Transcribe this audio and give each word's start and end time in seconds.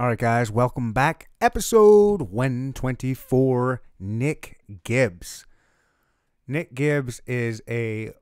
All 0.00 0.06
right, 0.06 0.16
guys, 0.16 0.48
welcome 0.48 0.92
back. 0.92 1.28
Episode 1.40 2.22
124 2.22 3.82
Nick 3.98 4.60
Gibbs. 4.84 5.44
Nick 6.46 6.72
Gibbs 6.72 7.20
is 7.26 7.60
a 7.68 8.12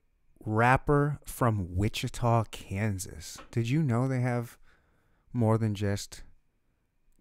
rapper 0.43 1.19
from 1.27 1.77
Wichita, 1.77 2.45
Kansas. 2.45 3.37
Did 3.51 3.69
you 3.69 3.83
know 3.83 4.09
they 4.09 4.23
have 4.23 4.57
more 5.35 5.59
than 5.59 5.75
just 5.75 6.23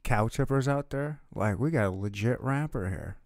cow 0.06 0.30
tippers 0.30 0.70
out 0.70 0.90
there? 0.90 1.20
Like, 1.36 1.60
we 1.60 1.70
got 1.70 1.88
a 1.88 1.92
legit 1.92 2.40
rapper 2.40 2.88
here. 2.88 3.18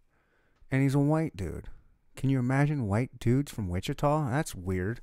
And 0.71 0.81
he's 0.81 0.95
a 0.95 0.99
white 0.99 1.37
dude. 1.37 1.67
Can 2.15 2.31
you 2.31 2.39
imagine 2.39 2.87
white 2.87 3.19
dudes 3.19 3.51
from 3.51 3.69
Wichita? 3.69 4.31
That's 4.31 4.55
weird. 4.55 4.99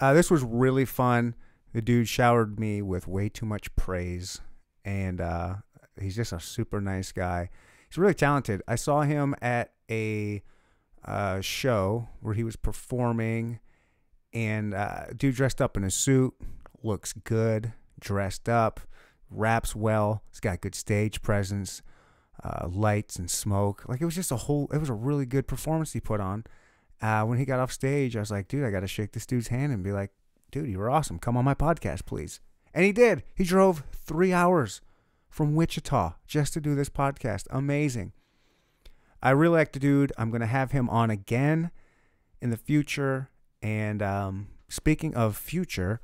Uh, 0.00 0.14
this 0.14 0.32
was 0.32 0.42
really 0.42 0.84
fun. 0.84 1.36
The 1.72 1.80
dude 1.80 2.08
showered 2.08 2.58
me 2.58 2.82
with 2.82 3.06
way 3.06 3.28
too 3.28 3.46
much 3.46 3.72
praise 3.76 4.40
and 4.84 5.20
uh, 5.20 5.54
he's 6.00 6.16
just 6.16 6.32
a 6.32 6.40
super 6.40 6.80
nice 6.80 7.12
guy. 7.12 7.50
He's 7.88 7.98
really 7.98 8.14
talented. 8.14 8.62
I 8.66 8.76
saw 8.76 9.02
him 9.02 9.34
at 9.42 9.72
a 9.90 10.42
uh, 11.04 11.40
show 11.40 12.08
where 12.20 12.34
he 12.34 12.44
was 12.44 12.56
performing, 12.56 13.60
and 14.32 14.74
uh, 14.74 15.06
dude 15.16 15.34
dressed 15.34 15.60
up 15.60 15.76
in 15.76 15.84
a 15.84 15.90
suit, 15.90 16.34
looks 16.82 17.12
good, 17.12 17.72
dressed 18.00 18.48
up, 18.48 18.80
raps 19.30 19.74
well. 19.76 20.22
He's 20.30 20.40
got 20.40 20.60
good 20.60 20.74
stage 20.74 21.22
presence, 21.22 21.82
uh, 22.42 22.68
lights 22.68 23.16
and 23.16 23.30
smoke. 23.30 23.84
Like 23.88 24.00
it 24.00 24.04
was 24.04 24.14
just 24.14 24.32
a 24.32 24.36
whole. 24.36 24.68
It 24.72 24.78
was 24.78 24.90
a 24.90 24.94
really 24.94 25.26
good 25.26 25.46
performance 25.46 25.92
he 25.92 26.00
put 26.00 26.20
on. 26.20 26.44
Uh, 27.00 27.24
when 27.24 27.38
he 27.38 27.44
got 27.44 27.58
off 27.58 27.72
stage, 27.72 28.16
I 28.16 28.20
was 28.20 28.30
like, 28.30 28.46
dude, 28.46 28.64
I 28.64 28.70
got 28.70 28.80
to 28.80 28.86
shake 28.86 29.12
this 29.12 29.26
dude's 29.26 29.48
hand 29.48 29.72
and 29.72 29.82
be 29.82 29.90
like, 29.90 30.12
dude, 30.52 30.68
you 30.68 30.78
were 30.78 30.88
awesome. 30.88 31.18
Come 31.18 31.36
on 31.36 31.44
my 31.44 31.54
podcast, 31.54 32.06
please. 32.06 32.40
And 32.74 32.84
he 32.84 32.92
did. 32.92 33.22
He 33.34 33.44
drove 33.44 33.84
three 33.92 34.32
hours 34.32 34.80
from 35.28 35.54
Wichita 35.54 36.14
just 36.26 36.52
to 36.54 36.60
do 36.60 36.74
this 36.74 36.88
podcast. 36.88 37.46
Amazing. 37.50 38.12
I 39.22 39.30
really 39.30 39.56
like 39.56 39.72
the 39.72 39.78
dude. 39.78 40.12
I'm 40.18 40.30
going 40.30 40.40
to 40.40 40.46
have 40.46 40.72
him 40.72 40.90
on 40.90 41.10
again 41.10 41.70
in 42.40 42.50
the 42.50 42.56
future. 42.56 43.30
And 43.62 44.02
um, 44.02 44.48
speaking 44.68 45.14
of 45.14 45.36
future, 45.36 46.00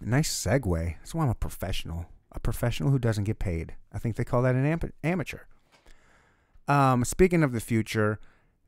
nice 0.00 0.30
segue. 0.30 0.96
That's 0.98 1.14
why 1.14 1.24
I'm 1.24 1.30
a 1.30 1.34
professional. 1.34 2.06
A 2.32 2.40
professional 2.40 2.90
who 2.90 2.98
doesn't 2.98 3.24
get 3.24 3.38
paid. 3.38 3.74
I 3.92 3.98
think 3.98 4.16
they 4.16 4.24
call 4.24 4.42
that 4.42 4.54
an 4.54 4.66
am- 4.66 4.92
amateur. 5.04 5.40
Um, 6.66 7.04
speaking 7.04 7.42
of 7.42 7.52
the 7.52 7.60
future, 7.60 8.18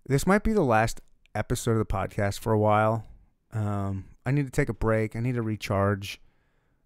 this 0.06 0.27
might 0.27 0.44
be 0.44 0.52
the 0.52 0.62
last 0.62 1.00
episode 1.34 1.72
of 1.72 1.78
the 1.78 1.84
podcast 1.84 2.38
for 2.38 2.52
a 2.52 2.58
while. 2.58 3.06
Um, 3.52 4.04
I 4.27 4.30
need 4.30 4.44
to 4.44 4.52
take 4.52 4.68
a 4.68 4.74
break. 4.74 5.16
I 5.16 5.20
need 5.20 5.34
to 5.34 5.42
recharge. 5.42 6.20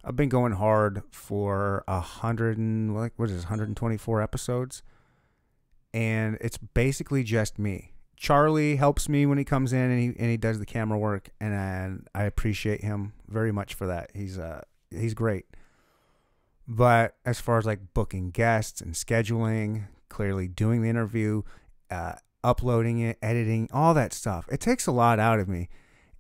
I've 0.05 0.17
been 0.17 0.29
going 0.29 0.53
hard 0.53 1.03
for 1.11 1.85
a 1.89 2.01
hundred 2.01 2.59
and 2.59 2.95
like 2.95 3.13
what 3.17 3.29
is 3.29 3.37
this, 3.37 3.45
124 3.45 4.23
episodes, 4.23 4.83
and 5.93 6.39
it's 6.41 6.59
basically 6.59 7.25
just 7.25 7.59
me. 7.59 7.93
Charlie 8.17 8.77
helps 8.77 9.09
me 9.09 9.27
when 9.27 9.39
he 9.39 9.45
comes 9.45 9.73
in 9.73 9.91
and 9.91 10.01
he 10.01 10.07
and 10.19 10.31
he 10.31 10.37
does 10.37 10.59
the 10.59 10.67
camera 10.67 10.99
work, 10.99 11.31
and, 11.41 11.55
and 11.55 12.09
I 12.15 12.25
appreciate 12.25 12.83
him 12.83 13.13
very 13.29 13.53
much 13.53 13.75
for 13.75 13.87
that. 13.87 14.11
He's 14.15 14.39
uh 14.39 14.63
he's 14.91 15.15
great. 15.15 15.47
But 16.67 17.17
as 17.25 17.41
far 17.41 17.59
as 17.59 17.67
like 17.67 17.95
booking 17.95 18.31
guests 18.31 18.81
and 18.81 18.95
scheduling, 18.95 19.89
clearly 20.09 20.49
doing 20.49 20.83
the 20.83 20.89
interview, 20.89 21.43
uh, 21.91 22.15
uploading 22.45 22.99
it, 22.99 23.19
editing, 23.23 23.71
all 23.73 23.95
that 23.95 24.13
stuff, 24.13 24.47
it 24.53 24.61
takes 24.61 24.87
a 24.87 24.93
lot 24.93 25.19
out 25.19 25.41
of 25.41 25.49
me. 25.49 25.71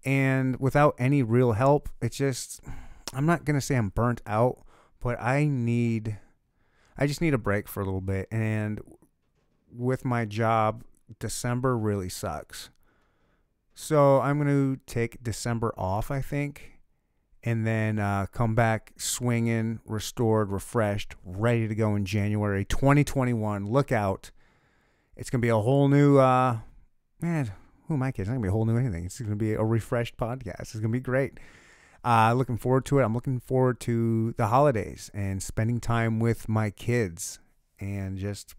And 0.04 0.58
without 0.58 0.94
any 0.98 1.22
real 1.22 1.52
help, 1.52 1.90
it's 2.00 2.16
just 2.16 2.62
I'm 3.12 3.26
not 3.26 3.44
gonna 3.44 3.60
say 3.60 3.74
I'm 3.76 3.90
burnt 3.90 4.22
out, 4.26 4.64
but 5.00 5.20
I 5.20 5.46
need 5.46 6.18
I 6.96 7.06
just 7.06 7.20
need 7.20 7.34
a 7.34 7.38
break 7.38 7.68
for 7.68 7.80
a 7.80 7.84
little 7.84 8.00
bit. 8.00 8.28
And 8.30 8.80
with 9.72 10.04
my 10.04 10.24
job, 10.24 10.82
December 11.20 11.78
really 11.78 12.08
sucks. 12.08 12.70
So 13.74 14.20
I'm 14.20 14.38
gonna 14.38 14.78
take 14.86 15.22
December 15.22 15.72
off, 15.78 16.10
I 16.10 16.20
think, 16.20 16.80
and 17.44 17.64
then 17.64 18.00
uh, 18.00 18.26
come 18.32 18.56
back 18.56 18.92
swinging, 18.96 19.78
restored, 19.84 20.50
refreshed, 20.50 21.14
ready 21.24 21.68
to 21.68 21.74
go 21.76 21.94
in 21.94 22.04
January 22.04 22.64
2021. 22.64 23.66
Look 23.66 23.92
out! 23.92 24.32
It's 25.16 25.30
gonna 25.30 25.42
be 25.42 25.48
a 25.48 25.56
whole 25.56 25.86
new 25.86 26.18
uh, 26.18 26.58
man. 27.20 27.52
Who 27.86 27.94
am 27.94 28.02
I 28.02 28.10
kidding? 28.10 28.22
It's 28.22 28.28
not 28.28 28.34
gonna 28.34 28.42
be 28.42 28.48
a 28.48 28.52
whole 28.52 28.66
new 28.66 28.76
anything. 28.76 29.04
It's 29.04 29.20
gonna 29.20 29.36
be 29.36 29.52
a 29.52 29.62
refreshed 29.62 30.16
podcast. 30.16 30.60
It's 30.60 30.74
gonna 30.74 30.88
be 30.88 30.98
great. 30.98 31.38
Uh, 32.08 32.32
looking 32.32 32.56
forward 32.56 32.86
to 32.86 32.98
it. 32.98 33.02
I'm 33.02 33.12
looking 33.12 33.38
forward 33.38 33.80
to 33.80 34.32
the 34.38 34.46
holidays 34.46 35.10
and 35.12 35.42
spending 35.42 35.78
time 35.78 36.20
with 36.20 36.48
my 36.48 36.70
kids 36.70 37.38
and 37.78 38.16
just 38.16 38.54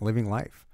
living 0.00 0.28
life. 0.28 0.66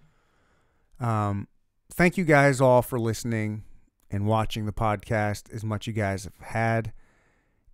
Um, 0.98 1.46
thank 1.92 2.16
you 2.16 2.24
guys 2.24 2.62
all 2.62 2.80
for 2.80 2.98
listening 2.98 3.64
and 4.10 4.24
watching 4.24 4.64
the 4.64 4.72
podcast 4.72 5.52
as 5.52 5.62
much 5.62 5.86
you 5.86 5.92
guys 5.92 6.24
have 6.24 6.40
had. 6.40 6.94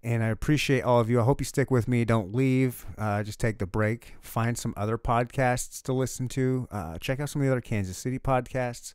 And 0.02 0.24
I 0.24 0.26
appreciate 0.26 0.82
all 0.82 0.98
of 0.98 1.08
you. 1.08 1.20
I 1.20 1.22
hope 1.22 1.40
you 1.40 1.44
stick 1.44 1.70
with 1.70 1.86
me. 1.86 2.04
Don't 2.04 2.34
leave. 2.34 2.84
Uh, 2.98 3.22
just 3.22 3.38
take 3.38 3.58
the 3.58 3.66
break. 3.66 4.16
Find 4.20 4.58
some 4.58 4.74
other 4.76 4.98
podcasts 4.98 5.80
to 5.82 5.92
listen 5.92 6.26
to. 6.30 6.66
Uh, 6.72 6.98
check 6.98 7.20
out 7.20 7.28
some 7.28 7.42
of 7.42 7.46
the 7.46 7.52
other 7.52 7.60
Kansas 7.60 7.96
City 7.96 8.18
podcasts. 8.18 8.94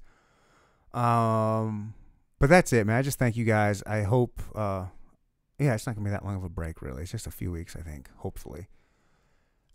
Um, 0.93 1.93
but 2.39 2.49
that's 2.49 2.73
it, 2.73 2.87
man. 2.87 2.97
I 2.97 3.01
just 3.01 3.19
thank 3.19 3.35
you 3.35 3.45
guys. 3.45 3.83
I 3.85 4.03
hope, 4.03 4.41
uh, 4.55 4.85
yeah, 5.59 5.75
it's 5.75 5.85
not 5.85 5.95
gonna 5.95 6.05
be 6.05 6.11
that 6.11 6.25
long 6.25 6.37
of 6.37 6.43
a 6.43 6.49
break, 6.49 6.81
really. 6.81 7.03
It's 7.03 7.11
just 7.11 7.27
a 7.27 7.31
few 7.31 7.51
weeks, 7.51 7.75
I 7.75 7.81
think, 7.81 8.09
hopefully. 8.17 8.67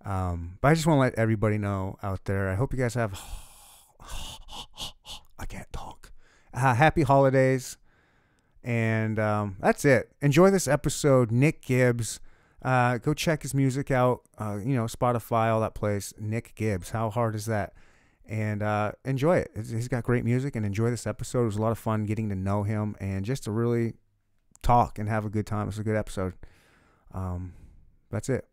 Um, 0.05 0.59
but 0.61 0.69
I 0.69 0.75
just 0.75 0.87
want 0.87 0.99
to 0.99 1.01
let 1.01 1.15
everybody 1.15 1.59
know 1.59 1.99
out 2.03 2.25
there. 2.25 2.49
I 2.49 2.55
hope 2.55 2.73
you 2.73 2.79
guys 2.79 2.95
have. 2.95 3.19
I 5.39 5.47
can't 5.47 5.73
talk. 5.73 6.13
Uh, 6.53 6.75
happy 6.75 7.03
holidays, 7.03 7.77
and 8.63 9.19
um, 9.19 9.57
that's 9.61 9.85
it. 9.85 10.13
Enjoy 10.21 10.51
this 10.51 10.69
episode, 10.69 11.31
Nick 11.33 11.63
Gibbs. 11.63 12.21
Uh, 12.63 12.99
go 12.99 13.13
check 13.13 13.43
his 13.43 13.55
music 13.55 13.91
out. 13.91 14.23
Uh, 14.39 14.59
you 14.65 14.75
know, 14.75 14.85
Spotify, 14.85 15.53
all 15.53 15.61
that 15.61 15.75
place. 15.75 16.15
Nick 16.19 16.55
Gibbs. 16.55 16.91
How 16.91 17.11
hard 17.11 17.35
is 17.35 17.47
that? 17.47 17.75
And 18.27 18.63
uh, 18.63 18.93
enjoy 19.05 19.39
it. 19.39 19.51
He's 19.55 19.89
got 19.89 20.05
great 20.05 20.25
music 20.25 20.57
and 20.57 20.65
enjoy 20.65 20.91
this 20.91 21.07
episode. 21.07 21.43
It 21.43 21.47
was 21.47 21.57
a 21.57 21.63
lot 21.63 21.73
of 21.73 21.79
fun 21.79 22.05
getting 22.05 22.29
to 22.31 22.35
know 22.35 22.63
him 22.63 22.97
and 23.01 23.25
just 23.25 23.45
to 23.45 23.51
really 23.51 23.95
talk 24.63 24.99
and 24.99 25.09
have 25.09 25.25
a 25.25 25.31
good 25.31 25.47
time. 25.47 25.69
It's 25.69 25.79
a 25.79 25.85
good 25.85 25.97
episode. 25.97 26.35
Um, 27.13 27.53
that's 28.11 28.29
it. 28.29 28.47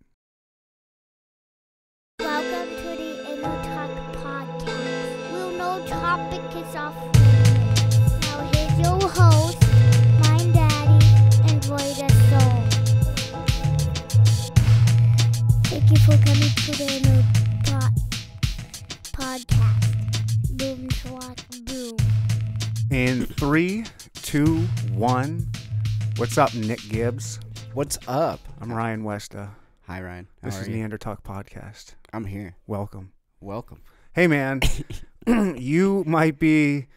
Welcome 2.19 2.69
to 2.69 2.83
the 2.83 3.31
Inner 3.31 3.63
Talk 3.63 3.91
Podcast. 4.13 5.31
We'll 5.31 5.51
no 5.51 5.85
topic 5.87 6.41
is 6.55 6.75
off. 6.75 6.95
Now 8.21 8.49
here's 8.53 8.79
your 8.79 9.09
host, 9.09 9.61
my 10.21 10.37
daddy, 10.53 11.05
and 11.49 11.63
Soul. 11.63 11.79
Thank 15.63 15.89
you 15.89 15.97
for 15.97 16.17
coming 16.23 16.51
to 16.55 16.71
the 16.77 17.01
Inner 17.01 17.40
Podcast. 19.13 20.57
Boom, 20.57 20.89
swat, 20.91 21.43
boom. 21.65 21.97
In 22.89 23.25
three, 23.25 23.85
two, 24.21 24.59
one. 24.93 25.47
What's 26.17 26.37
up, 26.37 26.53
Nick 26.53 26.79
Gibbs? 26.89 27.39
What's 27.73 27.97
up? 28.07 28.39
I'm 28.59 28.71
Ryan 28.71 29.03
Westa. 29.03 29.49
Hi, 29.87 30.01
Ryan. 30.01 30.27
How 30.41 30.47
This 30.49 30.59
are 30.59 30.61
is 30.61 30.67
you? 30.69 30.75
Neanderthal 30.75 31.17
Podcast. 31.17 31.95
I'm 32.13 32.25
here. 32.25 32.55
Welcome. 32.67 33.11
Welcome. 33.39 33.81
Hey, 34.13 34.27
man. 34.27 34.61
you 35.27 36.03
might 36.05 36.39
be 36.39 36.87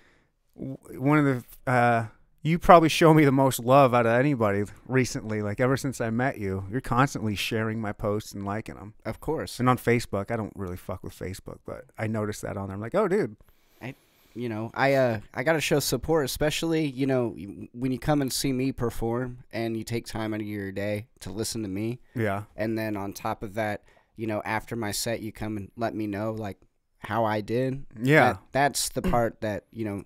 one 0.54 1.18
of 1.18 1.24
the. 1.24 1.70
Uh, 1.70 2.06
you 2.44 2.58
probably 2.58 2.88
show 2.90 3.12
me 3.14 3.24
the 3.24 3.32
most 3.32 3.58
love 3.58 3.92
out 3.94 4.06
of 4.06 4.12
anybody 4.12 4.62
recently. 4.86 5.42
Like 5.42 5.58
ever 5.60 5.76
since 5.76 6.00
I 6.00 6.10
met 6.10 6.38
you, 6.38 6.64
you're 6.70 6.80
constantly 6.82 7.34
sharing 7.34 7.80
my 7.80 7.92
posts 7.92 8.32
and 8.32 8.44
liking 8.44 8.76
them. 8.76 8.94
Of 9.04 9.18
course. 9.18 9.58
And 9.58 9.68
on 9.68 9.78
Facebook, 9.78 10.30
I 10.30 10.36
don't 10.36 10.52
really 10.54 10.76
fuck 10.76 11.02
with 11.02 11.18
Facebook, 11.18 11.58
but 11.66 11.86
I 11.98 12.06
noticed 12.06 12.42
that 12.42 12.56
on 12.56 12.68
there. 12.68 12.74
I'm 12.74 12.80
like, 12.82 12.94
oh, 12.94 13.08
dude. 13.08 13.34
I, 13.82 13.94
you 14.34 14.48
know, 14.50 14.70
I 14.74 14.92
uh, 14.94 15.20
I 15.32 15.42
gotta 15.42 15.60
show 15.60 15.80
support, 15.80 16.24
especially 16.26 16.84
you 16.86 17.06
know 17.06 17.30
when 17.72 17.90
you 17.92 17.98
come 17.98 18.20
and 18.20 18.32
see 18.32 18.52
me 18.52 18.72
perform, 18.72 19.38
and 19.52 19.76
you 19.76 19.82
take 19.84 20.06
time 20.06 20.34
out 20.34 20.40
of 20.40 20.46
your 20.46 20.70
day 20.70 21.06
to 21.20 21.30
listen 21.32 21.62
to 21.62 21.68
me, 21.68 21.98
Yeah. 22.14 22.42
and 22.56 22.76
then 22.78 22.96
on 22.96 23.12
top 23.14 23.42
of 23.42 23.54
that, 23.54 23.84
you 24.16 24.26
know, 24.26 24.42
after 24.44 24.76
my 24.76 24.90
set, 24.92 25.20
you 25.20 25.32
come 25.32 25.56
and 25.56 25.70
let 25.76 25.94
me 25.94 26.06
know 26.06 26.32
like 26.32 26.58
how 26.98 27.24
I 27.24 27.40
did. 27.40 27.86
Yeah. 28.02 28.32
That- 28.34 28.40
that's 28.52 28.88
the 28.90 29.02
part 29.02 29.40
that 29.40 29.64
you 29.72 29.84
know. 29.86 30.04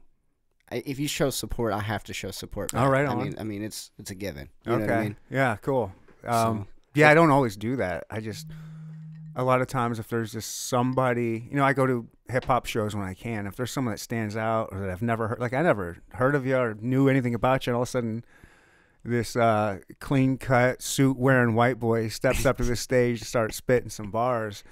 I, 0.71 0.83
if 0.87 0.99
you 0.99 1.09
show 1.09 1.31
support, 1.31 1.73
I 1.73 1.81
have 1.81 2.05
to 2.05 2.13
show 2.15 2.31
support. 2.31 2.75
All 2.75 2.89
right, 2.91 3.05
I 3.07 3.09
on. 3.09 3.19
mean, 3.23 3.35
I 3.39 3.45
mean, 3.45 3.63
it's 3.63 3.91
it's 3.99 4.11
a 4.11 4.15
given. 4.15 4.49
You 4.67 4.73
okay. 4.73 4.81
Know 4.87 4.87
what 4.93 4.99
I 4.99 5.03
mean? 5.03 5.17
Yeah. 5.31 5.57
Cool. 5.63 5.93
Um, 6.27 6.59
So- 6.59 6.67
yeah, 6.95 7.11
I 7.11 7.15
don't 7.15 7.31
always 7.31 7.57
do 7.57 7.77
that. 7.77 8.05
I 8.11 8.21
just 8.21 8.47
a 9.37 9.45
lot 9.45 9.61
of 9.61 9.69
times 9.69 9.99
if 10.01 10.09
there's 10.09 10.33
just 10.33 10.69
somebody, 10.69 11.47
you 11.49 11.57
know, 11.57 11.65
I 11.65 11.73
go 11.73 11.87
to 11.87 12.09
hip 12.29 12.45
hop 12.47 12.67
shows 12.67 12.97
when 12.97 13.05
I 13.07 13.15
can. 13.15 13.47
If 13.47 13.55
there's 13.57 13.71
someone 13.71 13.95
that 13.95 13.99
stands 13.99 14.37
out 14.37 14.71
or 14.73 14.81
that 14.81 14.91
I've 14.91 15.03
never 15.03 15.29
heard, 15.29 15.39
like 15.39 15.53
I 15.55 15.63
never 15.63 15.99
heard 16.15 16.35
of 16.35 16.45
you 16.45 16.57
or 16.57 16.75
knew 16.81 17.09
anything 17.09 17.35
about 17.35 17.67
you, 17.67 17.71
and 17.71 17.77
all 17.77 17.83
of 17.83 17.89
a 17.89 17.91
sudden 17.91 18.25
this 19.05 19.37
uh, 19.37 19.79
clean 20.01 20.39
cut 20.39 20.83
suit 20.83 21.17
wearing 21.17 21.55
white 21.55 21.79
boy 21.79 22.09
steps 22.09 22.45
up 22.45 22.57
to 22.57 22.65
the 22.65 22.75
stage 22.75 23.21
to 23.21 23.25
start 23.25 23.55
spitting 23.55 23.91
some 23.91 24.11
bars. 24.11 24.65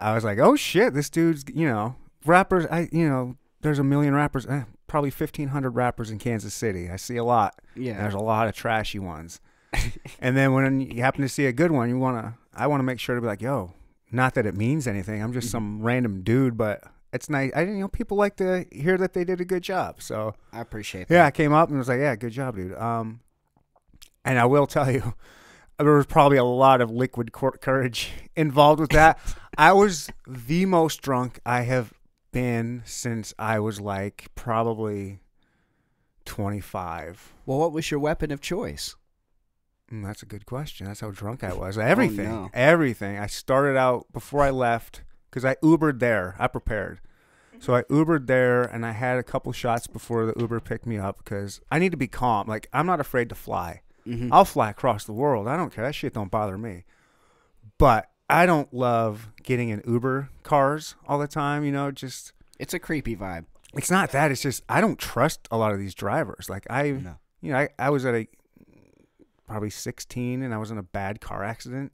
I 0.00 0.14
was 0.14 0.24
like, 0.24 0.38
oh 0.38 0.56
shit, 0.56 0.94
this 0.94 1.10
dude's 1.10 1.44
you 1.52 1.68
know 1.68 1.96
rappers. 2.24 2.64
I 2.70 2.88
you 2.92 3.06
know 3.08 3.36
there's 3.60 3.78
a 3.78 3.84
million 3.84 4.14
rappers, 4.14 4.46
eh, 4.46 4.62
probably 4.92 5.10
fifteen 5.10 5.48
hundred 5.48 5.70
rappers 5.70 6.10
in 6.10 6.18
Kansas 6.18 6.52
City. 6.52 6.90
I 6.90 6.96
see 6.96 7.16
a 7.16 7.24
lot. 7.24 7.58
Yeah. 7.74 7.96
There's 8.02 8.12
a 8.12 8.18
lot 8.18 8.46
of 8.46 8.54
trashy 8.54 8.98
ones. 8.98 9.40
and 10.20 10.36
then 10.36 10.52
when 10.52 10.82
you 10.82 11.00
happen 11.00 11.22
to 11.22 11.30
see 11.30 11.46
a 11.46 11.52
good 11.52 11.70
one, 11.70 11.88
you 11.88 11.98
wanna 11.98 12.36
I 12.54 12.66
wanna 12.66 12.82
make 12.82 13.00
sure 13.00 13.14
to 13.14 13.20
be 13.22 13.26
like, 13.26 13.40
yo, 13.40 13.72
not 14.10 14.34
that 14.34 14.44
it 14.44 14.54
means 14.54 14.86
anything. 14.86 15.22
I'm 15.22 15.32
just 15.32 15.50
some 15.50 15.80
random 15.80 16.22
dude, 16.22 16.58
but 16.58 16.84
it's 17.10 17.30
nice. 17.30 17.52
I 17.56 17.60
didn't 17.60 17.76
you 17.76 17.80
know 17.80 17.88
people 17.88 18.18
like 18.18 18.36
to 18.36 18.66
hear 18.70 18.98
that 18.98 19.14
they 19.14 19.24
did 19.24 19.40
a 19.40 19.46
good 19.46 19.62
job. 19.62 20.02
So 20.02 20.34
I 20.52 20.60
appreciate 20.60 21.08
that. 21.08 21.14
yeah, 21.14 21.24
I 21.24 21.30
came 21.30 21.54
up 21.54 21.70
and 21.70 21.78
was 21.78 21.88
like, 21.88 21.98
yeah, 21.98 22.14
good 22.14 22.32
job, 22.32 22.56
dude. 22.56 22.74
Um, 22.76 23.20
and 24.26 24.38
I 24.38 24.44
will 24.44 24.66
tell 24.66 24.90
you, 24.90 25.14
there 25.78 25.96
was 25.96 26.04
probably 26.04 26.36
a 26.36 26.44
lot 26.44 26.82
of 26.82 26.90
liquid 26.90 27.32
cour- 27.32 27.58
courage 27.62 28.10
involved 28.36 28.78
with 28.78 28.90
that. 28.90 29.18
I 29.56 29.72
was 29.72 30.10
the 30.26 30.66
most 30.66 31.00
drunk 31.00 31.40
I 31.46 31.62
have 31.62 31.94
been 32.32 32.82
since 32.84 33.32
I 33.38 33.58
was 33.60 33.80
like 33.80 34.26
probably 34.34 35.20
25. 36.24 37.32
Well, 37.46 37.58
what 37.58 37.72
was 37.72 37.90
your 37.90 38.00
weapon 38.00 38.30
of 38.30 38.40
choice? 38.40 38.96
Mm, 39.92 40.04
that's 40.04 40.22
a 40.22 40.26
good 40.26 40.46
question. 40.46 40.86
That's 40.86 41.00
how 41.00 41.10
drunk 41.10 41.44
I 41.44 41.52
was. 41.54 41.78
Everything. 41.78 42.24
no. 42.28 42.50
Everything. 42.54 43.18
I 43.18 43.26
started 43.26 43.76
out 43.76 44.06
before 44.12 44.40
I 44.42 44.50
left 44.50 45.02
because 45.30 45.44
I 45.44 45.56
Ubered 45.56 45.98
there. 45.98 46.34
I 46.38 46.46
prepared. 46.48 47.00
So 47.58 47.74
I 47.76 47.82
Ubered 47.84 48.26
there 48.26 48.62
and 48.62 48.84
I 48.84 48.92
had 48.92 49.18
a 49.18 49.22
couple 49.22 49.52
shots 49.52 49.86
before 49.86 50.26
the 50.26 50.34
Uber 50.36 50.60
picked 50.60 50.86
me 50.86 50.98
up 50.98 51.18
because 51.18 51.60
I 51.70 51.78
need 51.78 51.92
to 51.92 51.96
be 51.96 52.08
calm. 52.08 52.48
Like, 52.48 52.68
I'm 52.72 52.86
not 52.86 52.98
afraid 53.00 53.28
to 53.28 53.34
fly. 53.36 53.82
Mm-hmm. 54.06 54.32
I'll 54.32 54.44
fly 54.44 54.70
across 54.70 55.04
the 55.04 55.12
world. 55.12 55.46
I 55.46 55.56
don't 55.56 55.72
care. 55.72 55.84
That 55.84 55.94
shit 55.94 56.14
don't 56.14 56.30
bother 56.30 56.58
me. 56.58 56.84
But 57.78 58.10
I 58.32 58.46
don't 58.46 58.72
love 58.72 59.28
getting 59.42 59.68
in 59.68 59.82
Uber 59.86 60.30
cars 60.42 60.94
all 61.06 61.18
the 61.18 61.28
time, 61.28 61.64
you 61.64 61.72
know, 61.72 61.90
just 61.90 62.32
It's 62.58 62.74
a 62.74 62.78
creepy 62.78 63.14
vibe. 63.16 63.44
it's 63.74 63.90
not 63.90 64.10
that. 64.12 64.30
It's 64.30 64.42
just 64.42 64.62
I 64.68 64.80
don't 64.80 64.98
trust 64.98 65.46
a 65.50 65.56
lot 65.58 65.72
of 65.72 65.78
these 65.78 65.94
drivers. 65.94 66.48
Like 66.50 66.66
I 66.70 66.90
No. 66.92 67.16
you 67.40 67.52
know, 67.52 67.58
I, 67.58 67.68
I 67.78 67.90
was 67.90 68.04
at 68.06 68.14
a 68.14 68.26
probably 69.46 69.70
16 69.70 70.42
and 70.42 70.54
I 70.54 70.58
was 70.58 70.70
in 70.70 70.78
a 70.78 70.82
bad 70.82 71.20
car 71.20 71.44
accident. 71.44 71.92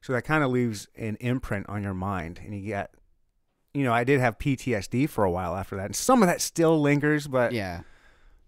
So 0.00 0.12
that 0.12 0.22
kind 0.22 0.42
of 0.44 0.50
leaves 0.50 0.88
an 0.96 1.16
imprint 1.20 1.68
on 1.68 1.82
your 1.82 1.94
mind 1.94 2.40
and 2.44 2.54
you 2.54 2.64
get 2.66 2.90
you 3.74 3.84
know, 3.84 3.92
I 3.92 4.04
did 4.04 4.20
have 4.20 4.38
PTSD 4.38 5.06
for 5.10 5.24
a 5.24 5.30
while 5.30 5.54
after 5.54 5.76
that. 5.76 5.84
And 5.86 5.96
some 5.96 6.22
of 6.22 6.28
that 6.28 6.40
still 6.40 6.80
lingers, 6.80 7.28
but 7.28 7.52
Yeah. 7.52 7.82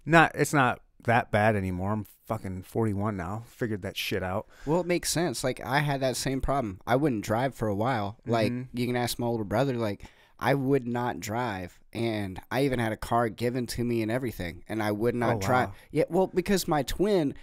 not 0.07 0.33
it's 0.35 0.55
not 0.55 0.81
that 1.05 1.31
bad 1.31 1.55
anymore. 1.57 1.93
I'm 1.93 2.07
fucking 2.29 2.63
41 2.63 3.17
now. 3.17 3.43
Figured 3.47 3.83
that 3.83 3.97
shit 3.97 4.23
out. 4.23 4.47
Well, 4.67 4.81
it 4.81 4.87
makes 4.87 5.11
sense. 5.11 5.43
Like 5.43 5.61
I 5.65 5.81
had 5.81 6.01
that 6.03 6.17
same 6.17 6.41
problem. 6.41 6.81
I 6.87 6.95
wouldn't 6.97 7.25
drive 7.25 7.55
for 7.55 7.67
a 7.69 7.75
while. 7.75 8.19
Like 8.27 8.53
Mhm. 8.53 8.69
you 8.75 8.87
can 8.87 8.97
ask 8.97 9.19
my 9.19 9.27
older 9.27 9.45
brother. 9.45 9.75
Like 9.75 10.03
I 10.39 10.55
would 10.55 10.87
not 10.87 11.19
drive, 11.19 11.81
and 11.93 12.41
I 12.51 12.65
even 12.65 12.79
had 12.79 12.93
a 12.93 12.97
car 12.97 13.29
given 13.29 13.67
to 13.69 13.83
me 13.83 14.03
and 14.03 14.11
everything, 14.11 14.63
and 14.69 14.81
I 14.81 14.93
would 14.93 15.17
not 15.17 15.37
Oh, 15.37 15.41
drive. 15.41 15.69
wow. 15.71 15.75
Yeah, 15.91 16.05
well, 16.11 16.27
because 16.29 16.69
my 16.69 16.85
twin, 16.85 17.35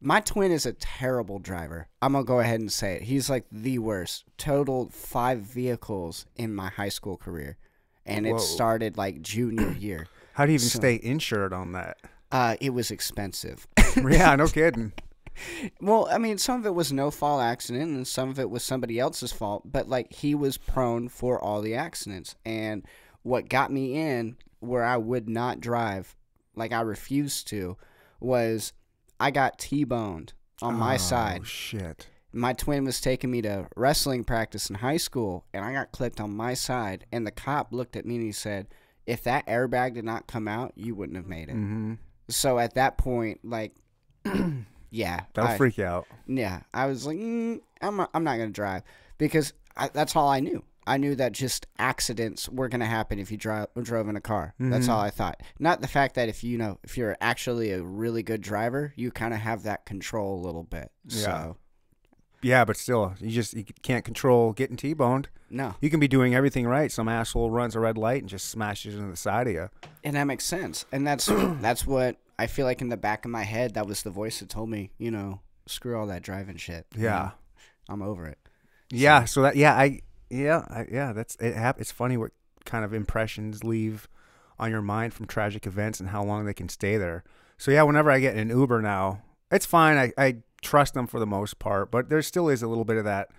my 0.00 0.20
twin 0.20 0.52
is 0.52 0.66
a 0.66 0.74
terrible 0.74 1.38
driver. 1.38 1.88
I'm 2.02 2.12
gonna 2.12 2.24
go 2.24 2.40
ahead 2.40 2.60
and 2.60 2.70
say 2.70 2.96
it. 2.96 3.02
He's 3.02 3.30
like 3.30 3.46
the 3.50 3.78
worst. 3.78 4.24
Totaled 4.36 4.92
five 4.92 5.38
vehicles 5.40 6.26
in 6.36 6.54
my 6.54 6.68
high 6.68 6.90
school 6.90 7.16
career, 7.16 7.56
and 8.04 8.26
Whoa. 8.26 8.36
it 8.36 8.40
started 8.40 8.98
like 8.98 9.22
junior 9.22 9.72
year. 9.72 10.06
How 10.34 10.44
do 10.44 10.52
you 10.52 10.56
even 10.56 10.68
So- 10.68 10.78
stay 10.80 11.00
insured 11.02 11.54
on 11.54 11.72
that? 11.72 11.96
Uh, 12.32 12.56
it 12.60 12.70
was 12.70 12.90
expensive. 12.90 13.66
yeah, 13.96 14.34
no 14.36 14.46
kidding. 14.48 14.92
Well, 15.80 16.08
I 16.10 16.18
mean, 16.18 16.38
some 16.38 16.60
of 16.60 16.66
it 16.66 16.74
was 16.74 16.92
no 16.92 17.10
fault 17.10 17.42
accident, 17.42 17.90
and 17.94 18.06
some 18.06 18.30
of 18.30 18.38
it 18.38 18.48
was 18.50 18.64
somebody 18.64 18.98
else's 18.98 19.32
fault. 19.32 19.62
But 19.70 19.88
like, 19.88 20.12
he 20.12 20.34
was 20.34 20.56
prone 20.56 21.08
for 21.08 21.38
all 21.42 21.60
the 21.60 21.74
accidents, 21.74 22.34
and 22.44 22.84
what 23.22 23.48
got 23.48 23.70
me 23.72 23.94
in 23.96 24.36
where 24.60 24.84
I 24.84 24.96
would 24.96 25.28
not 25.28 25.60
drive, 25.60 26.16
like 26.54 26.72
I 26.72 26.80
refused 26.80 27.48
to, 27.48 27.76
was 28.18 28.72
I 29.20 29.30
got 29.30 29.58
T-boned 29.58 30.32
on 30.62 30.74
my 30.74 30.94
Oh, 30.94 30.98
side. 30.98 31.46
shit. 31.46 32.08
My 32.32 32.52
twin 32.54 32.84
was 32.84 33.00
taking 33.00 33.30
me 33.30 33.42
to 33.42 33.68
wrestling 33.76 34.24
practice 34.24 34.68
in 34.70 34.76
high 34.76 34.96
school, 34.96 35.44
and 35.52 35.64
I 35.64 35.72
got 35.72 35.92
clipped 35.92 36.20
on 36.20 36.34
my 36.34 36.54
side. 36.54 37.04
And 37.12 37.26
the 37.26 37.30
cop 37.30 37.72
looked 37.72 37.96
at 37.96 38.04
me 38.06 38.16
and 38.16 38.24
he 38.24 38.32
said, 38.32 38.68
"If 39.06 39.22
that 39.24 39.46
airbag 39.46 39.94
did 39.94 40.04
not 40.04 40.26
come 40.26 40.48
out, 40.48 40.72
you 40.76 40.94
wouldn't 40.94 41.16
have 41.16 41.26
made 41.26 41.48
it." 41.50 41.54
Mm-hmm. 41.56 41.94
So 42.28 42.58
at 42.58 42.74
that 42.74 42.98
point, 42.98 43.40
like, 43.44 43.74
yeah, 44.90 45.20
That'll 45.34 45.50
I- 45.50 45.56
freak 45.56 45.78
you 45.78 45.84
out. 45.84 46.06
yeah, 46.26 46.60
I 46.74 46.86
was 46.86 47.06
like, 47.06 47.16
mm, 47.18 47.60
I'm 47.82 47.96
not, 47.96 48.10
I'm 48.14 48.24
not 48.24 48.36
gonna 48.38 48.50
drive 48.50 48.82
because 49.18 49.52
I, 49.76 49.88
that's 49.88 50.16
all 50.16 50.28
I 50.28 50.40
knew. 50.40 50.62
I 50.88 50.98
knew 50.98 51.16
that 51.16 51.32
just 51.32 51.66
accidents 51.78 52.48
were 52.48 52.68
gonna 52.68 52.86
happen 52.86 53.18
if 53.18 53.30
you 53.32 53.36
drive 53.36 53.66
drove 53.82 54.08
in 54.08 54.16
a 54.16 54.20
car. 54.20 54.54
That's 54.60 54.86
Mhm. 54.86 54.90
all 54.92 55.00
I 55.00 55.10
thought. 55.10 55.42
Not 55.58 55.80
the 55.80 55.88
fact 55.88 56.14
that 56.14 56.28
if 56.28 56.44
you 56.44 56.58
know 56.58 56.78
if 56.84 56.96
you're 56.96 57.16
actually 57.20 57.72
a 57.72 57.82
really 57.82 58.22
good 58.22 58.40
driver, 58.40 58.92
you 58.96 59.10
kind 59.10 59.34
of 59.34 59.40
have 59.40 59.64
that 59.64 59.84
control 59.84 60.38
a 60.38 60.42
little 60.46 60.62
bit. 60.62 60.92
Yeah. 61.06 61.22
So 61.24 61.56
Yeah, 62.46 62.64
but 62.64 62.76
still, 62.76 63.14
you 63.20 63.30
just 63.30 63.54
you 63.54 63.64
can't 63.82 64.04
control 64.04 64.52
getting 64.52 64.76
T-boned. 64.76 65.28
no, 65.50 65.74
You 65.80 65.90
can 65.90 66.00
be 66.00 66.08
doing 66.08 66.34
everything 66.34 66.66
right. 66.66 66.90
Some 66.92 67.08
asshole 67.08 67.50
runs 67.50 67.74
a 67.74 67.80
red 67.80 67.98
light 67.98 68.22
and 68.22 68.28
just 68.28 68.48
smashes 68.48 68.94
into 68.94 69.10
the 69.10 69.16
side 69.16 69.46
of 69.48 69.52
you. 69.54 69.68
and 70.04 70.14
that 70.16 70.24
makes 70.24 70.44
sense. 70.44 70.84
And 70.92 71.06
that's 71.06 71.26
that's 71.60 71.86
what 71.86 72.16
I 72.38 72.46
feel 72.46 72.66
like 72.66 72.80
in 72.80 72.88
the 72.88 72.96
back 72.96 73.24
of 73.24 73.30
my 73.30 73.42
head. 73.44 73.74
That 73.74 73.86
was 73.86 74.02
the 74.02 74.10
voice 74.10 74.40
that 74.40 74.48
told 74.48 74.68
me, 74.70 74.90
you 74.98 75.10
know, 75.10 75.40
screw 75.66 75.98
all 75.98 76.06
that 76.06 76.22
driving 76.22 76.56
shit. 76.56 76.86
you 76.96 77.04
Yeah. 77.04 77.18
know? 77.18 77.30
I'm 77.88 78.02
over 78.02 78.26
it. 78.26 78.38
Yeah. 78.90 79.24
So 79.24 79.42
that 79.42 79.56
yeah, 79.56 79.74
I 79.74 80.00
yeah 80.30 80.64
I, 80.68 80.86
yeah 80.90 81.12
that's 81.12 81.36
it. 81.36 81.54
Hap- 81.54 81.80
it's 81.80 81.92
funny 81.92 82.16
what 82.16 82.32
kind 82.64 82.84
of 82.84 82.92
impressions 82.94 83.64
leave 83.64 84.08
on 84.58 84.70
your 84.70 84.82
mind 84.82 85.14
from 85.14 85.26
tragic 85.26 85.66
events 85.66 86.00
and 86.00 86.08
how 86.10 86.22
long 86.24 86.44
they 86.46 86.54
can 86.54 86.68
stay 86.68 86.96
there. 86.96 87.24
So 87.58 87.70
yeah, 87.70 87.82
whenever 87.82 88.10
I 88.10 88.20
get 88.20 88.34
in 88.36 88.50
an 88.50 88.56
Uber 88.56 88.82
now, 88.82 89.22
it's 89.50 89.66
fine. 89.66 89.96
I 89.98 90.12
I 90.18 90.36
trust 90.62 90.94
them 90.94 91.06
for 91.06 91.20
the 91.20 91.26
most 91.26 91.58
part, 91.58 91.90
but 91.90 92.08
there 92.08 92.22
still 92.22 92.48
is 92.48 92.62
a 92.62 92.68
little 92.68 92.84
bit 92.84 92.96
of 92.96 93.04
that. 93.04 93.30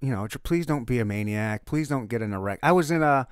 You 0.00 0.10
know, 0.10 0.26
please 0.42 0.66
don't 0.66 0.84
be 0.84 0.98
a 0.98 1.04
maniac. 1.04 1.66
Please 1.66 1.88
don't 1.88 2.08
get 2.08 2.22
in 2.22 2.32
a 2.32 2.40
wreck. 2.40 2.58
I 2.62 2.72
was 2.72 2.90
in 2.90 3.02
a 3.02 3.28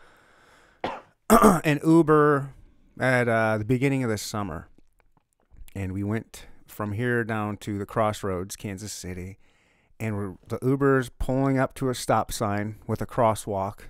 an 1.31 1.81
Uber 1.85 2.53
at 3.01 3.29
uh, 3.29 3.59
the 3.59 3.65
beginning 3.65 4.03
of 4.03 4.11
the 4.11 4.19
summer, 4.19 4.69
and 5.75 5.93
we 5.93 6.03
went 6.03 6.47
from 6.67 6.93
here 6.93 7.25
down 7.25 7.57
to 7.59 7.79
the 7.79 7.87
crossroads, 7.87 8.57
Kansas 8.57 8.93
City, 8.93 9.39
and 9.99 10.17
we're, 10.17 10.35
the 10.47 10.59
Uber's 10.63 11.11
pulling 11.19 11.59
up 11.59 11.75
to 11.75 11.89
a 11.89 11.95
stop 11.95 12.33
sign 12.33 12.77
with 12.87 13.03
a 13.03 13.07
crosswalk, 13.07 13.89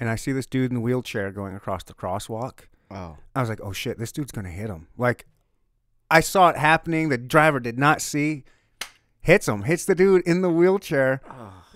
and 0.00 0.08
I 0.08 0.16
see 0.16 0.32
this 0.32 0.46
dude 0.46 0.70
in 0.70 0.74
the 0.74 0.80
wheelchair 0.80 1.30
going 1.30 1.54
across 1.54 1.84
the 1.84 1.94
crosswalk. 1.94 2.60
Oh, 2.90 3.16
I 3.34 3.40
was 3.40 3.48
like, 3.48 3.60
"Oh 3.62 3.72
shit, 3.72 3.98
this 3.98 4.12
dude's 4.12 4.32
gonna 4.32 4.50
hit 4.50 4.68
him!" 4.68 4.88
Like, 4.96 5.26
I 6.10 6.20
saw 6.20 6.48
it 6.48 6.56
happening. 6.56 7.08
The 7.08 7.18
driver 7.18 7.60
did 7.60 7.78
not 7.78 8.00
see. 8.00 8.44
Hits 9.20 9.46
him. 9.46 9.62
Hits 9.62 9.84
the 9.84 9.94
dude 9.94 10.22
in 10.22 10.40
the 10.40 10.50
wheelchair. 10.50 11.20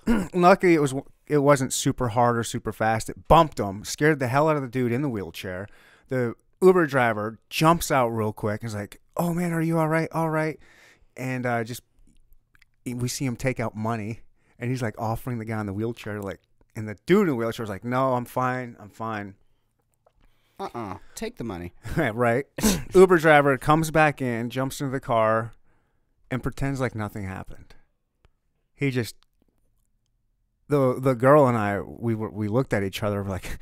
Luckily, 0.34 0.74
it 0.74 0.80
was 0.80 0.94
it 1.26 1.38
wasn't 1.38 1.72
super 1.72 2.08
hard 2.08 2.36
or 2.36 2.44
super 2.44 2.72
fast. 2.72 3.08
It 3.08 3.28
bumped 3.28 3.58
him, 3.58 3.84
scared 3.84 4.18
the 4.18 4.28
hell 4.28 4.48
out 4.48 4.56
of 4.56 4.62
the 4.62 4.68
dude 4.68 4.92
in 4.92 5.02
the 5.02 5.08
wheelchair. 5.08 5.66
The 6.08 6.34
Uber 6.60 6.86
driver 6.86 7.38
jumps 7.50 7.90
out 7.90 8.08
real 8.08 8.32
quick 8.32 8.62
and 8.62 8.68
is 8.68 8.74
like, 8.74 9.00
"Oh 9.16 9.32
man, 9.32 9.52
are 9.52 9.60
you 9.60 9.78
all 9.78 9.88
right? 9.88 10.08
All 10.12 10.30
right?" 10.30 10.58
And 11.16 11.46
uh, 11.46 11.64
just 11.64 11.82
we 12.86 13.08
see 13.08 13.24
him 13.24 13.36
take 13.36 13.60
out 13.60 13.76
money, 13.76 14.20
and 14.58 14.70
he's 14.70 14.82
like 14.82 14.94
offering 14.98 15.38
the 15.38 15.44
guy 15.44 15.60
in 15.60 15.66
the 15.66 15.72
wheelchair, 15.72 16.20
like, 16.20 16.40
and 16.74 16.88
the 16.88 16.96
dude 17.06 17.22
in 17.22 17.26
the 17.28 17.34
wheelchair 17.34 17.64
is 17.64 17.70
like, 17.70 17.84
"No, 17.84 18.14
I'm 18.14 18.24
fine. 18.24 18.76
I'm 18.80 18.90
fine." 18.90 19.34
Uh, 20.62 20.78
uh 20.78 20.97
take 21.14 21.37
the 21.37 21.45
money. 21.45 21.73
right. 21.97 22.47
Uber 22.95 23.19
driver 23.19 23.57
comes 23.59 23.90
back 23.90 24.21
in, 24.21 24.50
jumps 24.50 24.81
into 24.81 24.90
the 24.92 25.00
car, 25.00 25.52
and 26.31 26.42
pretends 26.42 26.81
like 26.81 26.95
nothing 26.95 27.25
happened. 27.25 27.75
He 28.75 28.90
just 28.90 29.16
the 30.69 30.99
the 30.99 31.14
girl 31.14 31.47
and 31.47 31.57
I 31.57 31.81
we 31.81 32.14
were 32.14 32.31
we 32.31 32.49
looked 32.49 32.73
at 32.73 32.83
each 32.83 33.02
other 33.02 33.23
like, 33.25 33.59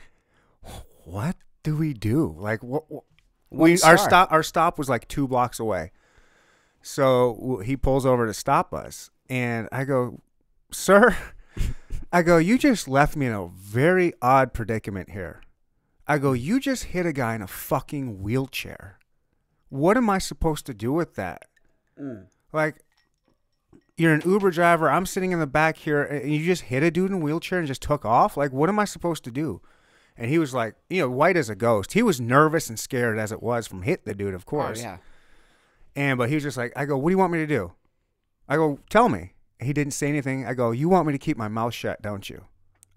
what 1.04 1.36
do 1.62 1.76
we 1.76 1.92
do? 1.92 2.34
Like 2.38 2.62
what? 2.62 2.90
what- 2.90 3.04
we 3.52 3.80
our 3.82 3.98
stop 3.98 4.30
our 4.30 4.44
stop 4.44 4.78
was 4.78 4.88
like 4.88 5.08
two 5.08 5.26
blocks 5.26 5.58
away, 5.58 5.90
so 6.82 7.36
w- 7.40 7.58
he 7.58 7.76
pulls 7.76 8.06
over 8.06 8.24
to 8.24 8.32
stop 8.32 8.72
us, 8.72 9.10
and 9.28 9.68
I 9.72 9.82
go, 9.82 10.20
sir, 10.70 11.16
I 12.12 12.22
go, 12.22 12.38
you 12.38 12.58
just 12.58 12.86
left 12.86 13.16
me 13.16 13.26
in 13.26 13.32
a 13.32 13.48
very 13.48 14.12
odd 14.22 14.52
predicament 14.52 15.10
here. 15.10 15.42
I 16.10 16.18
go, 16.18 16.32
you 16.32 16.58
just 16.58 16.86
hit 16.86 17.06
a 17.06 17.12
guy 17.12 17.36
in 17.36 17.42
a 17.42 17.46
fucking 17.46 18.20
wheelchair. 18.20 18.98
What 19.68 19.96
am 19.96 20.10
I 20.10 20.18
supposed 20.18 20.66
to 20.66 20.74
do 20.74 20.92
with 20.92 21.14
that? 21.14 21.44
Mm. 21.96 22.26
Like, 22.52 22.82
you're 23.96 24.12
an 24.14 24.22
Uber 24.24 24.50
driver. 24.50 24.90
I'm 24.90 25.06
sitting 25.06 25.30
in 25.30 25.38
the 25.38 25.46
back 25.46 25.76
here, 25.76 26.02
and 26.02 26.34
you 26.34 26.44
just 26.44 26.62
hit 26.62 26.82
a 26.82 26.90
dude 26.90 27.12
in 27.12 27.18
a 27.18 27.20
wheelchair 27.20 27.60
and 27.60 27.68
just 27.68 27.82
took 27.82 28.04
off. 28.04 28.36
Like, 28.36 28.52
what 28.52 28.68
am 28.68 28.80
I 28.80 28.86
supposed 28.86 29.22
to 29.22 29.30
do? 29.30 29.62
And 30.16 30.28
he 30.28 30.40
was 30.40 30.52
like, 30.52 30.74
you 30.88 31.00
know, 31.00 31.08
white 31.08 31.36
as 31.36 31.48
a 31.48 31.54
ghost. 31.54 31.92
He 31.92 32.02
was 32.02 32.20
nervous 32.20 32.68
and 32.68 32.76
scared 32.76 33.16
as 33.16 33.30
it 33.30 33.40
was 33.40 33.68
from 33.68 33.82
hitting 33.82 34.02
the 34.06 34.14
dude, 34.16 34.34
of 34.34 34.46
course. 34.46 34.80
Oh 34.80 34.82
yeah. 34.82 34.96
And 35.94 36.18
but 36.18 36.28
he 36.28 36.34
was 36.34 36.42
just 36.42 36.56
like, 36.56 36.72
I 36.74 36.86
go, 36.86 36.98
what 36.98 37.10
do 37.10 37.12
you 37.12 37.18
want 37.18 37.32
me 37.32 37.38
to 37.38 37.46
do? 37.46 37.70
I 38.48 38.56
go, 38.56 38.80
tell 38.90 39.08
me. 39.08 39.34
He 39.60 39.72
didn't 39.72 39.92
say 39.92 40.08
anything. 40.08 40.44
I 40.44 40.54
go, 40.54 40.72
you 40.72 40.88
want 40.88 41.06
me 41.06 41.12
to 41.12 41.18
keep 41.20 41.36
my 41.36 41.46
mouth 41.46 41.72
shut, 41.72 42.02
don't 42.02 42.28
you? 42.28 42.46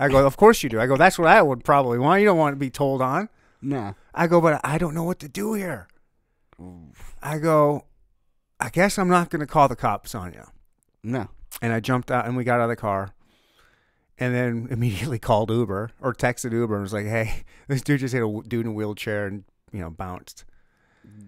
I 0.04 0.10
go, 0.10 0.26
of 0.26 0.36
course 0.36 0.62
you 0.64 0.70
do. 0.70 0.82
I 0.82 0.86
go, 0.86 0.98
that's 0.98 1.18
what 1.18 1.30
I 1.30 1.42
would 1.42 1.64
probably 1.64 1.98
want. 1.98 2.20
You 2.20 2.26
don't 2.26 2.38
want 2.38 2.54
to 2.54 2.60
be 2.60 2.70
told 2.70 3.02
on. 3.02 3.30
No. 3.62 3.96
I 4.14 4.28
go, 4.28 4.42
but 4.42 4.60
I 4.62 4.78
don't 4.78 4.94
know 4.94 5.04
what 5.04 5.18
to 5.20 5.30
do 5.30 5.54
here. 5.54 5.88
I 7.22 7.38
go, 7.38 7.86
I 8.60 8.68
guess 8.68 9.00
I'm 9.00 9.08
not 9.08 9.30
going 9.30 9.40
to 9.40 9.48
call 9.48 9.70
the 9.70 9.78
cops 9.78 10.14
on 10.14 10.34
you. 10.34 10.44
No. 11.04 11.30
And 11.62 11.72
I 11.72 11.80
jumped 11.80 12.12
out 12.12 12.26
and 12.26 12.36
we 12.36 12.44
got 12.44 12.60
out 12.60 12.64
of 12.64 12.70
the 12.70 12.76
car 12.76 13.14
and 14.20 14.36
then 14.36 14.68
immediately 14.72 15.20
called 15.20 15.50
Uber 15.50 15.92
or 16.02 16.14
texted 16.14 16.52
Uber 16.52 16.74
and 16.76 16.84
was 16.84 16.92
like, 16.92 17.06
hey, 17.06 17.46
this 17.70 17.82
dude 17.82 18.02
just 18.02 18.14
hit 18.14 18.24
a 18.24 18.42
dude 18.46 18.66
in 18.66 18.72
a 18.74 18.76
wheelchair 18.76 19.26
and, 19.26 19.46
you 19.72 19.80
know, 19.80 19.90
bounced. 19.90 20.44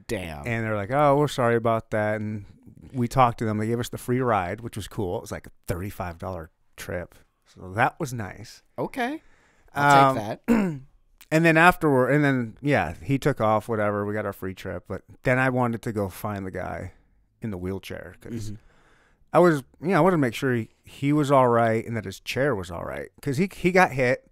Damn. 0.08 0.46
And 0.46 0.65
they're 0.65 0.75
like, 0.75 0.91
oh, 0.91 1.15
we're 1.15 1.29
sorry 1.29 1.55
about 1.55 1.91
that. 1.91 2.20
And 2.20 2.44
we 2.91 3.08
talked 3.08 3.38
to 3.39 3.46
them. 3.46 3.58
They 3.58 3.67
gave 3.67 3.79
us 3.79 3.88
the 3.88 3.98
free 3.98 4.20
ride, 4.20 4.60
which 4.60 4.75
was 4.75 4.89
cool. 4.89 5.15
It 5.17 5.22
was 5.22 5.32
like 5.32 5.48
a 5.48 5.74
$35 5.74 6.50
trip. 6.75 7.15
So 7.53 7.71
that 7.73 7.99
was 7.99 8.13
nice. 8.13 8.61
okay. 8.77 9.21
I'll 9.73 10.09
Um, 10.11 10.15
take 10.17 10.45
that. 10.47 10.79
And 11.31 11.43
then 11.43 11.57
afterward, 11.57 12.11
and 12.11 12.23
then, 12.23 12.55
yeah, 12.61 12.93
he 13.01 13.17
took 13.17 13.41
off, 13.41 13.67
whatever. 13.67 14.05
We 14.05 14.13
got 14.13 14.27
our 14.27 14.31
free 14.31 14.53
trip. 14.53 14.83
But 14.87 15.01
then 15.23 15.39
I 15.39 15.49
wanted 15.49 15.81
to 15.81 15.91
go 15.91 16.07
find 16.07 16.45
the 16.45 16.51
guy 16.51 16.93
in 17.41 17.49
the 17.49 17.57
wheelchair 17.57 18.13
because 18.21 18.51
Mhm. 18.51 18.57
I 19.33 19.39
was, 19.39 19.63
you 19.81 19.89
know, 19.89 19.97
I 19.97 20.01
wanted 20.01 20.13
to 20.17 20.21
make 20.21 20.35
sure 20.35 20.53
he, 20.53 20.69
he 20.83 21.11
was 21.13 21.31
all 21.31 21.47
right 21.47 21.83
and 21.85 21.97
that 21.97 22.05
his 22.05 22.19
chair 22.19 22.55
was 22.55 22.69
all 22.69 22.83
right 22.85 23.09
because 23.15 23.37
he 23.37 23.49
he 23.51 23.71
got 23.71 23.91
hit, 23.91 24.31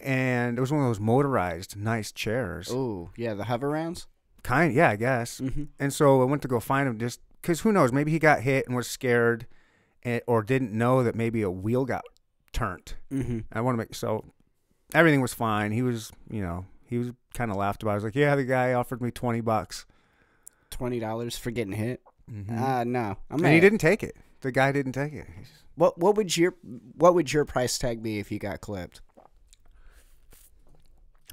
and 0.00 0.56
it 0.56 0.60
was 0.60 0.70
one 0.72 0.80
of 0.80 0.86
those 0.88 1.00
motorized 1.00 1.76
nice 1.76 2.12
chairs, 2.12 2.68
Oh, 2.72 3.10
yeah, 3.16 3.34
the 3.34 3.44
Hoverounds. 3.44 4.06
kind, 4.44 4.72
yeah, 4.72 4.90
I 4.90 4.96
guess. 4.96 5.40
Mm-hmm. 5.40 5.64
And 5.80 5.92
so 5.92 6.22
I 6.22 6.24
went 6.24 6.40
to 6.42 6.48
go 6.48 6.60
find 6.60 6.88
him 6.88 6.98
just 6.98 7.20
because 7.42 7.60
who 7.60 7.72
knows, 7.72 7.92
maybe 7.92 8.12
he 8.12 8.18
got 8.20 8.40
hit 8.42 8.66
and 8.68 8.76
was 8.76 8.86
scared, 8.86 9.46
and, 10.04 10.22
or 10.28 10.42
didn't 10.42 10.72
know 10.72 11.02
that 11.02 11.14
maybe 11.16 11.42
a 11.42 11.50
wheel 11.50 11.84
got 11.84 12.04
turned. 12.52 12.94
Mm-hmm. 13.12 13.40
I 13.52 13.60
want 13.60 13.74
to 13.74 13.78
make 13.78 13.94
so 13.94 14.24
everything 14.94 15.20
was 15.20 15.34
fine. 15.34 15.72
He 15.72 15.82
was, 15.82 16.10
you 16.30 16.42
know, 16.42 16.66
he 16.86 16.98
was 16.98 17.10
kind 17.34 17.50
of 17.50 17.56
laughed 17.56 17.82
about. 17.82 17.92
I 17.92 17.94
was 17.96 18.04
like, 18.04 18.14
yeah, 18.16 18.34
the 18.36 18.44
guy 18.44 18.72
offered 18.74 19.00
me 19.02 19.10
twenty 19.10 19.40
bucks, 19.40 19.86
Twenty 20.70 21.00
dollars 21.00 21.36
for 21.36 21.50
getting 21.50 21.72
hit. 21.74 22.00
mm-hmm. 22.30 22.62
Uh 22.62 22.84
no. 22.84 23.16
I'm 23.30 23.44
and 23.44 23.54
he 23.54 23.60
didn't 23.60 23.78
take 23.78 24.02
it. 24.02 24.16
The 24.40 24.52
guy 24.52 24.72
didn't 24.72 24.92
take 24.92 25.12
it. 25.12 25.26
He's- 25.36 25.48
What 25.74 25.98
what 25.98 26.16
would 26.16 26.36
your 26.36 26.54
what 26.96 27.14
would 27.14 27.32
your 27.32 27.44
price 27.44 27.78
tag 27.78 28.02
be 28.02 28.18
if 28.18 28.30
you 28.32 28.38
got 28.38 28.60
clipped? 28.60 29.00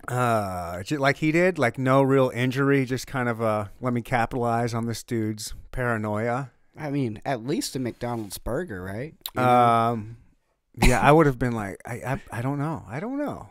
Uh, 0.07 0.81
like 0.91 1.17
he 1.17 1.31
did, 1.31 1.59
like 1.59 1.77
no 1.77 2.01
real 2.01 2.31
injury, 2.33 2.85
just 2.85 3.05
kind 3.05 3.27
of 3.29 3.41
uh, 3.41 3.65
let 3.81 3.93
me 3.93 4.01
capitalize 4.01 4.73
on 4.73 4.85
this 4.85 5.03
dude's 5.03 5.53
paranoia. 5.71 6.51
I 6.77 6.89
mean, 6.89 7.21
at 7.25 7.45
least 7.45 7.75
a 7.75 7.79
McDonald's 7.79 8.37
burger, 8.37 8.81
right? 8.81 9.13
You 9.35 9.41
know? 9.41 9.49
Um, 9.49 10.17
yeah, 10.81 10.99
I 11.07 11.11
would 11.11 11.25
have 11.25 11.39
been 11.39 11.53
like, 11.53 11.77
I, 11.85 11.93
I, 11.95 12.21
I 12.31 12.41
don't 12.41 12.59
know, 12.59 12.83
I 12.87 12.99
don't 12.99 13.17
know. 13.17 13.49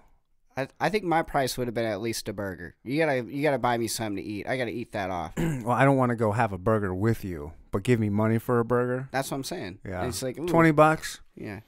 I, 0.56 0.66
I 0.80 0.88
think 0.88 1.04
my 1.04 1.22
price 1.22 1.56
would 1.56 1.68
have 1.68 1.74
been 1.74 1.84
at 1.84 2.00
least 2.00 2.28
a 2.28 2.32
burger. 2.32 2.74
You 2.82 2.98
gotta 2.98 3.24
you 3.30 3.42
gotta 3.42 3.58
buy 3.60 3.78
me 3.78 3.86
something 3.86 4.16
to 4.16 4.22
eat. 4.22 4.48
I 4.48 4.56
gotta 4.56 4.72
eat 4.72 4.90
that 4.92 5.08
off. 5.10 5.32
Well, 5.38 5.76
I 5.76 5.84
don't 5.84 5.96
want 5.96 6.10
to 6.10 6.16
go 6.16 6.32
have 6.32 6.52
a 6.52 6.58
burger 6.58 6.94
with 6.94 7.24
you, 7.24 7.52
but 7.72 7.82
give 7.84 8.00
me 8.00 8.08
money 8.08 8.38
for 8.38 8.58
a 8.58 8.64
burger. 8.64 9.08
That's 9.12 9.30
what 9.30 9.36
I'm 9.36 9.44
saying. 9.44 9.78
Yeah, 9.86 10.04
It's 10.06 10.22
like 10.22 10.38
ooh, 10.38 10.46
twenty 10.48 10.70
bucks. 10.72 11.20
Yeah. 11.36 11.60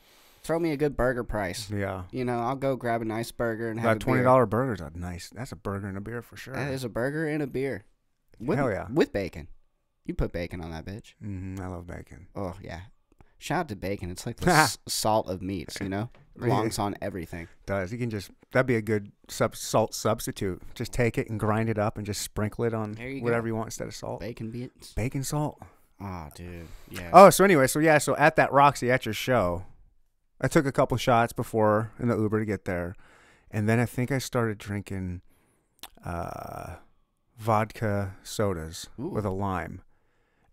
Throw 0.43 0.59
me 0.59 0.73
a 0.73 0.77
good 0.77 0.97
burger 0.97 1.23
price. 1.23 1.71
Yeah, 1.71 2.05
You 2.11 2.25
know, 2.25 2.39
I'll 2.41 2.57
go 2.57 2.75
grab 2.75 3.03
a 3.03 3.05
nice 3.05 3.31
burger 3.31 3.69
and 3.69 3.79
have 3.79 3.91
that 3.91 3.97
a 3.97 3.99
twenty 3.99 4.19
beer. 4.21 4.25
dollar 4.25 4.47
burger's 4.47 4.81
a 4.81 4.91
nice. 4.95 5.29
That's 5.35 5.53
a 5.53 5.57
burger 5.57 5.87
and 5.87 5.99
a 5.99 6.01
beer 6.01 6.23
for 6.23 6.37
sure. 6.37 6.55
That 6.55 6.73
is 6.73 6.83
a 6.83 6.89
burger 6.89 7.29
and 7.29 7.43
a 7.43 7.47
beer. 7.47 7.85
With, 8.41 8.59
Hell 8.59 8.71
yeah. 8.71 8.87
With 8.91 9.13
bacon. 9.13 9.49
You 10.07 10.15
put 10.15 10.33
bacon 10.33 10.63
on 10.63 10.71
that 10.71 10.87
bitch. 10.87 11.13
hmm 11.21 11.57
I 11.61 11.67
love 11.67 11.87
bacon. 11.87 12.27
Oh 12.35 12.55
yeah. 12.63 12.81
Shout 13.41 13.61
out 13.61 13.69
to 13.69 13.77
bacon. 13.77 14.11
It's 14.11 14.27
like 14.27 14.37
the 14.37 14.51
s- 14.51 14.79
salt 14.87 15.29
of 15.29 15.41
meats. 15.43 15.79
You 15.81 15.89
know, 15.89 16.11
It 16.37 16.43
belongs 16.43 16.79
on 16.79 16.95
everything. 17.03 17.49
Does 17.67 17.91
you 17.91 17.99
can 17.99 18.11
just 18.11 18.31
that'd 18.53 18.67
be 18.67 18.77
a 18.77 18.83
good 18.83 19.11
sub, 19.29 19.57
salt 19.57 19.95
substitute. 19.95 20.63
Just 20.75 20.93
take 20.93 21.17
it 21.19 21.29
and 21.31 21.41
grind 21.41 21.69
it 21.69 21.79
up 21.79 21.97
and 21.97 22.07
just 22.07 22.21
sprinkle 22.23 22.65
it 22.65 22.75
on 22.75 22.97
you 22.99 23.23
whatever 23.23 23.43
go. 23.43 23.47
you 23.49 23.55
want 23.57 23.69
instead 23.69 23.89
of 23.89 23.95
salt. 23.95 24.21
Bacon 24.21 24.51
beats. 24.51 24.93
Bacon 24.93 25.25
salt. 25.25 25.59
Oh, 26.03 26.29
dude. 26.35 26.67
Yeah. 26.91 27.11
Oh, 27.13 27.31
so 27.31 27.45
anyway, 27.45 27.67
so 27.67 27.79
yeah, 27.79 27.99
so 27.99 28.15
at 28.17 28.37
that 28.37 28.53
Roxy 28.53 28.91
at 28.91 29.05
your 29.07 29.13
show, 29.15 29.65
I 30.41 30.49
took 30.49 30.65
a 30.67 30.73
couple 30.73 30.97
shots 30.97 31.33
before 31.33 31.93
in 31.99 32.09
the 32.09 32.17
Uber 32.17 32.39
to 32.41 32.47
get 32.47 32.65
there, 32.67 32.95
and 33.51 33.69
then 33.69 33.79
I 33.81 33.87
think 33.87 34.11
I 34.13 34.19
started 34.19 34.57
drinking 34.59 35.21
uh, 36.05 36.77
vodka 37.39 38.17
sodas 38.23 38.89
Ooh. 38.99 39.09
with 39.09 39.25
a 39.25 39.31
lime, 39.31 39.83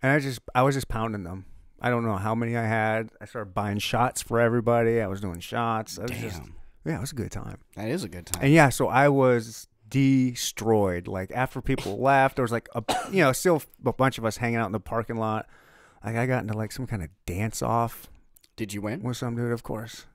and 0.01 0.11
I 0.11 0.19
just 0.19 0.39
I 0.55 0.63
was 0.63 0.75
just 0.75 0.87
pounding 0.87 1.23
them. 1.23 1.45
I 1.81 1.89
don't 1.89 2.03
know 2.05 2.17
how 2.17 2.33
many 2.35 2.55
I 2.57 2.65
had. 2.65 3.09
I 3.21 3.25
started 3.25 3.53
buying 3.53 3.77
shots 3.79 4.21
for 4.21 4.39
everybody. 4.39 4.99
I 5.01 5.07
was 5.07 5.21
doing 5.21 5.39
shots. 5.39 5.99
I 5.99 6.03
was 6.03 6.11
Damn. 6.11 6.21
just 6.21 6.41
yeah, 6.85 6.97
it 6.97 7.01
was 7.01 7.11
a 7.11 7.15
good 7.15 7.31
time. 7.31 7.57
that 7.75 7.89
is 7.89 8.03
a 8.03 8.09
good 8.09 8.25
time. 8.25 8.43
And 8.43 8.53
yeah, 8.53 8.69
so 8.69 8.87
I 8.87 9.09
was 9.09 9.67
destroyed. 9.89 11.07
Like 11.07 11.31
after 11.33 11.61
people 11.61 11.97
left, 12.01 12.35
there 12.35 12.43
was 12.43 12.51
like 12.51 12.69
a 12.75 12.83
you 13.11 13.23
know 13.23 13.31
still 13.31 13.61
a 13.85 13.93
bunch 13.93 14.17
of 14.17 14.25
us 14.25 14.37
hanging 14.37 14.57
out 14.57 14.65
in 14.67 14.71
the 14.71 14.79
parking 14.79 15.17
lot. 15.17 15.47
Like 16.03 16.15
I 16.15 16.25
got 16.25 16.41
into 16.41 16.55
like 16.57 16.71
some 16.71 16.87
kind 16.87 17.03
of 17.03 17.09
dance 17.25 17.61
off 17.61 18.07
Did 18.55 18.73
you 18.73 18.81
win? 18.81 19.01
with 19.01 19.17
some 19.17 19.35
dude. 19.35 19.51
Of 19.51 19.63
course, 19.63 20.05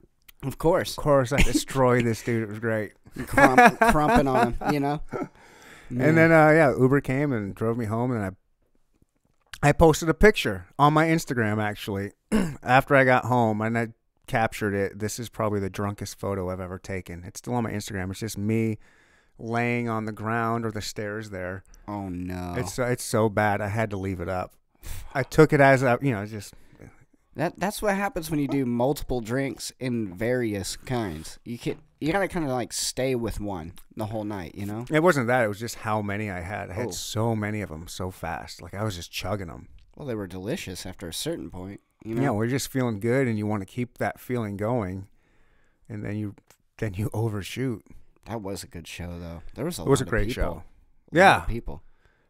Of 0.43 0.57
course. 0.57 0.97
of 0.97 1.03
course, 1.03 1.31
I 1.31 1.37
destroyed 1.37 2.05
this 2.05 2.23
dude. 2.25 2.43
It 2.43 2.49
was 2.49 2.59
great. 2.59 2.93
Krump, 3.17 3.77
krumping 3.91 4.27
on 4.27 4.53
him, 4.53 4.73
you 4.73 4.79
know? 4.79 5.01
And 5.89 6.17
then 6.17 6.31
uh, 6.31 6.49
yeah, 6.49 6.73
Uber 6.75 7.01
came 7.01 7.31
and 7.31 7.53
drove 7.53 7.77
me 7.77 7.85
home, 7.85 8.11
and 8.13 8.23
I 8.25 8.31
I 9.63 9.71
posted 9.71 10.09
a 10.09 10.13
picture 10.13 10.65
on 10.77 10.91
my 10.93 11.05
Instagram 11.05 11.63
actually 11.63 12.11
after 12.63 12.95
I 12.95 13.05
got 13.05 13.23
home, 13.25 13.61
and 13.61 13.77
I 13.77 13.87
captured 14.27 14.73
it. 14.73 14.99
This 14.99 15.19
is 15.19 15.29
probably 15.29 15.61
the 15.61 15.69
drunkest 15.69 16.19
photo 16.19 16.49
I've 16.49 16.59
ever 16.59 16.77
taken. 16.77 17.23
It's 17.23 17.39
still 17.39 17.53
on 17.53 17.63
my 17.63 17.71
Instagram. 17.71 18.11
It's 18.11 18.19
just 18.19 18.37
me 18.37 18.77
laying 19.39 19.87
on 19.87 20.03
the 20.03 20.11
ground 20.11 20.65
or 20.65 20.71
the 20.71 20.81
stairs 20.81 21.29
there. 21.29 21.63
Oh, 21.87 22.09
no. 22.09 22.55
It's 22.57 22.73
so, 22.73 22.83
it's 22.83 23.05
so 23.05 23.29
bad. 23.29 23.61
I 23.61 23.69
had 23.69 23.89
to 23.91 23.97
leave 23.97 24.19
it 24.19 24.27
up. 24.27 24.53
I 25.13 25.23
took 25.23 25.53
it 25.53 25.61
as 25.61 25.81
a 25.81 25.97
you 26.01 26.11
know 26.11 26.25
just 26.25 26.53
That 27.35 27.57
that's 27.57 27.81
what 27.81 27.95
happens 27.95 28.29
when 28.29 28.41
you 28.41 28.49
do 28.49 28.65
multiple 28.65 29.21
drinks 29.21 29.71
in 29.79 30.13
various 30.13 30.75
kinds. 30.75 31.39
You 31.45 31.57
can 31.57 31.77
you 32.05 32.11
gotta 32.11 32.27
kind 32.27 32.45
of 32.45 32.51
like 32.51 32.73
stay 32.73 33.15
with 33.15 33.39
one 33.39 33.73
the 33.95 34.05
whole 34.07 34.23
night, 34.23 34.55
you 34.55 34.65
know. 34.65 34.85
it 34.91 35.01
wasn't 35.01 35.27
that. 35.27 35.43
It 35.43 35.47
was 35.47 35.59
just 35.59 35.75
how 35.75 36.01
many 36.01 36.29
I 36.29 36.41
had. 36.41 36.69
I 36.69 36.73
had 36.73 36.87
Oh. 36.87 36.91
so 36.91 37.35
many 37.35 37.61
of 37.61 37.69
them 37.69 37.87
so 37.87 38.11
fast. 38.11 38.61
Like 38.61 38.73
I 38.73 38.83
was 38.83 38.95
just 38.95 39.11
chugging 39.11 39.47
them. 39.47 39.67
Well, 39.95 40.07
they 40.07 40.15
were 40.15 40.27
delicious 40.27 40.85
after 40.85 41.07
a 41.07 41.13
certain 41.13 41.49
point, 41.51 41.79
you 42.03 42.15
know. 42.15 42.21
know, 42.23 42.33
we're 42.33 42.47
just 42.47 42.71
feeling 42.71 42.99
good, 42.99 43.27
and 43.27 43.37
you 43.37 43.45
want 43.47 43.61
to 43.61 43.65
keep 43.67 43.97
that 43.99 44.19
feeling 44.19 44.57
going, 44.57 45.07
and 45.87 46.03
then 46.03 46.15
you 46.17 46.35
then 46.77 46.93
you 46.95 47.09
overshoot. 47.13 47.83
That 48.25 48.41
was 48.41 48.63
a 48.63 48.67
good 48.67 48.87
show, 48.87 49.19
though. 49.19 49.41
There 49.55 49.65
was 49.65 49.79
a 49.79 49.83
It 49.83 49.87
was 49.89 50.01
a 50.01 50.05
great 50.05 50.29
people. 50.29 50.43
show. 50.43 50.51
A 50.51 50.55
lot 50.55 50.63
Yeah. 51.11 51.41
of 51.43 51.47
people. 51.47 51.83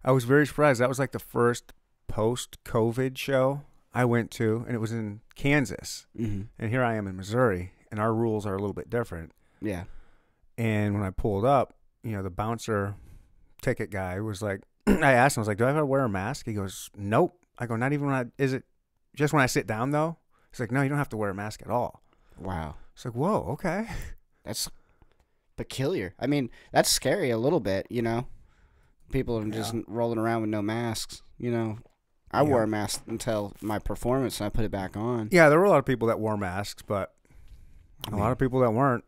I 0.03 0.11
was 0.11 0.25
very 0.25 0.45
surprised. 0.45 0.81
That 0.81 0.89
was 0.89 0.99
like 0.99 1.11
the 1.13 1.19
first 1.19 1.71
post-COVID 2.07 3.17
show 3.17 3.61
I 3.93 4.05
went 4.05 4.31
to, 4.31 4.63
and 4.67 4.75
it 4.75 4.79
was 4.79 4.91
in 4.91 5.21
Kansas. 5.35 6.05
hmm 6.15 6.43
And 6.59 6.69
here 6.69 6.83
I 6.83 6.95
am 6.95 7.07
in 7.07 7.15
Missouri, 7.15 7.71
and 7.91 7.99
our 7.99 8.13
rules 8.13 8.45
are 8.45 8.55
a 8.55 8.59
little 8.59 8.73
bit 8.73 8.89
different. 8.89 9.31
Yeah. 9.63 9.85
And 10.57 10.93
when 10.93 11.01
I 11.03 11.09
pulled 11.09 11.45
up, 11.45 11.73
you 12.03 12.11
know, 12.11 12.21
the 12.21 12.29
bouncer 12.29 12.95
ticket 13.61 13.89
guy 13.89 14.19
was 14.19 14.41
like, 14.41 14.61
I 14.87 15.13
asked 15.13 15.37
him, 15.37 15.41
I 15.41 15.43
was 15.43 15.47
like, 15.47 15.57
do 15.57 15.65
I 15.65 15.69
have 15.69 15.77
to 15.77 15.85
wear 15.85 16.03
a 16.03 16.09
mask? 16.09 16.45
He 16.45 16.53
goes, 16.53 16.89
nope. 16.95 17.39
I 17.57 17.65
go, 17.65 17.75
not 17.75 17.93
even 17.93 18.07
when 18.07 18.15
I, 18.15 18.25
is 18.37 18.53
it 18.53 18.63
just 19.15 19.33
when 19.33 19.41
I 19.41 19.45
sit 19.47 19.65
down 19.65 19.91
though? 19.91 20.17
He's 20.51 20.59
like, 20.59 20.71
no, 20.71 20.81
you 20.83 20.89
don't 20.89 20.97
have 20.97 21.09
to 21.09 21.17
wear 21.17 21.29
a 21.31 21.35
mask 21.35 21.61
at 21.63 21.69
all. 21.69 22.03
Wow. 22.37 22.75
It's 22.93 23.05
like, 23.05 23.15
whoa, 23.15 23.45
okay. 23.53 23.87
That's 24.43 24.69
peculiar. 25.55 26.13
I 26.19 26.27
mean, 26.27 26.49
that's 26.71 26.89
scary 26.89 27.29
a 27.29 27.37
little 27.37 27.59
bit, 27.59 27.87
you 27.89 28.01
know. 28.01 28.27
People 29.11 29.37
are 29.37 29.45
just 29.45 29.73
Yeah. 29.73 29.81
rolling 29.87 30.17
around 30.19 30.41
with 30.41 30.49
no 30.49 30.61
masks, 30.61 31.21
you 31.37 31.51
know. 31.51 31.77
I 32.31 32.41
Yeah. 32.41 32.49
wore 32.49 32.63
a 32.63 32.67
mask 32.67 33.03
until 33.07 33.53
my 33.61 33.77
performance, 33.79 34.39
and 34.41 34.47
I 34.47 34.49
put 34.49 34.65
it 34.65 34.71
back 34.71 34.97
on. 34.97 35.29
Yeah, 35.31 35.49
there 35.49 35.59
were 35.59 35.65
a 35.65 35.69
lot 35.69 35.77
of 35.79 35.85
people 35.85 36.07
that 36.07 36.19
wore 36.19 36.35
masks, 36.37 36.81
but 36.85 37.13
I 38.05 38.09
a 38.09 38.11
mean, 38.11 38.19
lot 38.19 38.31
of 38.31 38.39
people 38.39 38.59
that 38.61 38.71
weren't. 38.71 39.05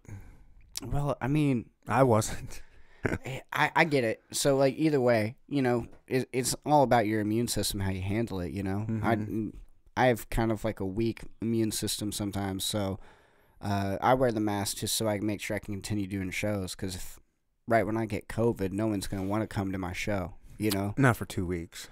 Well, 0.84 1.18
I 1.22 1.28
mean, 1.28 1.70
I 1.88 2.04
wasn't. 2.04 2.62
I, 3.54 3.72
I 3.76 3.84
get 3.86 4.04
it. 4.04 4.22
So 4.32 4.58
like 4.58 4.76
either 4.78 5.00
way, 5.00 5.36
you 5.48 5.62
know, 5.62 5.88
it, 6.08 6.28
it's 6.34 6.56
all 6.66 6.84
about 6.84 7.06
your 7.06 7.22
immune 7.22 7.48
system, 7.48 7.80
how 7.82 7.92
you 7.92 8.02
handle 8.02 8.40
it. 8.40 8.52
You 8.52 8.64
know, 8.64 8.86
Mhm. 8.90 9.52
I 9.98 10.04
I 10.04 10.08
have 10.08 10.30
kind 10.30 10.52
of 10.52 10.64
like 10.66 10.80
a 10.80 10.86
weak 10.86 11.22
immune 11.42 11.72
system 11.72 12.12
sometimes, 12.12 12.64
so 12.66 13.00
uh, 13.62 13.98
I 14.02 14.14
wear 14.16 14.32
the 14.32 14.40
mask 14.42 14.78
just 14.78 14.96
so 14.96 15.08
I 15.08 15.18
can 15.20 15.26
make 15.28 15.40
sure 15.42 15.56
I 15.56 15.60
can 15.60 15.74
continue 15.76 16.08
doing 16.08 16.30
shows. 16.32 16.76
Because 16.76 16.96
if 16.96 17.20
right 17.68 17.86
when 17.86 17.96
I 17.96 18.06
get 18.06 18.28
COVID, 18.28 18.72
no 18.72 18.88
one's 18.88 19.08
gonna 19.08 19.24
want 19.24 19.42
to 19.44 19.48
come 19.48 19.72
to 19.72 19.78
my 19.78 19.94
show. 19.94 20.34
You 20.58 20.72
know, 20.72 20.94
Not 20.98 21.18
for 21.18 21.26
two 21.26 21.46
weeks. 21.46 21.88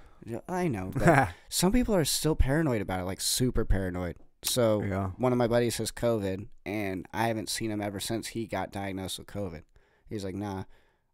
I 0.47 0.67
know, 0.67 0.91
but 0.95 1.29
some 1.49 1.71
people 1.71 1.93
are 1.95 2.05
still 2.05 2.35
paranoid 2.35 2.81
about 2.81 3.01
it, 3.01 3.03
like 3.05 3.21
super 3.21 3.65
paranoid. 3.65 4.15
So 4.43 4.83
yeah. 4.83 5.11
one 5.17 5.31
of 5.31 5.37
my 5.37 5.47
buddies 5.47 5.77
has 5.77 5.91
COVID, 5.91 6.47
and 6.65 7.07
I 7.13 7.27
haven't 7.27 7.49
seen 7.49 7.71
him 7.71 7.81
ever 7.81 7.99
since 7.99 8.27
he 8.27 8.45
got 8.45 8.71
diagnosed 8.71 9.19
with 9.19 9.27
COVID. 9.27 9.63
He's 10.09 10.23
like, 10.23 10.35
nah, 10.35 10.63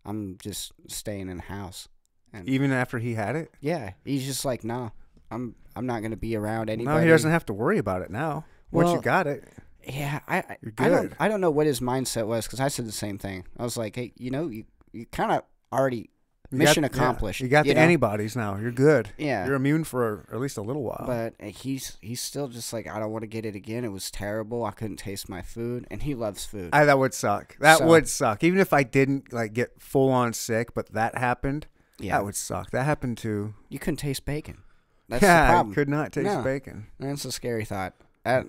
I'm 0.05 0.38
just 0.41 0.71
staying 0.88 1.29
in 1.29 1.38
the 1.38 1.43
house. 1.43 1.88
And 2.33 2.48
Even 2.48 2.71
after 2.71 3.00
he 3.00 3.15
had 3.15 3.36
it? 3.36 3.51
yeah, 3.59 3.93
he's 4.05 4.25
just 4.25 4.45
like, 4.45 4.63
nah, 4.63 4.89
I'm 5.31 5.55
I'm 5.75 5.86
not 5.86 6.01
gonna 6.01 6.17
be 6.17 6.36
around 6.36 6.69
anybody. 6.69 6.98
No, 6.98 7.03
he 7.03 7.09
doesn't 7.09 7.31
have 7.31 7.45
to 7.48 7.53
worry 7.53 7.77
about 7.77 8.01
it 8.01 8.12
now. 8.12 8.45
Once 8.71 8.91
you 8.91 9.01
got 9.01 9.27
it. 9.27 9.45
Yeah, 9.88 10.19
I 10.27 10.43
I, 10.77 10.89
don't. 10.89 11.13
I 11.19 11.27
don't 11.27 11.41
know 11.41 11.50
what 11.50 11.65
his 11.65 11.79
mindset 11.79 12.27
was 12.27 12.45
because 12.45 12.59
I 12.59 12.67
said 12.67 12.86
the 12.86 12.91
same 12.91 13.17
thing. 13.17 13.45
I 13.57 13.63
was 13.63 13.77
like, 13.77 13.95
hey, 13.95 14.13
you 14.17 14.29
know, 14.29 14.48
you 14.48 14.65
you 14.91 15.05
kind 15.07 15.31
of 15.31 15.43
already 15.71 16.09
mission 16.51 16.82
got- 16.84 16.91
yeah, 16.96 16.98
accomplished. 17.01 17.41
you 17.41 17.48
got 17.48 17.65
the 17.65 17.74
know? 17.74 17.82
antibodies 17.82 18.36
now. 18.36 18.58
You're 18.58 18.72
good. 18.72 19.10
Yeah, 19.18 19.46
You're 19.46 19.56
immune 19.56 19.84
for 19.84 20.25
at 20.32 20.39
least 20.39 20.58
a 20.58 20.62
little 20.62 20.84
while. 20.84 21.03
but 21.06 21.34
uh, 21.41 21.50
he's 21.50 21.98
he's 22.01 22.22
still 22.22 22.48
just 22.48 22.74
like, 22.74 22.88
I 22.88 23.00
don't 23.00 23.12
want 23.12 23.24
to 23.24 23.27
get 23.27 23.46
it 23.46 23.56
again. 23.56 23.84
It 23.84 23.91
was 23.91 24.10
terrible. 24.12 24.63
I 24.65 24.72
couldn't 24.72 24.98
taste 24.98 25.29
my 25.29 25.41
food, 25.41 25.86
and 25.91 26.03
he 26.03 26.15
loves 26.15 26.46
food. 26.46 26.70
I, 26.74 26.86
that 26.86 26.98
would 27.00 27.13
suck. 27.13 27.58
That 27.60 27.79
So- 27.79 27.88
would 27.88 28.08
suck. 28.10 28.44
Even 28.44 28.60
if 28.60 28.74
I 28.74 28.84
didn't 28.84 29.32
like 29.34 29.53
get 29.53 29.79
full 29.82 30.10
on 30.10 30.34
sick, 30.34 30.74
but 30.74 30.91
that 30.94 31.18
happened, 31.18 31.68
yeah, 32.00 32.18
that 32.18 32.25
would 32.25 32.36
suck. 32.36 32.72
That 32.72 32.84
happened 32.86 33.18
to 33.20 33.53
you 33.70 33.79
couldn't 33.79 33.98
taste 33.98 34.25
bacon. 34.25 34.60
That's 35.08 35.24
yeah, 35.24 35.41
the 35.41 35.48
I 35.48 35.51
problem. 35.53 35.74
could 35.75 35.89
not 35.89 36.12
taste 36.13 36.25
No. 36.25 36.41
bacon. 36.44 36.88
That's 37.00 37.25
a 37.25 37.32
scary 37.32 37.65
thought. 37.65 37.94
Uh, 38.25 38.44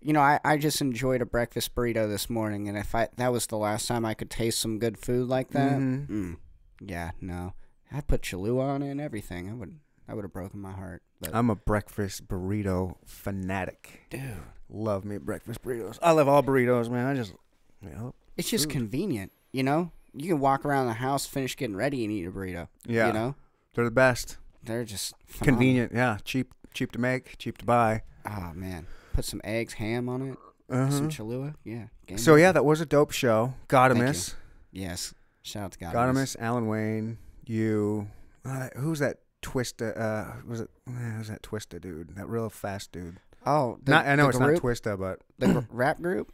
you 0.00 0.12
know, 0.12 0.20
I, 0.20 0.38
I 0.44 0.56
just 0.58 0.80
enjoyed 0.80 1.20
a 1.20 1.26
breakfast 1.26 1.74
burrito 1.74 2.08
this 2.08 2.30
morning, 2.30 2.68
and 2.68 2.78
if 2.78 2.94
I 2.94 3.08
that 3.16 3.32
was 3.32 3.46
the 3.48 3.56
last 3.58 3.88
time 3.88 4.04
I 4.04 4.14
could 4.14 4.30
taste 4.30 4.60
some 4.60 4.78
good 4.78 4.96
food 4.96 5.28
like 5.28 5.50
that, 5.50 5.72
Mhm. 5.72 6.06
mm, 6.08 6.36
yeah, 6.80 7.10
no, 7.20 7.54
I 7.92 8.00
put 8.00 8.22
Cholula 8.22 8.64
on 8.64 8.82
it 8.82 8.90
and 8.90 9.00
everything. 9.00 9.48
I 9.50 9.54
would 9.54 9.78
I 10.08 10.14
would 10.14 10.24
have 10.24 10.32
broken 10.32 10.60
my 10.60 10.72
heart. 10.72 11.02
But 11.20 11.34
I'm 11.34 11.50
a 11.50 11.56
breakfast 11.56 12.28
burrito 12.28 12.96
fanatic. 13.04 14.02
dude, 14.10 14.22
Love 14.70 15.04
me 15.04 15.18
breakfast 15.18 15.62
burritos. 15.62 15.98
I 16.02 16.12
love 16.12 16.28
all 16.28 16.42
burritos, 16.42 16.90
man. 16.90 17.06
I 17.06 17.14
just 17.14 17.34
you 17.82 17.90
know, 17.90 18.14
it's 18.36 18.50
just 18.50 18.64
Food. 18.66 18.72
convenient. 18.72 19.32
You 19.52 19.62
know, 19.62 19.92
you 20.14 20.28
can 20.28 20.40
walk 20.40 20.64
around 20.64 20.86
the 20.86 20.92
house, 20.94 21.26
finish 21.26 21.56
getting 21.56 21.76
ready, 21.76 22.04
and 22.04 22.12
eat 22.12 22.26
a 22.26 22.30
burrito. 22.30 22.68
yeah, 22.86 23.08
You 23.08 23.12
know, 23.12 23.34
they're 23.74 23.84
the 23.84 23.90
best. 23.90 24.36
they're 24.62 24.84
just 24.84 25.14
phenomenal. 25.26 25.44
Convenient, 25.58 25.92
yeah. 25.94 26.18
Cheap, 26.24 26.52
cheap 26.74 26.92
to 26.92 26.98
make, 26.98 27.38
cheap 27.38 27.58
to 27.58 27.64
buy. 27.64 28.02
Oh 28.26 28.52
man, 28.54 28.86
put 29.12 29.24
some 29.24 29.40
eggs, 29.44 29.74
ham 29.74 30.08
on 30.08 30.22
it, 30.22 30.38
Uh-huh. 30.70 30.90
some 30.90 31.08
Cholula. 31.08 31.54
Yeah. 31.64 31.86
So 32.16 32.32
over. 32.32 32.40
yeah, 32.40 32.52
that 32.52 32.64
was 32.64 32.80
a 32.80 32.86
dope 32.86 33.10
show. 33.12 33.54
Gotta 33.68 33.94
Thank 33.94 34.02
you. 34.02 34.08
miss. 34.08 34.34
yes. 34.72 35.14
Shout 35.48 35.64
out 35.64 35.72
to 35.72 35.78
God. 35.78 35.92
Gotta 35.94 36.26
Alan 36.38 36.66
Wayne. 36.66 37.18
You. 37.46 38.08
Uh, 38.44 38.68
who's 38.76 38.98
that 38.98 39.18
Twista? 39.42 39.98
Uh, 39.98 40.32
was 40.46 40.60
it? 40.60 40.68
Who's 40.86 41.28
that 41.28 41.42
Twista 41.42 41.80
dude? 41.80 42.14
That 42.16 42.28
real 42.28 42.50
fast 42.50 42.92
dude. 42.92 43.18
Oh, 43.46 43.78
the, 43.82 43.92
not. 43.92 44.06
I 44.06 44.14
know 44.16 44.28
it's 44.28 44.36
group, 44.36 44.62
not 44.62 44.62
Twista, 44.62 44.98
but 44.98 45.20
the 45.38 45.66
rap 45.70 46.02
group. 46.02 46.32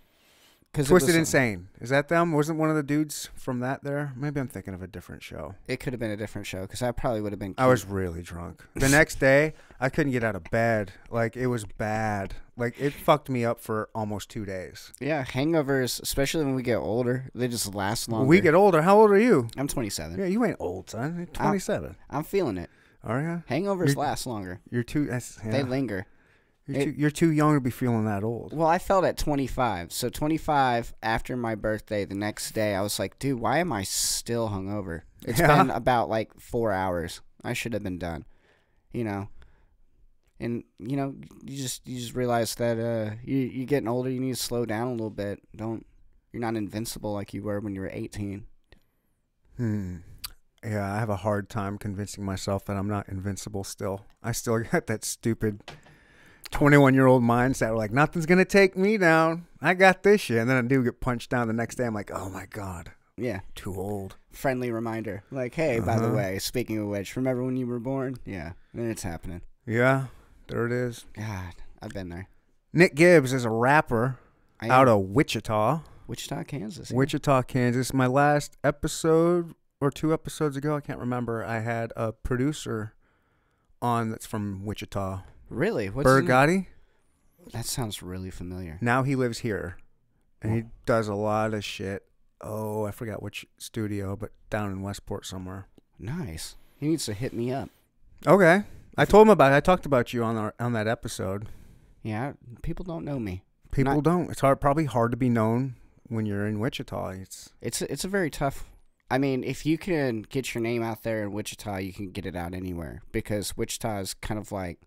Because 0.75 0.89
Twisted 0.89 1.15
Insane. 1.15 1.69
Is 1.81 1.91
that 1.91 2.09
them? 2.09 2.33
Wasn't 2.33 2.59
one 2.59 2.69
of 2.69 2.75
the 2.75 2.83
dudes 2.83 3.31
from 3.37 3.61
that 3.61 3.85
there? 3.85 4.13
Maybe 4.17 4.41
I'm 4.41 4.49
thinking 4.49 4.75
of 4.75 4.83
a 4.83 4.89
different 4.89 5.23
show. 5.23 5.55
It 5.69 5.79
could 5.79 5.93
have 5.93 6.01
been 6.01 6.11
a 6.11 6.17
different 6.17 6.49
show 6.49 6.63
because 6.63 6.83
I 6.83 6.91
probably 6.91 7.21
would 7.21 7.31
have 7.31 7.39
been. 7.39 7.55
I 7.57 7.69
was 7.69 7.85
really 7.85 8.23
drunk. 8.23 8.61
The 8.75 8.89
next 8.89 9.21
day, 9.21 9.55
I 9.79 9.89
couldn't 9.89 10.11
get 10.11 10.25
out 10.25 10.35
of 10.35 10.43
bed. 10.51 10.93
Like 11.11 11.37
it 11.37 11.47
was 11.47 11.65
bad. 11.65 12.35
Like 12.57 12.75
it 12.81 12.93
fucked 12.93 13.31
me 13.31 13.45
up 13.45 13.61
for 13.61 13.89
almost 13.95 14.31
two 14.31 14.45
days. 14.45 14.93
Yeah, 14.99 15.25
hangovers, 15.25 16.03
especially 16.03 16.45
when 16.45 16.57
we 16.57 16.65
get 16.65 16.79
older, 16.79 17.31
they 17.37 17.47
just 17.47 17.73
last 17.73 18.09
longer. 18.09 18.27
We 18.27 18.41
get 18.41 18.55
older. 18.57 18.83
How 18.83 18.99
old 18.99 19.13
are 19.13 19.21
you? 19.21 19.47
I'm 19.57 19.69
27. 19.69 20.19
Yeah, 20.19 20.27
you 20.27 20.45
ain't 20.45 20.57
old, 20.59 20.91
son. 20.91 21.15
You're 21.19 21.27
27. 21.27 21.95
I'm 22.11 22.25
feeling 22.25 22.59
it. 22.59 22.71
Are 23.05 23.21
you? 23.21 23.43
Hangovers 23.49 23.89
You're- 23.89 24.01
last 24.01 24.27
longer. 24.27 24.61
You're 24.71 24.83
too. 24.83 25.05
Yeah. 25.05 25.21
They 25.45 25.63
linger. 25.63 26.07
You're, 26.67 26.81
it- 26.81 26.85
too 26.85 26.95
you're 26.97 27.11
too 27.11 27.31
young 27.31 27.55
to 27.55 27.61
be 27.61 27.71
feeling 27.71 28.05
that 28.07 28.25
old. 28.25 28.53
Well, 28.55 28.69
I 28.69 28.79
felt 28.79 29.05
at 29.05 29.17
25. 29.19 29.93
So 29.93 30.09
25 30.09 30.95
after 31.03 31.37
my 31.37 31.55
birthday, 31.55 32.05
the 32.05 32.15
next 32.15 32.53
day, 32.53 32.75
I 32.75 32.81
was 32.83 32.99
like, 32.99 33.19
dude, 33.19 33.39
why 33.41 33.59
am 33.59 33.73
I 33.73 33.83
still 33.83 34.49
hungover? 34.51 35.03
It's 35.27 35.39
Yeah. 35.41 35.57
been 35.63 35.71
about 35.83 36.09
like 36.09 36.39
four 36.41 36.73
hours. 36.73 37.21
I 37.43 37.53
should 37.53 37.73
have 37.75 37.83
been 37.83 37.99
done. 37.99 38.25
You 38.93 39.05
know. 39.05 39.29
And 40.41 40.65
you 40.79 40.97
know, 40.97 41.15
you 41.45 41.57
just 41.57 41.87
you 41.87 41.99
just 41.99 42.15
realize 42.15 42.55
that 42.57 42.79
uh, 42.79 43.15
you 43.25 43.37
you're 43.39 43.67
getting 43.67 43.89
older. 43.89 44.11
You 44.11 44.21
need 44.21 44.35
to 44.35 44.43
slow 44.43 44.67
down 44.67 44.89
a 44.89 44.93
little 44.93 45.11
bit. 45.11 45.41
Don't 45.55 45.87
you're 46.33 46.41
not 46.41 46.57
invincible 46.57 47.13
like 47.13 47.33
you 47.33 47.43
were 47.43 47.61
when 47.61 47.75
you 47.75 47.81
were 47.83 47.91
18. 47.93 48.45
Hmm. 49.57 49.97
Yeah, 50.65 50.93
I 50.95 50.99
have 50.99 51.11
a 51.11 51.17
hard 51.17 51.49
time 51.49 51.79
convincing 51.79 52.25
myself 52.25 52.65
that 52.65 52.77
I'm 52.77 52.89
not 52.89 53.09
invincible 53.09 53.65
still. 53.65 54.05
I 54.23 54.33
still 54.33 54.59
got 54.73 54.87
that 54.89 55.05
stupid 55.05 55.61
21 56.51 56.95
year 56.95 57.07
old 57.07 57.23
mindset 57.23 57.71
were 57.71 57.77
like, 57.77 57.93
nothing's 57.93 58.27
going 58.27 58.39
to 58.39 58.45
take 58.45 58.77
me 58.77 58.97
down. 58.99 59.47
I 59.61 59.75
got 59.75 60.03
this 60.03 60.21
shit. 60.21 60.39
And 60.39 60.49
then 60.49 60.57
I 60.57 60.67
do 60.67 60.83
get 60.85 61.01
punched 61.01 61.31
down 61.31 61.47
the 61.49 61.55
next 61.55 61.77
day. 61.77 61.85
I'm 61.85 61.95
like, 61.95 62.11
oh 62.13 62.29
my 62.31 62.47
God, 62.47 62.93
Yeah, 63.17 63.41
too 63.55 63.75
old. 63.75 64.17
friendly 64.33 64.71
reminder. 64.71 65.23
Like, 65.31 65.55
hey, 65.55 65.81
by 65.81 65.99
the 65.99 66.07
Uh-huh. 66.07 66.17
way, 66.17 66.39
speaking 66.39 66.79
of 66.79 66.89
which, 66.89 67.17
remember 67.17 67.45
when 67.45 67.57
you 67.57 67.67
were 67.67 67.81
born? 67.81 68.17
Yeah, 68.25 68.53
and 68.73 68.91
it's 68.91 69.03
happening. 69.03 69.41
Yeah, 69.67 70.07
there 70.49 70.67
it 70.67 70.73
is. 70.73 71.07
God, 71.17 71.55
I've 71.83 71.93
been 71.95 72.09
there. 72.11 72.29
Nick 72.73 72.95
Gibbs 72.95 73.33
is 73.33 73.45
a 73.45 73.51
rapper 73.51 74.19
I 74.61 74.69
out 74.69 74.89
of 74.89 75.01
Wichita, 75.01 75.81
Wichita, 76.07 76.45
Kansas. 76.45 76.91
yeah. 76.91 76.97
Wichita, 76.97 77.43
Kansas. 77.43 77.95
My 77.95 78.07
last 78.07 78.57
episode 78.65 79.55
or 79.81 79.91
two 79.91 80.13
episodes 80.13 80.57
ago, 80.57 80.77
I 80.77 80.81
can't 80.81 80.99
remember, 80.99 81.45
I 81.45 81.61
had 81.61 81.93
a 81.97 82.13
producer 82.13 82.95
on 83.81 84.11
that's 84.11 84.27
from 84.27 84.65
Wichita, 84.65 85.21
Really? 85.49 85.89
What's 85.91 86.09
his 86.09 86.17
name? 86.21 86.29
Bergotti. 86.29 86.67
That 87.53 87.67
sounds 87.67 88.03
really 88.03 88.31
familiar. 88.31 88.79
Now 88.81 89.03
he 89.03 89.17
lives 89.17 89.41
here, 89.41 89.77
and 90.43 90.55
he 90.55 90.63
does 90.87 91.09
a 91.09 91.15
lot 91.15 91.53
of 91.55 91.65
shit. 91.65 92.05
Oh, 92.41 92.85
I 92.85 92.91
forgot 92.91 93.23
which 93.23 93.47
studio, 93.59 94.17
but 94.17 94.31
down 94.51 94.71
in 94.71 94.83
Westport 94.83 95.27
somewhere. 95.27 95.69
Nice. 95.99 96.57
He 96.79 96.89
needs 96.89 97.05
to 97.07 97.15
hit 97.15 97.33
me 97.33 97.53
up. 97.53 97.71
Okay, 98.27 98.65
I 98.97 99.05
told 99.05 99.27
him 99.27 99.31
about 99.31 99.53
it. 99.53 99.57
I 99.57 99.61
talked 99.61 99.87
about 99.87 100.13
you 100.13 100.25
on 100.25 100.37
our 100.37 100.55
on 100.59 100.73
that 100.73 100.89
episode. 100.89 101.47
Yeah, 102.03 102.33
people 102.63 102.85
don't 102.85 103.05
know 103.05 103.19
me. 103.19 103.43
People 103.71 103.95
Not- 103.95 104.05
don't. 104.05 104.31
It's 104.31 104.41
hard, 104.41 104.61
probably 104.61 104.85
hard 104.85 105.11
to 105.11 105.17
be 105.17 105.29
known 105.29 105.75
when 106.09 106.27
you're 106.27 106.47
in 106.47 106.61
Wichita. 106.61 107.11
It's 107.11 107.51
It's 107.61 107.83
a, 107.83 107.93
it's 107.93 108.05
a 108.05 108.09
very 108.09 108.31
tough. 108.31 108.65
I 109.11 109.19
mean, 109.19 109.45
if 109.45 109.67
you 109.67 109.77
can 109.79 110.23
get 110.23 110.55
your 110.55 110.63
name 110.63 110.83
out 110.83 111.03
there 111.03 111.23
in 111.23 111.33
Wichita, 111.33 111.79
you 111.79 111.93
can 111.93 112.11
get 112.11 112.25
it 112.25 112.35
out 112.35 112.55
anywhere 112.55 113.03
because 113.13 113.57
Wichita 113.57 113.99
is 114.01 114.15
kind 114.15 114.41
of 114.41 114.51
like 114.51 114.81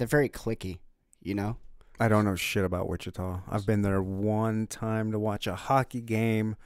they're 0.00 0.08
very 0.08 0.28
clicky, 0.30 0.78
you 1.22 1.34
know. 1.34 1.58
I 2.00 2.08
don't 2.08 2.24
know 2.24 2.34
shit 2.34 2.64
about 2.64 2.88
Wichita. 2.88 3.40
I've 3.46 3.66
been 3.66 3.82
there 3.82 4.00
one 4.02 4.66
time 4.66 5.12
to 5.12 5.18
watch 5.18 5.46
a 5.46 5.54
hockey 5.54 6.00
game 6.00 6.56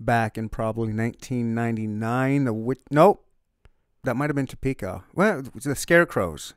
back 0.00 0.36
in 0.36 0.48
probably 0.48 0.92
1999. 0.92 2.44
The 2.44 2.76
nope, 2.90 3.24
that 4.02 4.16
might 4.16 4.28
have 4.28 4.34
been 4.34 4.48
Topeka. 4.48 5.04
Well, 5.14 5.42
the 5.54 5.76
Scarecrows. 5.76 6.54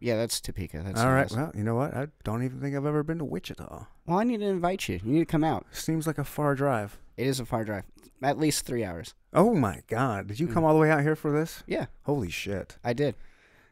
Yeah, 0.00 0.16
that's 0.16 0.40
Topeka. 0.40 0.82
That's 0.84 1.00
All 1.00 1.12
right. 1.12 1.30
nice. 1.30 1.32
Well, 1.36 1.52
you 1.54 1.62
know 1.62 1.76
what? 1.76 1.94
I 1.94 2.08
don't 2.24 2.42
even 2.42 2.60
think 2.60 2.74
I've 2.76 2.84
ever 2.84 3.04
been 3.04 3.18
to 3.18 3.24
Wichita. 3.24 3.86
Well, 4.06 4.18
I 4.18 4.24
need 4.24 4.38
to 4.40 4.46
invite 4.46 4.88
you. 4.88 5.00
You 5.04 5.12
need 5.12 5.20
to 5.20 5.24
come 5.24 5.44
out. 5.44 5.64
Seems 5.70 6.06
like 6.08 6.18
a 6.18 6.24
far 6.24 6.56
drive. 6.56 6.98
It 7.16 7.28
is 7.28 7.38
a 7.38 7.46
far 7.46 7.64
drive, 7.64 7.84
at 8.20 8.36
least 8.38 8.66
three 8.66 8.84
hours. 8.84 9.14
Oh 9.32 9.54
my 9.54 9.82
God! 9.86 10.26
Did 10.26 10.40
you 10.40 10.48
come 10.48 10.64
Mm. 10.64 10.66
all 10.66 10.74
the 10.74 10.80
way 10.80 10.90
out 10.90 11.02
here 11.02 11.14
for 11.14 11.30
this? 11.30 11.62
Yeah, 11.68 11.86
Holy 12.02 12.28
shit! 12.30 12.76
I 12.82 12.92
did. 12.92 13.14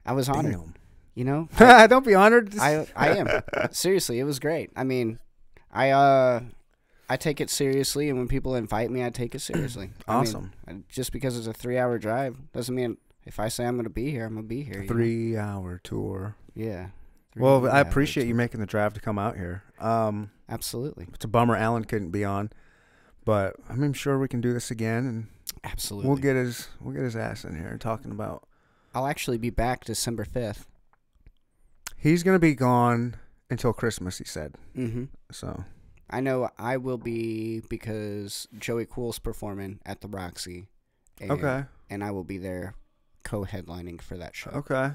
I 0.07 0.12
was 0.12 0.29
honored. 0.29 0.57
You 1.14 1.25
know, 1.25 1.48
don't 1.59 2.07
be 2.07 2.14
honored. 2.14 2.59
I 2.59 2.87
I 2.96 3.16
am 3.16 3.29
seriously. 3.72 4.18
It 4.18 4.25
was 4.25 4.38
great. 4.38 4.70
I 4.75 4.85
mean, 4.85 5.18
I 5.70 5.90
uh, 5.90 6.40
I 7.09 7.16
take 7.16 7.40
it 7.40 7.51
seriously, 7.51 8.09
and 8.09 8.18
when 8.18 8.29
people 8.29 8.55
invite 8.55 8.90
me, 8.90 9.05
I 9.05 9.11
take 9.11 9.35
it 9.35 9.40
seriously. 9.40 9.90
I 10.09 10.12
mean, 10.12 10.20
Awesome. 10.22 10.53
just 10.88 11.12
because 11.12 11.37
it's 11.37 11.46
a 11.46 11.53
three-hour 11.53 11.98
drive 11.98 12.37
doesn't 12.53 12.75
mean 12.75 12.96
if 13.25 13.38
I 13.38 13.48
say 13.48 13.66
I'm 13.66 13.75
going 13.75 13.85
to 13.85 13.90
be 13.90 14.11
here, 14.11 14.25
I'm 14.25 14.33
going 14.35 14.44
to 14.44 14.48
be 14.48 14.62
here. 14.62 14.85
Three-hour 14.88 15.81
tour. 15.85 16.37
Yeah. 16.55 16.88
Well, 17.37 17.68
I 17.68 17.81
appreciate 17.81 18.27
you 18.27 18.35
making 18.35 18.61
the 18.61 18.66
drive 18.66 18.92
to 18.94 19.01
come 19.01 19.18
out 19.18 19.37
here. 19.37 19.64
Um, 19.81 20.31
Absolutely. 20.48 21.09
it's 21.14 21.25
a 21.25 21.29
bummer 21.29 21.57
Alan 21.57 21.85
couldn't 21.85 22.11
be 22.11 22.25
on, 22.25 22.51
but 23.25 23.57
I'm 23.68 23.92
sure 23.94 24.18
we 24.18 24.29
can 24.29 24.40
do 24.42 24.53
this 24.53 24.70
again, 24.70 25.07
and 25.07 25.27
Absolutely. 25.64 26.09
we'll 26.09 26.18
get 26.18 26.37
his 26.37 26.68
we'll 26.81 26.94
get 26.94 27.03
his 27.05 27.16
ass 27.16 27.44
in 27.44 27.57
here 27.57 27.77
talking 27.79 28.11
about. 28.11 28.46
I'll 28.94 29.07
actually 29.07 29.38
be 29.38 29.48
back 29.51 29.85
December 29.85 30.25
fifth. 30.25 30.68
He's 32.03 32.23
gonna 32.25 32.38
be 32.41 32.55
gone 32.55 33.15
until 33.49 33.73
Christmas. 33.73 34.19
He 34.19 34.25
said 34.25 34.57
Mm-hmm. 34.77 35.05
so. 35.31 35.65
I 36.11 36.21
know 36.21 36.51
I 36.59 36.77
will 36.77 36.99
be 36.99 37.62
because 37.71 38.47
Joey 38.59 38.85
Cool's 38.87 39.19
performing 39.19 39.79
at 39.87 40.01
the 40.03 40.09
Roxy. 40.09 40.67
And, 41.21 41.31
Okay. 41.31 41.65
And 41.88 42.03
I 42.05 42.11
will 42.11 42.25
be 42.25 42.37
there, 42.38 42.75
co-headlining 43.23 44.03
for 44.03 44.17
that 44.19 44.35
show. 44.37 44.51
Okay. 44.51 44.91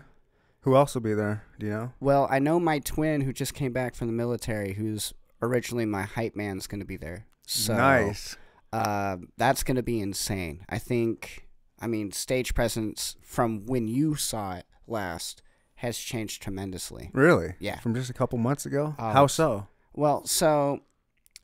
Who 0.61 0.75
else 0.75 0.93
will 0.93 1.01
be 1.01 1.13
there? 1.13 1.43
Do 1.59 1.65
you 1.65 1.71
know? 1.71 1.93
Well, 1.99 2.27
I 2.29 2.39
know 2.39 2.59
my 2.59 2.79
twin 2.79 3.21
who 3.21 3.31
just 3.33 3.53
came 3.53 3.71
back 3.73 3.95
from 3.95 4.07
the 4.07 4.13
military, 4.13 4.73
who's 4.73 5.13
originally 5.41 5.85
my 5.85 6.03
hype 6.03 6.35
man, 6.35 6.57
is 6.57 6.67
going 6.67 6.81
to 6.81 6.85
be 6.85 6.97
there. 6.97 7.25
So 7.47 7.75
nice. 7.75 8.35
uh, 8.73 9.17
that's 9.37 9.63
going 9.63 9.77
to 9.77 9.83
be 9.83 9.99
insane. 10.01 10.65
I 10.69 10.77
think. 10.77 11.47
I 11.79 11.87
mean, 11.87 12.11
stage 12.11 12.53
presence 12.53 13.15
from 13.21 13.65
when 13.65 13.87
you 13.87 14.15
saw 14.15 14.55
it 14.55 14.65
last 14.87 15.41
has 15.77 15.97
changed 15.97 16.41
tremendously. 16.41 17.09
Really? 17.13 17.55
Yeah. 17.59 17.79
From 17.79 17.95
just 17.95 18.09
a 18.09 18.13
couple 18.13 18.37
months 18.37 18.65
ago. 18.65 18.95
Oh, 18.99 19.09
How 19.11 19.27
so? 19.27 19.67
Well, 19.93 20.25
so 20.25 20.81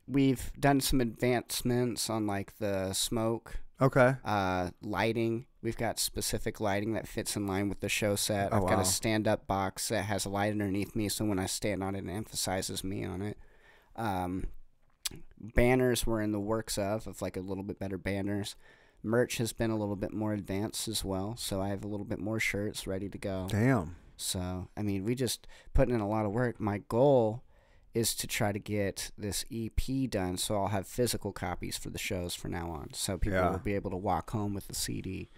we've 0.06 0.52
done 0.58 0.80
some 0.80 1.00
advancements 1.00 2.08
on 2.08 2.26
like 2.26 2.58
the 2.58 2.92
smoke 2.92 3.58
Okay. 3.80 4.14
Uh, 4.24 4.70
lighting. 4.82 5.46
We've 5.62 5.76
got 5.76 5.98
specific 5.98 6.60
lighting 6.60 6.92
that 6.92 7.08
fits 7.08 7.36
in 7.36 7.46
line 7.46 7.68
with 7.68 7.80
the 7.80 7.88
show 7.88 8.16
set. 8.16 8.52
Oh, 8.52 8.56
I've 8.56 8.68
got 8.68 8.76
wow. 8.76 8.82
a 8.82 8.86
stand-up 8.86 9.46
box 9.46 9.88
that 9.88 10.04
has 10.04 10.24
a 10.24 10.28
light 10.28 10.52
underneath 10.52 10.94
me, 10.94 11.08
so 11.08 11.24
when 11.24 11.38
I 11.38 11.46
stand 11.46 11.82
on 11.82 11.94
it, 11.94 12.04
it 12.04 12.10
emphasizes 12.10 12.84
me 12.84 13.04
on 13.04 13.22
it. 13.22 13.38
Um, 13.96 14.46
banners 15.38 16.06
we're 16.06 16.20
in 16.20 16.32
the 16.32 16.40
works 16.40 16.78
of, 16.78 17.06
of 17.06 17.20
like 17.20 17.36
a 17.36 17.40
little 17.40 17.64
bit 17.64 17.78
better 17.78 17.98
banners. 17.98 18.56
Merch 19.02 19.38
has 19.38 19.52
been 19.52 19.70
a 19.70 19.76
little 19.76 19.96
bit 19.96 20.12
more 20.12 20.32
advanced 20.32 20.88
as 20.88 21.04
well, 21.04 21.36
so 21.36 21.60
I 21.60 21.68
have 21.68 21.84
a 21.84 21.88
little 21.88 22.06
bit 22.06 22.18
more 22.18 22.40
shirts 22.40 22.86
ready 22.86 23.08
to 23.08 23.18
go. 23.18 23.48
Damn. 23.50 23.96
So, 24.16 24.68
I 24.76 24.82
mean, 24.82 25.04
we 25.04 25.14
just 25.14 25.46
putting 25.72 25.94
in 25.94 26.00
a 26.00 26.08
lot 26.08 26.24
of 26.26 26.32
work. 26.32 26.60
My 26.60 26.78
goal 26.88 27.42
is 27.94 28.14
to 28.16 28.26
try 28.26 28.50
to 28.52 28.58
get 28.58 29.10
this 29.16 29.44
EP 29.52 30.10
done 30.10 30.36
so 30.36 30.56
I'll 30.56 30.68
have 30.68 30.86
physical 30.86 31.32
copies 31.32 31.76
for 31.76 31.90
the 31.90 31.98
shows 31.98 32.34
from 32.34 32.50
now 32.52 32.70
on. 32.70 32.88
So 32.92 33.16
people 33.18 33.38
Yeah. 33.38 33.50
will 33.50 33.58
be 33.58 33.74
able 33.74 33.90
to 33.92 33.96
walk 33.96 34.30
home 34.30 34.52
with 34.54 34.66
the 34.66 34.74
CD, 34.74 35.30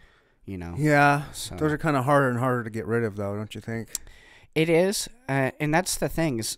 you 0.47 0.57
know. 0.57 0.75
Yeah. 0.79 1.31
So 1.33 1.55
Those 1.57 1.73
are 1.73 1.79
kind 1.79 1.97
of 1.99 2.05
harder 2.07 2.31
and 2.31 2.39
harder 2.39 2.65
to 2.65 2.71
get 2.71 2.87
rid 2.87 3.05
of, 3.05 3.17
though, 3.17 3.37
don't 3.37 3.55
you 3.55 3.61
think? 3.61 3.89
it 4.55 4.71
is, 4.71 5.07
uh, 5.29 5.51
and 5.61 5.75
that's 5.75 5.97
the 5.99 6.09
thing 6.09 6.39
is 6.39 6.57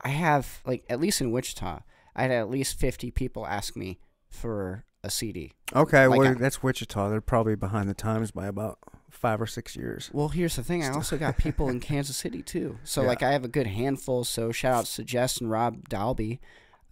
I 0.00 0.08
have 0.08 0.62
like 0.64 0.84
at 0.88 0.98
least 0.98 1.20
in 1.20 1.30
Wichita, 1.30 1.80
I 2.16 2.22
had 2.22 2.30
at 2.30 2.48
least 2.48 2.78
50 2.78 3.10
people 3.10 3.46
ask 3.46 3.76
me 3.76 3.98
for 4.30 4.84
a 5.04 5.10
CD. 5.10 5.52
Okay. 5.76 6.06
Like 6.06 6.18
well, 6.18 6.30
I- 6.30 6.34
that's 6.34 6.62
Wichita. 6.62 7.10
They're 7.10 7.20
probably 7.20 7.54
behind 7.54 7.86
the 7.86 7.92
times 7.94 8.30
by 8.30 8.46
about 8.46 8.78
five 9.10 9.40
or 9.40 9.46
six 9.46 9.74
years. 9.76 10.10
Well, 10.12 10.28
here's 10.28 10.56
the 10.56 10.62
thing. 10.62 10.84
I 10.84 10.90
also 10.90 11.16
got 11.16 11.36
people 11.38 11.68
in 11.68 11.80
Kansas 11.90 12.16
City 12.16 12.42
too. 12.42 12.78
So 12.84 13.02
Yeah. 13.02 13.08
like 13.08 13.22
I 13.22 13.32
have 13.32 13.44
a 13.44 13.48
good 13.48 13.66
handful. 13.66 14.24
So 14.24 14.52
shout 14.52 14.74
outs 14.74 14.96
to 14.96 15.04
Jess 15.04 15.38
and 15.40 15.50
Rob 15.50 15.88
Dalby. 15.88 16.40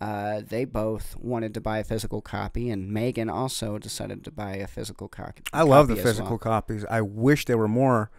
Uh, 0.00 0.42
they 0.46 0.64
both 0.66 1.16
wanted 1.16 1.54
to 1.54 1.60
buy 1.60 1.78
a 1.78 1.84
physical 1.84 2.20
copy, 2.20 2.68
and 2.68 2.90
Megan 2.92 3.30
also 3.30 3.78
decided 3.78 4.22
to 4.24 4.30
buy 4.30 4.56
a 4.56 4.66
physical 4.66 5.08
co- 5.08 5.22
copy. 5.24 5.42
I 5.54 5.62
love 5.62 5.88
the 5.88 5.96
physical 5.96 6.30
well. 6.32 6.38
copies. 6.38 6.84
I 6.84 7.00
wish 7.00 7.46
they 7.46 7.54
were 7.54 7.66
more 7.68 8.10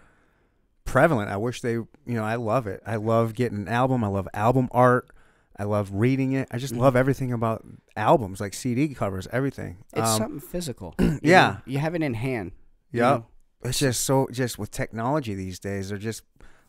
prevalent. 0.86 1.29
I 1.29 1.38
wish 1.38 1.62
they, 1.62 1.73
you 1.73 1.88
know, 2.05 2.23
I 2.23 2.36
love 2.36 2.65
it. 2.65 2.81
I 2.86 2.95
love 2.95 3.33
getting 3.36 3.60
an 3.60 3.67
album. 3.67 4.03
I 4.03 4.07
love 4.07 4.27
album 4.33 4.69
art. 4.71 5.10
I 5.60 5.63
love 5.65 5.89
reading 5.93 6.33
it. 6.33 6.47
I 6.51 6.57
just 6.60 6.73
Mhm. 6.73 6.79
love 6.79 6.95
everything 6.95 7.31
about 7.33 7.65
albums, 7.95 8.39
like 8.39 8.53
CD 8.53 8.93
covers, 8.93 9.27
everything. 9.31 9.77
It's 9.93 10.10
Um, 10.12 10.17
something 10.17 10.39
physical. 10.39 10.95
you 10.99 11.19
yeah. 11.23 11.47
know? 11.47 11.57
you 11.65 11.77
have 11.79 11.93
it 11.95 12.01
in 12.03 12.13
hand. 12.13 12.51
you 12.91 13.01
know? 13.01 13.25
It's 13.63 13.80
just 13.80 14.02
so 14.02 14.28
just 14.32 14.58
with 14.60 14.72
technology 14.72 15.34
these 15.36 15.60
days, 15.60 15.89
they're 15.89 15.98
just 15.98 16.22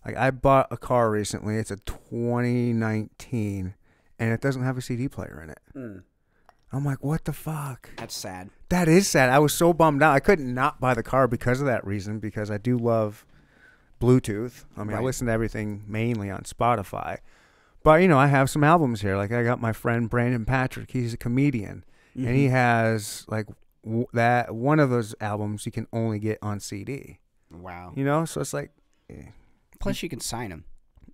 like 0.05 0.17
I 0.17 0.31
bought 0.31 0.69
a 0.71 0.77
car 0.77 1.11
recently. 1.11 1.57
It's 1.57 1.71
a 1.71 1.77
2019, 1.77 3.75
and 4.19 4.33
it 4.33 4.41
doesn't 4.41 4.63
have 4.63 4.79
a 4.79 4.83
CD 4.83 5.09
player 5.09 5.41
in 5.43 5.51
it. 5.51 6.03
I'm 6.71 6.85
like, 6.85 7.03
what 7.03 7.25
the 7.25 7.33
fuck? 7.33 7.91
That's 7.97 8.15
sad. 8.15 8.51
That 8.69 8.89
is 8.89 9.09
sad. 9.09 9.31
I 9.31 9.39
was 9.39 9.55
so 9.55 9.73
bummed 9.73 10.03
out. 10.03 10.13
I 10.15 10.21
couldn't 10.21 10.53
not 10.53 10.81
buy 10.81 10.93
the 10.95 11.03
car 11.03 11.27
because 11.27 11.61
of 11.61 11.67
that 11.67 11.87
reason. 11.87 12.19
Because 12.19 12.51
I 12.51 12.59
do 12.59 12.77
love 12.77 13.25
Bluetooth. 14.01 14.65
I 14.77 14.85
mean, 14.85 14.97
I 14.97 15.01
listen 15.01 15.27
to 15.29 15.33
everything 15.33 15.85
mainly 15.87 16.31
on 16.31 16.41
Spotify. 16.43 17.19
But 17.83 18.03
you 18.03 18.09
know, 18.09 18.19
I 18.19 18.27
have 18.27 18.51
some 18.51 18.65
albums 18.65 19.01
here. 19.01 19.17
Like 19.17 19.33
I 19.33 19.43
got 19.45 19.61
my 19.61 19.73
friend 19.73 20.11
Brandon 20.11 20.45
Patrick. 20.45 20.91
He's 20.91 21.15
a 21.15 21.19
comedian, 21.19 21.85
and 22.15 22.25
Mm-hmm. 22.27 22.35
he 22.35 22.47
has 22.49 23.25
like 23.29 23.47
that 24.13 24.55
one 24.55 24.81
of 24.81 24.91
those 24.91 25.15
albums 25.21 25.67
you 25.67 25.73
can 25.73 25.87
only 25.93 26.19
get 26.19 26.39
on 26.43 26.61
CD. 26.61 27.19
Wow. 27.51 27.93
You 27.97 28.05
know, 28.05 28.25
so 28.25 28.41
it's 28.41 28.53
like, 28.53 28.73
Plus, 29.81 30.03
you 30.03 30.09
can 30.09 30.21
sign 30.21 30.51
them. 30.51 30.65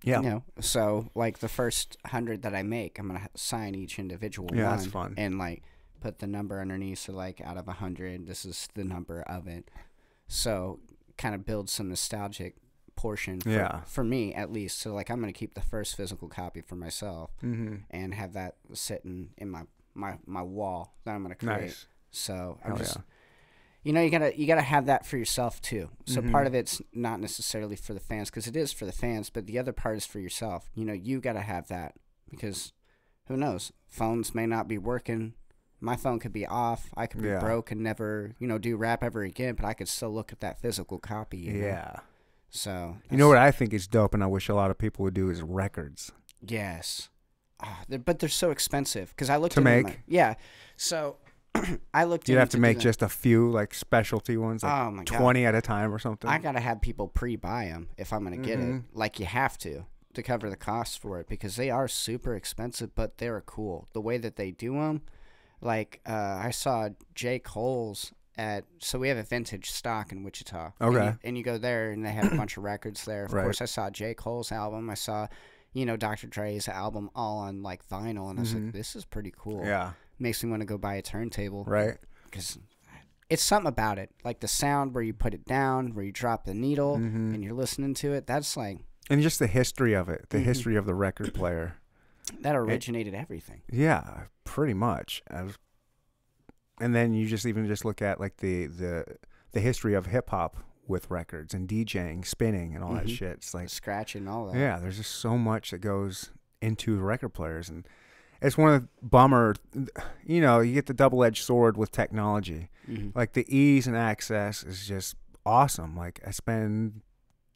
yeah, 0.03 0.21
You 0.21 0.29
know, 0.29 0.43
so 0.59 1.09
like 1.15 1.39
the 1.39 1.47
first 1.47 1.97
hundred 2.05 2.41
that 2.41 2.55
I 2.55 2.63
make, 2.63 2.99
I'm 2.99 3.07
gonna 3.07 3.29
sign 3.35 3.75
each 3.75 3.99
individual 3.99 4.49
Yeah, 4.53 4.69
one, 4.69 4.77
that's 4.77 4.87
fun. 4.87 5.13
and 5.17 5.37
like 5.37 5.63
put 6.01 6.19
the 6.19 6.27
number 6.27 6.59
underneath. 6.59 6.99
So 6.99 7.13
like 7.13 7.41
out 7.41 7.57
of 7.57 7.67
a 7.67 7.73
hundred, 7.73 8.27
this 8.27 8.45
is 8.45 8.67
the 8.73 8.83
number 8.83 9.21
of 9.21 9.47
it. 9.47 9.69
So 10.27 10.79
kind 11.17 11.35
of 11.35 11.45
build 11.45 11.69
some 11.69 11.89
nostalgic 11.89 12.55
portion. 12.95 13.39
For, 13.39 13.49
Yeah. 13.49 13.81
For 13.85 14.03
me, 14.03 14.33
at 14.33 14.51
least. 14.51 14.79
So 14.79 14.93
like 14.93 15.09
I'm 15.09 15.19
gonna 15.19 15.31
keep 15.31 15.53
the 15.53 15.61
first 15.61 15.95
physical 15.95 16.27
copy 16.27 16.61
for 16.61 16.75
myself 16.75 17.31
mm-hmm. 17.43 17.75
and 17.91 18.13
have 18.13 18.33
that 18.33 18.55
sitting 18.73 19.29
in 19.37 19.49
my 19.49 19.63
my 19.93 20.17
my 20.25 20.41
wall 20.41 20.95
that 21.05 21.15
I'm 21.15 21.21
gonna 21.21 21.35
create. 21.35 21.61
nice. 21.61 21.87
So 22.15 22.57
I'm 22.63 22.69
Hell 22.71 22.77
just 22.77 22.95
yeah. 22.97 23.01
you 23.83 23.93
know 23.93 24.01
you 24.01 24.09
gotta 24.09 24.37
you 24.39 24.47
gotta 24.47 24.61
have 24.61 24.85
that 24.87 25.05
for 25.05 25.17
yourself 25.17 25.61
too 25.61 25.89
so 26.05 26.21
Mhm. 26.21 26.31
part 26.31 26.47
of 26.47 26.55
it's 26.55 26.81
not 26.93 27.19
necessarily 27.19 27.75
for 27.75 27.93
the 27.93 27.99
fans 27.99 28.29
because 28.29 28.47
it 28.47 28.55
is 28.55 28.71
for 28.73 28.85
the 28.85 28.91
fans 28.91 29.29
but 29.29 29.45
the 29.47 29.59
other 29.59 29.73
part 29.73 29.97
is 29.97 30.05
for 30.05 30.19
yourself 30.19 30.69
you 30.73 30.85
know 30.85 30.93
you 30.93 31.19
gotta 31.21 31.41
have 31.41 31.67
that 31.67 31.93
because 32.31 32.73
who 33.27 33.35
knows 33.37 33.71
phones 33.87 34.33
may 34.33 34.45
not 34.47 34.67
be 34.67 34.77
working 34.77 35.33
my 35.81 35.95
phone 35.95 36.17
could 36.19 36.33
be 36.33 36.45
off 36.47 36.89
i 36.97 37.05
could 37.05 37.21
be 37.21 37.27
Yeah. 37.27 37.39
broke 37.39 37.69
and 37.71 37.81
never 37.81 38.33
you 38.39 38.47
know 38.47 38.57
do 38.57 38.75
rap 38.77 39.03
ever 39.03 39.21
again 39.23 39.55
but 39.55 39.65
i 39.65 39.73
could 39.73 39.87
still 39.89 40.11
look 40.11 40.31
at 40.31 40.39
that 40.39 40.59
physical 40.59 40.97
copy 40.97 41.37
you 41.37 41.53
know? 41.53 41.67
Yeah. 41.67 41.95
so 42.49 42.97
You 43.11 43.17
know 43.17 43.27
what 43.27 43.37
I 43.37 43.51
think 43.51 43.73
is 43.73 43.87
dope, 43.87 44.13
and 44.13 44.23
I 44.23 44.27
wish 44.27 44.47
a 44.49 44.55
lot 44.55 44.71
of 44.71 44.77
people 44.77 45.03
would 45.03 45.13
do 45.13 45.29
is 45.29 45.41
records. 45.41 46.11
Yes. 46.41 47.09
Ah, 47.59 47.81
they're, 47.89 47.99
but 47.99 48.19
they're 48.19 48.29
so 48.29 48.49
expensive 48.51 49.09
because 49.09 49.29
I 49.29 49.35
looked 49.37 49.55
To 49.55 49.61
make? 49.61 49.85
my- 49.85 49.97
yeah. 50.07 50.35
So 50.77 51.17
I 51.93 52.03
looked. 52.05 52.27
You'd 52.29 52.37
have 52.39 52.49
to 52.49 52.59
make 52.59 52.79
just 52.79 53.01
a 53.01 53.09
few 53.09 53.49
like 53.49 53.73
specialty 53.73 54.37
ones, 54.37 54.63
like 54.63 54.71
oh 54.71 54.91
my 54.91 55.03
god. 55.03 55.07
twenty 55.17 55.45
at 55.45 55.55
a 55.55 55.61
time 55.61 55.93
or 55.93 55.99
something. 55.99 56.29
I 56.29 56.37
gotta 56.39 56.59
have 56.59 56.81
people 56.81 57.07
pre-buy 57.07 57.65
them 57.65 57.89
if 57.97 58.11
I'm 58.13 58.23
gonna 58.23 58.37
get 58.37 58.59
it. 58.59 58.65
Mhm. 58.65 58.83
Like 58.93 59.19
you 59.19 59.25
have 59.25 59.57
to 59.59 59.85
to 60.13 60.23
cover 60.23 60.49
the 60.49 60.55
cost 60.57 61.01
for 61.01 61.19
it 61.19 61.27
because 61.27 61.55
they 61.55 61.69
are 61.69 61.87
super 61.87 62.35
expensive, 62.35 62.95
but 62.95 63.17
they're 63.17 63.41
cool. 63.41 63.87
The 63.93 64.01
way 64.01 64.17
that 64.17 64.35
they 64.37 64.51
do 64.51 64.73
them, 64.73 65.01
like 65.61 66.01
uh, 66.07 66.39
I 66.43 66.51
saw 66.51 66.89
J. 67.13 67.39
Cole's 67.39 68.13
at. 68.37 68.65
So 68.79 68.99
we 68.99 69.09
have 69.09 69.17
a 69.17 69.23
vintage 69.23 69.71
stock 69.71 70.11
in 70.11 70.23
Wichita. 70.23 70.71
And 70.79 70.95
Okay. 70.95 71.05
you, 71.05 71.19
and 71.23 71.37
you 71.37 71.43
go 71.43 71.57
there 71.57 71.91
and 71.91 72.05
they 72.05 72.11
have 72.11 72.31
a 72.31 72.35
bunch 72.35 72.57
of 72.57 72.63
records 72.63 73.05
there. 73.05 73.25
Of 73.25 73.33
Right. 73.33 73.43
course, 73.43 73.61
I 73.61 73.65
saw 73.65 73.89
J. 73.89 74.13
Cole's 74.13 74.51
album. 74.51 74.89
I 74.89 74.95
saw. 74.95 75.27
You 75.73 75.85
know, 75.85 75.97
Dr. 75.97 76.27
Dre's 76.27 76.69
album 76.69 77.09
all 77.13 77.39
on 77.39 77.61
like 77.61 77.85
vinyl, 77.89 78.29
and 78.29 78.39
I 78.39 78.43
was 78.43 78.53
like, 78.55 78.71
"This 78.71 78.95
is 78.95 79.03
pretty 79.03 79.33
cool." 79.37 79.65
yeah. 79.65 79.91
Makes 80.19 80.43
me 80.43 80.49
want 80.49 80.61
to 80.61 80.65
go 80.65 80.77
buy 80.77 80.95
a 80.95 81.01
turntable 81.01 81.63
Right. 81.65 81.97
because 82.25 82.57
it's 83.29 83.43
something 83.43 83.67
about 83.67 83.97
it 83.97 84.11
like 84.23 84.39
the 84.39 84.47
sound 84.47 84.93
where 84.93 85.03
you 85.03 85.13
put 85.13 85.33
it 85.33 85.45
down 85.45 85.93
where 85.93 86.05
you 86.05 86.11
drop 86.11 86.45
the 86.45 86.53
needle 86.53 86.97
Mhm. 86.97 87.33
and 87.33 87.43
you're 87.43 87.53
listening 87.53 87.93
to 87.95 88.13
it 88.13 88.27
that's 88.27 88.55
like 88.55 88.79
And 89.09 89.21
just 89.21 89.37
the 89.39 89.47
history 89.47 89.93
of 89.93 90.09
it, 90.09 90.29
the 90.29 90.39
Mhm. 90.39 90.43
history 90.43 90.75
of 90.75 90.85
the 90.85 90.95
record 90.95 91.33
player. 91.33 91.75
that 92.41 92.55
originated 92.55 93.13
everything 93.13 93.61
Yeah, 93.71 94.23
pretty 94.45 94.73
much. 94.73 95.21
Was- 95.31 95.59
and 96.79 96.93
then 96.95 97.13
you 97.13 97.27
just 97.27 97.45
even 97.45 97.67
just 97.67 97.85
look 97.85 98.01
at 98.01 98.19
like 98.19 98.37
the 98.37 98.65
the 98.67 99.17
the 99.51 99.59
history 99.61 99.93
of 99.93 100.07
hip 100.07 100.31
hop 100.31 100.57
with 100.87 101.09
records 101.09 101.53
and 101.53 101.67
DJing, 101.69 102.25
spinning, 102.25 102.75
and 102.75 102.83
all 102.83 102.93
that 102.95 103.05
Mhm. 103.05 103.15
shit. 103.17 103.31
It's 103.37 103.53
like 103.53 103.65
the 103.65 103.69
scratch 103.69 104.15
and 104.15 104.27
all 104.27 104.47
that 104.47 104.57
yeah, 104.57 104.79
there's 104.79 104.97
just 104.97 105.11
so 105.11 105.37
much 105.37 105.71
that 105.71 105.79
goes 105.79 106.31
into 106.61 106.99
record 106.99 107.29
players, 107.29 107.69
and 107.69 107.87
it's 108.45 108.57
one 108.57 108.73
of 108.73 108.81
the 108.83 108.87
bummer. 109.01 109.55
You 110.25 110.41
know, 110.41 110.59
you 110.61 110.73
get 110.73 110.85
the 110.85 110.93
double 110.93 111.23
edged 111.23 111.43
sword 111.43 111.77
with 111.77 111.91
technology. 111.91 112.69
Mhm. 112.89 113.15
Like 113.15 113.33
the 113.33 113.45
ease 113.53 113.87
and 113.87 113.95
access 113.97 114.63
is 114.63 114.87
just 114.87 115.15
awesome. 115.45 115.95
Like 115.97 116.19
I 116.25 116.31
spend 116.31 117.01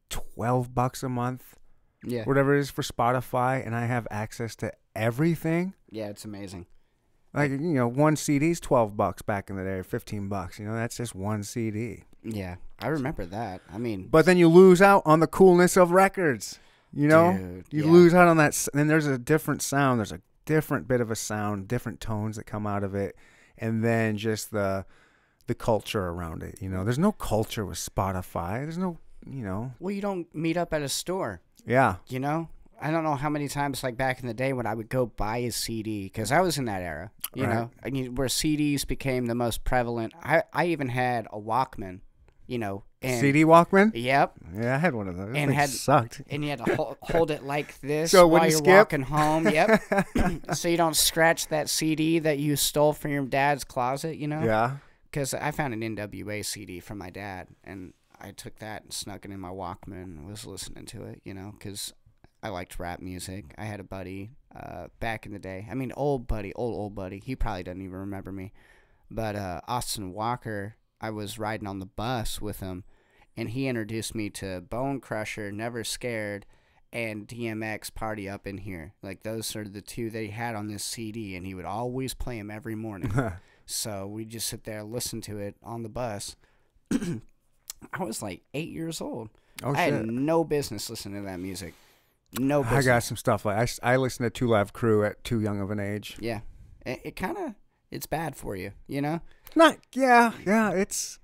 twelve 0.08 0.74
bucks 0.74 1.02
a 1.02 1.08
month, 1.08 1.56
yeah 2.04 2.24
whatever 2.24 2.56
it 2.56 2.60
is 2.60 2.70
for 2.70 2.82
Spotify, 2.82 3.64
and 3.64 3.74
I 3.74 3.86
have 3.86 4.06
access 4.10 4.56
to 4.56 4.72
everything. 4.96 5.74
yeah 5.90 6.08
it's 6.08 6.24
amazing 6.24 6.66
Like 7.32 7.50
you 7.52 7.58
know, 7.58 7.86
one 7.88 8.16
CD's 8.16 8.58
twelve 8.60 8.96
bucks 8.96 9.22
back 9.22 9.50
in 9.50 9.56
the 9.56 9.62
day, 9.64 9.82
fifteen 9.82 10.28
bucks. 10.28 10.58
You 10.58 10.66
know, 10.66 10.74
that's 10.74 10.96
just 10.96 11.14
one 11.14 11.42
CD. 11.44 12.04
yeah 12.22 12.56
i 12.82 12.86
remember 12.88 13.24
that 13.26 13.60
i 13.72 13.78
mean 13.78 14.08
But 14.10 14.24
then 14.26 14.36
you 14.38 14.48
lose 14.48 14.82
out 14.82 15.02
on 15.06 15.20
the 15.20 15.26
coolness 15.26 15.76
of 15.76 15.90
records. 15.92 16.58
You 16.92 17.06
know, 17.06 17.36
dude, 17.38 17.64
you 17.70 17.84
yeah. 17.84 17.90
lose 17.92 18.14
out 18.14 18.26
on 18.26 18.36
that. 18.38 18.66
Then 18.74 18.88
there's 18.88 19.06
a 19.06 19.16
different 19.16 19.62
sound. 19.62 20.00
There's 20.00 20.10
a 20.10 20.20
different 20.54 20.88
bit 20.88 21.00
of 21.00 21.10
a 21.10 21.16
sound, 21.16 21.68
different 21.68 22.00
tones 22.00 22.34
that 22.36 22.44
come 22.44 22.66
out 22.66 22.82
of 22.82 22.94
it, 22.94 23.14
and 23.56 23.84
then 23.84 24.16
just 24.16 24.50
the 24.50 24.84
the 25.46 25.54
culture 25.54 26.06
around 26.08 26.42
it. 26.42 26.58
You 26.60 26.68
know, 26.68 26.82
there's 26.84 26.98
no 26.98 27.12
culture 27.12 27.64
with 27.64 27.78
Spotify. 27.78 28.62
There's 28.62 28.78
no, 28.78 28.98
you 29.26 29.44
know, 29.44 29.72
well 29.80 29.92
you 29.94 30.00
don't 30.02 30.32
meet 30.34 30.56
up 30.56 30.74
at 30.74 30.82
a 30.82 30.88
store. 30.88 31.40
Yeah, 31.66 31.96
you 32.08 32.18
know? 32.18 32.48
I 32.82 32.90
don't 32.90 33.04
know 33.04 33.14
how 33.14 33.28
many 33.28 33.46
times 33.46 33.82
like 33.84 33.96
back 33.96 34.20
in 34.20 34.26
the 34.26 34.32
day 34.32 34.54
when 34.54 34.66
i 34.66 34.72
would 34.74 34.88
go 34.88 35.04
buy 35.04 35.36
a 35.38 35.50
cd 35.52 36.04
because 36.04 36.32
i 36.32 36.40
was 36.40 36.56
in 36.56 36.64
that 36.64 36.80
era 36.80 37.10
you 37.34 37.44
Right. 37.44 37.54
know? 37.54 37.70
I 37.84 37.90
mean, 37.90 38.14
where 38.14 38.26
cds 38.28 38.86
became 38.86 39.26
the 39.26 39.34
most 39.34 39.64
prevalent. 39.64 40.14
I, 40.22 40.44
I 40.54 40.64
even 40.68 40.88
had 40.88 41.26
a 41.30 41.38
walkman 41.38 42.00
you 42.50 42.58
know 42.58 42.82
and 43.00 43.20
CD 43.20 43.44
Walkman. 43.44 43.92
yep 43.94 44.32
Yeah, 44.54 44.74
I 44.74 44.78
had 44.78 44.94
one 44.94 45.08
of 45.08 45.16
those. 45.16 45.34
And 45.34 45.50
had- 45.54 45.70
sucked. 45.70 46.20
and 46.28 46.42
you 46.44 46.50
had 46.50 46.64
to 46.66 46.74
hold, 46.76 46.96
hold 47.00 47.30
it 47.30 47.44
like 47.44 47.80
this 47.80 48.10
So 48.10 48.26
while 48.26 48.42
you're 48.42 48.58
skip? 48.58 48.66
walking 48.66 49.02
home. 49.02 49.48
Yep. 49.48 49.82
so 50.54 50.68
you 50.68 50.76
don't 50.76 50.96
scratch 50.96 51.46
that 51.48 51.70
CD 51.70 52.18
that 52.18 52.38
you 52.38 52.56
stole 52.56 52.92
from 52.92 53.12
your 53.12 53.24
dad's 53.24 53.64
closet, 53.64 54.16
you 54.16 54.26
know? 54.28 54.42
Yeah. 54.42 54.76
Because 55.04 55.32
I 55.32 55.50
found 55.50 55.72
an 55.74 55.80
NWA 55.96 56.44
CD 56.44 56.78
from 56.80 56.98
my 56.98 57.08
dad, 57.10 57.48
and 57.64 57.94
I 58.20 58.32
took 58.32 58.58
that 58.58 58.82
and 58.84 58.92
snuck 58.92 59.24
it 59.24 59.30
in 59.30 59.40
my 59.40 59.48
Walkman 59.48 60.02
and 60.04 60.26
was 60.28 60.44
listening 60.46 60.84
to 60.86 61.04
it, 61.04 61.20
you 61.24 61.32
know? 61.34 61.54
Because 61.58 61.92
I 62.42 62.48
liked 62.50 62.78
rap 62.78 63.00
music. 63.00 63.54
I 63.58 63.64
had 63.64 63.80
a 63.80 63.84
buddy 63.84 64.30
uh, 64.54 64.86
back 65.00 65.24
in 65.26 65.32
the 65.32 65.38
day. 65.38 65.66
I 65.70 65.74
mean, 65.74 65.90
old 65.96 66.26
buddy, 66.26 66.52
old 66.54 66.74
old 66.74 66.94
buddy. 66.94 67.20
He 67.24 67.34
probably 67.34 67.62
doesn't 67.62 67.80
even 67.82 67.96
remember 67.96 68.30
me. 68.32 68.52
But 69.10 69.34
uh, 69.36 69.60
Austin 69.66 70.12
Walker, 70.12 70.76
I 71.00 71.10
was 71.10 71.38
riding 71.38 71.66
on 71.66 71.78
the 71.78 71.86
bus 71.86 72.40
with 72.40 72.60
him, 72.60 72.84
and 73.36 73.50
he 73.50 73.68
introduced 73.68 74.14
me 74.14 74.30
to 74.30 74.60
Bone 74.60 75.00
Crusher, 75.00 75.50
Never 75.50 75.82
Scared, 75.84 76.46
and 76.92 77.26
DMX 77.26 77.94
Party 77.94 78.28
Up 78.28 78.46
in 78.46 78.58
Here. 78.58 78.94
Like 79.02 79.22
those 79.22 79.54
are 79.56 79.64
the 79.66 79.80
two 79.80 80.10
that 80.10 80.20
he 80.20 80.28
had 80.28 80.54
on 80.54 80.68
this 80.68 80.84
CD, 80.84 81.36
and 81.36 81.46
he 81.46 81.54
would 81.54 81.64
always 81.64 82.14
play 82.14 82.38
them 82.38 82.50
every 82.50 82.74
morning. 82.74 83.12
so 83.66 84.06
we 84.06 84.24
just 84.24 84.48
sit 84.48 84.64
there 84.64 84.82
listen 84.82 85.20
to 85.22 85.38
it 85.38 85.56
on 85.62 85.82
the 85.82 85.88
bus. 85.88 86.36
I 86.92 88.02
was 88.04 88.22
like 88.22 88.42
eight 88.52 88.70
years 88.70 89.00
old. 89.00 89.30
oh 89.62 89.72
I 89.72 89.86
shit. 89.86 89.94
had 89.94 90.06
no 90.06 90.44
business 90.44 90.90
listening 90.90 91.22
to 91.22 91.30
that 91.30 91.40
music. 91.40 91.74
No 92.38 92.62
I 92.62 92.82
got 92.82 93.02
some 93.02 93.16
stuff 93.16 93.44
like 93.44 93.78
I, 93.82 93.92
I 93.94 93.96
listened 93.96 94.26
to 94.26 94.30
Two 94.30 94.48
Live 94.48 94.72
Crew 94.72 95.04
at 95.04 95.24
too 95.24 95.40
young 95.40 95.60
of 95.60 95.70
an 95.70 95.80
age. 95.80 96.16
Yeah, 96.20 96.40
it, 96.84 97.00
it 97.04 97.16
kind 97.16 97.36
of 97.36 97.54
it's 97.90 98.06
bad 98.06 98.36
for 98.36 98.56
you, 98.56 98.72
you 98.86 99.00
know. 99.00 99.20
Not 99.54 99.78
yeah 99.92 100.32
yeah. 100.46 100.70
It's 100.70 101.18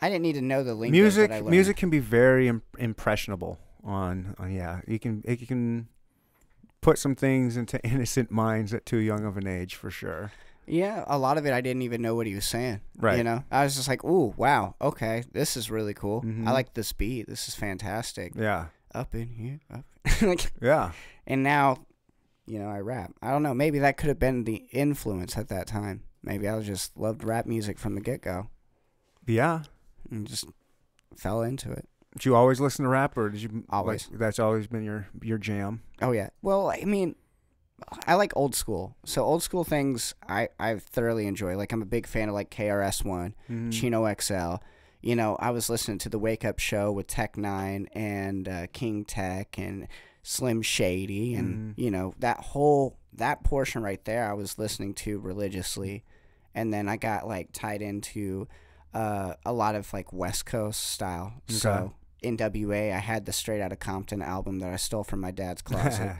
I 0.00 0.08
didn't 0.08 0.22
need 0.22 0.34
to 0.34 0.42
know 0.42 0.62
the 0.62 0.74
lingo. 0.74 0.92
music. 0.92 1.44
Music 1.44 1.76
can 1.76 1.90
be 1.90 1.98
very 1.98 2.46
Im- 2.48 2.62
impressionable 2.78 3.58
on, 3.82 4.34
on 4.38 4.52
yeah. 4.52 4.80
You 4.86 4.98
can 4.98 5.22
it 5.24 5.46
can 5.48 5.88
put 6.80 6.98
some 6.98 7.14
things 7.14 7.56
into 7.56 7.80
innocent 7.84 8.30
minds 8.30 8.72
at 8.72 8.86
too 8.86 8.98
young 8.98 9.24
of 9.24 9.36
an 9.36 9.46
age 9.46 9.74
for 9.74 9.90
sure. 9.90 10.32
Yeah, 10.70 11.02
a 11.06 11.18
lot 11.18 11.38
of 11.38 11.46
it 11.46 11.52
I 11.54 11.62
didn't 11.62 11.82
even 11.82 12.02
know 12.02 12.14
what 12.14 12.26
he 12.26 12.34
was 12.34 12.44
saying. 12.44 12.82
Right. 12.98 13.16
You 13.16 13.24
know, 13.24 13.42
I 13.50 13.64
was 13.64 13.74
just 13.74 13.88
like, 13.88 14.04
"Ooh, 14.04 14.34
wow, 14.36 14.74
okay, 14.80 15.24
this 15.32 15.56
is 15.56 15.70
really 15.70 15.94
cool. 15.94 16.20
Mhm. 16.22 16.46
I 16.46 16.52
like 16.52 16.74
this 16.74 16.92
beat. 16.92 17.26
This 17.26 17.48
is 17.48 17.54
fantastic. 17.54 18.34
Yeah 18.36 18.66
Up 18.94 19.14
in 19.14 19.28
here, 19.28 19.60
up." 19.72 19.84
like, 20.22 20.52
yeah. 20.62 20.92
and 21.26 21.42
now, 21.42 21.78
you 22.48 22.58
know, 22.58 22.68
I 22.68 22.80
rap. 22.80 23.12
I 23.22 23.30
don't 23.30 23.42
know. 23.42 23.54
Maybe 23.54 23.78
that 23.80 23.96
could 23.96 24.08
have 24.08 24.18
been 24.18 24.44
the 24.44 24.66
influence 24.72 25.36
at 25.36 25.48
that 25.48 25.66
time. 25.66 26.02
Maybe 26.22 26.48
I 26.48 26.60
just 26.60 26.96
loved 26.96 27.22
rap 27.24 27.46
music 27.46 27.78
from 27.78 27.94
the 27.94 28.00
get 28.00 28.22
go 28.22 28.48
Yeah. 29.26 29.62
and 30.10 30.26
just 30.26 30.46
fell 31.16 31.42
into 31.42 31.70
it. 31.70 31.88
Did 32.14 32.24
you 32.24 32.34
always 32.34 32.58
listen 32.60 32.84
to 32.84 32.88
rap, 32.88 33.16
or 33.16 33.28
did 33.28 33.42
you 33.42 33.48
like, 33.50 33.64
Always. 33.68 34.08
that's 34.12 34.38
always 34.38 34.66
been 34.66 34.82
your 34.82 35.08
your 35.22 35.38
jam? 35.38 35.82
Oh 36.00 36.12
yeah. 36.12 36.30
Well, 36.42 36.70
I 36.70 36.84
mean, 36.84 37.14
I 38.06 38.14
like 38.14 38.32
old 38.34 38.54
school. 38.56 38.96
So 39.04 39.22
old 39.22 39.42
school 39.42 39.62
things 39.62 40.14
I 40.28 40.48
I 40.58 40.76
thoroughly 40.78 41.26
enjoy. 41.26 41.56
Like 41.56 41.70
I'm 41.72 41.82
a 41.82 41.86
big 41.86 42.06
fan 42.06 42.28
of 42.28 42.34
like 42.34 42.50
KRS 42.50 43.04
One, 43.04 43.34
Mhm. 43.50 43.72
Chino 43.72 44.06
XL. 44.12 44.56
You 45.00 45.14
know, 45.14 45.36
I 45.38 45.50
was 45.50 45.70
listening 45.70 45.98
to 45.98 46.08
the 46.08 46.18
Wake 46.18 46.44
Up 46.44 46.58
Show 46.58 46.90
with 46.90 47.06
Tech 47.06 47.36
Nine 47.36 47.88
and 47.92 48.48
uh, 48.48 48.66
King 48.72 49.04
Tech 49.04 49.56
and 49.56 49.86
Slim 50.22 50.62
Shady, 50.62 51.34
and 51.34 51.74
Mhm. 51.74 51.78
you 51.82 51.90
know 51.90 52.14
that 52.18 52.38
whole 52.40 52.96
that 53.12 53.42
portion 53.44 53.82
right 53.82 54.04
there. 54.04 54.28
I 54.30 54.34
was 54.34 54.58
listening 54.58 54.94
to 54.94 55.18
religiously, 55.18 56.04
and 56.54 56.72
then 56.72 56.88
I 56.88 56.96
got 56.96 57.26
like 57.26 57.50
tied 57.52 57.82
into 57.82 58.46
uh, 58.94 59.34
a 59.44 59.52
lot 59.52 59.74
of 59.74 59.92
like 59.92 60.12
West 60.12 60.46
Coast 60.46 60.82
style. 60.82 61.34
So 61.48 61.92
NWA, 62.22 62.92
I 62.92 62.98
had 62.98 63.26
the 63.26 63.32
Straight 63.32 63.60
Outta 63.60 63.76
Compton 63.76 64.22
album 64.22 64.58
that 64.60 64.72
I 64.72 64.76
stole 64.76 65.04
from 65.04 65.20
my 65.20 65.30
dad's 65.30 65.62
closet 65.68 66.16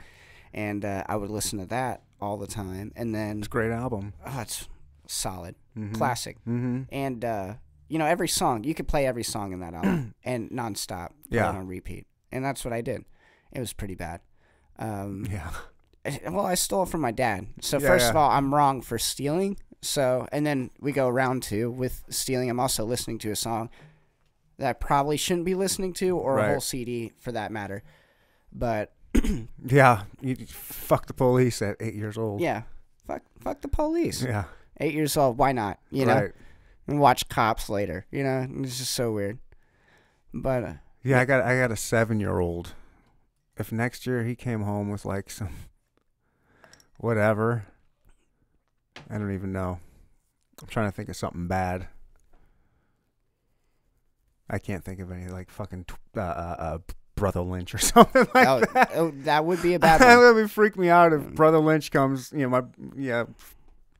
and 0.53 0.85
uh, 0.85 1.03
I 1.07 1.15
would 1.15 1.29
listen 1.29 1.59
to 1.59 1.65
that 1.67 2.03
all 2.21 2.37
the 2.37 2.47
time. 2.47 2.91
And 2.95 3.13
then, 3.13 3.39
it's 3.39 3.47
a 3.47 3.49
great 3.49 3.71
album. 3.71 4.13
oh, 4.25 4.39
it's 4.41 4.67
solid, 5.07 5.55
Mhm. 5.77 5.93
classic. 5.95 6.37
Mm-hmm. 6.47 6.83
And 6.91 7.25
uh, 7.25 7.53
you 7.87 7.97
know, 7.97 8.05
every 8.05 8.27
song 8.27 8.63
you 8.63 8.73
could 8.75 8.87
play 8.87 9.05
every 9.07 9.23
song 9.23 9.51
in 9.51 9.59
that 9.61 9.73
album 9.73 10.13
and 10.23 10.49
nonstop, 10.51 11.09
Yeah. 11.29 11.49
on 11.49 11.67
repeat. 11.67 12.05
And 12.31 12.45
that's 12.45 12.63
what 12.63 12.73
I 12.73 12.81
did. 12.81 13.03
It 13.51 13.59
was 13.59 13.73
pretty 13.73 13.95
bad. 13.95 14.21
Um, 14.77 15.25
Yeah. 15.29 15.51
well, 16.29 16.45
I 16.45 16.55
stole 16.55 16.83
it 16.83 16.89
from 16.89 17.01
my 17.01 17.11
dad. 17.11 17.47
So 17.61 17.79
Yeah, 17.79 17.87
first 17.87 18.05
yeah. 18.05 18.09
of 18.11 18.15
all, 18.15 18.29
I'm 18.31 18.53
wrong 18.53 18.81
for 18.81 18.97
stealing. 18.97 19.57
So 19.81 20.27
and 20.31 20.45
then 20.45 20.71
we 20.79 20.91
go 20.91 21.07
round 21.09 21.43
two 21.43 21.71
with 21.71 22.03
stealing. 22.09 22.49
I'm 22.49 22.59
also 22.59 22.85
listening 22.85 23.17
to 23.19 23.31
a 23.31 23.35
song 23.35 23.69
that 24.57 24.69
I 24.69 24.73
probably 24.73 25.15
shouldn't 25.17 25.45
be 25.45 25.55
listening 25.55 25.93
to, 25.93 26.17
or 26.17 26.37
a 26.39 26.47
whole 26.49 26.59
CD 26.61 27.13
for 27.19 27.31
that 27.31 27.51
matter. 27.51 27.81
But 28.51 28.93
Yeah. 29.65 30.03
You 30.21 30.35
fuck 30.47 31.05
the 31.07 31.13
police 31.13 31.61
at 31.61 31.77
eight 31.79 31.95
years 31.95 32.17
old. 32.17 32.41
yeah, 32.41 32.63
fuck, 33.07 33.21
fuck 33.39 33.61
the 33.61 33.67
police. 33.69 34.21
Yeah. 34.23 34.45
Eight 34.81 34.93
years 34.93 35.15
old, 35.17 35.37
why 35.37 35.51
not? 35.53 35.79
You 35.91 36.05
know, 36.05 36.15
Right. 36.15 36.31
and 36.87 36.99
watch 36.99 37.27
cops 37.29 37.69
later. 37.69 38.05
You 38.11 38.23
know, 38.23 38.47
it's 38.63 38.77
just 38.79 38.93
so 38.93 39.11
weird. 39.13 39.39
But 40.33 40.63
uh, 40.63 40.73
Yeah, 41.03 41.19
I 41.21 41.25
got 41.25 41.43
I 41.43 41.57
got 41.57 41.71
a 41.71 41.75
seven 41.77 42.19
year 42.19 42.39
old. 42.39 42.73
If 43.59 43.73
next 43.73 44.07
year 44.07 44.23
he 44.23 44.35
came 44.35 44.61
home 44.63 44.89
with 44.89 45.05
like 45.05 45.29
some 45.29 45.49
whatever, 46.97 47.65
I 49.09 49.17
don't 49.17 49.33
even 49.33 49.51
know. 49.51 49.79
I'm 50.61 50.67
trying 50.67 50.89
to 50.89 50.95
think 50.95 51.09
of 51.09 51.15
something 51.15 51.47
bad. 51.47 51.87
I 54.49 54.57
can't 54.57 54.83
think 54.83 54.99
of 54.99 55.11
any 55.11 55.27
like 55.27 55.51
fucking 55.51 55.85
uh, 56.17 56.21
uh, 56.21 56.55
uh, 56.57 56.77
Brotha 57.15 57.41
Lynch 57.41 57.75
or 57.75 57.77
something 57.79 58.27
like 58.33 58.47
oh, 58.47 58.61
that. 58.73 58.91
oh, 58.95 59.11
that 59.23 59.45
would 59.45 59.61
be 59.61 59.73
a 59.75 59.79
bad 59.79 60.01
that 60.01 60.17
would 60.33 60.49
freak 60.49 60.77
me 60.77 60.89
out 60.89 61.13
if 61.13 61.21
Brotha 61.21 61.59
Lynch 61.63 61.91
comes. 61.91 62.31
You 62.31 62.39
know, 62.39 62.49
my 62.49 62.63
yeah. 62.95 63.25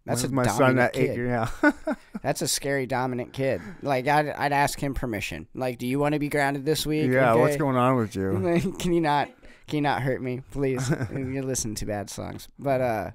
That's 0.06 0.24
a 0.24 0.30
my 0.30 0.48
son 0.48 0.80
at 0.80 0.96
eight. 0.96 1.08
kid. 1.08 1.18
year- 1.18 1.28
Yeah. 1.28 1.72
That's 2.24 2.42
a 2.42 2.48
scary 2.48 2.88
dominant 2.88 3.32
kid. 3.32 3.62
Like 3.84 4.08
I'd, 4.08 4.30
I'd 4.30 4.54
ask 4.54 4.82
him 4.82 4.96
permission. 4.96 5.48
Like, 5.54 5.78
do 5.78 5.86
you 5.86 6.00
want 6.00 6.14
to 6.14 6.20
be 6.20 6.30
grounded 6.30 6.66
this 6.66 6.84
week? 6.84 7.12
yeah. 7.12 7.36
What's 7.36 7.58
going 7.58 7.76
on 7.76 7.96
with 7.96 8.16
you? 8.16 8.74
can 8.80 8.92
you 8.94 9.02
not? 9.02 9.30
Can 9.70 9.78
you 9.78 9.82
not 9.82 10.02
hurt 10.02 10.22
me, 10.22 10.42
please? 10.52 10.90
you 11.16 11.42
listen 11.44 11.76
to 11.76 11.86
bad 11.86 12.10
songs, 12.10 12.48
but 12.58 12.82
uh, 12.82 13.12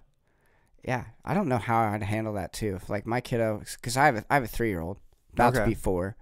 yeah, 0.84 1.04
I 1.24 1.34
don't 1.34 1.48
know 1.48 1.58
how 1.58 1.78
I'd 1.80 2.02
handle 2.02 2.34
that 2.34 2.52
too. 2.52 2.76
If 2.76 2.88
like 2.88 3.06
my 3.06 3.20
kiddo, 3.20 3.62
because 3.76 3.96
I 3.96 4.06
have 4.06 4.16
a, 4.16 4.24
I 4.30 4.34
have 4.34 4.44
a 4.44 4.48
three 4.48 4.68
year 4.68 4.80
old 4.80 4.98
about 5.32 5.54
to 5.54 5.66
be 5.66 5.74
four. 5.74 6.16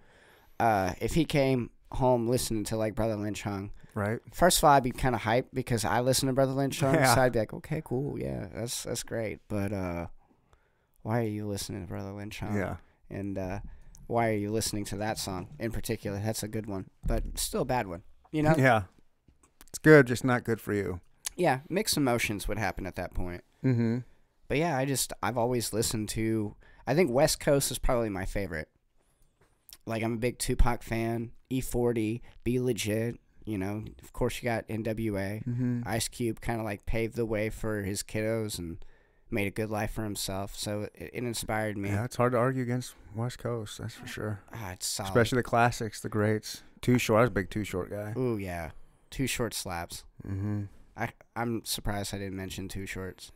Uh, 0.59 0.93
if 1.01 1.15
he 1.15 1.25
came 1.25 1.71
home 1.93 2.29
listening 2.29 2.65
to 2.65 2.77
like 2.77 2.95
Brotha 2.95 3.17
Lynch 3.21 3.43
Hung, 3.43 3.73
Right. 3.95 4.21
first 4.33 4.59
of 4.59 4.65
all, 4.65 4.71
I'd 4.71 4.83
be 4.83 4.91
kind 4.91 5.15
of 5.15 5.21
hyped 5.21 5.49
because 5.53 5.85
I 5.85 6.01
listen 6.01 6.29
to 6.29 6.33
Brotha 6.33 6.55
Lynch 6.55 6.81
Hung, 6.81 6.95
Yeah. 6.95 7.15
So 7.15 7.21
I'd 7.21 7.33
be 7.33 7.41
like, 7.41 7.53
okay, 7.53 7.83
cool, 7.85 8.19
yeah, 8.19 8.47
that's 8.55 8.85
that's 8.85 9.03
great. 9.03 9.41
But 9.49 9.73
uh, 9.73 10.07
why 11.03 11.21
are 11.21 11.29
you 11.29 11.47
listening 11.47 11.87
to 11.87 11.93
Brotha 11.93 12.17
Lynch 12.17 12.39
Hung? 12.39 12.57
Yeah. 12.57 12.77
And 13.11 13.37
uh, 13.37 13.59
why 14.07 14.31
are 14.31 14.37
you 14.37 14.51
listening 14.51 14.85
to 14.87 14.97
that 14.97 15.19
song 15.19 15.49
in 15.59 15.73
particular? 15.73 16.19
That's 16.25 16.43
a 16.43 16.49
good 16.49 16.67
one, 16.67 16.87
but 17.05 17.39
still 17.39 17.63
a 17.63 17.67
bad 17.67 17.87
one. 17.87 18.03
You 18.31 18.43
know? 18.45 18.55
Yeah. 18.57 18.85
It's 19.73 19.79
good, 19.79 20.07
just 20.07 20.25
not 20.25 20.45
good 20.45 20.61
for 20.61 20.73
you. 20.73 21.01
yeah, 21.37 21.61
mixed 21.69 21.97
emotions 21.97 22.47
would 22.47 22.59
happen 22.59 22.87
at 22.87 22.97
that 22.97 23.15
point. 23.15 23.43
Mm-hmm. 23.65 23.99
But 24.49 24.59
yeah, 24.59 24.77
I 24.77 24.85
just 24.85 25.13
I've 25.23 25.39
always 25.39 25.73
listened 25.73 26.09
to. 26.11 26.55
I 26.87 26.95
think 26.95 27.11
West 27.11 27.41
Coast 27.41 27.71
is 27.71 27.79
probably 27.79 28.09
my 28.11 28.25
favorite. 28.27 28.69
Like 29.87 30.03
I'm 30.03 30.15
a 30.15 30.19
big 30.19 30.39
Tupac 30.39 30.83
fan. 30.83 31.33
E40, 31.51 32.21
B-Legit. 32.45 33.17
You 33.45 33.59
know, 33.59 33.85
of 34.03 34.13
course 34.13 34.41
you 34.41 34.49
got 34.49 34.69
NWA. 34.69 35.45
Mm-hmm. 35.45 35.83
Ice 35.85 36.07
Cube 36.09 36.41
kind 36.41 36.61
of 36.61 36.65
like 36.65 36.87
paved 36.87 37.17
the 37.17 37.27
way 37.27 37.51
for 37.51 37.83
his 37.83 38.03
kiddos 38.03 38.59
and 38.59 38.85
made 39.31 39.47
a 39.49 39.51
good 39.51 39.71
life 39.71 39.93
for 39.93 40.05
himself. 40.05 40.55
So 40.57 40.83
it, 40.95 41.11
it 41.15 41.25
inspired 41.25 41.77
me. 41.77 41.89
Yeah, 41.89 42.05
it's 42.05 42.17
hard 42.17 42.33
to 42.33 42.39
argue 42.39 42.63
against 42.63 42.95
West 43.17 43.39
Coast, 43.39 43.79
that's 43.79 43.95
for 43.95 44.07
sure. 44.07 44.41
Ah, 44.53 44.73
it's 44.73 44.87
solid. 44.87 45.09
Especially 45.09 45.37
the 45.37 45.43
classics, 45.43 46.01
the 46.01 46.09
greats. 46.09 46.63
Too 46.83 46.99
short. 46.99 47.19
I 47.19 47.21
was 47.23 47.29
a 47.29 47.33
big 47.33 47.51
too 47.51 47.65
short 47.65 47.91
guy. 47.91 48.13
Ooh 48.17 48.37
yeah, 48.37 48.71
two 49.13 49.29
short 49.29 49.55
slaps. 49.55 50.03
Mm-hmm. 50.27 50.63
I 50.97 51.11
I'm 51.37 51.65
surprised 51.65 52.13
I 52.13 52.19
didn't 52.19 52.37
mention 52.37 52.67
two 52.67 52.87
shorts. 52.87 53.31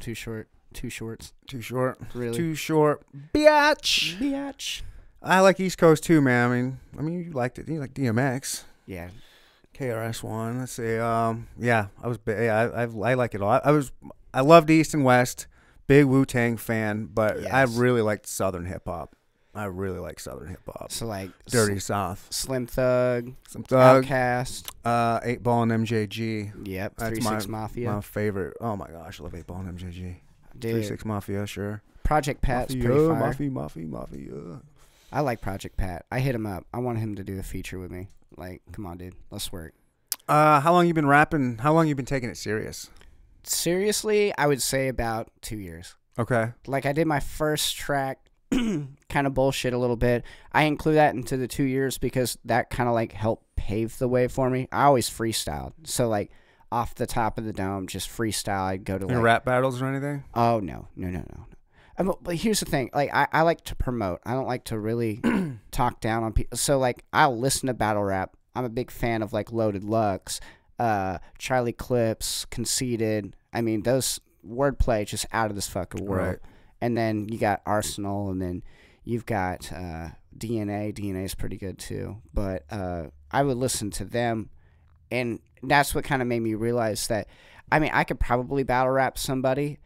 Too 0.00 0.14
short. 0.14 0.48
Two 0.72 0.88
shorts. 0.88 1.32
Too 1.46 1.60
short. 1.60 1.98
Really. 2.14 2.36
Too 2.36 2.54
short. 2.54 3.02
Biatch. 3.34 4.16
Biatch. 4.18 4.82
I 5.22 5.40
like 5.40 5.60
East 5.60 5.76
Coast 5.78 6.02
too, 6.04 6.20
man. 6.20 6.50
I 6.50 6.54
mean, 6.54 6.78
I 6.98 7.02
mean, 7.02 7.24
you 7.24 7.30
liked 7.32 7.58
it. 7.58 7.68
You 7.68 7.78
like 7.80 7.92
DMX, 7.94 8.64
Yeah. 8.86 9.10
KRS 9.74 10.22
One. 10.22 10.58
Let's 10.60 10.72
see. 10.72 10.96
Um, 10.98 11.48
yeah, 11.58 11.88
I 12.02 12.08
was. 12.08 12.18
Yeah, 12.26 12.70
I, 12.74 12.82
I 12.84 13.10
I 13.10 13.14
like 13.14 13.34
it 13.34 13.42
all. 13.42 13.50
I, 13.50 13.60
I 13.64 13.70
was. 13.72 13.92
I 14.32 14.40
loved 14.40 14.70
East 14.70 14.94
and 14.94 15.04
West. 15.04 15.46
Big 15.86 16.06
Wu 16.06 16.24
Tang 16.24 16.56
fan, 16.56 17.06
but 17.12 17.46
I 17.52 17.62
really 17.62 18.00
liked 18.02 18.26
Southern 18.26 18.64
hip 18.64 18.82
hop. 18.86 19.14
I 19.56 19.64
really 19.64 19.98
like 19.98 20.20
Southern 20.20 20.48
hip 20.48 20.60
hop. 20.66 20.92
So 20.92 21.06
like 21.06 21.30
Dirty 21.46 21.78
South. 21.78 22.26
Slim 22.30 22.66
Thug, 22.66 23.32
Some 23.48 23.62
Thug. 23.62 24.04
OutKast. 24.04 24.70
Uh, 24.84 25.20
Eight 25.22 25.42
Ball 25.42 25.62
and 25.62 25.72
MJG. 25.72 26.66
Yep. 26.66 26.94
That's 26.96 27.10
Three 27.10 27.24
my, 27.24 27.30
Six 27.30 27.48
Mafia. 27.48 27.92
My 27.92 28.00
favorite. 28.00 28.56
Oh 28.60 28.76
my 28.76 28.88
gosh, 28.88 29.20
I 29.20 29.24
love 29.24 29.34
Eight 29.34 29.46
Ball 29.46 29.58
and 29.58 29.78
MJG. 29.78 30.16
Three 30.60 30.82
Six 30.82 31.04
Mafia, 31.04 31.46
sure. 31.46 31.82
Project 32.02 32.40
Pat's 32.40 32.74
Mafia, 32.74 32.88
pretty 32.88 33.06
fire. 33.08 33.18
Mafia, 33.18 33.50
Mafia, 33.50 33.86
Mafia. 33.86 34.60
I 35.12 35.20
like 35.20 35.40
Project 35.40 35.76
Pat. 35.76 36.04
I 36.10 36.20
hit 36.20 36.34
him 36.34 36.46
up. 36.46 36.66
I 36.72 36.78
want 36.78 36.98
him 36.98 37.14
to 37.16 37.24
do 37.24 37.38
a 37.38 37.42
feature 37.42 37.78
with 37.78 37.90
me. 37.90 38.08
Like, 38.36 38.62
come 38.72 38.86
on, 38.86 38.98
dude, 38.98 39.14
let's 39.30 39.50
work. 39.50 39.74
Uh, 40.28 40.60
how 40.60 40.72
long 40.72 40.86
you 40.86 40.94
been 40.94 41.06
rapping? 41.06 41.58
How 41.58 41.72
long 41.72 41.88
you 41.88 41.94
been 41.94 42.04
taking 42.04 42.28
it 42.28 42.36
serious? 42.36 42.90
Seriously, 43.44 44.32
I 44.36 44.46
would 44.46 44.60
say 44.60 44.88
about 44.88 45.30
two 45.40 45.56
years. 45.58 45.94
Okay. 46.18 46.52
Like, 46.66 46.86
I 46.86 46.92
did 46.92 47.06
my 47.06 47.20
first 47.20 47.76
track, 47.76 48.18
kind 49.08 49.26
of 49.26 49.34
bullshit 49.34 49.72
a 49.72 49.78
little 49.78 49.96
bit. 49.96 50.24
I 50.52 50.64
include 50.64 50.96
that 50.96 51.14
into 51.14 51.36
the 51.36 51.48
two 51.48 51.64
years 51.64 51.98
because 51.98 52.38
that 52.44 52.70
kind 52.70 52.88
of 52.88 52.94
like 52.94 53.12
helped 53.12 53.44
pave 53.56 53.98
the 53.98 54.08
way 54.08 54.28
for 54.28 54.50
me. 54.50 54.68
I 54.72 54.84
always 54.84 55.08
freestyled, 55.08 55.72
so 55.84 56.08
like 56.08 56.30
off 56.72 56.94
the 56.94 57.06
top 57.06 57.38
of 57.38 57.44
the 57.44 57.52
dome, 57.52 57.86
just 57.86 58.08
freestyle. 58.08 58.62
I'd 58.62 58.84
go 58.84 58.98
to 58.98 59.06
like 59.06 59.18
rap 59.18 59.44
battles 59.44 59.80
or 59.80 59.86
anything? 59.86 60.24
Oh 60.34 60.60
no, 60.60 60.88
no, 60.96 61.08
no, 61.08 61.20
no. 61.20 61.46
I 61.98 62.02
mean, 62.02 62.14
but 62.20 62.36
here's 62.36 62.60
the 62.60 62.66
thing. 62.66 62.90
Like, 62.94 63.14
I, 63.14 63.26
I 63.32 63.42
like 63.42 63.62
to 63.64 63.74
promote. 63.74 64.20
I 64.26 64.34
don't 64.34 64.46
like 64.46 64.64
to 64.64 64.78
really 64.78 65.20
talk 65.70 66.00
down 66.00 66.24
on 66.24 66.32
people. 66.32 66.58
So, 66.58 66.78
like, 66.78 67.04
I'll 67.12 67.38
listen 67.38 67.68
to 67.68 67.74
battle 67.74 68.04
rap. 68.04 68.36
I'm 68.54 68.64
a 68.64 68.70
big 68.70 68.90
fan 68.90 69.22
of 69.22 69.32
like 69.32 69.52
Loaded 69.52 69.84
Lux, 69.84 70.40
uh, 70.78 71.18
Charlie 71.38 71.72
Clips, 71.72 72.44
Conceited. 72.46 73.34
I 73.52 73.60
mean, 73.60 73.82
those 73.82 74.20
wordplay 74.46 75.06
just 75.06 75.26
out 75.32 75.50
of 75.50 75.56
this 75.56 75.68
fucking 75.68 76.04
world. 76.04 76.28
Right. 76.28 76.38
And 76.80 76.96
then 76.96 77.28
you 77.28 77.38
got 77.38 77.64
Arsonal, 77.64 78.30
and 78.30 78.40
then 78.40 78.62
you've 79.04 79.26
got 79.26 79.72
uh, 79.72 80.08
DNA. 80.36 80.92
DNA 80.94 81.24
is 81.24 81.34
pretty 81.34 81.56
good 81.56 81.78
too. 81.78 82.16
But 82.34 82.64
uh, 82.70 83.04
I 83.30 83.42
would 83.42 83.56
listen 83.56 83.90
to 83.92 84.04
them, 84.04 84.50
and 85.10 85.40
that's 85.62 85.94
what 85.94 86.04
kind 86.04 86.20
of 86.22 86.28
made 86.28 86.40
me 86.40 86.54
realize 86.54 87.06
that. 87.08 87.28
I 87.72 87.78
mean, 87.78 87.90
I 87.92 88.04
could 88.04 88.20
probably 88.20 88.62
battle 88.62 88.92
rap 88.92 89.18
somebody 89.18 89.78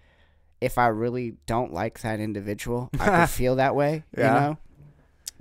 if 0.61 0.76
I 0.76 0.88
really 0.88 1.37
don't 1.46 1.72
like 1.72 2.00
that 2.00 2.20
individual. 2.20 2.90
I 2.98 3.20
could 3.20 3.31
feel 3.35 3.57
that 3.57 3.74
way, 3.74 4.05
Yeah. 4.16 4.35
you 4.35 4.40
know. 4.40 4.59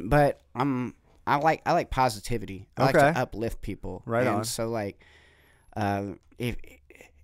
But 0.01 0.39
I'm 0.55 0.93
I 1.27 1.35
like 1.37 1.61
I 1.65 1.73
like 1.73 1.89
positivity. 1.89 2.67
I 2.77 2.85
like 2.85 2.93
to 2.95 3.05
uplift 3.19 3.61
people. 3.61 4.01
Right 4.05 4.25
and 4.25 4.37
on. 4.37 4.43
So 4.45 4.69
like, 4.69 5.03
uh, 5.75 6.13
if 6.37 6.55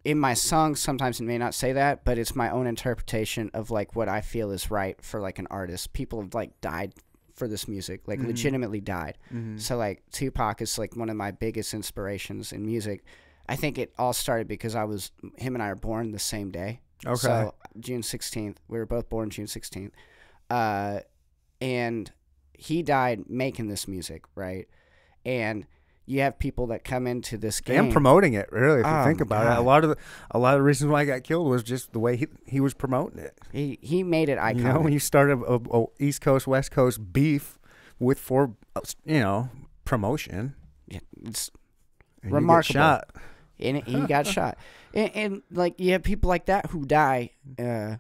in 0.05 0.19
my 0.19 0.33
songs 0.35 0.79
sometimes 0.79 1.19
it 1.19 1.23
may 1.23 1.37
not 1.37 1.53
say 1.53 1.73
that, 1.73 2.05
but 2.05 2.17
it's 2.17 2.35
my 2.35 2.49
own 2.49 2.67
interpretation 2.67 3.49
of 3.53 3.71
like 3.71 3.95
what 3.95 4.07
I 4.07 4.21
feel 4.21 4.51
is 4.51 4.71
right 4.71 5.01
for 5.03 5.19
like 5.19 5.39
an 5.39 5.47
artist. 5.49 5.91
People 5.93 6.21
have 6.21 6.33
like 6.33 6.61
died 6.61 6.93
for 7.33 7.47
this 7.49 7.67
music, 7.67 8.07
like 8.07 8.19
Mhm. 8.19 8.27
legitimately 8.27 8.79
died. 8.81 9.17
Mhm. 9.33 9.59
So 9.59 9.75
like 9.77 10.03
Tupac 10.11 10.61
is 10.61 10.77
like 10.77 10.95
one 10.95 11.09
of 11.09 11.17
my 11.17 11.31
biggest 11.31 11.73
inspirations 11.73 12.53
in 12.53 12.65
music. 12.65 13.03
I 13.49 13.55
think 13.57 13.77
it 13.77 13.93
all 13.97 14.13
started 14.13 14.47
because 14.47 14.73
I 14.75 14.85
was 14.85 15.11
him 15.37 15.55
and 15.55 15.61
I 15.61 15.67
are 15.69 15.75
born 15.75 16.11
the 16.11 16.19
same 16.19 16.49
day. 16.51 16.79
Okay. 17.05 17.15
So 17.15 17.53
June 17.79 18.03
sixteenth, 18.03 18.59
we 18.69 18.77
were 18.77 18.85
both 18.85 19.09
born 19.09 19.29
June 19.29 19.47
sixteenth, 19.47 19.91
uh, 20.49 21.01
and 21.59 22.11
he 22.53 22.81
died 22.83 23.29
making 23.29 23.67
this 23.67 23.87
music, 23.87 24.23
right? 24.35 24.67
And 25.25 25.65
you 26.07 26.21
have 26.21 26.37
people 26.37 26.67
that 26.67 26.83
come 26.83 27.07
into 27.07 27.37
this 27.37 27.59
game. 27.61 27.85
and 27.85 27.91
promoting 27.93 28.33
it. 28.33 28.51
Really, 28.51 28.81
if 28.81 28.85
you 28.85 28.91
Oh, 28.91 29.03
think 29.05 29.21
about 29.21 29.51
it, 29.51 29.57
a 29.57 29.61
lot 29.61 29.83
of 29.83 29.89
the, 29.89 29.97
a 30.31 30.37
lot 30.39 30.53
of 30.55 30.59
the 30.59 30.63
reasons 30.63 30.91
why 30.91 31.01
I 31.01 31.05
got 31.05 31.23
killed 31.23 31.47
was 31.49 31.63
just 31.63 31.91
the 31.93 31.99
way 31.99 32.15
he 32.15 32.27
he 32.45 32.59
was 32.59 32.73
promoting 32.73 33.19
it. 33.19 33.37
he 33.51 33.79
he 33.81 34.03
made 34.03 34.29
it 34.29 34.37
iconic. 34.37 34.57
You 34.57 34.63
know, 34.65 34.79
when 34.81 34.93
you 34.93 34.99
started 34.99 35.39
a, 35.41 35.59
a 35.77 35.85
East 35.99 36.21
Coast 36.21 36.45
West 36.47 36.71
Coast 36.71 37.11
beef 37.13 37.57
with 37.99 38.19
for 38.19 38.55
you 39.05 39.19
know 39.19 39.49
promotion, 39.83 40.55
Yeah, 40.87 40.99
it's 41.23 41.49
and 42.23 42.31
Remarkable. 42.31 42.73
shot. 42.73 43.09
and 43.59 43.83
he 43.83 44.05
got 44.05 44.27
shot. 44.27 44.57
And, 44.95 45.11
and 45.13 45.41
like 45.51 45.77
you 45.77 45.91
have 45.91 46.03
people 46.03 46.29
like 46.29 46.45
that 46.45 46.67
who 46.71 46.85
die 46.85 47.31
uh, 47.59 47.97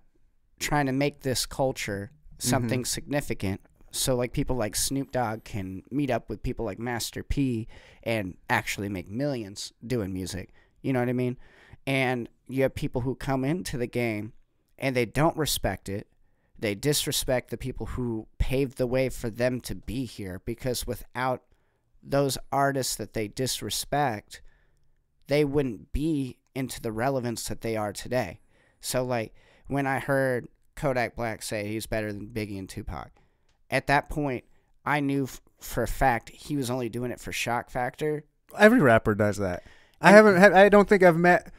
trying 0.59 0.85
to 0.85 0.93
make 0.93 1.21
this 1.23 1.45
culture 1.45 2.09
something 2.37 2.81
Mm-hmm. 2.81 2.85
significant. 2.85 3.59
So 3.95 4.13
like 4.15 4.33
people 4.33 4.57
like 4.57 4.75
Snoop 4.75 5.11
Dogg 5.11 5.45
can 5.45 5.81
meet 5.89 6.11
up 6.11 6.29
with 6.29 6.43
people 6.43 6.65
like 6.65 6.79
Master 6.79 7.23
P 7.23 7.67
and 8.03 8.35
actually 8.49 8.89
make 8.89 9.09
millions 9.09 9.71
doing 9.85 10.11
music. 10.11 10.53
You 10.81 10.91
know 10.91 10.99
what 10.99 11.07
I 11.07 11.13
mean? 11.13 11.37
And 11.87 12.27
you 12.47 12.63
have 12.63 12.75
people 12.75 13.01
who 13.01 13.15
come 13.15 13.45
into 13.45 13.77
the 13.77 13.87
game 13.87 14.33
and 14.77 14.95
they 14.95 15.05
don't 15.05 15.37
respect 15.37 15.87
it. 15.87 16.07
They 16.59 16.75
disrespect 16.75 17.49
the 17.49 17.57
people 17.57 17.85
who 17.85 18.27
paved 18.37 18.77
the 18.77 18.85
way 18.85 19.07
for 19.07 19.29
them 19.29 19.61
to 19.61 19.75
be 19.75 20.03
here 20.03 20.41
because 20.45 20.85
without 20.85 21.43
those 22.03 22.37
artists 22.51 22.97
that 22.97 23.13
they 23.13 23.29
disrespect, 23.29 24.41
they 25.27 25.45
wouldn't 25.45 25.93
be 25.93 26.37
into 26.53 26.81
the 26.81 26.91
relevance 26.91 27.47
that 27.47 27.61
they 27.61 27.77
are 27.77 27.93
today. 27.93 28.41
So 28.81 29.05
like 29.05 29.33
when 29.67 29.87
I 29.87 29.99
heard 29.99 30.49
Kodak 30.75 31.15
Black 31.15 31.41
say 31.41 31.67
he's 31.67 31.87
better 31.87 32.11
than 32.11 32.27
Biggie 32.27 32.59
and 32.59 32.67
Tupac, 32.67 33.11
at 33.69 33.87
that 33.87 34.09
point 34.09 34.43
I 34.85 34.99
knew 34.99 35.23
f- 35.23 35.41
for 35.59 35.83
a 35.83 35.87
fact 35.87 36.29
he 36.29 36.55
was 36.55 36.69
only 36.69 36.89
doing 36.89 37.11
it 37.11 37.19
for 37.19 37.31
shock 37.31 37.69
factor. 37.69 38.23
Every 38.57 38.79
rapper 38.79 39.15
does 39.15 39.37
that. 39.37 39.63
I 40.01 40.11
haven't 40.11 40.37
had. 40.37 40.53
I 40.53 40.69
don't 40.69 40.87
think 40.87 41.03
I've 41.03 41.17
met 41.17 41.51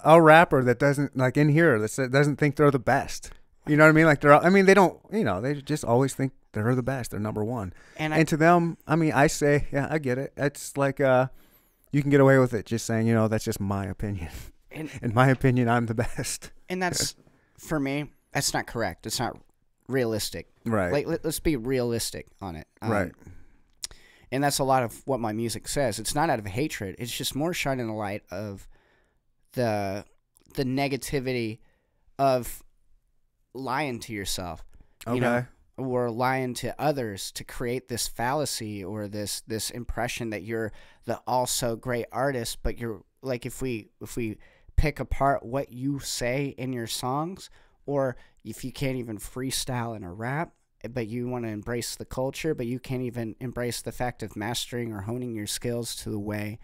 a 0.00 0.20
rapper 0.20 0.62
that 0.64 0.78
doesn't 0.78 1.16
like 1.16 1.36
in 1.36 1.48
here 1.48 1.78
that 1.78 2.10
doesn't 2.12 2.36
think 2.36 2.56
they're 2.56 2.70
the 2.70 2.78
best. 2.78 3.30
You 3.66 3.76
know 3.76 3.84
what 3.84 3.88
I 3.90 3.92
mean? 3.92 4.06
Like 4.06 4.20
they're. 4.20 4.34
I 4.34 4.48
mean, 4.50 4.66
they 4.66 4.74
don't. 4.74 4.98
You 5.12 5.24
know, 5.24 5.40
they 5.40 5.54
just 5.54 5.84
always 5.84 6.14
think 6.14 6.32
they're 6.52 6.74
the 6.74 6.82
best. 6.82 7.10
They're 7.10 7.20
number 7.20 7.44
one. 7.44 7.72
And 7.96 8.14
I, 8.14 8.18
And 8.18 8.28
to 8.28 8.36
them, 8.36 8.78
I 8.86 8.94
mean, 8.96 9.12
I 9.12 9.26
say, 9.26 9.66
yeah, 9.72 9.88
I 9.90 9.98
get 9.98 10.18
it. 10.18 10.32
It's 10.36 10.76
like 10.76 11.00
uh, 11.00 11.26
you 11.90 12.02
can 12.02 12.10
get 12.10 12.20
away 12.20 12.38
with 12.38 12.54
it 12.54 12.66
just 12.66 12.86
saying, 12.86 13.06
you 13.06 13.14
know, 13.14 13.26
that's 13.28 13.44
just 13.44 13.60
my 13.60 13.86
opinion. 13.86 14.28
and, 14.70 14.90
In 15.02 15.14
my 15.14 15.28
opinion, 15.28 15.68
I'm 15.68 15.86
the 15.86 15.94
best. 15.94 16.52
and 16.68 16.80
that's 16.82 17.16
for 17.58 17.80
me. 17.80 18.10
That's 18.32 18.52
not 18.52 18.66
correct. 18.66 19.06
It's 19.06 19.18
not 19.18 19.38
realistic. 19.88 20.48
Right. 20.64 20.92
Like 20.92 21.06
let, 21.06 21.24
us 21.24 21.40
be 21.40 21.56
realistic 21.56 22.26
on 22.40 22.56
it. 22.56 22.66
Um, 22.82 22.90
right. 22.90 23.12
and 24.32 24.42
that's 24.42 24.58
a 24.58 24.64
lot 24.64 24.82
of 24.82 25.02
what 25.06 25.20
my 25.20 25.32
music 25.32 25.68
says. 25.68 25.98
It's 25.98 26.14
not 26.14 26.30
out 26.30 26.38
of 26.38 26.46
hatred. 26.46 26.96
It's 26.98 27.16
just 27.16 27.34
more 27.34 27.54
shining 27.54 27.86
the 27.86 27.92
light 27.92 28.22
of 28.30 28.68
the 29.52 30.04
the 30.54 30.64
negativity 30.64 31.58
of 32.18 32.62
lying 33.54 34.00
to 34.00 34.12
yourself 34.12 34.64
Okay. 35.06 35.14
you 35.14 35.20
know, 35.20 35.46
or 35.76 36.10
lying 36.10 36.54
to 36.54 36.74
others 36.80 37.30
to 37.32 37.44
create 37.44 37.88
this 37.88 38.08
fallacy 38.08 38.82
or 38.82 39.06
this 39.08 39.42
this 39.42 39.70
impression 39.70 40.30
that 40.30 40.42
you're 40.42 40.72
the 41.04 41.20
also 41.26 41.76
great 41.76 42.06
artist. 42.10 42.58
But 42.62 42.78
you're 42.78 43.02
like 43.22 43.46
if 43.46 43.62
we 43.62 43.90
if 44.00 44.16
we 44.16 44.38
pick 44.76 44.98
apart 45.00 45.44
what 45.44 45.72
you 45.72 46.00
say 46.00 46.54
in 46.58 46.72
your 46.72 46.86
songs, 46.86 47.50
or 47.84 48.16
if 48.46 48.64
you 48.64 48.72
can't 48.72 48.96
even 48.96 49.18
freestyle 49.18 49.94
in 49.96 50.02
a 50.04 50.12
rap, 50.12 50.52
but 50.90 51.08
you 51.08 51.28
want 51.28 51.44
to 51.44 51.50
embrace 51.50 51.96
the 51.96 52.04
culture, 52.04 52.54
but 52.54 52.66
you 52.66 52.78
can't 52.78 53.02
even 53.02 53.34
embrace 53.40 53.82
the 53.82 53.92
fact 53.92 54.22
of 54.22 54.36
mastering 54.36 54.92
or 54.92 55.00
honing 55.02 55.34
your 55.34 55.46
skills 55.46 55.96
to 55.96 56.10
the 56.10 56.18
way 56.18 56.58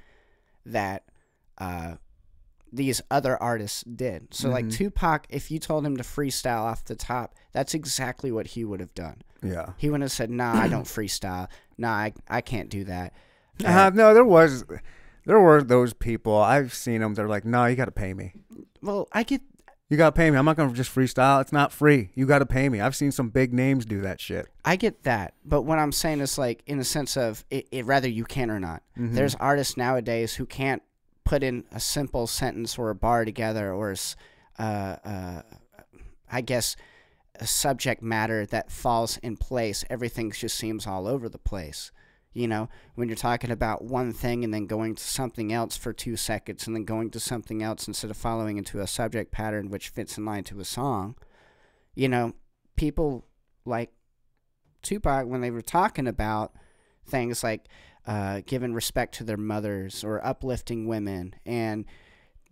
that 0.65 1.05
uh, 1.59 1.97
these 2.73 3.03
other 3.11 3.37
artists 3.43 3.83
did. 3.85 4.33
So, 4.33 4.49
like 4.49 4.67
Mhm. 4.67 4.73
Tupac, 4.73 5.27
if 5.29 5.51
you 5.51 5.59
told 5.59 5.85
him 5.85 5.97
to 5.97 6.03
freestyle 6.03 6.63
off 6.63 6.85
the 6.85 6.95
top, 6.97 7.35
that's 7.53 7.75
exactly 7.75 8.31
what 8.33 8.49
he 8.49 8.65
would 8.65 8.81
have 8.81 8.95
done. 8.95 9.23
Yeah. 9.43 9.73
He 9.77 9.91
wouldn't 9.91 10.05
have 10.05 10.13
said, 10.13 10.31
"Nah, 10.31 10.55
I 10.55 10.69
don't 10.69 10.85
freestyle. 10.87 11.49
Nah, 11.77 11.91
I, 11.93 12.13
I 12.29 12.41
can't 12.41 12.71
do 12.71 12.85
that." 12.85 13.13
Uh, 13.65 13.91
no, 13.93 14.15
there 14.15 14.25
was, 14.25 14.65
there 15.27 15.39
were 15.41 15.63
those 15.63 15.93
people. 15.93 16.37
I've 16.37 16.73
seen 16.73 17.01
them. 17.01 17.15
They're 17.15 17.29
like, 17.29 17.45
no, 17.45 17.67
you 17.67 17.77
got 17.77 17.85
to 17.85 17.91
pay 17.91 18.15
me. 18.15 18.33
Well, 18.81 19.09
I 19.13 19.23
get 19.25 19.43
You 19.93 19.99
got 19.99 20.15
to 20.15 20.19
pay 20.19 20.31
me. 20.31 20.39
I'm 20.39 20.47
not 20.47 20.57
to 20.57 20.73
just 20.73 20.95
freestyle. 20.95 21.43
It's 21.43 21.53
not 21.53 21.71
free. 21.71 22.09
You 22.15 22.25
got 22.25 22.39
to 22.39 22.47
pay 22.47 22.71
me. 22.71 22.81
I've 22.81 22.97
seen 22.97 23.13
some 23.13 23.29
big 23.29 23.53
names 23.53 23.85
do 23.85 24.01
that 24.01 24.23
shit. 24.23 24.47
I 24.65 24.77
get 24.77 25.03
that, 25.03 25.35
but 25.45 25.63
what 25.63 25.79
I'm 25.79 25.93
saying 25.93 26.21
is 26.21 26.39
like 26.39 26.63
in 26.67 26.79
the 26.79 26.85
sense 26.85 27.15
of 27.19 27.45
it, 27.51 27.69
it 27.71 27.85
rather 27.85 28.09
you 28.09 28.25
can 28.25 28.51
or 28.51 28.59
not. 28.59 28.83
Mhm. 28.99 29.13
There's 29.13 29.35
artists 29.35 29.77
nowadays 29.77 30.37
who 30.37 30.47
can't 30.47 30.81
put 31.25 31.43
in 31.43 31.65
a 31.71 31.79
simple 31.79 32.27
sentence 32.27 32.79
or 32.79 32.89
a 32.89 32.95
bar 32.95 33.27
together 33.27 33.71
or 33.71 33.91
s- 33.91 34.17
uh, 34.59 34.97
uh, 35.05 35.43
I 36.31 36.41
guess 36.41 36.75
a 37.39 37.47
subject 37.47 38.03
matter 38.03 38.47
that 38.47 38.73
falls 38.73 39.19
in 39.19 39.37
place. 39.37 39.85
Everything 39.91 40.31
just 40.33 40.57
seems 40.57 40.87
all 40.87 41.07
over 41.07 41.29
the 41.29 41.37
place. 41.37 41.93
You 42.35 42.49
know, 42.49 42.69
when 42.95 43.09
you're 43.09 43.17
talking 43.17 43.51
about 43.51 43.85
one 43.85 44.13
thing 44.13 44.43
and 44.43 44.55
then 44.55 44.67
going 44.67 44.95
to 44.95 45.05
something 45.05 45.53
else 45.53 45.77
for 45.77 45.93
two 45.93 46.17
seconds 46.17 46.67
and 46.67 46.75
then 46.75 46.85
going 46.85 47.11
to 47.11 47.21
something 47.21 47.63
else 47.63 47.87
instead 47.87 48.11
of 48.11 48.17
following 48.17 48.57
into 48.57 48.81
a 48.81 48.87
subject 48.87 49.33
pattern 49.33 49.69
which 49.69 49.91
fits 49.91 50.17
in 50.17 50.25
line 50.25 50.45
to 50.45 50.61
a 50.61 50.65
song, 50.65 51.15
you 51.95 52.09
know, 52.09 52.33
people 52.77 53.27
like 53.67 53.91
Tupac 54.81 55.27
when 55.27 55.43
they 55.43 55.51
were 55.51 55.63
talking 55.63 56.09
about 56.09 56.53
things 57.07 57.43
like 57.45 57.69
uh, 58.07 58.41
giving 58.47 58.75
respect 58.75 59.15
to 59.17 59.25
their 59.25 59.37
mothers 59.37 60.03
or 60.03 60.25
uplifting 60.27 60.87
women 60.87 61.35
and 61.47 61.85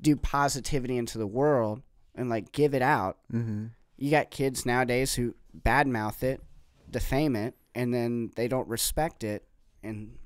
do 0.00 0.16
positivity 0.16 0.96
into 0.96 1.18
the 1.18 1.26
world 1.26 1.82
and 2.14 2.28
like 2.28 2.52
give 2.52 2.74
it 2.74 2.82
out. 2.82 3.18
Mm-hmm. 3.32 3.66
You 3.96 4.10
got 4.10 4.30
kids 4.30 4.64
nowadays 4.64 5.14
who 5.14 5.34
badmouth 5.58 6.22
it, 6.22 6.40
defame 6.88 7.36
it, 7.36 7.54
and 7.74 7.92
then 7.92 8.30
they 8.36 8.48
don't 8.48 8.68
respect 8.68 9.24
it. 9.24 9.44
And 9.82 10.16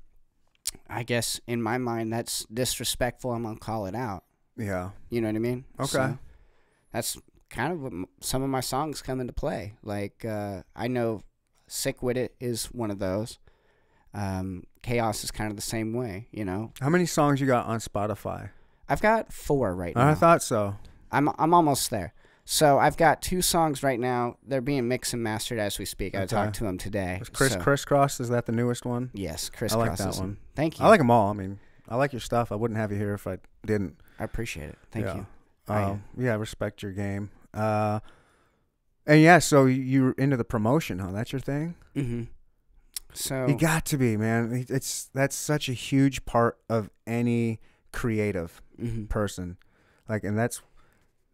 I 0.89 1.03
guess 1.03 1.39
in 1.47 1.61
my 1.61 1.77
mind, 1.77 2.11
that's 2.13 2.45
disrespectful. 2.45 3.31
I'm 3.31 3.43
gonna 3.43 3.57
call 3.57 3.85
it 3.85 3.95
out. 3.95 4.23
Yeah. 4.57 4.91
You 5.09 5.21
know 5.21 5.27
what 5.27 5.35
I 5.35 5.39
mean? 5.39 5.65
Okay. 5.79 5.87
So 5.87 6.17
that's 6.93 7.17
kind 7.49 7.71
of 7.73 7.81
what 7.81 7.91
m- 7.93 8.07
some 8.21 8.41
of 8.43 8.49
my 8.49 8.61
songs 8.61 9.01
come 9.01 9.19
into 9.19 9.33
play. 9.33 9.73
Like 9.83 10.23
uh, 10.25 10.63
I 10.75 10.87
know 10.87 11.21
"Sick 11.67 12.01
with 12.03 12.17
It" 12.17 12.35
is 12.39 12.65
one 12.67 12.91
of 12.91 12.99
those. 12.99 13.39
Um, 14.13 14.63
Chaos 14.81 15.23
is 15.23 15.31
kind 15.31 15.49
of 15.49 15.55
the 15.57 15.61
same 15.61 15.93
way. 15.93 16.27
You 16.31 16.45
know, 16.45 16.71
How 16.79 16.89
many 16.89 17.05
songs 17.05 17.41
you 17.41 17.47
got 17.47 17.65
on 17.65 17.79
Spotify? 17.79 18.49
I've 18.87 19.01
got 19.01 19.33
four 19.33 19.75
right 19.75 19.95
now. 19.95 20.07
I 20.09 20.13
thought 20.13 20.43
so. 20.43 20.75
I'm 21.11 21.29
I'm 21.37 21.53
almost 21.53 21.89
there. 21.89 22.13
So 22.47 22.77
I've 22.77 22.95
got 22.95 23.21
two 23.23 23.41
songs 23.41 23.81
right 23.81 23.99
now. 23.99 24.37
They're 24.45 24.61
being 24.61 24.87
mixed 24.87 25.13
and 25.13 25.23
mastered 25.23 25.57
as 25.57 25.79
we 25.79 25.85
speak. 25.85 26.13
I 26.13 26.19
Okay. 26.19 26.27
talked 26.27 26.55
to 26.57 26.63
them 26.63 26.77
today. 26.77 27.17
Was 27.19 27.29
Chris 27.29 27.53
so- 27.53 27.59
Crisscross 27.59 28.19
is 28.19 28.29
that 28.29 28.45
the 28.45 28.51
newest 28.51 28.85
one? 28.85 29.09
Yes, 29.13 29.49
Chris. 29.49 29.73
I 29.73 29.77
like 29.77 29.97
that 29.97 30.15
one. 30.15 30.37
Thank 30.55 30.79
you. 30.79 30.85
I 30.85 30.89
like 30.89 30.99
them 30.99 31.09
all. 31.09 31.29
I 31.31 31.33
mean, 31.33 31.59
I 31.89 31.95
like 31.95 32.13
your 32.13 32.19
stuff. 32.19 32.51
I 32.51 32.55
wouldn't 32.55 32.77
have 32.79 32.91
you 32.91 32.97
here 32.99 33.15
if 33.15 33.25
I 33.25 33.39
didn't. 33.65 33.95
I 34.19 34.23
appreciate 34.23 34.69
it. 34.69 34.77
Thank 34.91 35.05
you. 35.07 35.11
yeah. 35.11 35.17
you. 35.17 35.27
I- 35.67 35.83
Um, 35.91 36.03
yeah, 36.17 36.35
respect 36.35 36.83
your 36.83 36.91
game. 36.91 37.31
Uh, 37.53 37.99
And 39.07 39.21
yeah, 39.21 39.37
so 39.37 39.65
you're 39.65 40.11
into 40.13 40.35
the 40.35 40.43
promotion, 40.43 40.97
huh? 40.99 41.11
That's 41.11 41.31
your 41.31 41.39
thing. 41.39 41.75
Mm-hmm. 41.95 42.23
So 43.13 43.45
You 43.47 43.55
got 43.57 43.85
to 43.85 43.97
be, 43.97 44.17
man. 44.17 44.65
It's 44.67 45.05
that's 45.13 45.35
such 45.35 45.69
a 45.69 45.73
huge 45.73 46.25
part 46.25 46.57
of 46.69 46.89
any 47.07 47.59
creative 47.91 48.61
mhm. 48.81 49.07
person. 49.07 49.57
Like, 50.09 50.23
and 50.23 50.35
that's 50.37 50.61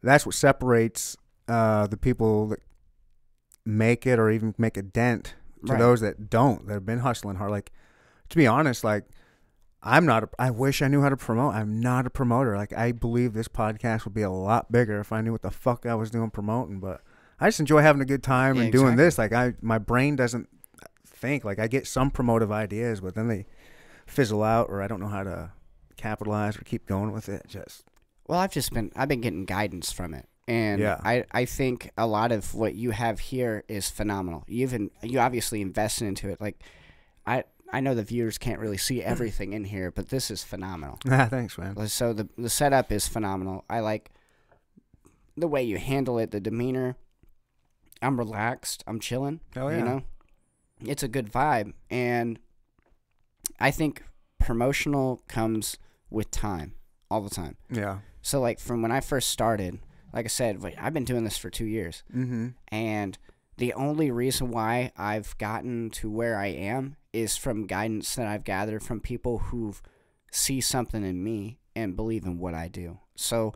that's 0.04 0.26
what 0.26 0.36
separates 0.36 1.18
uh, 1.47 1.88
the 1.88 1.97
people 1.97 2.47
that 2.49 2.60
make 3.66 4.06
it 4.08 4.20
or 4.20 4.30
even 4.32 4.56
make 4.58 4.78
a 4.78 4.82
dent 4.82 5.36
to 5.66 5.74
Right. 5.74 5.80
those 5.80 6.02
that 6.02 6.30
don't. 6.30 6.66
That 6.68 6.74
have 6.74 6.86
been 6.86 6.99
hustling 6.99 7.36
hard. 7.36 7.52
Like, 7.52 7.72
to 8.30 8.36
be 8.38 8.47
honest, 8.47 8.84
like 8.84 9.06
I'm 9.84 10.06
not. 10.06 10.24
A, 10.24 10.30
I 10.39 10.49
wish 10.52 10.82
I 10.82 10.88
knew 10.88 11.02
how 11.02 11.10
to 11.10 11.18
promote. 11.18 11.56
I'm 11.56 11.80
not 11.80 12.06
a 12.06 12.10
promoter. 12.10 12.56
Like, 12.56 12.72
I 12.74 12.91
believe 12.91 13.34
this 13.34 13.47
podcast 13.47 14.06
would 14.06 14.14
be 14.14 14.22
a 14.22 14.30
lot 14.30 14.72
bigger 14.72 14.99
if 14.99 15.12
I 15.12 15.22
knew 15.22 15.32
what 15.32 15.41
the 15.41 15.49
fuck 15.52 15.86
I 15.86 15.95
was 15.95 16.12
doing 16.12 16.30
promoting. 16.30 16.80
But 16.80 17.02
I 17.39 17.47
just 17.47 17.60
enjoy 17.60 17.82
having 17.82 18.02
a 18.02 18.06
good 18.06 18.22
time 18.24 18.56
Yeah, 18.58 18.64
and 18.64 18.72
doing 18.72 18.93
exactly. 18.93 19.04
this. 19.06 19.18
Like, 19.18 19.34
I 19.34 19.54
my 19.62 19.78
brain 19.80 20.16
doesn't 20.16 20.49
think. 21.08 21.43
Like, 21.43 21.58
I 21.60 21.68
get 21.68 21.86
some 21.88 22.10
promotive 22.12 22.52
ideas, 22.52 23.02
but 23.02 23.16
then 23.16 23.28
they 23.28 23.45
fizzle 24.06 24.43
out, 24.43 24.68
or 24.70 24.82
I 24.84 24.88
don't 24.88 24.99
know 24.99 25.08
how 25.08 25.24
to 25.24 25.52
capitalize 25.97 26.58
or 26.58 26.62
keep 26.64 26.86
going 26.88 27.12
with 27.12 27.28
it. 27.30 27.43
Just 27.47 27.84
Well, 28.28 28.39
I've 28.39 28.51
just 28.51 28.74
been 28.74 28.91
I've 28.95 29.09
been 29.09 29.22
getting 29.22 29.45
guidance 29.45 29.91
from 29.91 30.13
it. 30.13 30.28
And 30.47 30.82
Yeah. 30.82 30.99
I, 31.03 31.24
I 31.32 31.45
think 31.45 31.91
a 31.97 32.07
lot 32.07 32.32
of 32.32 32.53
what 32.55 32.76
you 32.76 32.91
have 32.91 33.19
here 33.19 33.63
is 33.67 33.89
phenomenal. 33.89 34.43
You 34.47 34.63
even 34.63 34.91
you 35.01 35.19
obviously 35.19 35.61
invested 35.61 36.05
into 36.07 36.30
it. 36.30 36.41
Like 36.41 36.61
I 37.26 37.43
I 37.74 37.80
know 37.80 37.95
the 37.95 38.03
viewers 38.03 38.38
can't 38.38 38.59
really 38.59 38.78
see 38.78 39.01
everything 39.03 39.53
in 39.53 39.65
here, 39.65 39.91
but 39.91 40.09
this 40.09 40.32
is 40.32 40.43
phenomenal. 40.43 40.99
ah, 41.09 41.28
thanks, 41.30 41.57
man. 41.57 41.88
So 41.88 42.13
the 42.13 42.28
the 42.38 42.49
setup 42.49 42.91
is 42.91 43.07
phenomenal. 43.07 43.65
I 43.69 43.80
like 43.80 44.11
the 45.38 45.47
way 45.47 45.63
you 45.63 45.78
handle 45.78 46.19
it, 46.19 46.32
the 46.32 46.39
demeanor. 46.39 46.95
I'm 48.01 48.17
relaxed. 48.17 48.84
I'm 48.88 48.99
chilling. 48.99 49.39
Hell 49.53 49.72
yeah. 49.72 49.78
You 49.78 49.86
know, 49.86 50.01
it's 50.86 51.03
a 51.03 51.07
good 51.07 51.32
vibe, 51.32 51.74
and 51.89 52.39
I 53.59 53.69
think 53.72 54.03
promotional 54.39 55.22
comes 55.28 55.78
with 56.09 56.32
time, 56.32 56.74
all 57.11 57.22
the 57.22 57.30
time. 57.30 57.57
Yeah. 57.69 57.99
So 58.22 58.39
like 58.39 58.59
from 58.59 58.82
when 58.82 58.91
I 58.91 58.99
first 58.99 59.30
started, 59.30 59.80
like 60.13 60.26
I 60.26 60.30
said, 60.30 60.61
like, 60.61 60.76
I've 60.80 60.93
been 60.93 61.05
doing 61.05 61.24
this 61.24 61.38
for 61.38 61.49
two 61.49 61.65
years, 61.65 62.03
Mm-hmm. 62.15 62.49
and 62.67 63.17
the 63.57 63.74
only 63.74 64.11
reason 64.11 64.51
why 64.51 64.91
I've 64.97 65.38
gotten 65.38 65.89
to 65.91 66.09
where 66.09 66.38
I 66.38 66.47
am 66.47 66.95
is 67.13 67.38
from 67.38 67.67
guidance 67.67 68.15
that 68.15 68.28
I've 68.28 68.43
gathered 68.43 68.82
from 68.84 68.99
people 68.99 69.38
who 69.38 69.74
see 70.32 70.61
something 70.61 71.03
in 71.05 71.24
me 71.24 71.59
and 71.76 71.95
believe 71.95 72.26
in 72.26 72.39
what 72.39 72.53
I 72.53 72.67
do. 72.67 72.99
So, 73.15 73.53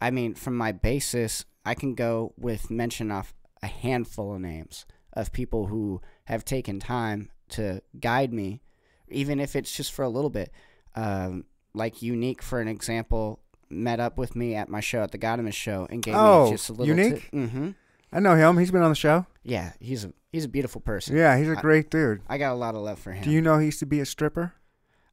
I 0.00 0.10
mean, 0.10 0.34
from 0.34 0.56
my 0.56 0.72
basis, 0.72 1.44
I 1.64 1.74
can 1.74 1.94
go 1.94 2.34
with 2.36 2.70
mention 2.70 3.10
off 3.10 3.32
a 3.62 3.66
handful 3.66 4.34
of 4.34 4.40
names 4.40 4.84
of 5.14 5.32
people 5.32 5.66
who 5.66 6.02
have 6.24 6.44
taken 6.44 6.78
time 6.78 7.30
to 7.50 7.80
guide 7.98 8.32
me, 8.32 8.60
even 9.08 9.40
if 9.40 9.56
it's 9.56 9.74
just 9.74 9.92
for 9.92 10.02
a 10.04 10.08
little 10.08 10.30
bit. 10.30 10.50
Um, 10.94 11.44
like 11.72 12.02
Unique, 12.02 12.42
for 12.42 12.60
an 12.60 12.68
example, 12.68 13.40
met 13.68 14.00
up 14.00 14.16
with 14.18 14.36
me 14.36 14.54
at 14.54 14.68
my 14.68 14.80
show 14.80 15.02
at 15.02 15.10
the 15.12 15.18
Godemis 15.18 15.54
show 15.54 15.86
and 15.90 16.02
gave 16.02 16.14
Oh, 16.16 16.46
me 16.46 16.50
just 16.52 16.68
a 16.68 16.72
little 16.72 16.94
bit. 16.94 17.04
Unique? 17.04 17.30
mm-hmm. 17.32 17.70
I 18.12 18.20
know 18.20 18.34
him. 18.36 18.56
He's 18.58 18.70
been 18.70 18.82
on 18.82 18.90
the 18.90 18.94
show. 18.96 19.26
Yeah, 19.42 19.72
he's 19.80 20.04
a 20.04 20.12
he's 20.32 20.44
a 20.44 20.48
beautiful 20.48 20.80
person. 20.80 21.16
Yeah, 21.16 21.36
he's 21.36 21.48
a 21.48 21.56
I- 21.58 21.60
great 21.60 21.90
dude. 21.90 22.20
I 22.28 22.38
got 22.38 22.52
a 22.52 22.54
lot 22.56 22.74
of 22.74 22.82
love 22.82 22.98
for 22.98 23.12
him. 23.12 23.24
Do 23.24 23.30
you 23.30 23.40
know 23.42 23.58
he 23.58 23.66
used 23.66 23.80
to 23.80 23.86
be 23.86 24.00
a 24.00 24.06
stripper? 24.06 24.54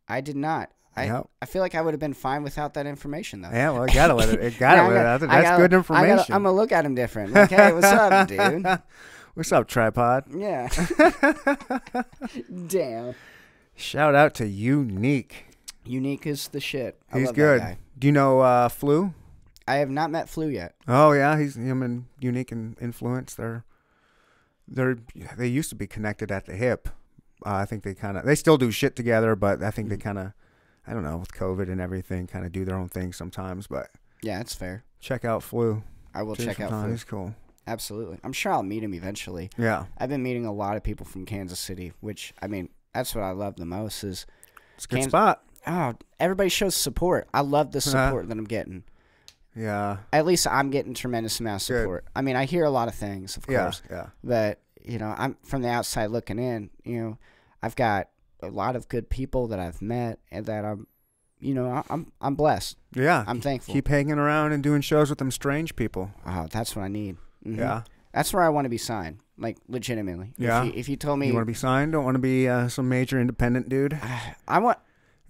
I 0.08 0.22
did 0.22 0.36
not. 0.36 0.70
I 0.96 1.06
Yep. 1.06 1.28
I 1.42 1.46
feel 1.48 1.62
like 1.64 1.74
I 1.74 1.82
would 1.82 1.94
have 1.96 2.00
been 2.00 2.14
fine 2.14 2.44
without 2.44 2.76
that 2.76 2.86
information 2.86 3.42
though. 3.42 3.50
Yeah, 3.50 3.72
well, 3.72 3.84
I 3.84 3.88
gotta 3.88 4.14
let 4.14 4.30
it. 4.30 4.40
It 4.40 4.58
gotta 4.60 4.78
Yeah, 4.84 4.88
let 4.88 4.96
it 5.02 5.06
out 5.08 5.20
That's 5.22 5.32
gotta- 5.44 5.62
good 5.64 5.74
information. 5.74 6.18
gotta, 6.18 6.34
I'm 6.36 6.44
gonna 6.44 6.56
look 6.56 6.72
at 6.72 6.86
him 6.86 6.94
different. 6.94 7.34
Like, 7.34 7.50
hey, 7.50 7.74
what's 7.74 7.86
up, 7.88 8.28
dude? 8.28 8.66
What's 9.34 9.52
up, 9.52 9.68
tripod? 9.68 10.26
Yeah. 10.32 10.70
Damn. 12.68 13.16
Shout 13.76 14.14
out 14.16 14.36
to 14.36 14.48
Unique. 14.48 15.46
Unique 15.86 16.28
is 16.28 16.48
the 16.50 16.60
shit. 16.60 17.00
I 17.12 17.20
He's 17.20 17.32
good. 17.32 17.78
Do 17.98 18.08
you 18.08 18.12
know 18.14 18.40
uh, 18.42 18.70
Flu? 18.70 19.14
I 19.68 19.76
have 19.76 19.90
not 19.90 20.12
met 20.12 20.30
Flu 20.30 20.48
yet. 20.48 20.76
Oh 20.88 21.12
yeah, 21.14 21.38
he's 21.40 21.56
him 21.56 21.82
and 21.82 22.06
Unique 22.20 22.52
and 22.52 22.76
Influence. 22.82 23.34
They're 23.36 23.64
they're 24.68 24.98
they 25.38 25.48
used 25.48 25.70
to 25.70 25.76
be 25.76 25.88
connected 25.88 26.32
at 26.32 26.46
the 26.46 26.54
hip. 26.56 26.90
Uh, 27.46 27.56
I 27.56 27.66
think 27.66 27.84
they 27.84 27.94
kind 27.94 28.18
of 28.18 28.26
they 28.26 28.36
still 28.36 28.58
do 28.58 28.72
shit 28.72 28.96
together, 28.96 29.36
but 29.36 29.62
I 29.64 29.72
think 29.72 29.90
they 29.90 29.98
kind 29.98 30.18
of 30.20 30.34
I 30.86 30.94
don't 30.94 31.04
know 31.04 31.18
with 31.18 31.32
COVID 31.34 31.72
and 31.72 31.80
everything, 31.80 32.28
kind 32.28 32.46
of 32.46 32.52
do 32.52 32.66
their 32.66 32.76
own 32.76 32.90
thing 32.90 33.14
sometimes. 33.14 33.68
But 33.68 33.90
Yeah, 34.22 34.42
it's 34.42 34.54
fair. 34.56 34.84
check 35.00 35.24
out 35.24 35.44
Flu. 35.44 35.84
I 36.14 36.24
will 36.24 36.36
Cheers 36.36 36.48
check 36.48 36.60
out. 36.62 36.70
Flu. 36.70 36.92
He's 36.92 37.04
cool. 37.04 37.34
Absolutely. 37.66 38.20
I'm 38.24 38.34
sure 38.34 38.52
I'll 38.52 38.64
meet 38.64 38.84
him 38.84 38.94
eventually. 38.94 39.50
Yeah, 39.58 39.86
I've 39.98 40.10
been 40.10 40.24
meeting 40.24 40.46
a 40.46 40.52
lot 40.54 40.76
of 40.76 40.84
people 40.84 41.06
from 41.06 41.26
Kansas 41.26 41.60
City, 41.60 41.94
which 42.02 42.34
I 42.42 42.48
mean, 42.48 42.68
that's 42.94 43.16
what 43.16 43.24
I 43.24 43.32
love 43.32 43.56
the 43.56 43.66
most 43.66 44.04
is 44.04 44.26
it's 44.76 44.84
a 44.86 44.88
good 44.90 44.96
Kansas- 44.98 45.12
spot. 45.12 45.44
Oh, 45.68 45.94
everybody 46.20 46.50
shows 46.50 46.76
support. 46.76 47.28
I 47.34 47.42
love 47.42 47.72
the 47.72 47.82
support 47.82 48.28
that 48.30 48.38
I'm 48.38 48.44
getting. 48.46 48.84
Yeah, 49.56 49.98
At 50.12 50.26
least 50.26 50.48
I'm 50.48 50.72
getting 50.72 50.96
tremendous 50.96 51.40
amount 51.40 51.62
of 51.62 51.68
Good. 51.68 51.82
support. 51.82 52.06
I 52.16 52.24
mean, 52.24 52.36
I 52.36 52.46
hear 52.46 52.64
a 52.64 52.72
lot 52.72 52.88
of 52.88 52.96
things, 52.96 53.38
of 53.38 53.46
yeah, 53.48 53.62
course, 53.64 53.84
yeah. 53.90 54.08
but 54.24 54.60
you 54.84 54.98
know, 54.98 55.14
I'm 55.16 55.38
from 55.44 55.62
the 55.62 55.70
outside 55.70 56.08
looking 56.08 56.40
in. 56.40 56.72
You 56.84 57.02
know, 57.02 57.18
I've 57.62 57.76
got 57.76 58.10
a 58.42 58.48
lot 58.48 58.76
of 58.76 58.90
good 58.90 59.10
people 59.12 59.48
that 59.50 59.60
I've 59.60 59.80
met, 59.80 60.18
and 60.32 60.48
that 60.48 60.66
I'm, 60.66 60.88
you 61.40 61.54
know, 61.54 61.70
I- 61.70 61.84
I'm 61.92 62.12
I'm 62.20 62.34
blessed. 62.34 62.78
Yeah, 62.96 63.24
I'm 63.28 63.42
thankful. 63.42 63.76
keep 63.76 63.88
hanging 63.88 64.18
around 64.18 64.54
and 64.54 64.64
doing 64.64 64.82
shows 64.82 65.12
with 65.12 65.20
them 65.20 65.30
strange 65.30 65.76
people. 65.76 66.10
oh, 66.26 66.48
that's 66.50 66.76
what 66.76 66.82
I 66.82 66.88
need. 66.88 67.18
Mhm. 67.46 67.58
Yeah, 67.60 67.84
that's 68.12 68.34
where 68.34 68.42
I 68.42 68.50
want 68.50 68.66
to 68.66 68.70
be 68.70 68.80
signed, 68.80 69.20
like 69.38 69.58
legitimately. 69.68 70.34
Yeah. 70.36 70.64
If 70.64 70.66
you, 70.74 70.80
if 70.80 70.90
you 70.90 70.96
told 70.96 71.20
me, 71.20 71.28
you 71.28 71.34
want 71.36 71.44
to 71.44 71.52
be 71.52 71.54
signed? 71.54 71.92
Don't 71.92 72.06
want 72.06 72.16
to 72.16 72.20
be 72.20 72.50
uh, 72.50 72.70
some 72.70 72.90
major 72.90 73.22
independent 73.22 73.70
dude. 73.70 74.00
I 74.48 74.58
want 74.58 74.80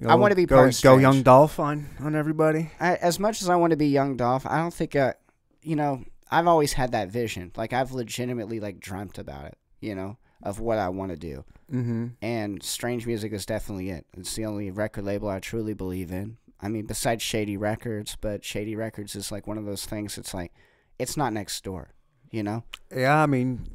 You 0.04 0.10
I 0.10 0.16
wanna 0.16 0.36
be 0.36 0.46
go, 0.46 0.70
go 0.82 0.98
young. 0.98 1.24
Dolph 1.24 1.60
on 1.60 1.88
on 2.02 2.14
everybody. 2.14 2.72
I, 2.78 2.96
as 2.96 3.20
much 3.20 3.42
as 3.42 3.48
I 3.48 3.56
want 3.56 3.72
to 3.72 3.78
be 3.78 3.88
young 3.88 4.18
Dolph, 4.18 4.46
I 4.46 4.58
don't 4.58 4.74
think, 4.74 4.98
uh, 4.98 5.14
you 5.62 5.78
know, 5.78 6.04
I've 6.30 6.46
always 6.46 6.74
had 6.74 6.92
that 6.92 7.08
vision. 7.10 7.54
Like 7.56 7.72
I've 7.72 7.94
legitimately 7.94 8.60
like 8.60 8.82
dreamt 8.82 9.18
about 9.18 9.46
it, 9.46 9.58
you 9.80 9.96
know, 9.96 10.18
of 10.42 10.60
what 10.60 10.78
I 10.78 10.90
want 10.90 11.12
to 11.12 11.18
do. 11.18 11.46
Mm-hmm. 11.72 12.08
And 12.22 12.62
Strange 12.62 13.08
Music 13.08 13.32
is 13.32 13.46
definitely 13.46 13.92
it. 13.92 14.06
It's 14.18 14.36
the 14.36 14.46
only 14.46 14.72
record 14.72 15.06
label 15.06 15.30
I 15.30 15.40
truly 15.40 15.74
believe 15.74 16.12
in. 16.12 16.36
I 16.60 16.68
mean, 16.68 16.86
besides 16.86 17.24
Shady 17.24 17.56
Records, 17.56 18.18
but 18.20 18.44
Shady 18.44 18.76
Records 18.76 19.16
is 19.16 19.32
like 19.32 19.48
one 19.48 19.58
of 19.58 19.66
those 19.66 19.86
things. 19.86 20.18
It's 20.18 20.34
like, 20.34 20.52
it's 21.00 21.16
not 21.16 21.32
next 21.32 21.64
door, 21.64 21.94
you 22.30 22.44
know. 22.44 22.64
Yeah, 22.94 23.24
I 23.24 23.26
mean, 23.26 23.68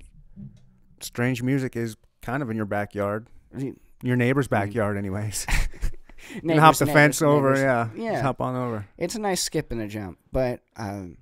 strange 1.00 1.42
music 1.42 1.74
is 1.74 1.96
kind 2.20 2.42
of 2.42 2.50
in 2.50 2.56
your 2.56 2.66
backyard, 2.66 3.28
I 3.54 3.58
mean, 3.58 3.80
your 4.02 4.16
neighbor's 4.16 4.48
backyard, 4.48 4.98
anyways. 4.98 5.46
can 6.40 6.58
hop 6.58 6.76
the 6.76 6.84
neighbors, 6.86 6.94
fence 7.00 7.22
over, 7.22 7.54
neighbors. 7.54 7.60
yeah. 7.60 7.88
Yeah. 7.96 8.10
Just 8.12 8.22
hop 8.24 8.40
on 8.40 8.56
over. 8.56 8.86
it's 8.96 9.14
a 9.14 9.20
nice 9.20 9.42
skip 9.42 9.70
and 9.72 9.80
a 9.80 9.88
jump, 9.88 10.18
but 10.32 10.60
um, 10.76 11.18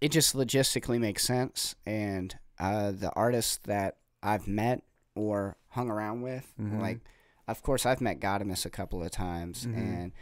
it 0.00 0.10
just 0.10 0.34
logistically 0.34 0.98
makes 0.98 1.24
sense. 1.24 1.74
And 1.86 2.36
uh, 2.58 2.90
the 2.92 3.10
artists 3.14 3.58
that 3.64 3.96
I've 4.22 4.46
met 4.48 4.82
or 5.14 5.56
hung 5.70 5.90
around 5.90 6.22
with, 6.22 6.52
Mhm. 6.60 6.80
like, 6.80 7.00
of 7.48 7.62
course, 7.62 7.84
I've 7.86 8.00
met 8.00 8.20
Godemis 8.20 8.64
a 8.64 8.70
couple 8.70 9.02
of 9.02 9.10
times, 9.10 9.66
Mhm. 9.66 9.76
and 9.76 10.12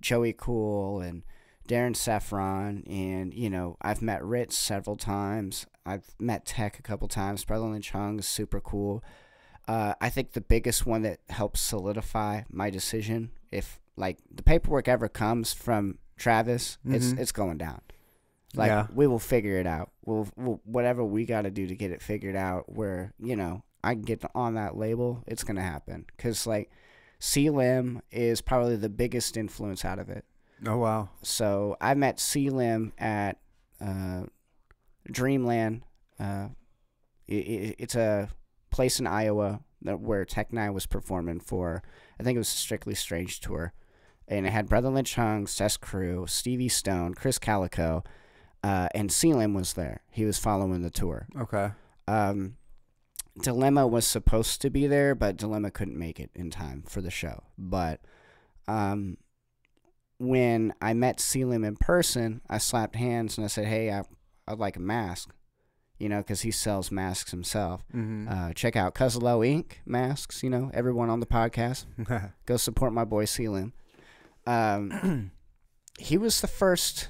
Joey 0.00 0.32
Cool 0.32 1.00
and 1.00 1.22
Darrein 1.68 1.94
Safron, 1.94 2.82
and 2.90 3.32
you 3.32 3.48
know, 3.48 3.76
I've 3.80 4.02
met 4.02 4.20
Rittz 4.22 4.52
several 4.54 4.96
times. 4.96 5.66
I've 5.86 6.14
met 6.18 6.44
Tech 6.44 6.78
a 6.78 6.82
couple 6.82 7.06
times. 7.08 7.44
Brotha 7.44 7.70
Lynch 7.70 7.90
Hung 7.92 8.18
is 8.18 8.26
super 8.26 8.60
cool. 8.60 9.02
Uh, 9.68 9.94
I 10.00 10.08
think 10.10 10.32
the 10.32 10.40
biggest 10.40 10.86
one 10.86 11.02
that 11.02 11.20
helps 11.28 11.60
solidify 11.60 12.42
my 12.50 12.68
decision, 12.70 13.30
if 13.50 13.78
like 13.96 14.18
the 14.34 14.42
paperwork 14.42 14.88
ever 14.88 15.08
comes 15.08 15.52
from 15.52 15.98
Travis, 16.16 16.78
it's 16.84 17.12
Mhm. 17.12 17.18
it's 17.18 17.32
going 17.32 17.58
down. 17.58 17.80
Like 18.54 18.68
Yeah. 18.68 18.86
we 18.94 19.06
will 19.06 19.18
figure 19.18 19.58
it 19.58 19.66
out. 19.66 19.92
We'll, 20.04 20.28
we'll 20.36 20.60
whatever 20.64 21.04
we 21.04 21.24
got 21.24 21.42
to 21.42 21.50
do 21.50 21.66
to 21.66 21.74
get 21.76 21.90
it 21.90 22.02
figured 22.02 22.36
out. 22.36 22.70
Where 22.74 23.12
you 23.18 23.36
know 23.36 23.62
I 23.84 23.94
can 23.94 24.02
get 24.02 24.24
on 24.34 24.54
that 24.54 24.76
label, 24.76 25.22
it's 25.26 25.44
gonna 25.44 25.62
happen. 25.62 26.06
Cause 26.18 26.46
like 26.46 26.70
C 27.18 27.48
Lim 27.50 28.02
is 28.10 28.40
probably 28.40 28.76
the 28.76 28.88
biggest 28.88 29.36
influence 29.36 29.84
out 29.84 29.98
of 29.98 30.08
it. 30.08 30.24
Oh 30.66 30.78
wow. 30.78 31.10
So 31.22 31.76
I 31.80 31.94
met 31.94 32.18
C 32.20 32.50
Lim 32.50 32.92
at 32.98 33.38
uh, 33.80 34.24
Dreamland. 35.10 35.82
Uh, 36.18 36.48
i 37.30 37.34
i 37.34 37.74
it's 37.78 37.94
a 37.94 38.28
place 38.72 38.98
in 38.98 39.06
Iowa 39.06 39.60
that, 39.82 40.00
where 40.00 40.24
Tech 40.24 40.50
N9ne 40.50 40.72
was 40.74 40.86
performing 40.86 41.40
for. 41.40 41.82
I 42.18 42.22
think 42.22 42.36
it 42.36 42.40
was 42.40 42.52
a 42.52 42.56
Strictly 42.56 42.94
Strange 42.94 43.40
tour, 43.40 43.72
and 44.26 44.46
it 44.46 44.50
had 44.50 44.68
Brotha 44.68 44.88
Lynch 44.88 45.14
Hung, 45.14 45.46
Ces 45.46 45.76
Cru, 45.76 46.26
Stevie 46.26 46.68
Stone, 46.68 47.14
Krizz 47.14 47.38
Kaliko, 47.38 48.04
uh, 48.62 48.88
and 48.94 49.12
C 49.12 49.32
was 49.32 49.72
there. 49.74 50.02
He 50.10 50.24
was 50.24 50.38
following 50.38 50.82
the 50.82 50.90
tour. 50.90 51.26
Okay. 51.36 51.70
Um, 52.06 52.56
Dilemma 53.40 53.86
was 53.86 54.06
supposed 54.06 54.60
to 54.60 54.70
be 54.70 54.86
there, 54.86 55.14
but 55.14 55.36
Dilemma 55.36 55.70
couldn't 55.70 55.98
make 55.98 56.20
it 56.20 56.30
in 56.34 56.50
time 56.50 56.84
for 56.86 57.00
the 57.00 57.10
show. 57.10 57.44
But 57.56 58.00
um, 58.68 59.16
when 60.18 60.74
I 60.80 60.92
met 60.94 61.18
Selim 61.18 61.64
in 61.64 61.76
person, 61.76 62.42
I 62.48 62.58
slapped 62.58 62.96
hands 62.96 63.38
and 63.38 63.44
I 63.44 63.48
said, 63.48 63.66
"Hey, 63.66 63.90
I, 63.90 64.02
I'd 64.46 64.58
like 64.58 64.76
a 64.76 64.80
mask." 64.80 65.34
You 66.02 66.08
know, 66.08 66.18
because 66.18 66.40
he 66.40 66.50
sells 66.50 66.90
masks 66.90 67.30
himself. 67.30 67.84
Mm-hmm. 67.94 68.28
Uh, 68.28 68.52
check 68.54 68.74
out 68.74 68.92
Cuzalo 68.92 69.46
Inc. 69.46 69.74
masks. 69.86 70.42
You 70.42 70.50
know, 70.50 70.68
everyone 70.74 71.08
on 71.08 71.20
the 71.20 71.26
podcast, 71.26 71.84
go 72.46 72.56
support 72.56 72.92
my 72.92 73.04
boy 73.04 73.24
Selim. 73.24 73.72
Um, 74.44 75.30
he 76.00 76.18
was 76.18 76.40
the 76.40 76.48
first 76.48 77.08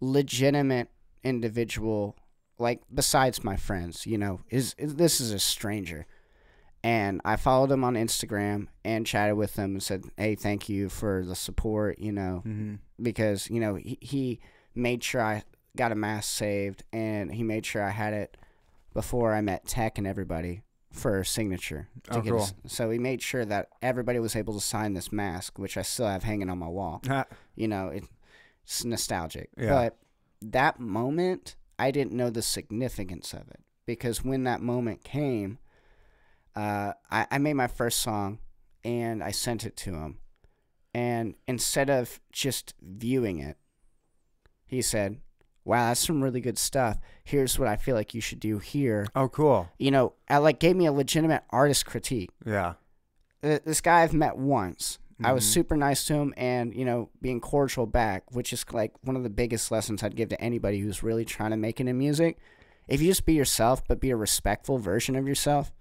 legitimate 0.00 0.88
individual, 1.22 2.16
like 2.58 2.80
besides 2.92 3.44
my 3.44 3.56
friends. 3.56 4.06
You 4.06 4.16
know, 4.16 4.40
is, 4.48 4.74
is 4.78 4.94
this 4.94 5.20
is 5.20 5.30
a 5.30 5.38
stranger, 5.38 6.06
and 6.82 7.20
I 7.26 7.36
followed 7.36 7.70
him 7.70 7.84
on 7.84 7.92
Instagram 7.92 8.68
and 8.86 9.06
chatted 9.06 9.36
with 9.36 9.56
him 9.56 9.72
and 9.72 9.82
said, 9.82 10.04
"Hey, 10.16 10.34
thank 10.34 10.70
you 10.70 10.88
for 10.88 11.26
the 11.26 11.36
support." 11.36 11.98
You 11.98 12.12
know, 12.12 12.42
mm-hmm. 12.46 12.76
because 13.02 13.50
you 13.50 13.60
know 13.60 13.74
he, 13.74 13.98
he 14.00 14.40
made 14.74 15.04
sure 15.04 15.20
I 15.20 15.42
got 15.76 15.92
a 15.92 15.94
mask 15.94 16.30
saved, 16.36 16.82
and 16.92 17.32
he 17.32 17.42
made 17.42 17.64
sure 17.66 17.82
I 17.82 17.90
had 17.90 18.12
it 18.12 18.36
before 18.92 19.32
I 19.34 19.40
met 19.40 19.66
Tech 19.66 19.98
and 19.98 20.06
everybody 20.06 20.62
for 20.92 21.22
signature. 21.22 21.88
To 22.04 22.18
Oh, 22.18 22.20
get 22.20 22.30
cool. 22.30 22.40
us- 22.42 22.54
so 22.66 22.90
he 22.90 22.98
made 22.98 23.22
sure 23.22 23.44
that 23.44 23.68
everybody 23.80 24.18
was 24.18 24.34
able 24.34 24.54
to 24.54 24.60
sign 24.60 24.94
this 24.94 25.12
mask, 25.12 25.58
which 25.58 25.76
I 25.76 25.82
still 25.82 26.06
have 26.08 26.24
hanging 26.24 26.50
on 26.50 26.58
my 26.58 26.68
wall. 26.68 27.02
You 27.54 27.68
know, 27.68 27.88
it, 27.88 28.04
it's 28.64 28.84
nostalgic. 28.84 29.50
Yeah. 29.56 29.68
But 29.70 29.98
that 30.40 30.80
moment, 30.80 31.56
I 31.78 31.90
didn't 31.90 32.12
know 32.14 32.30
the 32.30 32.42
significance 32.42 33.32
of 33.34 33.48
it 33.50 33.60
because 33.86 34.24
when 34.24 34.44
that 34.44 34.62
moment 34.62 35.04
came, 35.04 35.58
uh, 36.56 36.94
I, 37.10 37.26
I 37.30 37.38
made 37.38 37.54
my 37.54 37.66
first 37.66 38.00
song 38.00 38.38
and 38.82 39.22
I 39.22 39.30
sent 39.30 39.64
it 39.64 39.76
to 39.78 39.94
him. 39.94 40.18
And 40.94 41.34
instead 41.46 41.90
of 41.90 42.18
just 42.32 42.74
viewing 42.82 43.38
it, 43.38 43.56
he 44.66 44.80
said, 44.82 45.20
Wow, 45.64 45.88
that's 45.88 46.04
some 46.06 46.22
really 46.22 46.40
good 46.40 46.58
stuff. 46.58 46.98
Here's 47.22 47.58
what 47.58 47.68
I 47.68 47.76
feel 47.76 47.94
like 47.94 48.14
you 48.14 48.20
should 48.20 48.40
do 48.40 48.58
here. 48.58 49.06
oh, 49.14 49.28
cool. 49.28 49.68
You 49.78 49.90
know, 49.90 50.14
I 50.28 50.38
like 50.38 50.58
gave 50.58 50.74
me 50.76 50.86
a 50.86 50.92
legitimate 50.92 51.42
artist 51.50 51.84
critique. 51.86 52.30
Yeah. 52.44 52.74
This 53.42 53.80
guy 53.80 54.02
I've 54.02 54.12
met 54.12 54.36
once. 54.36 54.98
I 55.22 55.32
was 55.32 55.44
Mhm. 55.44 55.48
super 55.52 55.76
nice 55.76 56.04
to 56.06 56.14
him 56.14 56.32
and, 56.38 56.74
you 56.74 56.84
know, 56.86 57.10
being 57.20 57.40
cordial 57.40 57.84
back, 57.86 58.24
which 58.34 58.54
is 58.54 58.64
like 58.72 58.92
one 59.02 59.16
of 59.16 59.22
the 59.22 59.28
biggest 59.30 59.70
lessons 59.70 60.02
I'd 60.02 60.16
give 60.16 60.30
to 60.30 60.40
anybody 60.40 60.80
who's 60.80 61.02
really 61.02 61.26
trying 61.26 61.50
to 61.50 61.58
make 61.58 61.78
it 61.78 61.86
in 61.86 61.98
music. 61.98 62.38
If 62.88 63.02
you 63.02 63.08
just 63.08 63.26
be 63.26 63.34
yourself, 63.34 63.86
but 63.86 64.00
be 64.00 64.10
a 64.10 64.16
respectful 64.16 64.78
version 64.78 65.14
of 65.16 65.28
yourself, 65.28 65.72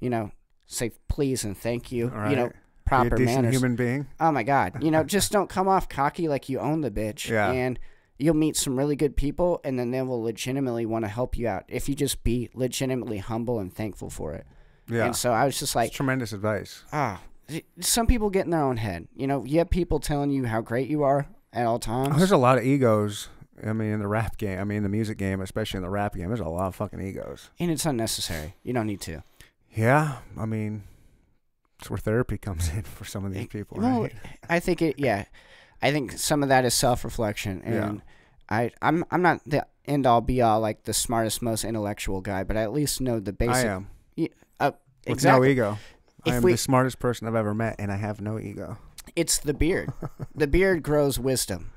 you 0.00 0.10
know, 0.10 0.32
say 0.66 0.90
please 1.08 1.44
and 1.44 1.56
thank 1.56 1.92
you, 1.92 2.12
All 2.14 2.28
you 2.28 2.34
know, 2.36 2.42
right. 2.46 2.52
Be 2.52 2.58
a 2.58 2.88
proper 3.08 3.16
decent 3.16 3.36
manners. 3.42 3.54
human 3.54 3.76
being. 3.76 4.06
Oh 4.18 4.32
my 4.32 4.42
God. 4.42 4.82
You 4.82 4.90
know, 4.90 5.04
just 5.16 5.30
don't 5.30 5.48
come 5.48 5.68
off 5.68 5.88
cocky 5.88 6.26
like 6.26 6.48
you 6.48 6.58
own 6.58 6.80
the 6.80 6.90
bitch. 6.90 7.28
Yeah. 7.28 7.52
And 7.52 7.78
you'll 8.22 8.34
meet 8.34 8.56
some 8.56 8.78
really 8.78 8.96
good 8.96 9.16
people 9.16 9.60
and 9.64 9.78
then 9.78 9.90
they 9.90 10.00
will 10.02 10.22
legitimately 10.22 10.86
want 10.86 11.04
to 11.04 11.08
help 11.08 11.36
you 11.36 11.48
out 11.48 11.64
if 11.68 11.88
you 11.88 11.94
just 11.94 12.22
be 12.24 12.48
legitimately 12.54 13.18
humble 13.18 13.58
and 13.58 13.72
thankful 13.74 14.08
for 14.10 14.32
it. 14.32 14.46
Yeah. 14.88 15.06
And 15.06 15.16
so 15.16 15.32
I 15.32 15.44
was 15.44 15.58
just 15.58 15.74
Like 15.74 15.86
like, 15.88 15.92
tremendous 15.92 16.32
advice. 16.32 16.84
ah, 16.92 17.20
some 17.80 18.06
people 18.06 18.30
get 18.30 18.44
in 18.44 18.50
their 18.50 18.62
own 18.62 18.76
head. 18.76 19.08
You 19.16 19.26
know, 19.26 19.44
you 19.44 19.58
have 19.58 19.70
people 19.70 19.98
telling 20.00 20.30
you 20.30 20.44
how 20.46 20.60
great 20.60 20.88
you 20.88 21.02
are 21.02 21.26
at 21.52 21.66
all 21.66 21.78
times. 21.78 22.14
Oh, 22.14 22.18
there's 22.18 22.30
a 22.32 22.36
lot 22.36 22.58
of 22.58 22.64
egos. 22.64 23.28
I 23.64 23.72
mean, 23.72 23.92
in 23.92 24.00
the 24.00 24.08
rap 24.08 24.38
game. 24.38 24.58
I 24.58 24.64
mean, 24.64 24.78
in 24.78 24.82
the 24.82 24.88
music 24.88 25.18
game, 25.18 25.40
especially 25.40 25.78
in 25.78 25.82
the 25.82 25.90
rap 25.90 26.14
game, 26.14 26.28
there's 26.28 26.40
a 26.40 26.44
lot 26.48 26.66
of 26.68 26.74
fucking 26.74 27.00
egos. 27.00 27.50
and 27.60 27.70
it's 27.70 27.84
unnecessary. 27.86 28.54
You 28.62 28.72
don't 28.72 28.86
need 28.86 29.00
to. 29.02 29.22
Yeah. 29.70 30.18
I 30.38 30.46
mean, 30.46 30.82
it's 31.78 31.88
where 31.90 31.98
therapy 31.98 32.38
comes 32.38 32.68
in 32.70 32.82
for 32.96 33.04
some 33.04 33.24
of 33.24 33.32
these 33.34 33.46
people, 33.48 33.78
well, 33.80 34.02
right? 34.02 34.14
I 34.48 34.58
think 34.60 34.82
it. 34.82 34.98
Yeah, 34.98 35.24
I 35.82 35.90
think 35.92 36.12
some 36.12 36.42
of 36.42 36.48
that 36.48 36.64
is 36.64 36.74
self 36.74 37.04
reflection, 37.04 37.62
Yeah. 37.64 37.88
and 37.88 38.02
I 38.48 38.70
I'm 38.80 39.04
I'm 39.10 39.22
not 39.22 39.40
the 39.46 39.66
end 39.86 40.06
all 40.06 40.20
be 40.20 40.40
all 40.40 40.60
like 40.60 40.84
the 40.84 40.92
smartest, 40.94 41.42
most 41.42 41.64
intellectual 41.64 42.20
guy, 42.20 42.44
but 42.44 42.56
I 42.56 42.62
at 42.62 42.72
least 42.72 43.00
know 43.00 43.18
the 43.20 43.32
I 43.32 43.46
basic. 43.46 43.66
am. 43.66 43.88
Uh, 44.60 44.70
With 45.06 45.14
exactly. 45.14 45.48
no 45.48 45.50
ego. 45.52 45.78
If 46.24 46.32
I 46.34 46.36
am 46.36 46.42
we- 46.42 46.52
the 46.52 46.58
smartest 46.58 46.98
person 47.00 47.26
I've 47.26 47.34
ever 47.34 47.52
met, 47.54 47.76
and 47.80 47.90
I 47.90 47.96
have 47.96 48.20
no 48.20 48.38
ego. 48.38 48.78
It's 49.16 49.38
the 49.38 49.52
beard. 49.54 49.92
the 50.34 50.46
beard 50.46 50.82
grows 50.84 51.18
wisdom. 51.18 51.70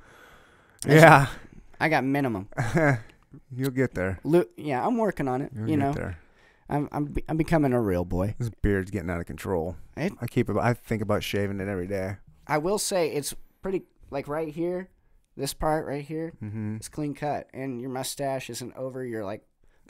That's- 0.84 1.02
Yeah. 1.02 1.28
I 1.80 1.90
got 1.90 2.04
minimum. 2.04 2.48
You'll 3.52 3.72
get 3.72 3.96
there. 3.96 4.20
Lu- 4.24 4.48
yeah, 4.56 4.86
I'm 4.86 4.98
working 4.98 5.28
on 5.28 5.42
it. 5.42 5.52
You'll 5.54 5.70
you 5.70 5.78
get 5.78 5.80
know, 5.84 5.94
there. 5.94 6.18
I'm 6.70 6.88
I'm 6.92 7.06
be- 7.06 7.24
I'm 7.28 7.38
becoming 7.38 7.74
a 7.74 7.82
real 7.82 8.06
boy. 8.06 8.36
This 8.40 8.50
beard's 8.62 8.92
getting 8.92 9.10
out 9.10 9.20
of 9.20 9.26
control. 9.26 9.76
It- 9.98 10.14
I 10.22 10.28
keep 10.28 10.50
it. 10.50 10.56
I 10.58 10.74
think 10.74 11.02
about 11.02 11.24
shaving 11.24 11.60
it 11.60 11.68
every 11.68 11.88
day. 11.88 12.18
I 12.48 12.60
will 12.60 12.78
say 12.78 13.10
it's 13.12 13.34
pretty 13.62 13.84
like 14.12 14.28
right 14.28 14.48
here, 14.50 14.90
this 15.38 15.54
part 15.54 15.86
right 15.86 16.04
here, 16.04 16.34
Mm-hmm. 16.44 16.78
it's 16.78 16.88
clean 16.90 17.14
cut, 17.14 17.48
and 17.54 17.80
your 17.82 17.90
mustache 17.90 18.50
isn't 18.50 18.76
over 18.76 19.04
your 19.06 19.24
like. 19.26 19.42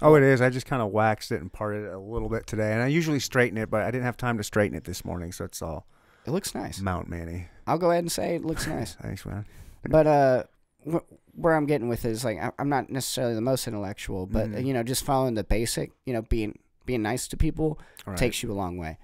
Oh, 0.02 0.16
it 0.16 0.24
is. 0.24 0.42
I 0.42 0.50
just 0.50 0.66
kind 0.66 0.82
of 0.82 0.92
waxed 0.92 1.32
it 1.32 1.40
and 1.42 1.52
parted 1.52 1.86
it 1.86 1.94
a 1.94 2.00
little 2.00 2.28
bit 2.28 2.46
today, 2.48 2.74
and 2.74 2.82
I 2.82 2.88
usually 2.88 3.20
straighten 3.20 3.58
it, 3.58 3.70
but 3.70 3.82
I 3.84 3.92
didn't 3.92 4.04
have 4.04 4.18
time 4.18 4.38
to 4.38 4.44
straighten 4.44 4.78
it 4.78 4.84
this 4.84 5.06
morning, 5.06 5.32
so 5.32 5.46
it's 5.46 5.62
all 5.62 5.88
It 6.26 6.32
looks 6.32 6.54
nice. 6.54 6.82
Mount 6.82 7.08
Manny. 7.08 7.48
I'll 7.66 7.78
go 7.78 7.92
ahead 7.92 8.04
and 8.04 8.12
say 8.12 8.36
it 8.36 8.44
looks 8.44 8.68
nice. 8.76 8.96
Thanks, 8.96 9.26
man. 9.26 9.46
But 9.88 10.06
uh, 10.08 10.44
wh- 10.92 11.06
where 11.40 11.54
I'm 11.56 11.66
getting 11.66 11.88
with 11.88 12.04
it 12.04 12.10
is 12.12 12.26
like 12.26 12.40
I- 12.40 12.52
I'm 12.60 12.68
not 12.70 12.90
necessarily 12.90 13.36
the 13.36 13.42
most 13.42 13.68
intellectual, 13.68 14.26
but 14.26 14.50
Mhm. 14.50 14.66
you 14.66 14.74
know, 14.74 14.84
just 14.84 15.06
following 15.06 15.36
the 15.36 15.44
basic, 15.46 15.92
you 16.06 16.12
know, 16.14 16.24
being 16.24 16.60
being 16.86 17.02
nice 17.02 17.28
to 17.30 17.38
people 17.38 17.80
right. 18.06 18.18
takes 18.18 18.44
you 18.44 18.52
a 18.52 18.54
long 18.54 18.78
way. 18.78 18.98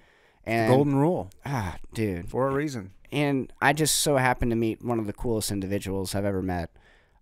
And 0.45 0.69
golden 0.69 0.95
rule 0.95 1.29
ah, 1.45 1.77
dude, 1.93 2.29
for 2.29 2.47
a 2.49 2.53
reason. 2.53 2.91
and 3.11 3.51
I 3.61 3.73
just 3.73 3.95
so 3.95 4.17
happened 4.17 4.51
to 4.51 4.55
meet 4.55 4.83
one 4.83 4.99
of 4.99 5.05
the 5.07 5.13
coolest 5.13 5.51
individuals 5.51 6.15
I've 6.15 6.25
ever 6.25 6.41
met. 6.41 6.71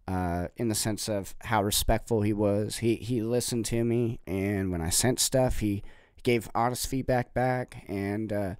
Uh, 0.07 0.47
in 0.57 0.69
the 0.69 0.75
sense 0.75 1.07
of 1.07 1.35
how 1.41 1.61
respectful 1.61 2.23
he 2.23 2.33
was, 2.33 2.77
he 2.77 2.95
he 2.95 3.21
listened 3.21 3.63
to 3.65 3.83
me, 3.83 4.19
and 4.25 4.71
when 4.71 4.81
I 4.81 4.89
sent 4.89 5.19
stuff, 5.19 5.59
he 5.59 5.83
gave 6.23 6.49
honest 6.55 6.87
feedback 6.87 7.31
back. 7.35 7.83
And 7.87 8.33
uh, 8.33 8.55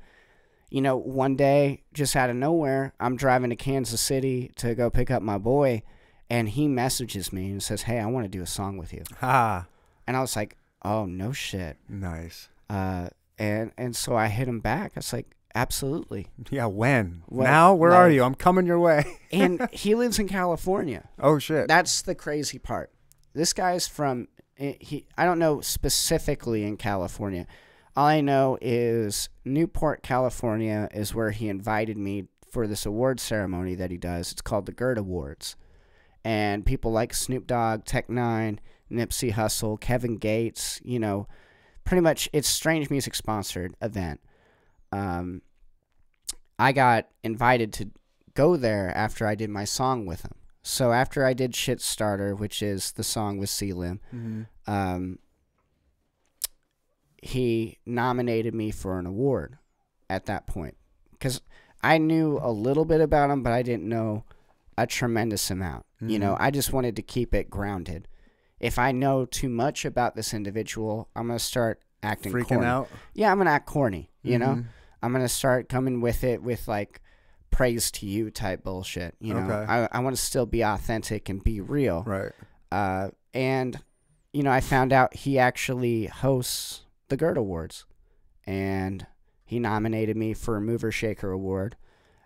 you 0.70 0.80
know, 0.82 0.96
one 0.96 1.36
day, 1.36 1.82
just 1.92 2.16
out 2.16 2.30
of 2.30 2.36
nowhere, 2.36 2.94
I'm 3.00 3.16
driving 3.16 3.50
to 3.50 3.56
Kansas 3.56 4.00
City 4.00 4.52
to 4.58 4.76
go 4.76 4.92
pick 4.92 5.10
up 5.10 5.24
my 5.24 5.40
boy, 5.40 5.82
and 6.30 6.50
he 6.50 6.68
messages 6.68 7.34
me 7.34 7.50
and 7.50 7.64
says, 7.64 7.82
"Hey, 7.84 7.98
I 8.00 8.06
want 8.06 8.26
to 8.26 8.30
do 8.30 8.44
a 8.44 8.48
song 8.48 8.78
with 8.78 8.94
you." 8.94 9.04
Ha! 9.20 9.66
And 10.06 10.16
I 10.16 10.22
was 10.22 10.36
like, 10.36 10.56
"Oh 10.84 11.06
no 11.06 11.32
shit!" 11.32 11.78
Nice. 11.90 12.50
Uh, 12.70 13.10
and 13.40 13.72
and 13.78 13.96
so 13.96 14.16
I 14.16 14.28
hit 14.28 14.48
him 14.48 14.60
back. 14.60 14.92
I 14.96 15.00
was 15.00 15.14
like, 15.14 15.36
"Absolutely." 15.56 16.28
Yeah. 16.52 16.66
When? 16.68 17.24
Well, 17.28 17.48
now? 17.48 17.74
Where 17.74 17.94
are 17.94 18.10
you? 18.10 18.24
I'm 18.24 18.36
coming 18.36 18.68
your 18.68 18.80
way. 18.80 19.06
And 19.32 19.70
he 19.72 19.94
lives 19.96 20.18
in 20.20 20.28
California. 20.28 21.08
oh 21.20 21.40
shit. 21.40 21.68
That's 21.68 22.02
the 22.02 22.16
crazy 22.16 22.58
part. 22.60 22.92
This 23.34 23.54
guy's 23.54 23.88
from 23.88 24.28
eh, 24.58 24.74
he. 24.80 25.06
I 25.18 25.26
don't 25.26 25.40
know 25.40 25.62
specifically 25.62 26.64
in 26.64 26.78
California. 26.78 27.48
All 27.96 28.06
I 28.08 28.22
know 28.22 28.58
is 28.62 29.30
Newport, 29.46 30.04
California, 30.04 30.90
is 30.94 31.14
where 31.16 31.32
he 31.32 31.50
invited 31.50 31.98
me 31.98 32.26
for 32.52 32.66
this 32.66 32.86
award 32.86 33.20
ceremony 33.20 33.76
that 33.76 33.92
he 33.92 33.98
does. 33.98 34.32
It's 34.32 34.42
called 34.42 34.66
the 34.66 34.72
GERD 34.72 34.98
Awards, 34.98 35.56
and 36.24 36.66
people 36.66 36.92
like 36.92 37.14
Snoop 37.14 37.46
Dogg, 37.46 37.86
Tech 37.86 38.08
N9ne, 38.08 38.58
Nipsey 38.92 39.34
Hussle, 39.34 39.80
Kevin 39.80 40.18
Gates. 40.18 40.82
You 40.84 41.00
know, 41.00 41.28
pretty 41.90 42.02
much 42.02 42.30
it's 42.32 42.48
Strange 42.48 42.92
Music 42.92 43.16
sponsored 43.16 43.76
event. 43.82 44.20
Um, 44.92 45.42
I 46.60 46.72
got 46.72 47.08
invited 47.24 47.74
to 47.74 47.90
go 48.36 48.56
there 48.56 48.96
after 48.96 49.26
I 49.26 49.34
did 49.34 49.50
my 49.50 49.64
song 49.66 50.06
with 50.06 50.22
him. 50.22 50.36
So 50.62 50.92
after 50.92 51.26
I 51.26 51.34
did 51.34 51.56
Shit 51.56 51.82
Starter, 51.82 52.36
which 52.36 52.62
is 52.62 52.92
the 52.92 53.04
song 53.04 53.40
with 53.40 53.50
Selim, 53.50 54.00
hmm 54.12 54.44
um, 54.68 55.18
he 57.24 57.80
nominated 57.88 58.54
me 58.54 58.70
for 58.72 59.00
an 59.00 59.06
award 59.08 59.58
at 60.12 60.28
that 60.28 60.46
point 60.46 60.78
because 61.12 61.42
I 61.82 61.98
knew 61.98 62.40
a 62.42 62.52
little 62.52 62.86
bit 62.86 63.02
about 63.02 63.32
him, 63.32 63.42
but 63.42 63.52
I 63.52 63.64
didn't 63.64 63.90
know 63.90 64.26
a 64.78 64.86
tremendous 64.86 65.50
amount. 65.50 65.86
You 66.02 66.20
know, 66.20 66.34
Mhm. 66.36 66.38
I 66.40 66.52
just 66.52 66.72
wanted 66.72 66.96
to 66.98 67.02
keep 67.02 67.34
it 67.34 67.50
grounded. 67.50 68.08
If 68.60 68.78
I 68.80 68.92
know 68.92 69.26
too 69.26 69.50
much 69.50 69.86
about 69.86 70.16
this 70.16 70.34
individual, 70.34 71.10
I'm 71.16 71.28
gonna 71.28 71.40
start 71.40 71.82
acting 72.04 72.32
Freaking 72.34 72.48
corny. 72.48 72.66
out. 72.66 72.90
Yeah, 73.14 73.32
I'm 73.32 73.38
gonna 73.38 73.52
act 73.52 73.66
corny. 73.68 74.10
You 74.22 74.38
know, 74.40 74.56
Mhm. 74.56 74.66
I'm 75.02 75.12
gonna 75.14 75.30
start 75.30 75.70
coming 75.70 76.02
with 76.02 76.24
it 76.24 76.42
with 76.44 76.68
like 76.68 77.02
praise 77.52 77.90
to 77.92 78.06
you 78.06 78.30
type 78.30 78.64
bullshit. 78.64 79.16
You 79.20 79.34
know, 79.34 79.40
Okay. 79.52 79.72
I 79.72 79.88
I 79.92 80.00
want 80.00 80.16
to 80.16 80.22
still 80.22 80.46
be 80.46 80.62
authentic 80.62 81.30
and 81.30 81.44
be 81.44 81.62
real. 81.62 82.04
Right. 82.04 82.32
Uh, 82.72 83.10
and 83.34 83.82
you 84.34 84.44
know, 84.44 84.52
I 84.52 84.60
found 84.62 84.94
out 84.94 85.16
he 85.16 85.40
actually 85.40 86.06
hosts 86.06 86.84
the 87.08 87.18
GERD 87.18 87.38
Awards, 87.38 87.86
and 88.46 89.08
he 89.46 89.60
nominated 89.60 90.16
me 90.18 90.34
for 90.34 90.58
a 90.58 90.62
Mover 90.62 90.92
Shaker 90.92 91.32
Award. 91.32 91.76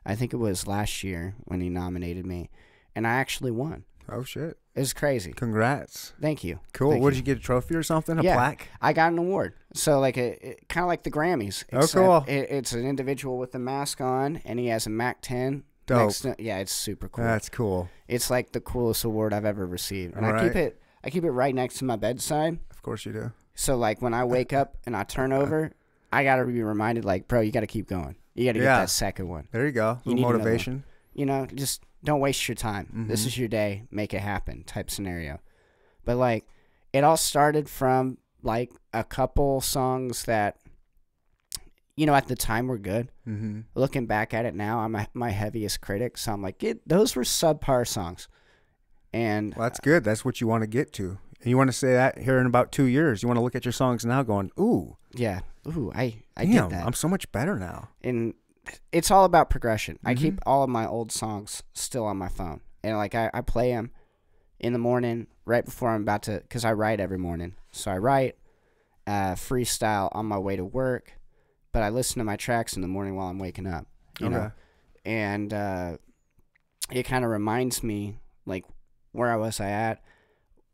I 0.06 0.16
think 0.16 0.34
it 0.34 0.38
was 0.38 0.68
last 0.68 1.04
year 1.04 1.36
when 1.46 1.62
he 1.62 1.70
nominated 1.70 2.26
me, 2.26 2.50
and 2.94 3.08
I 3.08 3.12
actually 3.12 3.52
won. 3.52 3.86
Oh 4.10 4.24
shit. 4.24 4.58
It 4.76 4.80
was 4.80 4.94
crazy. 4.94 5.34
Congrats. 5.34 6.14
Thank 6.22 6.44
you. 6.44 6.60
Cool. 6.74 6.92
Thank 6.92 7.04
what 7.04 7.10
you. 7.14 7.22
did 7.22 7.28
you 7.28 7.36
get? 7.36 7.42
A 7.42 7.46
trophy 7.46 7.76
or 7.76 7.84
something? 7.84 8.18
A 8.18 8.24
Yeah. 8.24 8.36
plaque? 8.36 8.68
I 8.82 8.92
got 8.94 9.12
an 9.12 9.20
award. 9.20 9.54
So 9.74 10.00
like 10.00 10.18
a, 10.18 10.58
kind 10.68 10.84
of 10.84 10.88
like 10.88 11.04
the 11.04 11.12
Grammys. 11.12 11.64
Oh, 11.72 11.86
cool. 11.88 12.26
It, 12.28 12.48
it's 12.50 12.74
an 12.74 12.86
individual 12.86 13.38
with 13.38 13.54
a 13.56 13.60
mask 13.60 14.02
on, 14.02 14.42
and 14.46 14.60
he 14.60 14.68
has 14.68 14.86
a 14.88 14.90
Mac 14.90 15.22
10. 15.22 15.64
Dope. 15.86 16.14
to- 16.16 16.36
yeah, 16.40 16.60
it's 16.60 16.72
super 16.72 17.10
cool. 17.10 17.26
That's 17.26 17.50
cool. 17.50 17.90
it's 18.08 18.30
like 18.30 18.52
the 18.54 18.62
coolest 18.62 19.04
award 19.04 19.34
I've 19.34 19.46
ever 19.46 19.66
received, 19.66 20.16
and 20.16 20.26
I 20.26 20.42
keep 20.44 20.56
it. 20.56 20.82
I 21.04 21.10
keep 21.10 21.24
it 21.26 21.32
right 21.32 21.54
next 21.54 21.80
to 21.80 21.86
my 21.86 21.98
bedside. 21.98 22.58
Of 22.72 22.82
course 22.82 23.06
you 23.06 23.12
do. 23.12 23.32
So 23.56 23.76
like 23.76 24.02
when 24.02 24.14
I 24.14 24.24
wake 24.24 24.54
up 24.54 24.78
and 24.86 24.96
I 24.96 25.04
turn 25.04 25.34
uh, 25.34 25.40
over, 25.40 25.72
I 26.12 26.24
gotta 26.24 26.46
be 26.46 26.64
reminded 26.64 27.04
like, 27.06 27.28
bro, 27.28 27.42
you 27.42 27.52
gotta 27.52 27.68
keep 27.68 27.88
going. 27.88 28.16
You 28.34 28.46
gotta 28.46 28.60
Yeah. 28.60 28.76
get 28.76 28.80
that 28.84 28.90
second 28.90 29.28
one. 29.28 29.48
There 29.52 29.66
you 29.66 29.74
go. 29.74 30.00
You 30.06 30.14
Little 30.16 30.32
motivation. 30.32 30.86
You 31.14 31.26
know, 31.26 31.46
just 31.54 31.84
don't 32.04 32.20
waste 32.20 32.48
your 32.48 32.56
time. 32.56 33.06
This 33.08 33.24
Mhm. 33.24 33.28
is 33.28 33.38
your 33.38 33.48
day. 33.48 33.84
Make 33.92 34.14
it 34.14 34.20
happen. 34.22 34.64
Type 34.66 34.90
scenario. 34.92 35.40
But 36.06 36.18
like, 36.18 36.46
it 36.92 37.04
all 37.04 37.18
started 37.18 37.70
from 37.70 38.18
like 38.42 38.72
a 38.94 39.04
couple 39.04 39.62
songs 39.62 40.26
that, 40.26 40.58
you 41.96 42.06
know, 42.06 42.16
at 42.16 42.28
the 42.28 42.36
time 42.36 42.68
were 42.68 42.78
good. 42.78 43.10
Mm-hmm. 43.28 43.62
Looking 43.76 44.06
back 44.06 44.34
at 44.34 44.46
it 44.46 44.56
now, 44.56 44.80
I'm 44.80 44.96
a, 44.96 45.08
my 45.14 45.30
heaviest 45.30 45.80
critic. 45.82 46.18
So 46.18 46.34
I'm 46.34 46.42
like, 46.42 46.62
it, 46.64 46.88
those 46.88 47.16
were 47.16 47.24
subpar 47.24 47.88
songs. 47.88 48.28
And 49.14 49.54
Well, 49.56 49.66
that's 49.68 49.80
good. 49.80 50.04
That's 50.04 50.26
what 50.26 50.42
you 50.42 50.48
want 50.48 50.62
to 50.64 50.68
get 50.68 50.92
to. 50.94 51.20
And 51.40 51.50
you 51.50 51.58
want 51.58 51.68
to 51.70 51.74
say 51.74 51.94
that 51.94 52.18
here 52.20 52.40
in 52.40 52.46
about 52.46 52.72
two 52.72 52.86
years. 52.86 53.22
You 53.22 53.28
want 53.28 53.38
to 53.38 53.42
look 53.44 53.56
at 53.56 53.66
your 53.66 53.72
songs 53.74 54.06
now, 54.06 54.24
going, 54.24 54.50
"Ooh, 54.58 54.96
yeah, 55.14 55.42
ooh, 55.68 55.92
I 55.94 56.24
I 56.38 56.46
damn, 56.46 56.52
get 56.54 56.70
that. 56.70 56.86
I'm 56.86 56.94
so 56.94 57.08
much 57.10 57.30
better 57.34 57.60
now." 57.60 57.90
and 58.02 58.34
it's 58.92 59.12
all 59.12 59.26
about 59.26 59.50
progression. 59.50 60.00
I 60.06 60.14
Mhm. 60.14 60.18
keep 60.18 60.40
all 60.46 60.64
of 60.64 60.70
my 60.70 60.86
old 60.88 61.12
songs 61.12 61.64
still 61.74 62.06
on 62.06 62.18
my 62.18 62.30
phone, 62.30 62.62
and 62.84 62.98
like 62.98 63.16
I, 63.16 63.30
I 63.34 63.42
play 63.42 63.72
them 63.72 63.92
in 64.60 64.74
the 64.74 64.80
morning 64.80 65.28
right 65.46 65.66
before 65.66 65.90
I'm 65.90 66.02
about 66.04 66.24
to, 66.24 66.40
because 66.42 66.64
I 66.64 66.74
write 66.74 67.00
every 67.00 67.18
morning. 67.18 67.56
So 67.72 67.92
I 67.92 67.98
write 67.98 68.38
uh, 69.06 69.34
freestyle 69.36 70.08
on 70.14 70.26
my 70.26 70.38
way 70.38 70.56
to 70.56 70.64
work, 70.64 71.14
but 71.74 71.84
I 71.84 71.90
listen 71.90 72.20
to 72.20 72.24
my 72.24 72.38
tracks 72.38 72.76
in 72.76 72.82
the 72.82 72.88
morning 72.88 73.16
while 73.16 73.28
I'm 73.28 73.40
waking 73.40 73.68
up. 73.68 73.88
You 74.20 74.30
know, 74.30 74.38
Okay. 74.44 74.52
and 75.06 75.54
uh, 75.54 75.98
it 76.92 77.04
kind 77.04 77.26
of 77.26 77.32
reminds 77.32 77.84
me 77.84 78.20
like 78.46 78.64
where 79.12 79.30
I 79.32 79.36
was 79.36 79.60
I 79.60 79.70
at. 79.72 80.02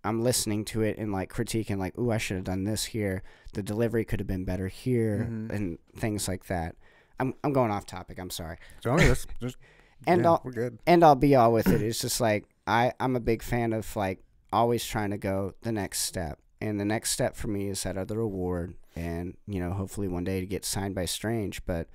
I'm 0.04 0.22
listening 0.22 0.64
to 0.66 0.82
it 0.82 0.98
and 0.98 1.12
like 1.12 1.32
critiquing 1.32 1.78
like, 1.78 1.98
ooh, 1.98 2.12
I 2.12 2.18
should 2.18 2.36
have 2.38 2.44
done 2.46 2.64
this 2.66 2.86
here. 2.86 3.24
The 3.54 3.64
delivery 3.64 4.06
could 4.06 4.20
have 4.20 4.28
been 4.28 4.46
better 4.46 4.68
here, 4.68 5.28
Mhm. 5.30 5.50
and 5.52 5.80
things 5.96 6.28
like 6.28 6.46
that. 6.46 6.76
I'm 7.20 7.34
I'm 7.43 7.53
going 7.53 7.72
off 7.72 7.86
topic. 7.86 8.20
I'm 8.20 8.30
sorry. 8.30 8.57
So 8.84 8.95
that's 8.97 9.26
just 9.41 9.57
And 10.07 10.22
yeah, 10.22 10.30
I'll- 10.30 10.41
we're 10.45 10.51
good. 10.53 10.80
And 10.88 11.03
I'll 11.03 11.15
be 11.15 11.36
all 11.36 11.51
with 11.51 11.67
it. 11.67 11.82
It's 11.82 11.99
just 12.01 12.22
like 12.22 12.45
I 12.65 12.93
I'm 12.99 13.15
a 13.15 13.20
big 13.20 13.41
fan 13.43 13.74
of 13.74 13.95
like 13.95 14.24
always 14.53 14.86
trying 14.86 15.11
to 15.11 15.17
go 15.17 15.53
the 15.61 15.72
next 15.72 15.99
step. 15.99 16.39
And 16.61 16.80
the 16.80 16.86
next 16.86 17.11
step 17.11 17.36
for 17.36 17.47
me 17.47 17.67
is 17.70 17.84
that 17.84 17.97
other 17.97 18.20
award, 18.20 18.76
and 18.95 19.38
you 19.47 19.59
know, 19.61 19.72
hopefully 19.72 20.07
one 20.09 20.24
day 20.26 20.39
to 20.41 20.45
get 20.45 20.65
signed 20.65 20.93
by 20.95 21.05
Strange. 21.05 21.65
But 21.65 21.88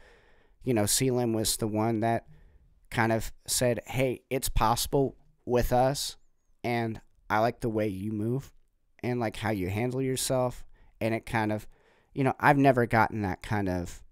you 0.62 0.72
know, 0.72 0.84
Sealim 0.84 1.32
was 1.34 1.56
the 1.58 1.66
one 1.66 2.00
that 2.00 2.26
kind 2.90 3.12
of 3.12 3.32
said, 3.46 3.80
"Hey, 3.86 4.22
it's 4.30 4.48
possible 4.48 5.16
with 5.44 5.72
us," 5.72 6.16
and 6.62 7.00
I 7.28 7.40
like 7.40 7.60
the 7.60 7.68
way 7.68 7.88
you 7.88 8.12
move, 8.12 8.52
and 9.02 9.20
like 9.20 9.36
how 9.36 9.50
you 9.50 9.68
handle 9.68 10.00
yourself, 10.00 10.64
and 11.00 11.14
it 11.14 11.26
kind 11.26 11.52
of, 11.52 11.66
you 12.14 12.24
know, 12.24 12.34
I've 12.40 12.56
never 12.58 12.86
gotten 12.86 13.20
that 13.22 13.42
kind 13.42 13.68
of 13.68 14.02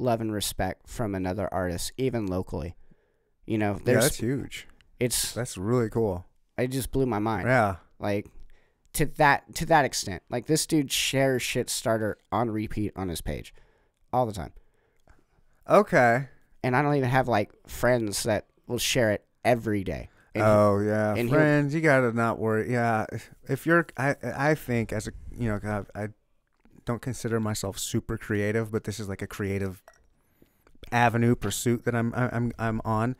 love 0.00 0.20
and 0.20 0.32
respect 0.32 0.88
from 0.88 1.14
another 1.14 1.52
artist, 1.52 1.92
even 1.96 2.26
locally. 2.26 2.74
You 3.46 3.58
know, 3.58 3.78
Yeah, 3.84 3.94
that's 3.94 4.16
huge. 4.16 4.66
it's 4.98 5.32
That's 5.32 5.56
really 5.58 5.88
cool. 5.90 6.26
it 6.58 6.68
just 6.68 6.90
blew 6.90 7.06
my 7.06 7.18
mind. 7.18 7.46
Yeah. 7.46 7.76
Like 7.98 8.26
to 8.94 9.06
that 9.06 9.54
to 9.56 9.66
that 9.66 9.84
extent. 9.84 10.22
Like 10.30 10.46
this 10.46 10.66
dude 10.66 10.90
shares 10.90 11.42
shit 11.42 11.68
starter 11.70 12.18
on 12.32 12.50
repeat 12.50 12.92
on 12.96 13.08
his 13.08 13.20
page 13.20 13.52
all 14.12 14.26
the 14.26 14.32
time. 14.32 14.52
Okay. 15.68 16.28
And 16.62 16.76
I 16.76 16.82
don't 16.82 16.94
even 16.96 17.08
have 17.10 17.28
like 17.28 17.50
friends 17.66 18.22
that 18.24 18.46
will 18.66 18.78
share 18.78 19.12
it 19.12 19.24
every 19.44 19.84
day. 19.84 20.08
And 20.34 20.44
oh 20.44 20.78
yeah, 20.78 21.14
friends, 21.28 21.74
you 21.74 21.80
gotta 21.80 22.12
not 22.12 22.38
worry. 22.38 22.70
Yeah, 22.72 23.04
if, 23.10 23.30
if 23.48 23.66
you're, 23.66 23.86
I, 23.96 24.14
I 24.22 24.54
think 24.54 24.92
as 24.92 25.08
a, 25.08 25.12
you 25.36 25.48
know, 25.48 25.58
I, 25.94 26.02
I 26.04 26.08
don't 26.84 27.02
consider 27.02 27.40
myself 27.40 27.78
super 27.78 28.16
creative, 28.18 28.70
but 28.72 28.84
this 28.84 28.98
is 29.00 29.08
like 29.08 29.22
a 29.22 29.26
creative 29.26 29.82
avenue 30.92 31.34
pursuit 31.34 31.84
that 31.84 31.94
I'm, 31.94 32.12
I'm, 32.14 32.52
I'm 32.58 32.80
on. 32.84 33.16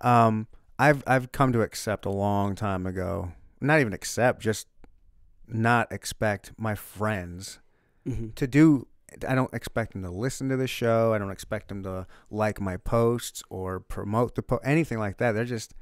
Um, 0.00 0.46
I've, 0.78 1.02
I've 1.06 1.32
come 1.32 1.52
to 1.52 1.62
accept 1.62 2.06
a 2.06 2.10
long 2.10 2.54
time 2.54 2.86
ago. 2.86 3.32
Not 3.60 3.80
even 3.80 3.92
accept, 3.92 4.40
just 4.40 4.68
not 5.46 5.90
expect 5.90 6.52
my 6.58 6.74
friends 6.74 7.58
Mhm. 8.06 8.34
to 8.36 8.46
do 8.46 8.86
I 9.26 9.34
don't 9.34 9.52
expect 9.54 9.94
them 9.94 10.02
to 10.02 10.10
listen 10.10 10.50
to 10.50 10.56
the 10.58 10.66
show. 10.66 11.14
I 11.14 11.18
don't 11.18 11.30
expect 11.30 11.68
them 11.68 11.82
to 11.82 12.06
like 12.30 12.60
my 12.60 12.76
posts 12.76 13.42
or 13.48 13.80
promote 13.80 14.34
the 14.34 14.42
po- 14.42 14.58
anything 14.58 14.98
like 14.98 15.16
that. 15.16 15.32
They're 15.32 15.46
just 15.46 15.74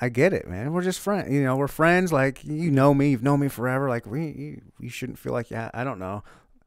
I 0.00 0.08
get 0.08 0.32
it, 0.32 0.46
man. 0.48 0.72
We're 0.72 0.82
just 0.82 1.00
friends. 1.00 1.32
You 1.32 1.42
know, 1.42 1.56
we're 1.56 1.68
friends 1.68 2.12
like 2.12 2.44
you 2.44 2.70
know 2.70 2.94
me, 2.94 3.10
you've 3.10 3.22
known 3.22 3.40
me 3.40 3.48
forever. 3.48 3.88
Like 3.88 4.06
we 4.06 4.26
you, 4.26 4.62
you 4.78 4.88
shouldn't 4.88 5.18
feel 5.18 5.32
like 5.32 5.50
yeah, 5.50 5.70
I 5.74 5.84
don't 5.84 5.98
know. 5.98 6.22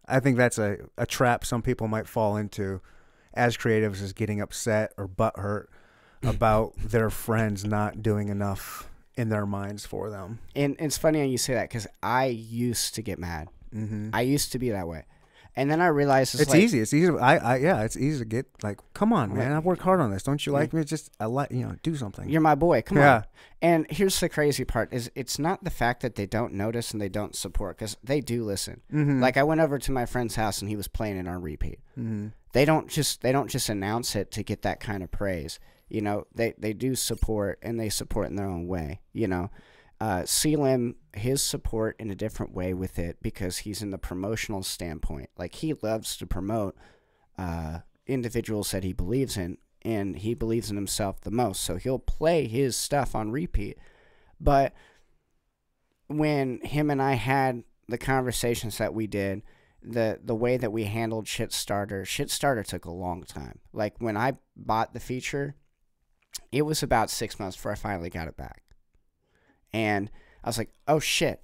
I 0.08 0.20
think 0.20 0.38
that's 0.38 0.58
a, 0.58 0.78
a 0.98 1.06
trap 1.06 1.46
some 1.46 1.62
people 1.62 1.88
might 1.88 2.08
fall 2.08 2.36
into 2.36 2.82
as 3.34 3.56
creatives 3.56 4.02
is 4.02 4.12
getting 4.14 4.42
upset 4.42 4.94
or 4.98 5.08
butthurt 5.08 5.68
about 6.24 6.74
their 6.78 7.10
friends 7.10 7.64
not 7.64 8.02
doing 8.02 8.30
enough 8.30 8.90
in 9.16 9.30
their 9.30 9.46
minds 9.46 9.86
for 9.86 10.10
them. 10.10 10.40
And 10.56 10.76
it's 10.80 10.98
funny 10.98 11.20
how 11.20 11.26
you 11.26 11.38
say 11.38 11.54
that 11.54 11.70
because 11.70 11.88
I 12.04 12.26
used 12.26 12.96
to 12.96 13.02
get 13.02 13.20
mad. 13.20 13.50
Mm-hmm. 13.74 14.10
I 14.14 14.22
used 14.22 14.52
to 14.52 14.60
be 14.60 14.70
that 14.72 14.88
way. 14.88 15.06
And 15.56 15.70
then 15.70 15.82
I 15.82 15.88
realized 15.88 16.34
it's, 16.34 16.44
It's 16.44 16.52
like, 16.52 16.62
easy. 16.62 16.80
It's 16.80 16.94
easy. 16.94 17.12
I, 17.18 17.36
I, 17.38 17.56
yeah, 17.58 17.82
it's 17.82 17.98
easy 17.98 18.20
to 18.20 18.26
get 18.26 18.46
like, 18.64 18.80
come 18.94 19.12
on, 19.12 19.34
man. 19.36 19.50
Right. 19.52 19.58
I've 19.58 19.66
worked 19.66 19.82
hard 19.82 20.00
on 20.00 20.10
this. 20.10 20.24
Don't 20.24 20.46
you 20.46 20.54
like 20.54 20.72
me? 20.72 20.84
Just, 20.86 21.12
I 21.20 21.26
like, 21.26 21.52
you 21.52 21.64
know, 21.64 21.76
do 21.84 21.96
something. 21.98 22.30
You're 22.30 22.40
my 22.40 22.56
boy. 22.56 22.82
Come 22.84 22.98
Yeah. 23.00 23.16
on. 23.16 23.24
And 23.62 23.86
here's 23.90 24.18
the 24.20 24.30
crazy 24.30 24.64
part: 24.64 24.92
is 24.94 25.12
it's 25.14 25.38
not 25.38 25.64
the 25.64 25.70
fact 25.70 26.02
that 26.04 26.16
they 26.16 26.26
don't 26.26 26.54
notice 26.54 26.92
and 26.92 27.02
they 27.02 27.10
don't 27.10 27.36
support 27.36 27.78
because 27.78 27.98
they 28.04 28.22
do 28.22 28.44
listen. 28.46 28.82
mm-hmm. 28.92 29.20
Like 29.22 29.36
I 29.38 29.44
went 29.44 29.60
over 29.62 29.78
to 29.78 29.92
my 29.92 30.06
friend's 30.06 30.36
house 30.36 30.62
and 30.62 30.70
he 30.70 30.76
was 30.78 30.88
playing 30.88 31.18
it 31.18 31.28
on 31.28 31.42
repeat. 31.42 31.80
mm-hmm. 32.00 32.28
They 32.54 32.66
don't 32.66 32.88
just 32.90 33.22
they 33.22 33.32
don't 33.32 33.50
just 33.50 33.70
announce 33.70 34.16
it 34.16 34.32
to 34.32 34.44
get 34.44 34.62
that 34.64 34.80
kind 34.80 35.04
of 35.04 35.12
praise. 35.12 35.60
You 35.90 36.02
know, 36.02 36.26
they 36.34 36.54
they 36.58 36.74
do 36.74 36.96
support 36.96 37.60
and 37.62 37.80
they 37.80 37.90
support 37.90 38.30
in 38.30 38.36
their 38.36 38.48
own 38.48 38.68
way. 38.68 39.02
You 39.14 39.28
know, 39.28 39.52
uh, 40.02 40.26
Selim 40.26 40.96
his 41.14 41.44
support 41.44 41.96
in 42.00 42.10
a 42.10 42.16
different 42.16 42.56
way 42.56 42.74
with 42.74 42.98
it 42.98 43.18
because 43.22 43.60
he's 43.60 43.84
in 43.84 43.92
the 43.92 44.00
promotional 44.00 44.64
standpoint. 44.64 45.30
Like 45.38 45.54
he 45.54 45.76
loves 45.76 46.18
to 46.18 46.26
promote 46.26 46.76
uh, 47.38 47.82
individuals 48.08 48.72
that 48.72 48.84
he 48.84 48.94
believes 48.94 49.38
in, 49.38 49.60
and 49.84 50.18
he 50.18 50.34
believes 50.34 50.72
in 50.72 50.76
himself 50.76 51.22
the 51.22 51.30
most. 51.30 51.62
So 51.62 51.76
he'll 51.76 52.00
play 52.00 52.48
his 52.48 52.76
stuff 52.76 53.14
on 53.14 53.30
repeat. 53.30 53.78
But 54.40 54.74
when 56.08 56.62
him 56.62 56.90
and 56.90 57.00
I 57.00 57.14
had 57.14 57.64
the 57.88 58.00
conversations 58.00 58.80
that 58.80 58.96
we 58.96 59.06
did, 59.06 59.44
the 59.84 60.20
the 60.24 60.36
way 60.36 60.58
that 60.58 60.72
we 60.72 60.86
handled 60.86 61.26
Shitstarter, 61.26 62.06
Shitstarter 62.06 62.66
took 62.66 62.86
a 62.86 62.92
long 62.92 63.22
time. 63.22 63.60
Like 63.72 63.94
when 64.00 64.18
I 64.18 64.38
bought 64.56 64.96
the 64.96 65.00
feature, 65.00 65.54
it 66.52 66.64
was 66.64 66.82
about 66.82 67.12
six 67.12 67.40
months 67.40 67.56
before 67.56 67.74
I 67.74 67.76
finally 67.76 68.10
got 68.10 68.28
it 68.28 68.36
back. 68.36 68.64
And 69.74 70.10
I 70.44 70.50
was 70.50 70.58
like, 70.58 70.72
oh 70.88 71.00
shit, 71.00 71.42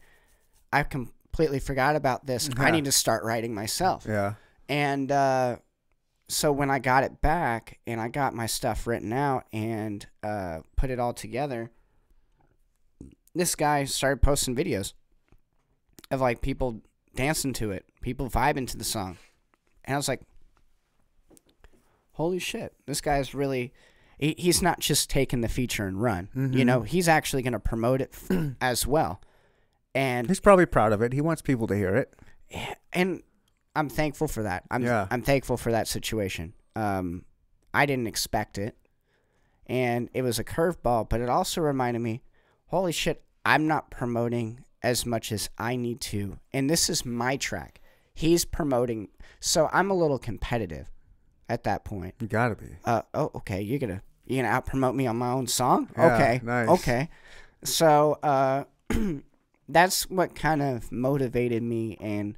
I 0.71 0.83
completely 0.83 1.59
forgot 1.59 1.95
about 1.95 2.25
this. 2.25 2.49
I 2.57 2.71
need 2.71 2.85
to 2.85 2.91
start 2.91 3.23
writing 3.23 3.53
myself. 3.53 4.05
Yeah. 4.07 4.33
And 4.69 5.11
uh, 5.11 5.57
so 6.27 6.51
when 6.51 6.69
I 6.69 6.79
got 6.79 7.03
it 7.03 7.21
back 7.21 7.79
and 7.87 8.01
I 8.01 8.09
got 8.09 8.33
my 8.33 8.47
stuff 8.47 8.85
written 8.85 9.13
out 9.13 9.45
and 9.53 10.05
uh, 10.23 10.59
put 10.75 10.89
it 10.89 10.99
all 10.99 11.13
together, 11.13 11.71
this 13.33 13.55
guy 13.55 13.85
started 13.85 14.21
posting 14.21 14.55
videos 14.55 14.93
of 16.11 16.21
like 16.21 16.41
people 16.41 16.81
dancing 17.15 17.53
to 17.53 17.71
it, 17.71 17.85
people 18.01 18.29
vibing 18.29 18.67
to 18.67 18.77
the 18.77 18.83
song. 18.83 19.17
And 19.85 19.93
I 19.93 19.97
was 19.97 20.07
like, 20.07 20.21
holy 22.13 22.39
shit, 22.39 22.73
this 22.85 23.01
guy's 23.01 23.33
really. 23.33 23.73
He, 24.17 24.35
he's 24.37 24.61
not 24.61 24.79
just 24.79 25.09
taking 25.09 25.41
the 25.41 25.47
feature 25.49 25.85
and 25.85 26.01
run. 26.01 26.29
You 26.33 26.41
Mhm. 26.41 26.65
know, 26.65 26.81
he's 26.81 27.07
actually 27.07 27.43
going 27.43 27.53
to 27.53 27.59
promote 27.59 28.01
it 28.01 28.11
f- 28.13 28.55
as 28.61 28.85
well. 28.87 29.21
And 29.93 30.27
He's 30.27 30.39
probably 30.39 30.65
proud 30.65 30.91
of 30.93 31.01
it. 31.01 31.13
He 31.13 31.21
wants 31.21 31.41
people 31.41 31.67
to 31.67 31.75
hear 31.75 31.95
it. 31.95 32.13
and 32.93 33.21
I'm 33.75 33.89
thankful 33.89 34.27
for 34.27 34.43
that. 34.43 34.63
I'm 34.71 34.83
Yeah. 34.83 35.07
I'm 35.11 35.21
thankful 35.21 35.57
for 35.57 35.71
that 35.71 35.87
situation. 35.87 36.53
Um, 36.75 37.25
I 37.73 37.85
didn't 37.85 38.07
expect 38.07 38.57
it, 38.57 38.75
and 39.67 40.09
it 40.13 40.21
was 40.21 40.39
a 40.39 40.43
curveball, 40.43 41.09
but 41.09 41.21
it 41.21 41.29
also 41.29 41.61
reminded 41.61 41.99
me, 41.99 42.21
holy 42.67 42.91
shit, 42.91 43.23
I'm 43.45 43.67
not 43.67 43.91
promoting 43.91 44.63
as 44.81 45.05
much 45.05 45.31
as 45.31 45.49
I 45.57 45.75
need 45.75 45.99
to, 46.01 46.39
and 46.53 46.69
this 46.69 46.89
is 46.89 47.05
my 47.05 47.37
track. 47.37 47.81
He's 48.13 48.45
promoting, 48.45 49.09
so 49.39 49.69
I'm 49.73 49.91
a 49.91 49.93
little 49.93 50.17
competitive 50.19 50.89
at 51.49 51.63
that 51.65 51.83
point. 51.85 52.15
You 52.19 52.27
gotta 52.27 52.55
be. 52.55 52.77
Uh, 52.85 53.01
oh, 53.13 53.31
okay, 53.35 53.61
you're 53.61 53.79
gonna 53.79 54.01
you're 54.27 54.43
gonna 54.43 54.53
out 54.55 54.65
promote 54.65 54.95
me 54.95 55.07
on 55.07 55.17
my 55.17 55.31
own 55.31 55.47
song? 55.47 55.89
Yeah, 55.97 56.13
okay, 56.15 56.41
nice. 56.43 56.69
okay. 56.69 57.09
So 57.63 58.19
uh, 58.23 58.63
that's 59.69 60.09
what 60.09 60.35
kind 60.35 60.61
of 60.61 60.91
motivated 60.91 61.63
me, 61.63 61.97
and 61.99 62.37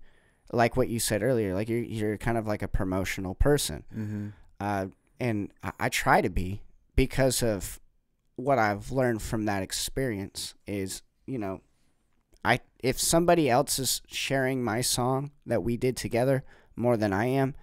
like 0.52 0.76
what 0.78 0.90
you 0.90 1.00
said 1.00 1.22
earlier, 1.24 1.54
like 1.54 1.70
you're 1.70 1.80
you're 1.80 2.18
kind 2.18 2.38
of 2.38 2.48
like 2.48 2.62
a 2.62 2.68
promotional 2.68 3.36
person, 3.36 3.84
Mm-hmm. 3.96 4.28
uh, 4.60 4.88
and 5.20 5.52
I, 5.64 5.72
I 5.80 5.90
try 5.90 6.22
to 6.22 6.30
be 6.30 6.62
because 6.96 7.44
of 7.44 7.80
what 8.36 8.58
I've 8.58 8.92
learned 8.92 9.22
from 9.22 9.46
that 9.46 9.62
experience. 9.64 10.56
Is 10.66 11.02
you 11.28 11.38
know, 11.38 11.62
I 12.44 12.62
if 12.82 13.00
somebody 13.00 13.50
else 13.50 13.78
is 13.80 14.02
sharing 14.08 14.64
my 14.64 14.82
song 14.82 15.32
that 15.46 15.64
we 15.64 15.78
did 15.78 15.98
together 15.98 16.44
more 16.76 16.96
than 16.98 17.12
I 17.14 17.26
am, 17.26 17.56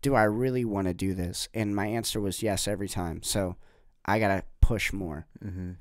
do 0.00 0.14
I 0.14 0.22
really 0.24 0.64
want 0.64 0.86
to 0.88 0.94
do 0.94 1.14
this? 1.14 1.48
And 1.54 1.76
my 1.76 1.86
answer 1.86 2.20
was 2.20 2.42
yes 2.42 2.66
every 2.66 2.88
time. 2.88 3.22
So 3.22 3.56
I 4.04 4.18
gotta 4.18 4.44
push 4.60 4.92
more. 4.92 5.26
Mm-hmm. 5.44 5.72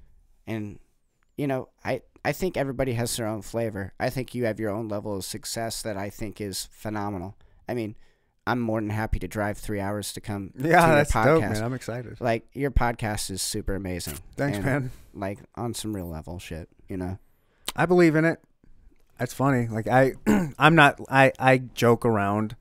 And 0.48 0.80
you 1.38 1.48
know, 1.48 1.70
I 1.84 2.02
I 2.24 2.32
think 2.34 2.58
everybody 2.58 2.94
has 2.94 3.16
their 3.18 3.28
own 3.28 3.42
flavor. 3.42 3.94
I 4.00 4.10
think 4.10 4.36
you 4.36 4.46
have 4.46 4.60
your 4.60 4.70
own 4.72 4.88
level 4.88 5.16
of 5.18 5.26
success 5.26 5.82
that 5.82 5.98
I 5.98 6.10
think 6.10 6.40
is 6.40 6.68
phenomenal. 6.72 7.36
I 7.68 7.74
mean, 7.74 7.96
I'm 8.46 8.60
more 8.60 8.80
than 8.82 8.90
happy 8.90 9.18
to 9.20 9.28
drive 9.28 9.58
three 9.58 9.80
hours 9.80 10.14
to 10.14 10.22
come 10.22 10.52
to 10.60 10.68
Yeah, 10.68 10.88
your 10.88 10.96
that's 10.98 11.12
podcast. 11.12 11.26
dope, 11.26 11.42
man. 11.42 11.64
I'm 11.64 11.74
excited. 11.74 12.22
Like 12.22 12.48
your 12.54 12.72
podcast 12.72 13.32
is 13.32 13.42
super 13.42 13.76
amazing. 13.76 14.18
Thanks, 14.36 14.58
And, 14.58 14.66
man. 14.66 14.92
Like 15.14 15.40
on 15.56 15.74
some 15.74 15.96
real 15.96 16.08
level 16.08 16.38
shit, 16.40 16.70
you 16.88 16.98
know. 16.98 17.18
I 17.76 17.86
believe 17.86 18.16
in 18.16 18.26
it. 18.26 18.40
That's 19.18 19.34
funny. 19.34 19.68
Like 19.68 19.88
I, 19.88 20.14
I'm 20.60 20.76
not. 20.76 21.00
I 21.10 21.32
I 21.40 21.58
joke 21.60 22.06
around 22.06 22.56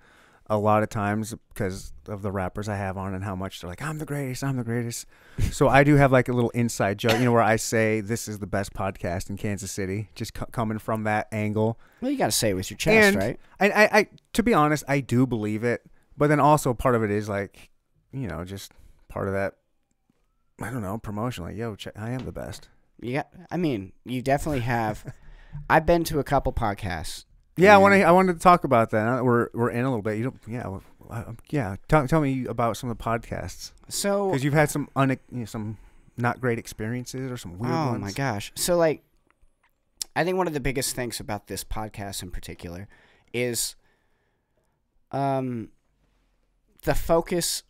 a 0.51 0.59
lot 0.59 0.83
of 0.83 0.89
times 0.89 1.33
because 1.55 1.93
of 2.09 2.23
the 2.23 2.33
rappers 2.33 2.69
I 2.69 2.75
have 2.75 2.99
on 2.99 3.15
and 3.15 3.23
how 3.23 3.37
much 3.37 3.61
they're 3.61 3.71
like, 3.71 3.81
I'm 3.81 3.99
the 3.99 4.05
greatest. 4.05 4.43
I'm 4.43 4.57
the 4.57 4.65
greatest. 4.65 5.07
so 5.53 5.69
I 5.69 5.85
do 5.85 5.95
have 5.95 6.11
like 6.11 6.29
a 6.29 6.33
little 6.33 6.51
inside 6.51 6.99
joke, 6.99 7.19
you 7.19 7.25
know, 7.27 7.33
where 7.33 7.41
I 7.41 7.55
say 7.55 8.01
this 8.01 8.27
is 8.27 8.41
the 8.41 8.49
best 8.49 8.75
podcast 8.75 9.31
in 9.31 9.37
Kansas 9.37 9.71
City, 9.71 10.11
just 10.17 10.37
c- 10.37 10.45
coming 10.51 10.79
from 10.81 11.05
that 11.05 11.29
angle. 11.31 11.79
Well, 12.01 12.11
you 12.11 12.19
got 12.19 12.27
to 12.27 12.33
say 12.33 12.51
it 12.51 12.55
with 12.55 12.69
your 12.69 12.79
chest, 12.79 13.15
and 13.15 13.17
right? 13.17 13.41
I, 13.61 13.71
I, 13.71 13.99
I, 13.99 14.07
to 14.33 14.43
be 14.43 14.53
honest, 14.53 14.83
I 14.89 14.99
do 14.99 15.25
believe 15.25 15.63
it, 15.63 15.83
but 16.17 16.27
then 16.27 16.41
also 16.41 16.75
part 16.75 16.97
of 16.97 17.05
it 17.05 17.13
is 17.13 17.29
like, 17.29 17.71
you 18.13 18.27
know, 18.27 18.45
just 18.45 18.73
part 19.09 19.29
of 19.29 19.35
that. 19.35 19.55
I 20.61 20.71
don't 20.71 20.83
know 20.83 20.99
promotion. 20.99 21.45
Like, 21.45 21.57
yo, 21.57 21.77
I 21.97 22.11
am 22.11 22.25
the 22.25 22.33
best. 22.33 22.69
Yeah. 23.01 23.23
I 23.51 23.57
mean, 23.57 23.93
you 24.05 24.21
definitely 24.21 24.61
have. 24.61 25.15
I've 25.71 25.87
been 25.87 26.05
to 26.05 26.19
a 26.19 26.25
couple 26.25 26.53
podcasts. 26.53 27.25
Yeah, 27.57 27.75
I 27.75 27.79
want 27.79 27.95
to. 27.95 28.03
I 28.03 28.11
wanted 28.13 28.35
to 28.35 28.39
talk 28.39 28.65
about 28.65 28.91
that. 28.91 29.25
We're 29.25 29.49
we're 29.53 29.71
in 29.71 29.85
a 29.85 29.89
little 29.89 30.03
bit. 30.03 30.17
You 30.19 30.25
don't. 30.25 30.41
Yeah, 30.47 30.79
uh, 31.11 31.33
yeah. 31.51 31.77
Tell, 31.89 32.07
tell 32.09 32.21
me 32.21 32.47
about 32.47 32.77
some 32.77 32.91
of 32.91 32.97
the 32.97 33.05
podcasts 33.05 33.73
So, 33.89 34.29
because 34.29 34.45
you've 34.45 34.55
had 34.55 34.71
some 34.71 34.89
un, 34.97 35.11
you 35.11 35.41
know, 35.41 35.45
some 35.45 35.77
not 36.17 36.41
great 36.41 36.59
experiences 36.59 37.31
or 37.31 37.37
some 37.37 37.59
weird 37.59 37.73
oh 37.75 37.87
ones. 37.89 38.01
my 38.01 38.13
gosh. 38.13 38.53
So, 38.55 38.77
like, 38.77 39.03
I 40.17 40.25
think 40.25 40.37
one 40.39 40.47
of 40.47 40.55
the 40.55 40.61
biggest 40.61 40.95
things 40.95 41.21
about 41.21 41.47
this 41.49 41.65
podcast 41.65 42.23
in 42.23 42.31
particular 42.31 42.89
is, 43.33 43.75
um, 45.13 45.69
the 46.83 46.95
focus 46.95 47.63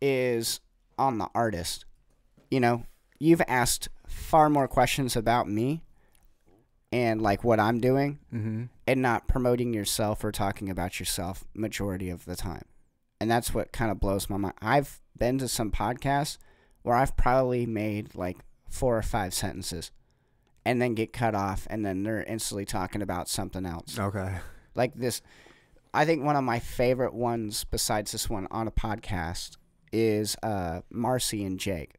is 0.00 0.60
on 0.98 1.18
the 1.18 1.28
artist. 1.34 1.84
You 2.50 2.60
know, 2.60 2.84
you've 3.18 3.42
asked 3.48 3.88
far 4.06 4.48
more 4.48 4.68
questions 4.68 5.16
about 5.16 5.48
me 5.48 5.82
and 6.92 7.20
like 7.20 7.42
what 7.44 7.58
I'm 7.60 7.80
doing 7.80 8.18
Mm-hmm. 8.32 8.64
and 8.86 9.02
not 9.02 9.28
promoting 9.28 9.74
yourself 9.74 10.22
or 10.24 10.32
talking 10.32 10.70
about 10.70 10.98
yourself 11.00 11.44
majority 11.54 12.10
of 12.10 12.24
the 12.24 12.36
time. 12.36 12.64
And 13.20 13.30
that's 13.30 13.52
what 13.54 13.72
kind 13.72 13.90
of 13.90 13.98
blows 14.00 14.28
my 14.30 14.36
mind. 14.36 14.54
I've 14.60 15.00
been 15.18 15.38
to 15.38 15.48
some 15.48 15.70
podcasts 15.70 16.36
where 16.82 16.94
I've 16.94 17.16
probably 17.16 17.66
made 17.66 18.14
like 18.14 18.38
four 18.68 18.96
or 18.96 19.02
five 19.02 19.32
sentences 19.34 19.90
and 20.64 20.80
then 20.82 20.94
get 20.94 21.12
cut 21.12 21.34
off 21.34 21.66
and 21.70 21.84
then 21.84 22.02
they're 22.02 22.22
instantly 22.24 22.64
talking 22.64 23.00
about 23.02 23.28
something 23.28 23.64
else. 23.66 23.98
Okay. 23.98 24.36
Like 24.74 24.94
this 24.94 25.22
I 25.94 26.04
think 26.04 26.22
one 26.22 26.36
of 26.36 26.44
my 26.44 26.58
favorite 26.58 27.14
ones 27.14 27.64
besides 27.64 28.12
this 28.12 28.28
one 28.28 28.46
on 28.50 28.68
a 28.68 28.70
podcast 28.72 29.56
is 29.92 30.36
uh 30.42 30.80
Marcy 30.90 31.42
and 31.44 31.58
Jake. 31.58 31.94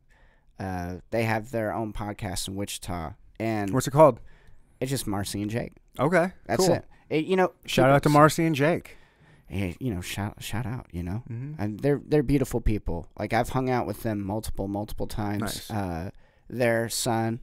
Uh 0.59 0.97
they 1.09 1.23
have 1.23 1.49
their 1.51 1.73
own 1.73 1.93
podcast 1.93 2.47
in 2.47 2.55
Wichita 2.55 3.13
and 3.39 3.73
What's 3.73 3.87
it 3.87 3.91
called? 3.91 4.19
It's 4.79 4.89
just 4.91 5.07
Marcy 5.07 5.41
and 5.41 5.49
Jake. 5.51 5.73
Okay. 5.99 6.31
That's 6.45 6.65
cool. 6.65 6.75
it. 6.75 6.85
It- 7.09 7.25
You 7.25 7.35
know, 7.35 7.53
Shout 7.65 7.89
out 7.89 8.03
to 8.03 8.09
Marcy 8.09 8.45
and 8.45 8.55
Jake. 8.55 8.97
hey, 9.47 9.75
you 9.79 9.93
know, 9.93 10.01
shout 10.01 10.43
shout 10.43 10.65
out, 10.65 10.87
you 10.91 11.03
know. 11.03 11.23
Mm-hmm. 11.29 11.61
And 11.61 11.79
they're 11.79 12.01
they're 12.05 12.23
beautiful 12.23 12.59
people. 12.61 13.07
Like 13.17 13.31
I've 13.33 13.49
hung 13.49 13.69
out 13.69 13.87
with 13.87 14.03
them 14.03 14.21
multiple 14.21 14.67
multiple 14.67 15.07
times. 15.07 15.41
Nice. 15.41 15.71
Uh, 15.71 16.09
their 16.49 16.89
son, 16.89 17.39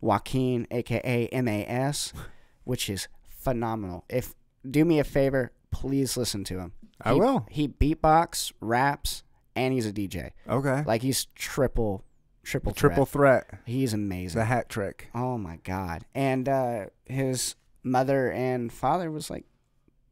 Joaquin, 0.00 0.66
aka 0.70 1.28
MAS, 1.42 2.12
which 2.64 2.88
is 2.88 3.08
phenomenal. 3.28 4.04
If 4.08 4.34
do 4.68 4.84
me 4.84 4.98
a 5.00 5.04
favor, 5.04 5.52
please 5.70 6.16
listen 6.16 6.44
to 6.44 6.58
him. 6.60 6.72
I 7.02 7.14
will. 7.14 7.46
He 7.50 7.66
beatbox, 7.66 8.52
raps, 8.60 9.22
and 9.56 9.72
he's 9.74 9.86
a 9.86 9.92
DJ. 9.92 10.30
Okay. 10.48 10.84
Like 10.86 11.02
he's 11.02 11.24
triple 11.34 12.04
triple 12.42 12.72
Triple 12.72 13.06
threat. 13.06 13.48
threat. 13.48 13.60
He's 13.66 13.92
amazing. 13.92 14.38
The 14.38 14.44
hat 14.46 14.68
trick. 14.68 15.08
Oh 15.14 15.38
my 15.38 15.56
god! 15.64 16.04
And 16.14 16.48
uh, 16.48 16.86
his 17.04 17.54
mother 17.82 18.30
and 18.30 18.72
father 18.72 19.10
was 19.10 19.30
like, 19.30 19.44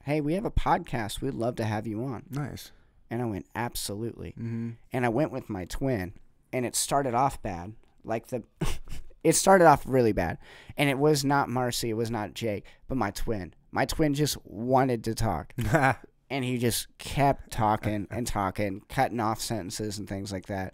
"Hey, 0.05 0.20
we 0.20 0.35
have 0.35 0.45
a 0.45 0.51
podcast. 0.51 1.20
We'd 1.20 1.35
love 1.35 1.57
to 1.57 1.64
have 1.64 1.87
you 1.87 2.03
on." 2.05 2.24
Nice. 2.31 2.72
And 3.11 3.22
I 3.22 3.24
went, 3.26 3.47
"Absolutely." 3.55 4.31
Mm-hmm. 4.31 4.70
And 4.93 5.07
I 5.07 5.09
went 5.09 5.33
with 5.33 5.49
my 5.49 5.64
twin, 5.64 6.12
and 6.53 6.64
it 6.66 6.76
started 6.76 7.14
off 7.14 7.41
bad. 7.43 7.74
Like 8.05 8.29
the, 8.29 8.43
it 9.24 9.35
started 9.35 9.66
off 9.66 9.83
really 9.87 10.12
bad, 10.12 10.39
and 10.76 10.89
it 10.89 10.99
was 10.99 11.24
not 11.24 11.49
Marcy, 11.49 11.91
it 11.91 11.95
was 11.97 12.11
not 12.11 12.35
Jake, 12.35 12.64
but 12.87 12.97
my 12.97 13.11
twin. 13.11 13.55
My 13.70 13.85
twin 13.85 14.14
just 14.14 14.39
wanted 14.47 15.05
to 15.05 15.14
talk, 15.14 15.53
and 16.31 16.45
he 16.45 16.57
just 16.59 16.87
kept 16.99 17.51
talking 17.51 18.07
and 18.11 18.26
talking, 18.26 18.83
cutting 18.89 19.20
off 19.20 19.41
sentences 19.41 19.99
and 19.99 20.09
things 20.09 20.33
like 20.33 20.47
that, 20.47 20.72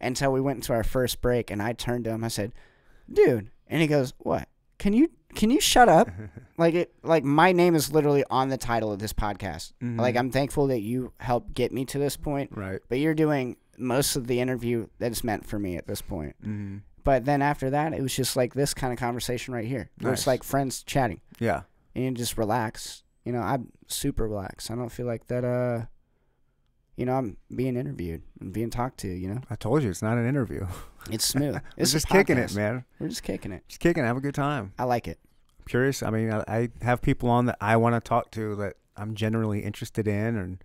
until 0.00 0.32
we 0.32 0.40
went 0.40 0.58
into 0.58 0.72
our 0.72 0.84
first 0.84 1.20
break. 1.20 1.50
And 1.50 1.62
I 1.62 1.72
turned 1.72 2.04
to 2.04 2.10
him, 2.10 2.24
I 2.24 2.28
said, 2.28 2.52
"Dude," 3.12 3.50
and 3.68 3.80
he 3.80 3.86
goes, 3.86 4.12
"What? 4.18 4.48
Can 4.78 4.92
you 4.92 5.10
can 5.34 5.50
you 5.50 5.60
shut 5.60 5.88
up?" 5.88 6.08
like 6.58 6.74
it, 6.74 6.92
like 7.02 7.24
my 7.24 7.52
name 7.52 7.74
is 7.74 7.92
literally 7.92 8.24
on 8.30 8.48
the 8.48 8.56
title 8.58 8.92
of 8.92 8.98
this 8.98 9.12
podcast. 9.12 9.72
Mhm. 9.82 9.98
Like 10.00 10.16
I'm 10.16 10.30
thankful 10.30 10.66
that 10.68 10.80
you 10.80 11.12
helped 11.18 11.54
get 11.54 11.72
me 11.72 11.84
to 11.86 11.98
this 11.98 12.16
point, 12.16 12.50
right. 12.54 12.80
but 12.88 12.98
you're 12.98 13.14
doing 13.14 13.56
most 13.78 14.16
of 14.16 14.26
the 14.26 14.40
interview 14.40 14.86
that's 14.98 15.22
meant 15.22 15.44
for 15.46 15.58
me 15.58 15.76
at 15.76 15.86
this 15.86 16.00
point. 16.02 16.34
Mm-hmm. 16.42 16.78
But 17.04 17.24
then 17.24 17.40
after 17.42 17.70
that, 17.70 17.92
it 17.92 18.02
was 18.02 18.14
just 18.16 18.34
like 18.36 18.54
this 18.54 18.74
kind 18.74 18.92
of 18.92 18.98
conversation 18.98 19.54
right 19.54 19.66
here. 19.66 19.90
Nice. 20.00 20.12
It's 20.20 20.26
like 20.26 20.42
friends 20.42 20.82
chatting 20.82 21.20
Yeah. 21.38 21.62
and 21.94 22.04
you 22.04 22.10
just 22.12 22.36
relax. 22.38 23.02
You 23.24 23.32
know, 23.32 23.40
I'm 23.42 23.70
super 23.86 24.26
relaxed. 24.26 24.70
I 24.70 24.74
don't 24.74 24.88
feel 24.88 25.06
like 25.06 25.26
that. 25.28 25.44
Uh, 25.44 25.86
you 26.96 27.04
know, 27.06 27.12
I'm 27.14 27.36
being 27.54 27.76
interviewed 27.76 28.22
and 28.40 28.52
being 28.52 28.70
talked 28.70 28.98
to. 29.00 29.08
You 29.08 29.28
know, 29.34 29.40
I 29.50 29.56
told 29.56 29.82
you 29.82 29.90
it's 29.90 30.02
not 30.02 30.18
an 30.18 30.26
interview. 30.28 30.66
it's 31.10 31.24
smooth. 31.24 31.54
We're 31.54 31.60
It's 31.76 31.92
just 31.92 32.08
kicking 32.08 32.38
it, 32.38 32.54
man. 32.54 32.84
We're 32.98 33.08
just 33.08 33.22
kicking 33.22 33.52
it. 33.52 33.64
Just 33.68 33.80
kicking. 33.80 34.02
it. 34.04 34.06
Have 34.06 34.16
a 34.16 34.20
good 34.20 34.34
time. 34.34 34.72
I 34.78 34.84
like 34.84 35.06
it. 35.08 35.18
curious. 35.68 36.02
I 36.02 36.10
mean, 36.10 36.32
I, 36.32 36.44
I 36.48 36.68
have 36.82 37.02
people 37.02 37.28
on 37.28 37.46
that 37.46 37.58
I 37.60 37.76
want 37.76 37.94
to 37.94 38.00
talk 38.00 38.30
to 38.32 38.56
that 38.56 38.74
I'm 38.96 39.14
generally 39.14 39.60
interested 39.60 40.08
in 40.08 40.36
and 40.36 40.64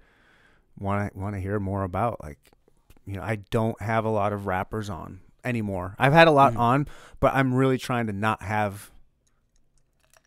want 0.79 1.11
to 1.13 1.19
want 1.19 1.35
to 1.35 1.41
hear 1.41 1.59
more 1.59 1.83
about. 1.83 2.21
Like, 2.23 2.39
you 3.05 3.15
know, 3.15 3.23
I 3.23 3.35
don't 3.49 3.79
have 3.81 4.05
a 4.05 4.09
lot 4.09 4.31
of 4.31 4.45
rappers 4.47 4.89
on 4.89 5.19
anymore. 5.43 5.95
I've 5.99 6.13
had 6.13 6.27
a 6.27 6.31
lot 6.31 6.53
Mhm. 6.53 6.59
on, 6.59 6.87
but 7.19 7.33
I'm 7.33 7.53
really 7.53 7.77
trying 7.77 8.07
to 8.07 8.13
not 8.13 8.41
have 8.43 8.89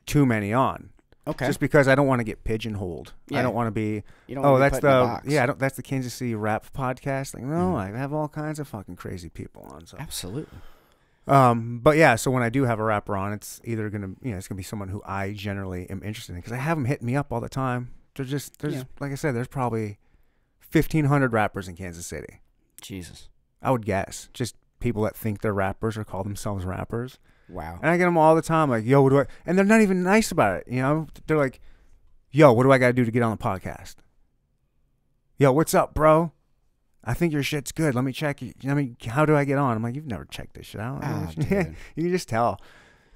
too 0.07 0.27
many 0.27 0.53
on, 0.53 0.91
Okay. 1.27 1.47
just 1.47 1.59
because 1.61 1.89
I 1.89 1.95
don't 1.95 2.07
want 2.07 2.21
to 2.21 2.25
get 2.25 2.45
pigeonholed. 2.45 3.15
I 3.33 3.41
don't 3.41 3.55
want 3.55 3.69
to 3.69 3.71
be. 3.71 4.03
you 4.27 4.35
don't 4.35 4.45
Oh, 4.45 4.59
that's 4.59 4.81
put 4.81 4.85
in 4.87 4.91
a 4.93 5.21
the 5.25 5.31
yeah. 5.33 5.43
I 5.43 5.47
don't, 5.47 5.59
that's 5.59 5.77
the 5.77 5.83
Kansas 5.83 6.13
City 6.13 6.35
rap 6.35 6.67
podcast. 6.77 7.33
Like, 7.35 7.45
no, 7.45 7.73
Mhm. 7.73 7.95
I 7.95 7.99
have 7.99 8.13
all 8.13 8.29
kinds 8.29 8.59
of 8.59 8.69
fucking 8.69 8.97
crazy 8.97 9.31
people 9.31 9.63
on. 9.73 9.87
So 9.87 9.97
Absolutely. 9.99 10.59
um, 11.27 11.79
but 11.83 11.97
yeah, 11.97 12.17
so 12.17 12.31
when 12.31 12.43
I 12.43 12.51
do 12.51 12.65
have 12.65 12.79
a 12.79 12.85
rapper 12.85 13.17
on, 13.17 13.33
it's 13.33 13.61
either 13.65 13.89
gonna, 13.89 14.11
you 14.23 14.33
know, 14.33 14.37
it's 14.37 14.49
gonna 14.49 14.59
be 14.59 14.63
someone 14.63 14.89
who 14.89 15.03
I 15.07 15.33
generally 15.33 15.89
am 15.89 16.03
interested 16.03 16.33
in 16.33 16.39
because 16.41 16.53
I 16.53 16.57
have 16.59 16.77
them 16.77 16.85
hitting 16.85 17.07
me 17.07 17.17
up 17.17 17.33
all 17.33 17.41
the 17.41 17.49
time. 17.49 17.93
There's 18.17 18.31
just, 18.31 18.59
there's, 18.59 18.75
Yeah. 18.75 18.83
like 19.01 19.11
I 19.11 19.15
said, 19.17 19.35
there's 19.35 19.49
probably 19.49 19.99
fifteen 20.61 21.07
hundred 21.07 21.33
rappers 21.33 21.69
in 21.69 21.77
Kansas 21.77 22.05
City. 22.07 22.41
Jesus. 22.83 23.29
I 23.63 23.71
would 23.71 23.87
guess, 23.87 24.29
just 24.35 24.57
people 24.79 25.03
that 25.05 25.17
think 25.17 25.41
they're 25.41 25.55
rappers 25.55 25.97
or 25.97 26.05
call 26.05 26.23
themselves 26.23 26.67
rappers, 26.67 27.19
Wow. 27.49 27.79
and 27.83 27.91
I 27.91 27.97
get 27.97 28.05
them 28.05 28.17
all 28.19 28.35
the 28.35 28.43
time. 28.43 28.71
Like, 28.71 28.85
yo, 28.85 29.03
what 29.03 29.11
do 29.11 29.21
I? 29.21 29.27
And 29.47 29.57
they're 29.59 29.65
not 29.65 29.81
even 29.83 30.03
nice 30.03 30.31
about 30.31 30.57
it. 30.61 30.65
You 30.69 30.81
know, 30.83 31.07
they're 31.27 31.37
like, 31.37 31.61
yo, 32.31 32.53
what 32.53 32.63
do 32.65 32.73
I 32.73 32.79
got 32.79 32.89
to 32.89 32.93
do 32.93 33.05
to 33.05 33.11
get 33.11 33.23
on 33.23 33.31
the 33.31 33.43
podcast? 33.43 33.97
Yo, 35.39 35.53
what's 35.53 35.75
up, 35.75 35.95
bro? 35.95 36.33
I 37.05 37.13
think 37.13 37.33
your 37.33 37.43
shit's 37.43 37.73
good. 37.73 37.95
Let 37.95 38.05
me 38.05 38.13
check. 38.13 38.43
it. 38.43 38.57
I 38.67 38.73
mean, 38.75 38.97
how 39.07 39.27
do 39.27 39.37
I 39.37 39.45
get 39.45 39.59
on? 39.59 39.77
I'm 39.77 39.83
like, 39.83 39.95
you've 39.95 40.07
never 40.07 40.25
checked 40.25 40.55
this 40.55 40.67
shit 40.67 40.81
out. 40.81 41.01
Ah, 41.03 41.31
you 41.37 41.45
can 41.47 41.77
just 42.11 42.29
tell. 42.29 42.61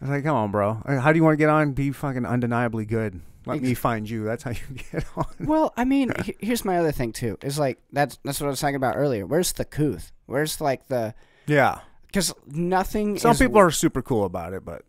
I 0.00 0.04
was 0.04 0.10
like, 0.10 0.24
come 0.24 0.36
on, 0.36 0.50
bro. 0.50 0.82
Uh, 0.84 0.98
How 1.00 1.10
do 1.12 1.16
you 1.18 1.24
want 1.24 1.32
to 1.34 1.38
get 1.38 1.48
on? 1.48 1.72
Be 1.72 1.90
fucking 1.90 2.26
undeniably 2.26 2.84
good. 2.84 3.20
Let 3.46 3.62
me 3.62 3.72
find 3.72 4.08
you. 4.08 4.24
That's 4.24 4.42
how 4.42 4.50
you 4.68 4.76
get 4.92 5.04
on. 5.16 5.24
Well, 5.40 5.72
I 5.76 5.84
mean, 5.84 6.12
he- 6.24 6.36
here's 6.38 6.64
my 6.66 6.76
other 6.78 6.92
thing 6.92 7.12
too. 7.12 7.38
Is 7.42 7.58
like 7.58 7.78
that's 7.92 8.18
that's 8.24 8.40
what 8.40 8.46
I 8.48 8.50
was 8.50 8.60
talking 8.60 8.76
about 8.76 8.96
earlier. 8.96 9.24
Where's 9.26 9.52
the 9.52 9.64
couth? 9.64 10.12
Where's 10.26 10.60
like 10.60 10.88
the 10.88 11.14
Yeah. 11.46 11.80
Because 12.08 12.34
nothing. 12.46 13.16
Some 13.18 13.36
people 13.36 13.58
are 13.58 13.70
super 13.70 14.02
cool 14.02 14.24
about 14.24 14.52
it, 14.54 14.64
but 14.64 14.82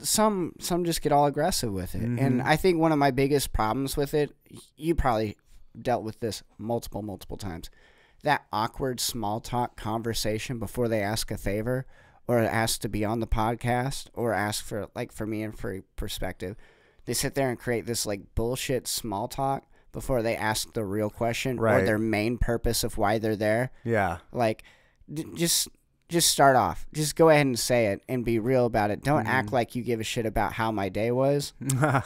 some 0.00 0.54
some 0.58 0.84
just 0.84 1.02
get 1.02 1.12
all 1.12 1.26
aggressive 1.26 1.72
with 1.72 1.94
it, 1.94 2.02
Mhm. 2.02 2.20
and 2.20 2.42
I 2.42 2.56
think 2.56 2.78
one 2.78 2.90
of 2.92 2.98
my 2.98 3.10
biggest 3.10 3.52
problems 3.52 3.96
with 3.96 4.14
it, 4.14 4.34
you 4.76 4.94
probably 4.94 5.36
dealt 5.80 6.02
with 6.02 6.18
this 6.20 6.42
multiple 6.58 7.02
multiple 7.02 7.36
times. 7.36 7.70
That 8.24 8.46
awkward 8.52 8.98
small 8.98 9.40
talk 9.40 9.76
conversation 9.76 10.58
before 10.58 10.88
they 10.88 11.00
ask 11.02 11.30
a 11.30 11.36
favor, 11.38 11.86
or 12.26 12.38
ask 12.40 12.80
to 12.80 12.88
be 12.88 13.04
on 13.04 13.20
the 13.20 13.26
podcast 13.28 14.08
or 14.14 14.32
ask 14.32 14.64
for 14.64 14.88
like 14.96 15.12
for 15.12 15.26
me 15.26 15.42
and 15.42 15.56
for 15.56 15.82
perspective, 15.96 16.56
they 17.04 17.14
sit 17.14 17.34
there 17.36 17.48
and 17.48 17.58
create 17.58 17.86
this 17.86 18.04
like 18.04 18.34
bullshit 18.34 18.88
small 18.88 19.28
talk 19.28 19.64
before 19.92 20.22
they 20.22 20.36
ask 20.36 20.72
the 20.74 20.84
real 20.84 21.08
question 21.10 21.58
or 21.58 21.80
their 21.82 21.98
main 21.98 22.36
purpose 22.36 22.82
of 22.84 22.98
why 22.98 23.18
they're 23.18 23.34
there. 23.36 23.70
Yeah. 23.84 24.18
Like, 24.32 24.62
just 25.34 25.68
just 26.08 26.30
start 26.30 26.56
off. 26.56 26.86
Just 26.92 27.16
go 27.16 27.28
ahead 27.28 27.46
and 27.46 27.58
say 27.58 27.86
it 27.88 28.02
and 28.08 28.24
be 28.24 28.38
real 28.38 28.66
about 28.66 28.90
it. 28.90 29.02
Don't 29.02 29.20
Mm-hmm. 29.24 29.28
act 29.28 29.52
like 29.52 29.74
you 29.74 29.82
give 29.82 30.00
a 30.00 30.04
shit 30.04 30.26
about 30.26 30.54
how 30.54 30.70
my 30.72 30.88
day 30.88 31.10
was. 31.10 31.52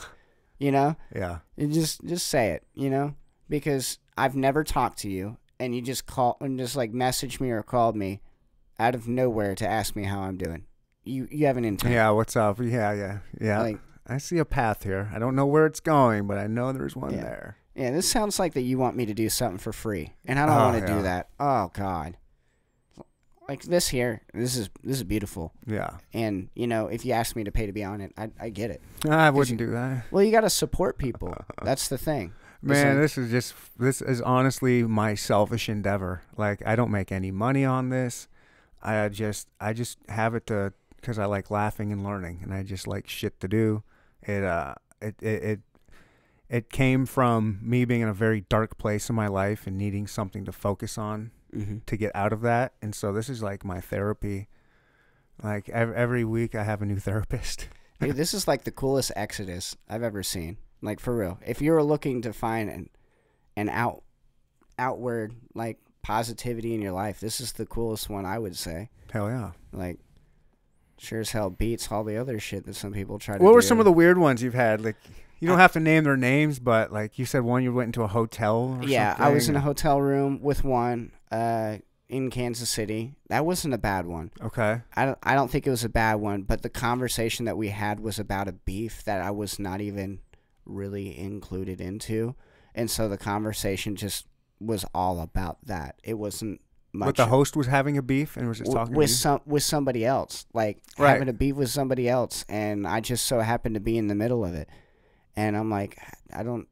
You 0.58 0.70
know, 0.70 0.94
yeah. 1.14 1.38
You 1.56 1.66
just 1.66 2.04
just 2.06 2.28
say 2.28 2.50
it. 2.52 2.62
You 2.74 2.88
know, 2.88 3.14
because 3.48 3.98
I've 4.16 4.36
never 4.36 4.62
talked 4.62 4.98
to 4.98 5.10
you, 5.10 5.36
and 5.58 5.74
you 5.74 5.82
just 5.82 6.06
call 6.06 6.36
and 6.40 6.56
just 6.56 6.76
like 6.76 6.92
message 6.92 7.40
me 7.40 7.50
or 7.50 7.62
called 7.64 7.96
me 7.96 8.20
out 8.78 8.94
of 8.94 9.08
nowhere 9.08 9.56
to 9.56 9.66
ask 9.68 9.96
me 9.96 10.04
how 10.04 10.20
I'm 10.20 10.36
doing. 10.36 10.64
You 11.02 11.26
you 11.32 11.46
have 11.46 11.56
an 11.56 11.64
intent. 11.64 11.92
Yeah. 11.94 12.10
What's 12.10 12.36
up? 12.36 12.60
Yeah. 12.60 12.92
Yeah. 12.92 13.18
Yeah. 13.40 13.60
Like, 13.60 13.80
I 14.06 14.18
see 14.18 14.38
a 14.38 14.44
path 14.44 14.84
here. 14.84 15.10
I 15.12 15.18
don't 15.18 15.34
know 15.34 15.46
where 15.46 15.66
it's 15.66 15.80
going, 15.80 16.28
but 16.28 16.38
I 16.38 16.46
know 16.46 16.72
there's 16.72 16.94
one 16.94 17.12
Yeah. 17.12 17.22
there. 17.22 17.56
yeah, 17.74 17.90
this 17.90 18.08
sounds 18.08 18.38
like 18.38 18.52
that 18.54 18.62
you 18.62 18.78
want 18.78 18.94
me 18.96 19.04
to 19.06 19.14
do 19.14 19.28
something 19.28 19.58
for 19.58 19.72
free, 19.72 20.12
and 20.24 20.38
I 20.38 20.46
don't 20.46 20.54
Oh, 20.56 20.64
want 20.68 20.80
to 20.80 20.88
yeah. 20.88 20.96
do 20.96 21.02
that. 21.02 21.28
Oh 21.40 21.70
God. 21.74 22.16
Like 23.48 23.62
this 23.62 23.88
here, 23.88 24.22
this 24.32 24.56
is 24.56 24.70
this 24.84 24.96
is 24.98 25.04
beautiful, 25.04 25.52
Yeah. 25.66 25.90
and 26.14 26.48
you 26.54 26.66
know 26.66 26.86
if 26.86 27.04
you 27.04 27.12
ask 27.12 27.34
me 27.36 27.44
to 27.44 27.50
pay 27.52 27.66
to 27.66 27.72
be 27.72 27.82
on 27.84 28.00
it, 28.00 28.12
I 28.16 28.30
I 28.40 28.48
get 28.50 28.70
it. 28.70 28.80
I 29.08 29.30
wouldn't 29.30 29.58
do 29.58 29.70
that. 29.72 30.04
Well, 30.10 30.22
you 30.22 30.30
got 30.30 30.42
to 30.42 30.50
support 30.50 30.96
people. 30.96 31.34
That's 31.62 31.88
the 31.88 31.98
thing. 31.98 32.32
Man, 32.62 33.00
this 33.00 33.18
is 33.18 33.30
just 33.32 33.54
this 33.78 34.00
is 34.00 34.20
honestly 34.20 34.84
my 34.84 35.14
selfish 35.16 35.68
endeavor. 35.68 36.22
Like 36.36 36.62
I 36.64 36.76
don't 36.76 36.92
make 36.92 37.10
any 37.10 37.30
money 37.32 37.64
on 37.64 37.88
this. 37.88 38.28
I 38.80 39.08
just 39.08 39.48
I 39.60 39.72
just 39.72 39.98
have 40.08 40.34
it 40.36 40.46
to 40.46 40.72
because 40.96 41.18
I 41.18 41.24
like 41.24 41.50
laughing 41.50 41.90
and 41.92 42.04
learning, 42.04 42.40
and 42.42 42.54
I 42.54 42.62
just 42.62 42.86
like 42.86 43.08
shit 43.08 43.40
to 43.40 43.48
do. 43.48 43.82
It 44.22 44.44
uh 44.44 44.74
it 45.00 45.16
it 45.20 45.42
it, 45.42 45.60
it 46.48 46.70
came 46.70 47.06
from 47.06 47.58
me 47.60 47.84
being 47.84 48.02
in 48.02 48.08
a 48.08 48.14
very 48.14 48.42
dark 48.42 48.78
place 48.78 49.08
in 49.10 49.16
my 49.16 49.26
life 49.26 49.66
and 49.66 49.76
needing 49.76 50.06
something 50.06 50.44
to 50.44 50.52
focus 50.52 50.96
on 50.96 51.32
hmm 51.52 51.78
to 51.86 51.96
get 51.96 52.12
out 52.14 52.32
of 52.32 52.40
that. 52.42 52.72
And 52.80 52.94
so 52.94 53.12
this 53.12 53.28
is 53.28 53.42
like 53.42 53.64
my 53.64 53.80
therapy. 53.80 54.48
Like 55.42 55.68
ev- 55.68 55.92
every 55.92 56.24
week 56.24 56.54
I 56.54 56.64
have 56.64 56.82
a 56.82 56.86
new 56.86 56.98
therapist. 57.08 57.68
Dude, 58.00 58.16
this 58.16 58.34
is 58.34 58.48
like 58.48 58.64
the 58.64 58.70
coolest 58.72 59.12
exodus 59.14 59.76
I've 59.88 60.02
ever 60.02 60.22
seen. 60.22 60.56
Like 60.80 60.98
for 61.00 61.14
real. 61.16 61.38
If 61.46 61.62
you're 61.62 61.82
looking 61.82 62.22
to 62.22 62.32
find 62.32 62.68
an 62.68 62.90
an 63.56 63.68
out 63.68 64.02
outward 64.78 65.34
like 65.54 65.78
positivity 66.02 66.74
in 66.74 66.80
your 66.82 66.92
life, 66.92 67.20
this 67.20 67.40
is 67.40 67.52
the 67.52 67.66
coolest 67.66 68.08
one 68.10 68.26
I 68.26 68.38
would 68.38 68.56
say. 68.56 68.90
Hell 69.12 69.28
yeah. 69.28 69.50
Like 69.72 69.98
sure 70.98 71.20
as 71.20 71.30
hell 71.32 71.50
beats 71.50 71.90
all 71.90 72.04
the 72.04 72.16
other 72.16 72.38
shit 72.38 72.64
that 72.66 72.74
some 72.74 72.92
people 72.92 73.18
try 73.18 73.36
to 73.36 73.42
What 73.42 73.54
were 73.54 73.60
do. 73.60 73.66
some 73.66 73.78
of 73.78 73.84
the 73.84 73.92
weird 73.92 74.18
ones 74.18 74.42
you've 74.42 74.54
had? 74.54 74.80
Like, 74.84 74.96
you 75.40 75.48
don't 75.48 75.58
have 75.58 75.72
to 75.72 75.80
name 75.80 76.04
their 76.04 76.16
names, 76.16 76.60
but 76.60 76.92
like 76.92 77.18
you 77.18 77.24
said, 77.24 77.42
one 77.42 77.64
you 77.64 77.72
went 77.72 77.88
into 77.88 78.02
a 78.02 78.06
hotel. 78.06 78.78
Or 78.80 78.84
Yeah, 78.86 79.16
I 79.18 79.30
was 79.30 79.48
in 79.48 79.56
a 79.56 79.60
hotel 79.60 80.00
room 80.00 80.40
with 80.40 80.62
one 80.62 81.10
uh 81.32 81.78
in 82.08 82.28
Kansas 82.30 82.68
City. 82.68 83.14
That 83.28 83.46
wasn't 83.46 83.72
a 83.72 83.78
bad 83.78 84.04
one. 84.04 84.30
Okay. 84.42 84.82
I 84.94 85.06
don't 85.06 85.18
I 85.22 85.34
don't 85.34 85.50
think 85.50 85.66
it 85.66 85.70
was 85.70 85.82
a 85.82 85.88
bad 85.88 86.16
one, 86.16 86.42
but 86.42 86.60
the 86.62 86.68
conversation 86.68 87.46
that 87.46 87.56
we 87.56 87.68
had 87.70 88.00
was 88.00 88.18
about 88.18 88.48
a 88.48 88.52
beef 88.52 89.02
that 89.04 89.22
I 89.22 89.30
was 89.30 89.58
not 89.58 89.80
even 89.80 90.20
really 90.66 91.18
included 91.18 91.80
into. 91.80 92.34
And 92.74 92.90
so 92.90 93.08
the 93.08 93.16
conversation 93.18 93.96
just 93.96 94.26
was 94.60 94.84
all 94.94 95.20
about 95.20 95.64
that. 95.66 95.96
It 96.04 96.14
wasn't 96.14 96.60
much 96.92 97.06
But 97.08 97.16
the 97.16 97.26
host 97.30 97.56
was 97.56 97.66
having 97.68 97.96
a 97.96 98.02
beef 98.02 98.36
and 98.36 98.46
was 98.46 98.58
just 98.58 98.70
talking 98.70 98.94
with 98.94 99.08
to 99.08 99.14
some 99.14 99.40
with 99.46 99.62
somebody 99.62 100.04
else. 100.04 100.44
Like 100.52 100.82
Right. 100.98 101.12
having 101.12 101.30
a 101.30 101.32
beef 101.32 101.54
with 101.56 101.70
somebody 101.70 102.10
else 102.10 102.44
and 102.46 102.86
I 102.86 103.00
just 103.00 103.24
so 103.24 103.40
happened 103.40 103.74
to 103.76 103.80
be 103.80 103.96
in 103.96 104.08
the 104.08 104.14
middle 104.14 104.44
of 104.44 104.54
it. 104.54 104.68
And 105.34 105.56
I'm 105.56 105.70
like 105.70 105.98
I 106.30 106.42
don't 106.42 106.68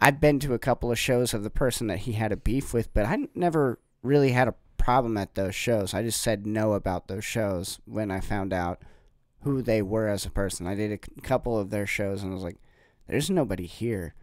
I've 0.00 0.20
been 0.20 0.40
to 0.40 0.52
a 0.54 0.58
couple 0.58 0.90
of 0.90 0.98
shows 0.98 1.32
of 1.32 1.44
the 1.44 1.50
person 1.50 1.86
that 1.86 1.98
he 2.00 2.12
had 2.14 2.32
a 2.32 2.36
beef 2.36 2.74
with, 2.74 2.92
but 2.92 3.06
I 3.06 3.28
never 3.36 3.78
really 4.04 4.30
had 4.32 4.46
a 4.46 4.54
problem 4.76 5.16
at 5.16 5.34
those 5.34 5.54
shows. 5.54 5.94
I 5.94 6.02
just 6.02 6.20
said 6.20 6.46
no 6.46 6.74
about 6.74 7.08
those 7.08 7.24
shows 7.24 7.80
when 7.86 8.10
I 8.12 8.20
found 8.20 8.52
out 8.52 8.80
who 9.42 9.60
they 9.62 9.82
were 9.82 10.06
as 10.08 10.24
a 10.24 10.30
person. 10.30 10.66
I 10.66 10.74
did 10.74 10.92
a 10.92 11.20
couple 11.22 11.58
of 11.58 11.70
their 11.70 11.86
shows 11.86 12.22
and 12.22 12.30
I 12.30 12.34
was 12.34 12.44
like, 12.44 12.58
there's 13.08 13.28
nobody 13.30 13.66
here. 13.66 14.14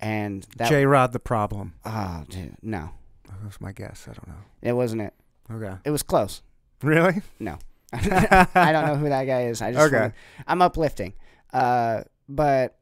And 0.00 0.46
that, 0.56 0.68
J 0.70 0.86
Rod 0.86 1.12
the 1.12 1.18
problem. 1.20 1.74
oh, 1.84 2.24
dude, 2.28 2.56
no, 2.62 2.90
That 3.28 3.44
was 3.44 3.60
my 3.60 3.72
guess. 3.72 4.06
I 4.08 4.12
don't 4.14 4.28
know. 4.28 4.42
it 4.62 4.72
wasn't 4.72 5.02
it. 5.02 5.14
Okay. 5.52 5.74
It 5.84 5.90
was 5.90 6.02
close. 6.02 6.42
Really? 6.82 7.20
No. 7.38 7.58
I 7.92 8.70
don't 8.72 8.86
know 8.86 8.94
who 8.96 9.08
that 9.08 9.24
guy 9.24 9.42
is. 9.46 9.60
I 9.60 9.72
just 9.72 9.86
Okay. 9.88 9.96
wanna- 10.00 10.14
I'm 10.46 10.62
uplifting. 10.62 11.12
Uh, 11.52 12.04
but 12.28 12.76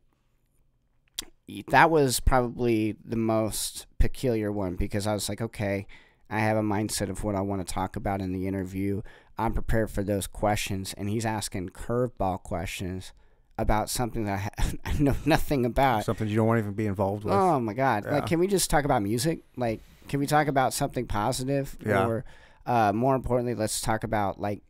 that 1.70 1.90
was 1.90 2.20
probably 2.20 2.96
the 3.04 3.16
most 3.16 3.86
peculiar 3.98 4.52
one 4.52 4.76
because 4.76 5.06
I 5.06 5.14
was 5.14 5.28
like, 5.28 5.40
okay, 5.40 5.86
I 6.30 6.40
have 6.40 6.56
a 6.56 6.62
mindset 6.62 7.08
of 7.08 7.24
what 7.24 7.34
I 7.34 7.40
want 7.40 7.66
to 7.66 7.72
talk 7.74 7.96
about 7.96 8.20
in 8.20 8.32
the 8.32 8.46
interview. 8.46 9.02
I'm 9.38 9.52
prepared 9.54 9.90
for 9.90 10.02
those 10.02 10.26
questions, 10.26 10.94
and 10.96 11.08
he's 11.08 11.24
asking 11.24 11.70
curveball 11.70 12.42
questions 12.42 13.12
about 13.56 13.88
something 13.90 14.24
that 14.26 14.52
I, 14.58 14.72
I 14.90 14.92
know 14.98 15.16
nothing 15.24 15.64
about. 15.64 16.04
Something 16.04 16.28
you 16.28 16.36
don't 16.36 16.46
want 16.46 16.58
to 16.58 16.62
even 16.64 16.74
be 16.74 16.86
involved 16.86 17.24
with. 17.24 17.34
Oh 17.34 17.58
my 17.60 17.72
god! 17.74 18.04
Yeah. 18.04 18.14
Like, 18.16 18.26
can 18.26 18.38
we 18.38 18.46
just 18.46 18.68
talk 18.70 18.84
about 18.84 19.02
music? 19.02 19.40
Like, 19.56 19.80
can 20.08 20.20
we 20.20 20.26
talk 20.26 20.48
about 20.48 20.72
something 20.74 21.06
positive? 21.06 21.76
Yeah. 21.84 22.06
Or, 22.06 22.24
uh, 22.66 22.92
more 22.92 23.14
importantly, 23.14 23.54
let's 23.54 23.80
talk 23.80 24.04
about 24.04 24.40
like 24.40 24.62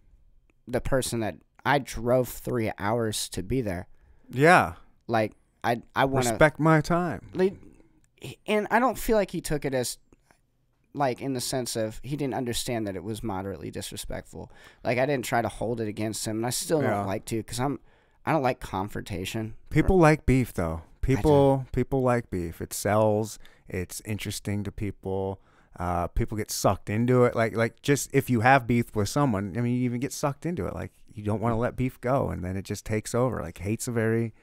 the 0.66 0.80
person 0.80 1.20
that 1.20 1.36
I 1.64 1.78
drove 1.80 2.28
three 2.28 2.70
hours 2.78 3.28
to 3.30 3.42
be 3.42 3.60
there. 3.60 3.88
yeah. 4.30 4.74
Like, 5.06 5.32
I 5.64 5.82
I 5.96 6.04
want 6.04 6.26
to 6.26 6.30
Respect 6.30 6.60
my 6.60 6.80
time. 6.82 7.22
like, 7.34 7.54
and 8.46 8.66
I 8.70 8.78
don't 8.78 8.98
feel 8.98 9.16
like 9.16 9.30
he 9.30 9.40
took 9.40 9.64
it 9.64 9.72
as 9.74 9.96
like 10.98 11.20
in 11.20 11.32
the 11.34 11.40
sense 11.40 11.76
of 11.76 12.00
he 12.02 12.16
didn't 12.16 12.34
understand 12.34 12.86
that 12.86 12.96
it 12.96 13.02
was 13.04 13.22
moderately 13.22 13.70
disrespectful. 13.70 14.50
Like, 14.84 14.98
I 14.98 15.06
didn't 15.06 15.24
try 15.24 15.40
to 15.40 15.48
hold 15.48 15.80
it 15.80 15.88
against 15.88 16.26
him, 16.26 16.36
and 16.38 16.46
I 16.46 16.50
still 16.50 16.82
Yeah. 16.82 16.90
don't 16.90 17.06
like 17.06 17.24
to 17.26 17.36
because 17.38 17.60
I'm 17.60 17.78
I 18.26 18.32
don't 18.32 18.42
like 18.42 18.60
confrontation. 18.60 19.54
People 19.70 19.98
like 19.98 20.26
beef 20.26 20.52
though. 20.52 20.82
People 21.00 21.66
people 21.72 22.02
like 22.02 22.30
beef. 22.30 22.60
It 22.60 22.72
sells. 22.74 23.38
It's 23.68 24.02
interesting 24.04 24.64
to 24.64 24.72
people. 24.72 25.40
Uh, 25.78 26.08
people 26.08 26.36
get 26.36 26.50
sucked 26.50 26.90
into 26.90 27.24
it. 27.24 27.34
Like 27.36 27.56
like 27.56 27.80
just 27.82 28.10
if 28.12 28.28
you 28.28 28.40
have 28.40 28.66
beef 28.66 28.94
with 28.94 29.08
someone, 29.08 29.54
I 29.56 29.60
mean, 29.62 29.74
you 29.76 29.84
even 29.84 30.00
get 30.00 30.12
sucked 30.12 30.44
into 30.44 30.66
it. 30.66 30.74
Like 30.74 30.92
you 31.14 31.22
don't 31.22 31.40
want 31.40 31.52
to 31.54 31.56
let 31.56 31.76
beef 31.76 32.00
go, 32.00 32.28
and 32.28 32.44
then 32.44 32.56
it 32.56 32.62
just 32.64 32.84
takes 32.84 33.14
over. 33.14 33.40
Like 33.40 33.58
hate's 33.58 33.88
a 33.88 33.92
very 33.92 34.34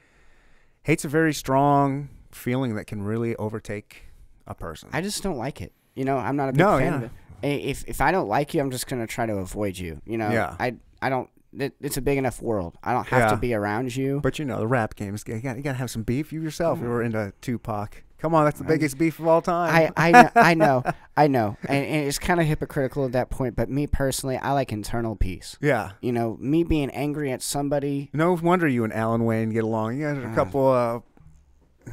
hate's 0.82 1.04
a 1.04 1.08
very 1.08 1.34
strong 1.34 2.08
feeling 2.32 2.74
that 2.76 2.86
can 2.86 3.02
really 3.02 3.36
overtake 3.36 4.06
a 4.46 4.54
person. 4.54 4.88
I 4.92 5.00
just 5.02 5.22
don't 5.22 5.36
like 5.38 5.60
it. 5.60 5.72
You 5.96 6.04
know, 6.04 6.16
I'm 6.18 6.36
not 6.36 6.50
a 6.50 6.52
big 6.52 6.58
No, 6.60 6.78
fan 6.78 6.92
yeah. 6.92 6.96
of 6.98 7.02
it. 7.04 7.10
If 7.42 7.84
if 7.88 8.00
I 8.00 8.12
don't 8.12 8.28
like 8.28 8.54
you, 8.54 8.60
I'm 8.60 8.70
just 8.70 8.86
gonna 8.86 9.06
try 9.06 9.26
to 9.26 9.34
avoid 9.38 9.76
you. 9.78 10.00
You 10.06 10.18
know, 10.18 10.30
Yeah. 10.30 10.54
I 10.60 10.76
I 11.02 11.08
don't. 11.10 11.28
It, 11.58 11.74
it's 11.80 11.96
a 11.96 12.02
big 12.02 12.18
enough 12.18 12.42
world. 12.42 12.76
I 12.84 12.92
don't 12.92 13.06
have 13.08 13.30
to 13.30 13.36
be 13.38 13.54
around 13.54 13.96
you. 13.96 14.20
but 14.22 14.38
you 14.38 14.44
know 14.44 14.58
the 14.58 14.66
rap 14.66 14.94
game 14.94 15.14
is 15.14 15.24
you 15.26 15.40
got 15.40 15.56
you 15.56 15.62
got 15.62 15.72
to 15.72 15.78
have 15.78 15.90
some 15.90 16.02
beef. 16.02 16.32
You 16.32 16.42
yourself, 16.42 16.78
you 16.80 16.86
were 16.86 17.02
into 17.02 17.32
Tupac. 17.40 18.02
Come 18.18 18.34
on, 18.34 18.44
that's 18.46 18.58
the 18.58 18.64
biggest 18.64 18.96
beef 18.98 19.18
of 19.18 19.26
all 19.26 19.40
time. 19.42 19.92
I 19.96 20.08
I 20.08 20.12
kn- 20.12 20.30
I 20.34 20.54
know 20.64 20.82
I 21.16 21.28
know, 21.28 21.56
and, 21.68 21.84
and 21.86 22.06
it's 22.06 22.18
kind 22.18 22.40
of 22.40 22.46
hypocritical 22.46 23.04
at 23.06 23.12
that 23.12 23.30
point. 23.30 23.56
But 23.56 23.70
me 23.70 23.86
personally, 23.86 24.36
I 24.38 24.52
like 24.52 24.72
internal 24.72 25.16
peace. 25.16 25.56
yeah. 25.60 25.92
You 26.02 26.12
know, 26.12 26.36
me 26.40 26.62
being 26.64 26.90
angry 26.90 27.30
at 27.32 27.40
somebody. 27.42 28.10
No 28.12 28.32
wonder 28.34 28.66
you 28.68 28.84
and 28.84 28.92
Alan 28.92 29.24
Wayne 29.24 29.50
get 29.50 29.64
along. 29.64 29.96
You 29.98 30.06
guys 30.08 30.18
are 30.18 30.26
a 30.26 30.32
Ah. 30.32 30.34
couple, 30.34 30.66
uh, 30.68 31.00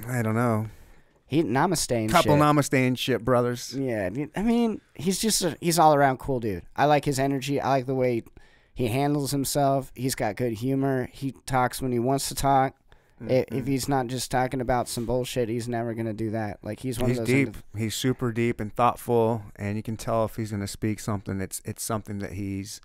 I 0.09 0.21
don't 0.21 0.35
know, 0.35 0.67
He 1.33 1.43
namaste 1.43 1.91
and 1.95 2.09
couple 2.11 2.35
shit. 2.35 2.41
namaste 2.43 2.87
and 2.87 2.99
shit 2.99 3.25
brothers. 3.25 3.73
Yeah, 3.77 4.09
I 4.35 4.41
mean- 4.43 4.81
he's 4.93 5.19
just 5.19 5.43
a, 5.43 5.57
he's 5.59 5.79
all 5.79 5.95
around 5.95 6.19
cool 6.19 6.39
dude. 6.39 6.63
I 6.75 6.85
like 6.85 7.05
his 7.05 7.17
energy. 7.19 7.59
I 7.59 7.69
like 7.69 7.85
the 7.87 7.95
way 7.95 8.23
he 8.75 8.87
handles 8.87 9.31
himself. 9.31 9.91
He's 9.95 10.15
got 10.15 10.35
good 10.35 10.53
humor. 10.53 11.09
He 11.11 11.33
talks 11.45 11.81
when 11.81 11.91
he 11.91 11.99
wants 11.99 12.27
to 12.29 12.35
talk. 12.35 12.75
Mm-hmm. 13.21 13.55
If 13.55 13.67
he's 13.67 13.87
not 13.87 14.07
just 14.07 14.31
talking 14.31 14.59
about 14.59 14.89
some 14.89 15.05
bullshit, 15.05 15.47
he's 15.47 15.67
never 15.67 15.93
gonna 15.93 16.13
do 16.13 16.31
that. 16.31 16.59
Like 16.61 16.79
he's 16.81 16.99
one 16.99 17.09
He's 17.09 17.19
of 17.19 17.25
those. 17.27 17.33
deep. 17.45 17.57
he's 17.77 17.95
super 17.95 18.31
deep 18.31 18.59
and 18.59 18.73
thoughtful, 18.75 19.43
and 19.55 19.77
you 19.77 19.83
can 19.83 19.95
tell 19.97 20.25
if 20.25 20.35
he's 20.35 20.49
going 20.51 20.61
to 20.61 20.67
speak 20.67 20.99
something. 20.99 21.39
It's 21.39 21.61
it's 21.63 21.83
something 21.83 22.19
that 22.19 22.33
he's 22.33 22.81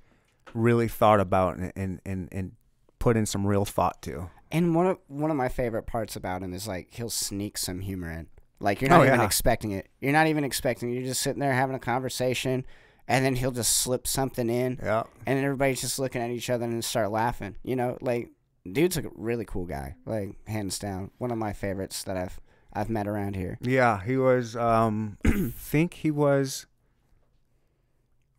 really 0.55 0.87
thought 0.89 1.19
about 1.21 1.57
and 1.57 1.73
and 1.75 2.01
and, 2.07 2.29
and 2.31 2.53
put 2.99 3.17
in 3.17 3.27
some 3.27 3.47
real 3.47 3.65
thought 3.65 4.01
to. 4.03 4.31
and 4.53 4.75
one 4.75 4.87
of 4.87 4.99
one 5.09 5.31
of 5.31 5.37
my 5.37 5.49
favorite 5.49 5.87
parts 5.87 6.15
about 6.17 6.43
him 6.43 6.53
is 6.55 6.69
like 6.69 6.89
he'll 6.93 7.11
sneak 7.11 7.59
some 7.59 7.81
humor 7.81 8.11
in. 8.11 8.29
Like 8.61 8.81
you're 8.81 8.91
not 8.91 9.01
Oh, 9.03 9.05
even 9.07 9.21
yeah. 9.21 9.27
expecting 9.27 9.71
it. 9.73 9.89
You're 10.01 10.13
not 10.13 10.27
even 10.27 10.45
expecting. 10.45 10.91
it. 10.91 10.95
You're 10.95 11.05
just 11.05 11.21
sitting 11.23 11.41
there 11.41 11.53
having 11.53 11.77
a 11.77 11.81
conversation, 11.81 12.65
and 13.07 13.25
then 13.25 13.37
he'll 13.37 13.53
just 13.53 13.77
slip 13.79 14.07
something 14.07 14.51
in, 14.51 14.79
Yeah. 14.83 15.05
and 15.27 15.39
everybody's 15.39 15.81
just 15.81 15.99
looking 15.99 16.21
at 16.23 16.31
each 16.31 16.51
other 16.51 16.65
and 16.65 16.85
start 16.85 17.11
laughing. 17.11 17.57
You 17.63 17.77
know, 17.77 17.99
like 18.01 18.31
dude's 18.71 18.97
a 18.97 19.05
really 19.15 19.45
cool 19.45 19.65
guy. 19.65 19.95
Like 20.05 20.35
hands 20.49 20.79
down, 20.79 21.11
one 21.19 21.31
of 21.31 21.39
my 21.39 21.53
favorites 21.53 22.03
that 22.05 22.17
I've 22.17 22.41
I've 22.73 22.91
met 22.91 23.07
around 23.09 23.37
here. 23.37 23.59
Yeah, 23.63 24.03
he 24.03 24.17
was. 24.17 24.55
Um, 24.57 25.19
think 25.57 25.95
he 25.95 26.11
was. 26.11 26.67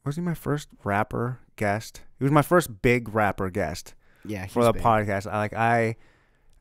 Was 0.06 0.16
he 0.16 0.22
my 0.22 0.34
first 0.34 0.70
rapper 0.84 1.40
guest. 1.56 2.02
He 2.18 2.24
was 2.24 2.32
my 2.32 2.42
first 2.42 2.82
big 2.82 3.14
rapper 3.14 3.50
guest 3.50 3.94
Yeah, 4.26 4.48
for 4.48 4.64
the 4.64 4.72
big. 4.74 4.82
podcast. 4.82 5.32
I 5.32 5.38
like 5.38 5.54
I 5.54 5.96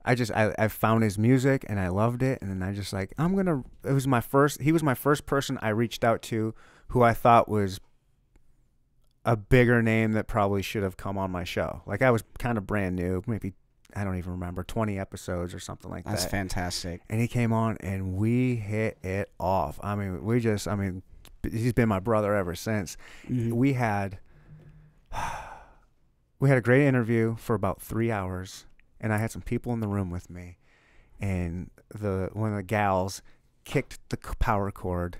I 0.05 0.15
just 0.15 0.33
I, 0.33 0.55
I 0.59 0.69
found 0.69 1.03
his 1.03 1.19
music 1.19 1.65
and 1.69 1.79
I 1.79 1.89
loved 1.89 2.23
it 2.23 2.41
and 2.41 2.51
then 2.51 2.63
I 2.67 2.73
just 2.75 2.93
like 2.93 3.13
I'm 3.19 3.35
gonna 3.37 3.63
it 3.85 3.93
was 3.93 4.07
my 4.07 4.21
first 4.21 4.61
he 4.63 4.73
was 4.73 4.83
my 4.83 4.95
first 4.95 5.27
person 5.27 5.59
I 5.61 5.69
reached 5.71 6.03
out 6.05 6.23
to 6.23 6.55
who 6.89 7.03
I 7.03 7.13
thought 7.13 7.49
was 7.49 7.81
a 9.25 9.37
bigger 9.37 9.83
name 9.83 10.13
that 10.13 10.27
probably 10.27 10.63
should 10.63 10.83
have 10.83 10.97
come 10.97 11.19
on 11.19 11.31
my 11.31 11.45
show. 11.45 11.83
Like 11.85 12.01
I 12.01 12.11
was 12.11 12.25
kind 12.39 12.57
of 12.57 12.67
brand 12.67 12.97
new, 12.97 13.23
maybe 13.27 13.53
I 13.95 14.05
don't 14.05 14.17
even 14.17 14.33
remember, 14.33 14.63
twenty 14.63 14.99
episodes 14.99 15.53
or 15.53 15.59
something 15.61 15.91
like 15.91 16.05
That's 16.05 16.25
that. 16.25 16.31
That's 16.31 16.55
fantastic. 16.55 17.03
and 17.11 17.21
he 17.21 17.29
came 17.29 17.53
on 17.53 17.77
and 17.81 18.15
we 18.15 18.57
hit 18.57 18.97
it 19.03 19.31
off. 19.39 19.79
I 19.83 19.95
mean, 19.97 20.25
we 20.25 20.41
just 20.41 20.67
I 20.69 20.75
mean 20.77 21.03
he's 21.43 21.73
been 21.75 21.89
my 21.89 22.01
brother 22.01 22.35
ever 22.35 22.55
since 22.55 22.97
Mhm. 23.29 23.53
we 23.53 23.75
had 23.75 24.19
we 26.41 26.49
had 26.49 26.57
a 26.59 26.63
great 26.63 26.87
interview 26.87 27.37
for 27.37 27.55
about 27.55 27.81
three 27.83 28.11
hours 28.11 28.65
and 29.01 29.13
i 29.13 29.19
had 29.19 29.31
some 29.31 29.43
people 29.43 29.73
in 29.73 29.81
the 29.81 29.89
room 29.89 30.11
with 30.11 30.29
me 30.31 30.57
and 31.21 31.71
the 31.91 32.31
one 32.33 32.51
of 32.51 32.57
the 32.57 32.63
gals 32.63 33.23
kicked 33.65 33.99
the 34.11 34.17
power 34.39 34.71
cord. 34.71 35.19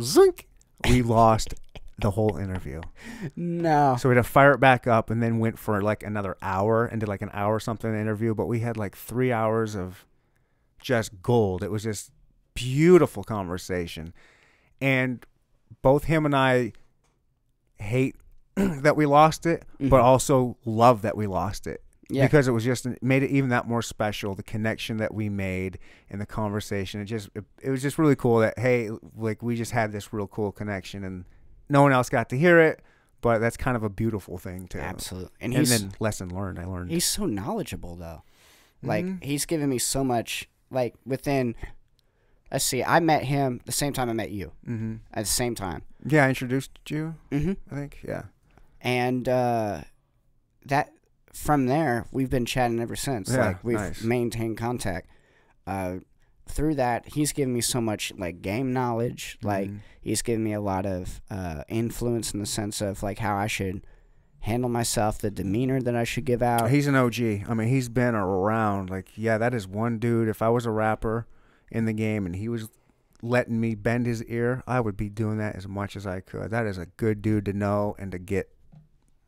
Zink! 0.00 0.46
We 0.88 1.02
lost 1.20 1.54
the 1.98 2.12
whole 2.12 2.36
interview. 2.38 2.80
No. 3.36 3.96
so 3.98 4.08
we 4.08 4.14
had 4.14 4.24
to 4.24 4.28
fire 4.30 4.52
it 4.52 4.60
back 4.60 4.86
up 4.86 5.10
and 5.10 5.22
then 5.22 5.38
went 5.38 5.58
for 5.58 5.82
like 5.82 6.02
another 6.02 6.36
hour 6.40 6.86
and 6.86 7.00
did 7.00 7.08
like 7.08 7.20
an 7.20 7.28
hour 7.34 7.56
or 7.56 7.60
something 7.60 7.92
interview 7.94 8.34
but 8.34 8.46
we 8.46 8.60
had 8.60 8.76
like 8.78 8.96
three 8.96 9.32
hours 9.32 9.74
of 9.76 10.06
just 10.80 11.20
gold. 11.22 11.62
It 11.62 11.70
was 11.70 11.82
just 11.82 12.10
beautiful 12.54 13.22
conversation. 13.24 14.14
And 14.80 15.26
both 15.82 16.04
him 16.04 16.24
and 16.24 16.34
i 16.34 16.72
hate 17.78 18.16
that 18.54 18.96
we 18.96 19.06
lost 19.06 19.46
it 19.46 19.64
but 19.78 20.00
Mhm. 20.00 20.04
also 20.04 20.56
love 20.64 21.02
that 21.02 21.16
we 21.16 21.26
lost 21.26 21.66
it 21.66 21.82
Yeah. 22.10 22.24
because 22.26 22.48
it 22.48 22.52
was 22.52 22.64
just 22.64 22.86
it 22.86 23.02
made 23.02 23.22
it 23.22 23.30
even 23.30 23.50
that 23.50 23.66
more 23.68 23.82
special 23.82 24.34
the 24.34 24.42
connection 24.42 24.96
that 24.98 25.14
we 25.14 25.28
made 25.28 25.78
and 26.10 26.20
the 26.20 26.26
conversation 26.26 27.00
it 27.00 27.04
just 27.06 27.28
it, 27.34 27.44
it 27.62 27.70
was 27.70 27.82
just 27.82 27.98
really 27.98 28.16
cool 28.16 28.38
that 28.40 28.58
hey 28.58 28.90
like 29.16 29.42
we 29.42 29.54
just 29.56 29.72
had 29.72 29.92
this 29.92 30.12
real 30.12 30.26
cool 30.26 30.50
connection 30.52 31.04
and 31.04 31.24
no 31.68 31.82
one 31.82 31.92
else 31.92 32.08
got 32.08 32.28
to 32.30 32.36
hear 32.38 32.58
it 32.60 32.82
but 33.20 33.38
that's 33.38 33.56
kind 33.56 33.76
of 33.76 33.82
a 33.82 33.88
beautiful 33.90 34.38
thing 34.38 34.66
too 34.66 34.78
Absolutely. 34.80 35.30
And 35.40 35.52
and, 35.54 35.60
he's 35.60 35.70
then 35.80 35.92
lesson 36.00 36.34
learned 36.34 36.58
i 36.58 36.64
learned 36.64 36.90
he's 36.90 37.06
so 37.06 37.26
knowledgeable 37.26 37.96
though. 37.96 38.22
Like 38.82 39.04
Mhm. 39.04 39.22
he's 39.22 39.44
given 39.46 39.68
me 39.68 39.78
so 39.78 40.02
much 40.02 40.48
like 40.70 40.94
within 41.04 41.54
let's 42.50 42.64
see, 42.64 42.82
I 42.82 42.98
met 42.98 43.22
him 43.24 43.60
the 43.66 43.72
same 43.72 43.92
time 43.92 44.08
I 44.10 44.12
met 44.14 44.30
you. 44.32 44.52
hmm 44.64 44.96
At 45.12 45.24
the 45.26 45.30
same 45.30 45.54
time. 45.54 45.82
yeah 46.04 46.24
i 46.24 46.28
introduced 46.30 46.70
you 46.88 47.14
Mhm. 47.30 47.56
i 47.70 47.74
think 47.74 48.00
yeah 48.02 48.22
And 48.80 49.28
uh 49.28 49.82
that 50.66 50.90
from 51.32 51.66
there 51.66 52.06
we've 52.12 52.30
been 52.30 52.46
chatting 52.46 52.80
ever 52.80 52.96
since. 52.96 53.30
Yeah, 53.30 53.46
like 53.46 53.64
we've 53.64 53.76
nice. 53.76 54.02
maintained 54.02 54.56
contact. 54.58 55.08
Uh 55.66 55.96
through 56.48 56.74
that 56.74 57.06
he's 57.14 57.32
given 57.32 57.54
me 57.54 57.60
so 57.60 57.80
much 57.80 58.12
like 58.18 58.42
game 58.42 58.72
knowledge. 58.72 59.38
Like 59.42 59.70
Mhm. 59.70 59.78
he's 60.00 60.22
given 60.22 60.42
me 60.42 60.52
a 60.52 60.60
lot 60.60 60.84
of 60.86 61.20
uh 61.30 61.62
influence 61.68 62.32
in 62.34 62.40
the 62.40 62.46
sense 62.46 62.80
of 62.80 63.02
like 63.02 63.18
how 63.20 63.36
I 63.36 63.46
should 63.46 63.86
handle 64.40 64.70
myself, 64.70 65.18
the 65.18 65.30
demeanor 65.30 65.80
that 65.82 65.94
I 65.94 66.02
should 66.04 66.24
give 66.24 66.42
out. 66.42 66.70
He's 66.70 66.86
an 66.86 66.94
OG. 66.96 67.44
I 67.46 67.54
mean, 67.54 67.68
he's 67.68 67.90
been 67.90 68.14
around. 68.14 68.88
Like, 68.88 69.08
yeah, 69.14 69.36
that 69.38 69.52
is 69.54 69.68
one 69.68 69.98
dude. 69.98 70.28
If 70.28 70.40
I 70.40 70.48
was 70.48 70.64
a 70.64 70.70
rapper 70.70 71.26
in 71.70 71.84
the 71.84 71.92
game 71.92 72.24
and 72.24 72.34
he 72.34 72.48
was 72.48 72.68
letting 73.22 73.60
me 73.60 73.74
bend 73.74 74.06
his 74.06 74.24
ear, 74.24 74.62
I 74.66 74.80
would 74.80 74.96
be 74.96 75.10
doing 75.10 75.36
that 75.38 75.56
as 75.56 75.68
much 75.68 75.94
as 75.94 76.06
I 76.06 76.20
could. 76.20 76.50
That 76.50 76.66
is 76.66 76.78
a 76.78 76.86
good 76.86 77.20
dude 77.20 77.44
to 77.44 77.52
know 77.52 77.94
and 77.98 78.10
to 78.12 78.18
get 78.18 78.48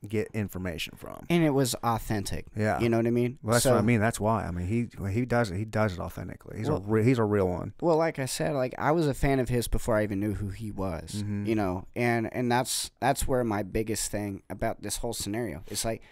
get 0.09 0.29
information 0.35 0.95
from. 0.97 1.25
and 1.31 1.45
it 1.45 1.51
was 1.51 1.75
authentic. 1.85 2.47
Yeah. 2.57 2.81
You 2.81 2.89
know 2.89 2.97
what 2.97 3.07
I 3.07 3.11
mean? 3.11 3.39
Well, 3.43 3.53
that's 3.53 3.63
so, 3.65 3.73
what 3.73 3.79
I 3.79 3.83
mean. 3.83 4.01
That's 4.01 4.19
why. 4.21 4.45
I 4.47 4.51
mean, 4.51 4.67
he 4.67 4.89
when 4.99 5.13
he 5.13 5.25
does 5.25 5.51
it. 5.51 5.57
He 5.57 5.65
does 5.65 5.95
it 5.95 6.01
authentically. 6.01 6.59
He's 6.59 6.69
Well- 6.69 6.79
a 6.85 6.91
re- 6.91 7.05
he's 7.05 7.19
a 7.19 7.25
real 7.25 7.49
one. 7.49 7.73
Well, 7.81 7.97
like 7.97 8.19
I 8.19 8.27
said, 8.27 8.55
like 8.55 8.75
I 8.79 8.91
was 8.93 9.07
a 9.07 9.15
fan 9.15 9.39
of 9.41 9.49
his 9.49 9.69
before 9.69 9.97
I 9.97 10.03
even 10.03 10.19
knew 10.21 10.35
who 10.35 10.49
he 10.49 10.71
was. 10.71 11.23
Mhm. 11.25 11.47
You 11.47 11.55
know, 11.55 11.87
and 11.95 12.33
and 12.35 12.51
that's 12.51 12.91
that's 13.01 13.29
where 13.29 13.45
my 13.45 13.63
biggest 13.63 14.11
thing 14.11 14.43
about 14.51 14.83
this 14.83 14.99
whole 14.99 15.13
scenario. 15.13 15.63
It's 15.69 15.85
like 15.85 16.03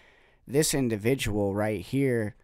this 0.47 0.73
individual 0.73 1.53
right 1.53 1.81
here 1.81 2.35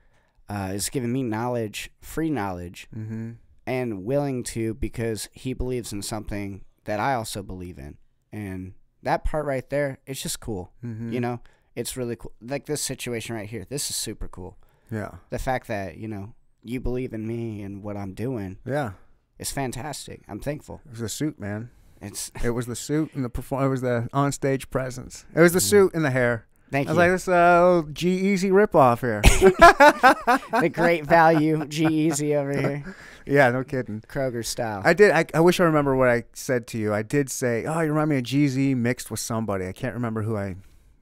uh, 0.50 0.72
is 0.74 0.90
giving 0.90 1.12
me 1.12 1.24
knowledge, 1.24 1.92
free 2.02 2.30
knowledge, 2.30 2.88
Mm-hmm. 2.96 3.32
and 3.66 4.06
willing 4.06 4.44
to 4.44 4.74
because 4.76 5.28
he 5.34 5.54
believes 5.54 5.92
in 5.92 6.02
something 6.02 6.64
that 6.86 7.00
I 7.02 7.16
also 7.16 7.44
believe 7.44 7.78
in, 7.78 7.98
and 8.32 8.74
that 9.04 9.24
part 9.24 9.46
right 9.46 9.70
there, 9.70 10.00
it's 10.06 10.22
just 10.22 10.40
cool. 10.40 10.72
Mm-hmm. 10.84 11.14
You 11.14 11.20
know, 11.20 11.40
it's 11.76 11.96
really 11.98 12.16
cool. 12.16 12.34
Like 12.42 12.66
this 12.66 12.82
situation 12.82 13.36
right 13.36 13.48
here, 13.48 13.66
this 13.70 13.90
is 13.90 13.96
super 13.96 14.28
cool. 14.28 14.58
Yeah. 14.92 15.12
The 15.30 15.40
fact 15.40 15.68
that 15.68 15.98
you 15.98 16.08
know 16.08 16.34
you 16.64 16.80
believe 16.80 17.14
in 17.14 17.28
me 17.28 17.62
and 17.62 17.84
what 17.84 17.98
I'm 17.98 18.14
doing 18.14 18.58
Yeah. 18.66 18.92
It's 19.40 19.52
fantastic. 19.52 20.22
I'm 20.28 20.40
thankful. 20.40 20.82
It 20.86 20.92
was 20.92 21.00
the 21.00 21.10
suit, 21.10 21.40
man. 21.40 21.70
It's 22.02 22.32
It 22.44 22.52
was 22.52 22.66
the 22.66 22.76
suit 22.76 23.14
and 23.14 23.24
the 23.24 23.30
perform. 23.30 23.66
It 23.66 23.70
was 23.70 23.82
the 23.82 24.10
on 24.14 24.32
stage 24.32 24.70
presence. 24.70 25.26
It 25.36 25.42
was 25.42 25.54
the 25.54 25.62
suit 25.62 25.94
and 25.94 26.04
the 26.04 26.10
hair. 26.12 26.48
Thank 26.70 26.90
I 26.90 26.92
you. 26.92 26.98
was 26.98 26.98
like, 26.98 27.12
this 27.12 27.28
uh, 27.28 27.84
G 27.94 28.10
Easy 28.10 28.50
ripoff 28.50 29.00
here. 29.00 29.22
the 30.62 30.70
great 30.70 31.06
value, 31.06 31.66
G-Eazy 31.66 32.36
over 32.36 32.52
here, 32.52 32.96
yeah, 33.26 33.50
no 33.52 33.64
kidding. 33.64 34.02
Kroger 34.02 34.46
style. 34.46 34.82
I 34.84 34.94
did. 34.94 35.12
I, 35.12 35.26
I 35.34 35.40
wish 35.40 35.60
I 35.60 35.64
remember 35.64 35.96
what 35.96 36.10
I 36.10 36.24
said 36.34 36.68
to 36.68 36.78
you. 36.78 36.94
I 36.94 37.04
did 37.04 37.30
say, 37.30 37.66
"Oh, 37.66 37.80
you 37.80 37.90
remind 37.90 38.10
me 38.10 38.18
of 38.18 38.24
G-Eazy 38.24 38.76
mixed 38.76 39.10
with 39.10 39.20
somebody." 39.20 39.68
I 39.68 39.72
can't 39.72 39.94
remember 39.94 40.24
who 40.24 40.36
I 40.36 40.56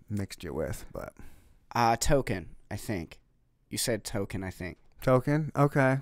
mixed 0.09 0.43
you 0.43 0.53
with, 0.53 0.85
but 0.93 1.13
uh, 1.73 1.95
token, 1.95 2.49
I 2.69 2.75
think. 2.75 3.19
You 3.69 3.79
said 3.79 4.03
token, 4.03 4.43
I 4.43 4.51
think. 4.51 4.77
Token. 5.01 5.51
Okay. 5.55 5.97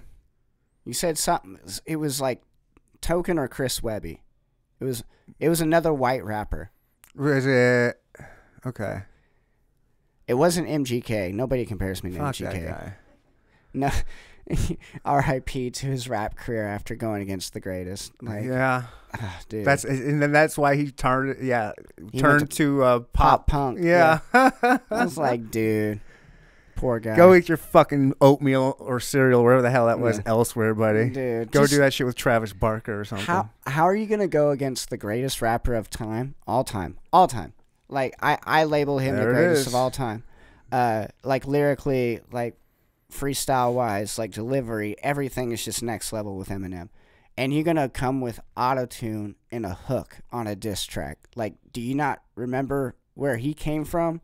You 0.85 0.93
said 0.93 1.17
something. 1.17 1.57
It 1.85 1.95
was 1.95 2.19
like 2.19 2.41
token 2.99 3.39
or 3.39 3.47
Chris 3.47 3.81
Webby. 3.81 4.21
It 4.81 4.83
was. 4.83 5.05
It 5.39 5.47
was 5.47 5.61
another 5.61 5.93
white 5.93 6.25
rapper. 6.25 6.71
Is 7.17 7.45
it? 7.45 8.01
Okay. 8.65 9.03
It 10.27 10.35
wasn't 10.35 10.67
MGK. 10.67 11.33
Nobody 11.33 11.65
compares 11.65 12.03
me 12.03 12.11
to 12.11 12.17
Fuck 12.17 12.35
MGK. 12.35 12.51
that 12.51 12.67
guy. 12.67 12.93
No. 13.73 13.89
R.I.P. 15.05 15.71
to 15.71 15.85
his 15.87 16.09
rap 16.09 16.35
career 16.35 16.67
after 16.67 16.95
going 16.95 17.21
against 17.21 17.53
the 17.53 17.59
greatest. 17.59 18.11
Like, 18.21 18.43
yeah, 18.43 18.83
ah, 19.13 19.39
dude. 19.47 19.65
that's 19.65 19.83
and 19.85 20.21
then 20.21 20.31
that's 20.31 20.57
why 20.57 20.75
he 20.75 20.91
turned. 20.91 21.37
Yeah, 21.45 21.71
He 22.11 22.19
turned 22.19 22.41
went 22.41 22.51
to, 22.53 22.83
uh, 22.83 22.99
pop 22.99 23.13
pop. 23.13 23.47
punk. 23.47 23.79
Yeah. 23.81 24.19
I 24.33 24.79
was 24.91 25.17
like, 25.17 25.49
dude, 25.49 26.01
poor 26.75 26.99
guy. 26.99 27.15
Go 27.15 27.33
eat 27.33 27.47
your 27.47 27.57
fucking 27.57 28.15
oatmeal 28.19 28.75
or 28.79 28.99
cereal, 28.99 29.43
wherever 29.43 29.61
the 29.61 29.71
hell 29.71 29.85
that 29.87 29.99
was, 29.99 30.17
Yeah. 30.17 30.23
elsewhere, 30.25 30.73
buddy. 30.73 31.09
dude. 31.09 31.51
Go 31.51 31.65
do 31.65 31.77
that 31.77 31.93
shit 31.93 32.05
with 32.05 32.15
Travis 32.15 32.51
Barker 32.51 32.99
or 32.99 33.05
something. 33.05 33.25
How 33.25 33.49
how 33.65 33.87
are 33.87 33.95
you 33.95 34.07
gonna 34.07 34.27
go 34.27 34.49
against 34.49 34.89
the 34.89 34.97
greatest 34.97 35.41
rapper 35.41 35.73
of 35.73 35.89
time, 35.89 36.35
all 36.45 36.63
time, 36.65 36.97
all 37.13 37.27
time? 37.27 37.53
Like 37.89 38.15
I 38.21 38.37
I 38.43 38.63
label 38.65 38.99
him 38.99 39.15
There 39.15 39.27
the 39.27 39.33
greatest 39.33 39.67
of 39.67 39.75
all 39.75 39.91
time. 39.91 40.23
Uh, 40.71 41.07
like 41.23 41.45
lyrically, 41.45 42.21
like 42.31 42.57
freestyle 43.11 43.73
wise, 43.73 44.17
like 44.17 44.31
delivery, 44.31 44.95
everything 45.03 45.51
is 45.51 45.63
just 45.63 45.83
next 45.83 46.11
level 46.11 46.35
with 46.35 46.49
Eminem. 46.49 46.89
And 47.37 47.53
you're 47.53 47.63
gonna 47.63 47.89
come 47.89 48.21
with 48.21 48.39
auto 48.57 48.85
tune 48.85 49.35
and 49.51 49.65
a 49.65 49.73
hook 49.73 50.17
on 50.31 50.47
a 50.47 50.55
diss 50.55 50.85
track. 50.85 51.27
Like, 51.35 51.55
do 51.71 51.81
you 51.81 51.95
not 51.95 52.21
remember 52.35 52.95
where 53.13 53.37
he 53.37 53.53
came 53.53 53.85
from? 53.85 54.21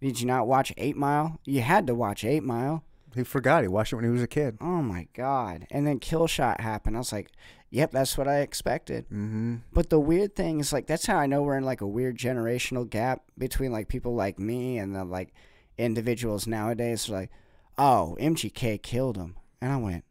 Did 0.00 0.20
you 0.20 0.26
not 0.26 0.46
watch 0.46 0.72
Eight 0.78 0.96
Mile? 0.96 1.38
You 1.44 1.60
had 1.60 1.86
to 1.86 1.94
watch 1.94 2.24
Eight 2.24 2.42
Mile. 2.42 2.84
He 3.14 3.24
forgot. 3.24 3.62
He 3.62 3.68
watched 3.68 3.92
it 3.92 3.96
when 3.96 4.04
he 4.04 4.10
was 4.10 4.22
a 4.22 4.28
kid. 4.28 4.56
Oh 4.60 4.82
my 4.82 5.08
god! 5.14 5.66
And 5.70 5.86
then 5.86 6.00
Killshot 6.00 6.60
happened. 6.60 6.96
I 6.96 7.00
was 7.00 7.12
like, 7.12 7.30
"Yep, 7.70 7.92
that's 7.92 8.16
what 8.18 8.28
I 8.28 8.40
expected." 8.40 9.04
Mm-hmm. 9.06 9.56
But 9.72 9.90
the 9.90 10.00
weird 10.00 10.34
thing 10.36 10.60
is 10.60 10.72
like 10.72 10.86
that's 10.86 11.06
how 11.06 11.16
I 11.18 11.26
know 11.26 11.42
we're 11.42 11.56
in 11.58 11.64
like 11.64 11.80
a 11.80 11.86
weird 11.86 12.16
generational 12.18 12.88
gap 12.88 13.22
between 13.38 13.72
like 13.72 13.88
people 13.88 14.14
like 14.14 14.38
me 14.38 14.78
and 14.78 14.94
the 14.94 15.04
like 15.04 15.32
individuals 15.78 16.46
nowadays. 16.46 17.08
Like, 17.08 17.30
oh, 17.78 18.16
MGK 18.20 18.82
killed 18.82 19.16
him, 19.16 19.36
and 19.60 19.72
I 19.72 19.76
went, 19.76 20.04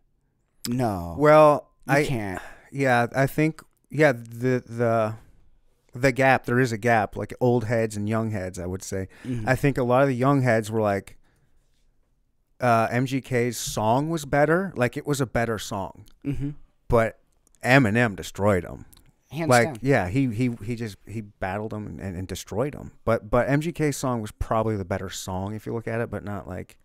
no, 0.67 1.15
Well, 1.19 1.69
you 1.87 1.93
I 1.93 2.05
can't. 2.05 2.41
yeah, 2.71 3.07
I 3.15 3.27
think 3.27 3.61
yeah 3.91 4.11
the 4.13 4.63
the 4.65 5.15
the 5.93 6.11
gap 6.11 6.45
there 6.45 6.59
is 6.59 6.71
a 6.71 6.77
gap 6.77 7.15
like 7.15 7.33
old 7.39 7.65
heads 7.65 7.97
and 7.97 8.07
young 8.07 8.31
heads. 8.31 8.57
I 8.59 8.65
would 8.65 8.83
say. 8.83 9.07
Mhm. 9.25 9.47
I 9.47 9.55
think 9.55 9.77
a 9.77 9.83
lot 9.83 10.01
of 10.03 10.07
the 10.07 10.15
young 10.15 10.41
heads 10.43 10.69
were 10.71 10.81
like, 10.81 11.17
uh, 12.61 12.87
MGK's 12.89 13.57
song 13.57 14.09
was 14.09 14.25
better. 14.25 14.73
Like 14.75 14.97
it 14.97 15.07
was 15.07 15.21
a 15.21 15.25
better 15.25 15.57
song, 15.57 16.05
Mhm. 16.25 16.55
but 16.87 17.18
Eminem 17.63 18.15
destroyed 18.15 18.63
him. 18.63 18.85
Hands 19.31 19.49
like 19.49 19.65
down. 19.65 19.77
yeah, 19.81 20.07
he 20.07 20.27
he 20.33 20.49
he 20.63 20.75
just 20.75 20.97
he 21.05 21.21
battled 21.21 21.71
him 21.73 21.99
and, 22.01 22.15
and 22.15 22.27
destroyed 22.27 22.73
him. 22.73 22.91
But 23.05 23.29
but 23.29 23.47
MGK's 23.47 23.95
song 23.97 24.21
was 24.21 24.31
probably 24.31 24.75
the 24.75 24.85
better 24.85 25.09
song 25.09 25.53
if 25.53 25.65
you 25.67 25.73
look 25.73 25.87
at 25.87 26.01
it, 26.01 26.09
but 26.09 26.23
not 26.23 26.47
like 26.47 26.77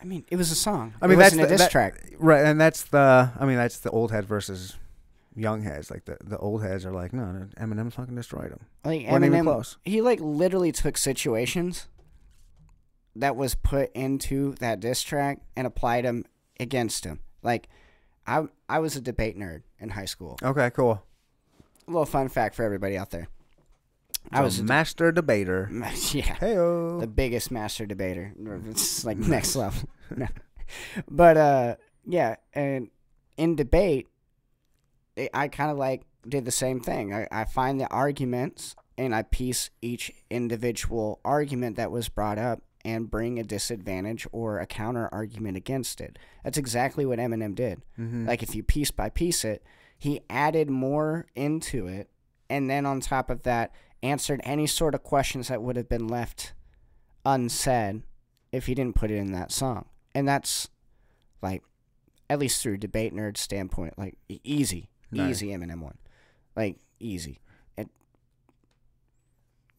I 0.00 0.04
mean, 0.04 0.24
it 0.30 0.36
was 0.36 0.50
a 0.50 0.56
song. 0.56 0.94
I 1.00 1.06
mean 1.06 1.14
it 1.16 1.20
that's 1.22 1.34
wasn't 1.36 1.42
the, 1.48 1.54
a 1.54 1.56
diss 1.56 1.60
that- 1.66 1.70
track. 1.70 2.12
right, 2.18 2.44
and 2.44 2.60
that's 2.60 2.82
the 2.84 3.30
I 3.38 3.44
mean 3.46 3.56
that's 3.56 3.78
the 3.78 3.90
old 3.90 4.10
head 4.10 4.24
versus 4.24 4.76
young 5.36 5.62
heads, 5.62 5.92
like 5.92 6.06
the 6.06 6.16
the 6.24 6.38
old 6.38 6.62
heads, 6.64 6.84
are 6.84 6.90
like, 6.92 7.12
no, 7.12 7.46
Eminem 7.60 7.92
fucking 7.92 8.16
destroyed 8.16 8.50
him. 8.50 8.60
Like 8.84 9.06
Wasn't 9.06 9.24
even 9.26 9.44
close. 9.44 9.76
he 9.84 10.00
like 10.00 10.18
literally 10.20 10.72
took 10.72 10.96
situations 10.98 11.86
that 13.14 13.36
was 13.36 13.54
put 13.54 13.92
into 13.94 14.54
that 14.60 14.80
diss 14.80 15.02
track 15.02 15.40
and 15.56 15.66
applied 15.68 16.04
them 16.04 16.24
against 16.60 17.04
him. 17.04 17.20
Like, 17.42 17.68
I 18.28 18.44
I 18.68 18.78
was 18.80 18.94
a 18.96 19.00
debate 19.00 19.36
nerd 19.38 19.62
in 19.80 19.88
high 19.90 20.04
school. 20.04 20.36
Okay, 20.42 20.70
cool. 20.70 21.02
A 21.86 21.90
little 21.90 22.04
fun 22.06 22.28
fact 22.28 22.54
for 22.54 22.62
everybody 22.62 22.96
out 22.98 23.10
there. 23.10 23.28
I 24.30 24.42
was 24.42 24.58
a 24.58 24.62
master 24.64 25.10
debater. 25.10 25.68
yeah, 25.72 26.36
Heyo. 26.36 27.00
the 27.00 27.06
biggest 27.06 27.50
master 27.50 27.86
debater. 27.86 28.34
It's 28.68 29.04
like 29.04 29.16
next 29.18 29.56
level. 29.56 29.88
No. 30.16 30.26
But 31.10 31.36
uh, 31.36 31.76
yeah, 32.06 32.36
and 32.54 32.88
in 33.38 33.56
debate, 33.56 34.06
I- 35.18 35.30
I 35.34 35.48
kind 35.48 35.70
of 35.70 35.76
like 35.78 36.02
did 36.26 36.44
the 36.44 36.50
same 36.50 36.80
thing. 36.80 37.12
I, 37.14 37.26
I 37.32 37.44
find 37.44 37.80
the 37.80 37.86
arguments 37.88 38.74
and 38.98 39.14
I 39.14 39.22
piece 39.22 39.70
each 39.80 40.12
individual 40.30 41.20
argument 41.24 41.76
that 41.76 41.90
was 41.90 42.08
brought 42.08 42.38
up 42.38 42.62
and 42.88 43.10
bring 43.10 43.38
a 43.38 43.44
disadvantage 43.44 44.26
or 44.32 44.58
a 44.58 44.66
counter 44.66 45.08
argument 45.12 45.56
against 45.56 46.00
it. 46.00 46.18
That's 46.42 46.56
exactly 46.58 47.04
what 47.04 47.18
Eminem 47.18 47.54
did. 47.54 47.82
Mhm. 47.98 48.26
Like 48.26 48.42
if 48.42 48.54
you 48.54 48.62
piece 48.62 48.90
by 48.90 49.10
piece 49.10 49.44
it, 49.44 49.62
he 49.98 50.20
added 50.30 50.70
more 50.70 51.26
into 51.34 51.86
it, 51.86 52.08
and 52.48 52.70
then 52.70 52.86
on 52.86 53.00
top 53.00 53.28
of 53.30 53.42
that, 53.42 53.72
answered 54.02 54.40
any 54.44 54.66
sort 54.66 54.94
of 54.94 55.02
questions 55.02 55.48
that 55.48 55.60
would 55.62 55.76
have 55.76 55.88
been 55.88 56.06
left 56.08 56.54
unsaid 57.26 58.02
if 58.52 58.66
he 58.66 58.74
didn't 58.74 58.94
put 58.94 59.10
it 59.10 59.16
in 59.16 59.32
that 59.32 59.50
song. 59.52 59.84
And 60.14 60.26
that's 60.26 60.68
like, 61.42 61.62
at 62.30 62.38
least 62.38 62.62
through 62.62 62.78
debate 62.78 63.12
nerd 63.12 63.36
standpoint, 63.36 63.98
like 63.98 64.16
easy, 64.44 64.88
Nice. 65.10 65.42
easy 65.42 65.48
Eminem 65.48 65.80
one, 65.80 65.98
like 66.56 66.78
easy. 67.00 67.40
And 67.76 67.90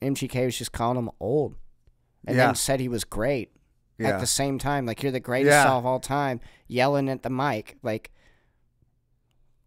MGK 0.02 0.46
was 0.46 0.58
just 0.58 0.72
calling 0.72 0.98
him 0.98 1.10
old, 1.20 1.56
and 2.26 2.36
Yeah. 2.38 2.48
then 2.48 2.56
said 2.56 2.80
he 2.80 2.88
was 2.90 3.04
great 3.04 3.52
yeah. 3.98 4.10
at 4.10 4.20
the 4.20 4.28
same 4.28 4.58
time. 4.60 4.86
Like 4.86 5.02
you're 5.04 5.12
the 5.12 5.20
greatest 5.20 5.52
Yeah. 5.54 5.72
of 5.74 5.86
all 5.86 6.00
time, 6.00 6.40
yelling 6.68 7.10
at 7.10 7.24
the 7.24 7.30
mic. 7.30 7.78
Like, 7.84 8.12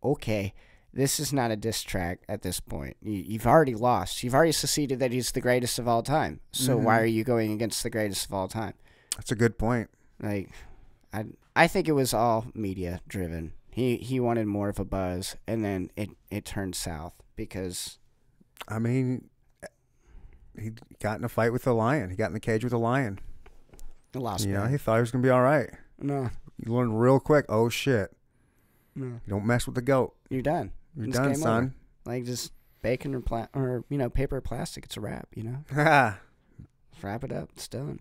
okay, 0.03 0.53
this 0.93 1.19
is 1.19 1.33
not 1.33 1.51
a 1.51 1.57
diss 1.57 1.83
track 1.83 2.21
at 2.29 2.43
this 2.43 2.61
point. 2.61 2.97
You, 3.03 3.13
you've 3.27 3.47
already 3.47 3.75
lost. 3.75 4.23
You've 4.23 4.35
already 4.35 4.53
seceded 4.53 4.99
that 4.99 5.13
he's 5.13 5.33
the 5.33 5.41
greatest 5.41 5.79
of 5.79 5.89
all 5.89 6.03
time. 6.03 6.41
So 6.53 6.77
why 6.77 6.99
Mhm. 6.99 7.03
are 7.03 7.07
you 7.07 7.25
going 7.25 7.53
against 7.53 7.83
the 7.83 7.91
greatest 7.91 8.27
of 8.27 8.35
all 8.35 8.49
time? 8.49 8.75
That's 9.17 9.33
a 9.33 9.37
good 9.37 9.59
point. 9.59 9.89
Like, 10.21 10.51
I 11.13 11.25
I 11.55 11.67
think 11.67 11.87
it 11.87 11.93
was 11.93 12.15
all 12.15 12.47
media 12.55 13.01
driven. 13.09 13.53
He 13.71 13.97
he 13.99 14.19
wanted 14.21 14.47
more 14.47 14.69
of 14.71 14.79
a 14.79 14.85
buzz, 14.85 15.37
and 15.47 15.65
then 15.65 15.91
it 15.97 16.11
it 16.31 16.45
turned 16.45 16.75
south 16.75 17.15
because 17.37 17.99
I 18.69 18.79
mean, 18.79 19.29
he 20.61 20.73
got 21.01 21.19
in 21.19 21.25
a 21.25 21.29
fight 21.29 21.53
with 21.53 21.67
a 21.67 21.73
lion. 21.73 22.11
He 22.11 22.17
got 22.17 22.27
in 22.27 22.33
the 22.35 22.41
cage 22.41 22.65
with 22.65 22.73
a 22.73 22.79
lion. 22.79 23.19
it 24.15 24.19
lost. 24.19 24.47
You 24.47 24.53
know, 24.55 24.67
he 24.67 24.77
thought 24.79 24.97
he 24.97 25.01
was 25.01 25.11
gonna 25.11 25.23
be 25.23 25.31
all 25.31 25.43
right. 25.43 25.71
no, 25.99 26.31
You 26.65 26.73
learn 26.75 26.93
real 26.93 27.21
quick. 27.21 27.47
Oh 27.49 27.69
shit! 27.69 28.15
no, 28.95 29.07
You 29.07 29.21
don't 29.31 29.47
mess 29.47 29.67
with 29.67 29.75
the 29.75 29.83
goat. 29.83 30.15
you're 30.31 30.43
done. 30.43 30.73
You're 30.97 31.07
It's 31.07 31.17
done, 31.17 31.35
son. 31.35 31.75
Like 32.05 32.25
just 32.25 32.53
bacon 32.83 33.15
or 33.15 33.21
pla- 33.21 33.49
or 33.55 33.85
you 33.89 33.97
know 33.99 34.11
paper 34.11 34.37
or 34.37 34.41
plastic. 34.41 34.85
It's 34.85 34.97
a 34.97 35.01
wrap. 35.01 35.29
You 35.35 35.43
know. 35.45 35.59
uh, 35.83 36.15
wrap 37.03 37.25
it 37.25 37.33
up. 37.33 37.51
It's 37.55 37.69
done. 37.69 38.01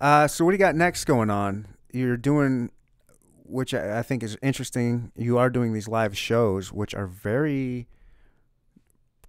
so 0.00 0.44
what 0.44 0.50
do 0.50 0.54
you 0.54 0.58
got 0.58 0.74
next 0.74 1.04
going 1.04 1.30
on? 1.30 1.68
You're 1.92 2.16
doing, 2.18 2.70
which 3.44 3.72
I 3.72 4.00
I 4.00 4.02
think 4.02 4.22
is 4.22 4.36
interesting. 4.42 5.12
You 5.16 5.38
are 5.38 5.48
doing 5.50 5.72
these 5.72 5.88
live 5.88 6.16
shows, 6.18 6.72
which 6.72 6.94
are 6.94 7.06
very 7.06 7.86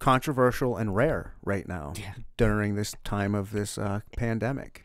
controversial 0.00 0.76
and 0.76 0.96
rare 0.96 1.34
right 1.44 1.68
now 1.68 1.92
Yeah. 1.96 2.14
during 2.36 2.74
this 2.74 2.94
time 3.04 3.34
of 3.36 3.52
this 3.52 3.78
uh, 3.78 4.00
pandemic. 4.16 4.84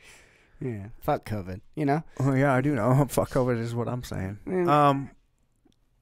Yeah. 0.62 0.88
Fuck 1.02 1.26
COVID. 1.26 1.62
You 1.76 1.86
know. 1.86 2.04
Oh 2.20 2.34
yeah, 2.34 2.54
I 2.54 2.62
do 2.62 2.76
know. 2.76 3.06
Fuck 3.10 3.32
COVID 3.32 3.60
is 3.60 3.74
what 3.74 3.88
I'm 3.88 4.04
saying. 4.04 4.38
Mm. 4.46 4.70
Um, 4.70 5.10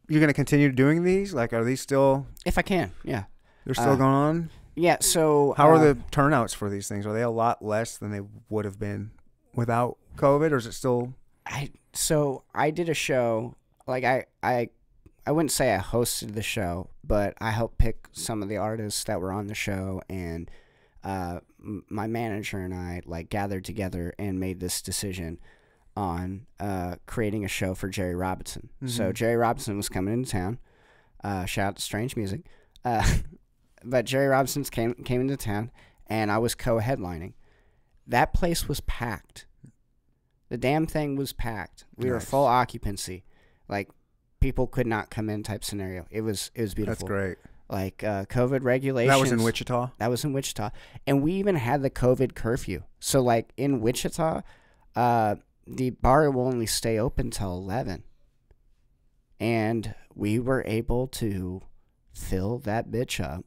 you're 0.09 0.19
gonna 0.19 0.33
continue 0.33 0.71
doing 0.71 1.03
these? 1.03 1.33
Like, 1.33 1.53
are 1.53 1.63
these 1.63 1.81
still? 1.81 2.27
If 2.45 2.57
I 2.57 2.61
can. 2.61 2.91
Yeah. 3.03 3.23
They're 3.65 3.73
still 3.73 3.91
Uh, 3.93 3.95
going 3.95 4.13
on. 4.13 4.49
Yeah. 4.75 4.97
So 4.99 5.53
How 5.57 5.69
are 5.69 5.79
the 5.79 5.97
turnouts 6.11 6.53
for 6.53 6.69
these 6.69 6.87
things? 6.87 7.05
Are 7.05 7.13
they 7.13 7.21
a 7.21 7.29
lot 7.29 7.63
less 7.63 7.97
than 7.97 8.11
they 8.11 8.21
would 8.49 8.65
have 8.65 8.77
been 8.79 9.11
without 9.55 9.97
COVID, 10.17 10.51
or 10.51 10.57
is 10.57 10.65
it 10.65 10.73
still? 10.73 11.13
I 11.45 11.69
so 11.93 12.43
I 12.53 12.71
did 12.71 12.89
a 12.89 12.93
show 12.93 13.55
like 13.87 14.03
I 14.03 14.25
I 14.41 14.69
I 15.25 15.31
wouldn't 15.31 15.51
say 15.51 15.73
I 15.73 15.79
hosted 15.79 16.33
the 16.33 16.41
show, 16.43 16.89
but 17.03 17.33
I 17.39 17.51
helped 17.51 17.77
pick 17.77 18.07
some 18.11 18.43
of 18.43 18.49
the 18.49 18.57
artists 18.57 19.03
that 19.05 19.21
were 19.21 19.31
on 19.31 19.47
the 19.47 19.55
show 19.55 20.01
and 20.09 20.49
uh 21.03 21.39
m- 21.61 21.83
my 21.89 22.07
manager 22.07 22.59
and 22.59 22.73
I 22.73 23.01
like 23.05 23.29
gathered 23.29 23.65
together 23.65 24.13
and 24.19 24.39
made 24.39 24.59
this 24.59 24.81
decision 24.81 25.39
on 25.95 26.45
uh 26.59 26.95
creating 27.07 27.43
a 27.45 27.49
show 27.49 27.73
for 27.75 27.89
Jehry 27.89 28.19
Robinson. 28.19 28.69
So 28.85 29.11
Mhm. 29.11 29.13
Jehry 29.13 29.39
Robinson 29.39 29.77
was 29.77 29.89
coming 29.89 30.13
into 30.13 30.31
town. 30.31 30.59
Uh 31.23 31.45
shout 31.45 31.67
out 31.69 31.75
to 31.77 31.81
Strange 31.81 32.15
Music. 32.15 32.41
Uh 32.85 33.17
but 33.83 34.05
Jehry 34.05 34.29
Robinson's 34.29 34.69
came 34.69 34.93
came 34.93 35.21
into 35.21 35.37
town 35.37 35.71
and 36.07 36.31
I 36.31 36.37
was 36.37 36.53
co-headlining. 36.55 37.33
That 38.07 38.33
place 38.33 38.67
was 38.67 38.81
packed. 38.81 39.45
The 40.49 40.57
damn 40.57 40.85
thing 40.85 41.15
was 41.15 41.31
packed. 41.33 41.85
We 41.97 42.09
were 42.11 42.19
full 42.19 42.45
occupancy. 42.45 43.23
Like 43.69 43.89
people 44.43 44.67
could 44.67 44.85
not 44.87 45.09
come 45.09 45.29
in 45.29 45.41
type 45.41 45.63
scenario. 45.63 46.05
It 46.11 46.21
was 46.21 46.51
it 46.53 46.61
was 46.61 46.73
beautiful. 46.73 47.07
That's 47.07 47.09
great. 47.09 47.37
Like 47.69 48.03
uh, 48.03 48.25
COVID 48.25 48.63
regulations. 48.63 49.15
That 49.15 49.21
was 49.21 49.31
in 49.31 49.41
Wichita. 49.41 49.91
That 49.97 50.09
was 50.09 50.23
in 50.23 50.33
Wichita, 50.33 50.69
and 51.07 51.23
we 51.23 51.31
even 51.33 51.55
had 51.55 51.81
the 51.81 51.89
COVID 51.89 52.35
curfew. 52.35 52.83
So 52.99 53.21
like 53.21 53.51
in 53.57 53.79
Wichita, 53.81 54.41
uh, 54.95 55.35
the 55.65 55.89
bar 55.91 56.29
will 56.29 56.45
only 56.47 56.65
stay 56.67 56.99
open 56.99 57.31
till 57.31 57.53
eleven, 57.53 58.03
and 59.39 59.95
we 60.13 60.39
were 60.39 60.63
able 60.67 61.07
to 61.07 61.61
fill 62.13 62.59
that 62.59 62.91
bitch 62.91 63.23
up, 63.23 63.45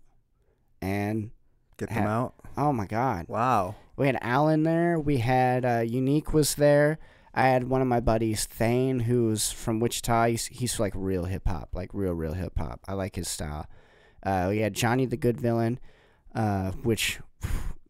and 0.80 1.30
Get 1.78 1.90
them 1.90 2.07
out. 2.07 2.34
oh 2.57 2.72
my 2.72 2.86
god, 2.86 3.26
Wow. 3.28 3.74
we 3.97 4.07
had 4.07 4.18
Alan 4.22 4.62
there. 4.62 4.99
We 4.99 5.18
had 5.18 5.64
uh, 5.64 5.80
Unique 5.86 6.32
was 6.32 6.55
there. 6.57 6.99
I 7.37 7.49
had 7.49 7.68
one 7.68 7.82
of 7.82 7.87
my 7.87 8.01
buddies, 8.01 8.47
Thane, 8.47 9.01
who's 9.01 9.53
from 9.53 9.78
Wichita. 9.78 10.28
He's, 10.28 10.47
he's 10.47 10.80
like 10.80 10.93
real 10.97 11.24
hip 11.26 11.47
hop, 11.47 11.68
like 11.74 11.91
real, 11.93 12.14
real 12.14 12.32
hip 12.32 12.55
hop. 12.59 12.80
I 12.89 12.95
like 12.95 13.14
his 13.16 13.28
style. 13.28 13.66
Uh, 14.22 14.47
we 14.49 14.59
had 14.61 14.72
Johnny 14.74 15.05
the 15.05 15.18
Good 15.18 15.39
Villain, 15.41 15.78
uh, 16.34 16.70
which 16.82 17.20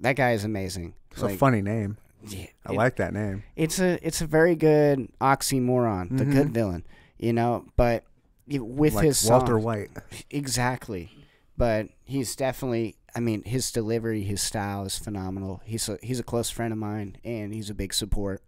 that 0.01 0.17
guy 0.17 0.33
is 0.33 0.43
amazing. 0.45 0.95
It's 1.13 1.23
a 1.23 1.29
funny 1.31 1.63
name. 1.63 1.97
yeah, 2.27 2.47
I 2.67 2.73
it- 2.73 2.77
like 2.77 2.97
that 2.97 3.15
name. 3.15 3.45
it's 3.55 3.79
a 3.79 3.99
it's 4.07 4.21
a 4.21 4.27
very 4.27 4.57
good 4.57 5.09
oxymoron, 5.21 6.19
the 6.19 6.25
good 6.27 6.49
Mhm. 6.49 6.53
villain, 6.53 6.87
you 7.17 7.33
know. 7.33 7.65
But 7.77 8.05
with 8.49 8.95
like 8.95 9.05
his 9.07 9.25
Walter 9.31 9.59
White. 9.59 9.91
Exactly. 10.31 11.11
But 11.57 11.89
he's 12.05 12.37
definitely 12.37 12.97
I 13.15 13.21
mean, 13.21 13.45
his 13.45 13.73
delivery, 13.73 14.23
his 14.25 14.43
style 14.43 14.85
is 14.85 14.99
phenomenal. 14.99 15.63
He's 15.65 15.89
a 15.89 15.99
he's 16.03 16.21
a 16.21 16.23
close 16.25 16.51
friend 16.51 16.73
of 16.73 16.79
mine 16.79 17.17
and 17.25 17.55
he's 17.55 17.71
a 17.71 17.75
big 17.75 17.95
support. 17.95 18.43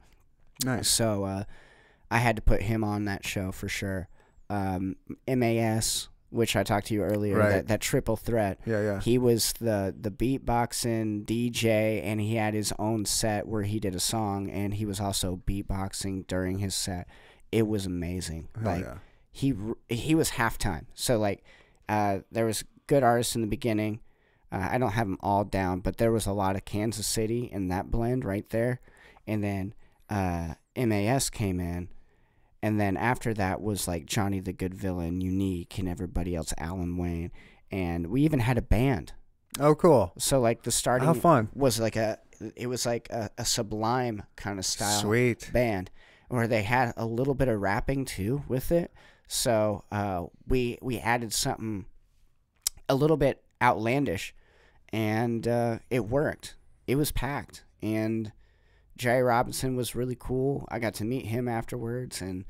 Nice. 0.64 0.88
So 0.88 1.24
uh, 1.24 1.44
I 2.10 2.18
had 2.18 2.36
to 2.36 2.42
put 2.42 2.62
him 2.62 2.82
on 2.84 3.04
that 3.04 3.24
show 3.24 3.52
for 3.52 3.68
sure. 3.68 4.08
Um, 4.50 4.96
MAS, 5.26 6.08
which 6.30 6.56
I 6.56 6.62
talked 6.62 6.86
to 6.88 6.94
you 6.94 7.02
earlier, 7.02 7.36
Right. 7.38 7.50
that, 7.50 7.68
that 7.68 7.80
triple 7.80 8.16
threat. 8.16 8.58
Yeah, 8.66 8.80
yeah. 8.82 9.00
He 9.00 9.18
was 9.18 9.52
the 9.60 9.94
the 9.98 10.10
beatboxing 10.10 11.24
DJ, 11.24 12.02
and 12.02 12.20
he 12.20 12.36
had 12.36 12.54
his 12.54 12.72
own 12.78 13.04
set 13.04 13.46
where 13.46 13.62
he 13.62 13.78
did 13.78 13.94
a 13.94 14.00
song, 14.00 14.50
and 14.50 14.74
he 14.74 14.84
was 14.84 15.00
also 15.00 15.40
beatboxing 15.46 16.26
during 16.26 16.58
his 16.58 16.74
set. 16.74 17.08
It 17.52 17.66
was 17.66 17.86
amazing. 17.86 18.48
Hell 18.54 18.72
like 18.72 18.84
yeah. 18.84 18.98
he 19.30 19.54
he 19.88 20.14
was 20.14 20.32
halftime. 20.32 20.86
So 20.94 21.18
like, 21.18 21.44
uh, 21.88 22.20
there 22.32 22.46
was 22.46 22.64
good 22.86 23.02
artists 23.02 23.34
in 23.34 23.42
the 23.42 23.46
beginning. 23.46 24.00
Uh, 24.50 24.66
I 24.72 24.78
don't 24.78 24.92
have 24.92 25.06
them 25.06 25.18
all 25.20 25.44
down, 25.44 25.80
but 25.80 25.98
there 25.98 26.10
was 26.12 26.26
a 26.26 26.32
lot 26.32 26.56
of 26.56 26.64
Kansas 26.64 27.06
City 27.06 27.50
in 27.52 27.68
that 27.68 27.90
blend 27.90 28.24
right 28.24 28.48
there, 28.48 28.80
and 29.26 29.44
then 29.44 29.74
uh, 30.10 30.54
MAS 30.76 31.30
came 31.30 31.60
in, 31.60 31.88
and 32.62 32.80
then 32.80 32.96
after 32.96 33.34
that 33.34 33.60
was 33.60 33.86
like 33.88 34.06
Johnny 34.06 34.40
the 34.40 34.52
Good 34.52 34.74
Villain, 34.74 35.20
Unique, 35.20 35.78
and 35.78 35.88
everybody 35.88 36.34
else, 36.34 36.52
Alan 36.58 36.96
Wayne, 36.96 37.30
and 37.70 38.08
we 38.08 38.22
even 38.22 38.40
had 38.40 38.58
a 38.58 38.62
band. 38.62 39.12
Oh, 39.60 39.74
cool. 39.74 40.12
So 40.18 40.40
like 40.40 40.62
the 40.62 40.70
starting 40.70 41.06
How 41.06 41.14
fun. 41.14 41.48
was 41.54 41.80
like 41.80 41.96
a 41.96 42.18
it 42.56 42.68
was 42.68 42.86
like 42.86 43.08
a, 43.10 43.30
a 43.36 43.44
sublime 43.44 44.22
kind 44.36 44.58
of 44.58 44.64
style 44.64 45.00
Sweet. 45.00 45.50
band 45.52 45.90
where 46.28 46.46
they 46.46 46.62
had 46.62 46.92
a 46.96 47.06
little 47.06 47.34
bit 47.34 47.48
of 47.48 47.60
rapping 47.60 48.04
too 48.04 48.44
with 48.48 48.70
it. 48.70 48.92
So 49.26 49.84
uh, 49.90 50.26
we 50.46 50.78
we 50.80 50.98
added 50.98 51.32
something 51.32 51.86
a 52.88 52.94
little 52.94 53.16
bit 53.16 53.42
outlandish, 53.60 54.34
and 54.90 55.46
uh, 55.46 55.78
it 55.90 56.06
worked. 56.06 56.54
It 56.86 56.96
was 56.96 57.12
packed, 57.12 57.64
and 57.82 58.32
Jehry 58.98 59.26
Robinson 59.26 59.76
was 59.76 59.94
really 59.94 60.16
cool. 60.18 60.66
I 60.70 60.78
got 60.78 60.94
to 60.94 61.04
meet 61.04 61.26
him 61.26 61.48
afterwards, 61.48 62.20
and 62.20 62.44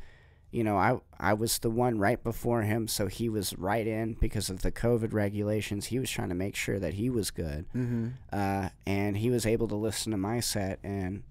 you 0.50 0.64
know, 0.64 0.76
I 0.78 0.98
I 1.20 1.34
was 1.34 1.58
the 1.58 1.68
one 1.70 1.98
right 1.98 2.22
before 2.22 2.62
him, 2.62 2.88
so 2.88 3.06
he 3.06 3.28
was 3.28 3.54
right 3.58 3.86
in 3.86 4.14
because 4.14 4.48
of 4.48 4.62
the 4.62 4.72
COVID 4.72 5.12
regulations. 5.12 5.86
He 5.86 5.98
was 5.98 6.10
trying 6.10 6.30
to 6.30 6.34
make 6.34 6.56
sure 6.56 6.78
that 6.78 6.94
he 6.94 7.10
was 7.10 7.30
good, 7.30 7.66
Mm-hmm. 7.76 8.08
uh, 8.32 8.70
and 8.86 9.16
he 9.16 9.28
was 9.30 9.44
able 9.44 9.68
to 9.68 9.76
listen 9.76 10.10
to 10.12 10.18
my 10.18 10.40
set 10.40 10.78
and, 10.82 11.22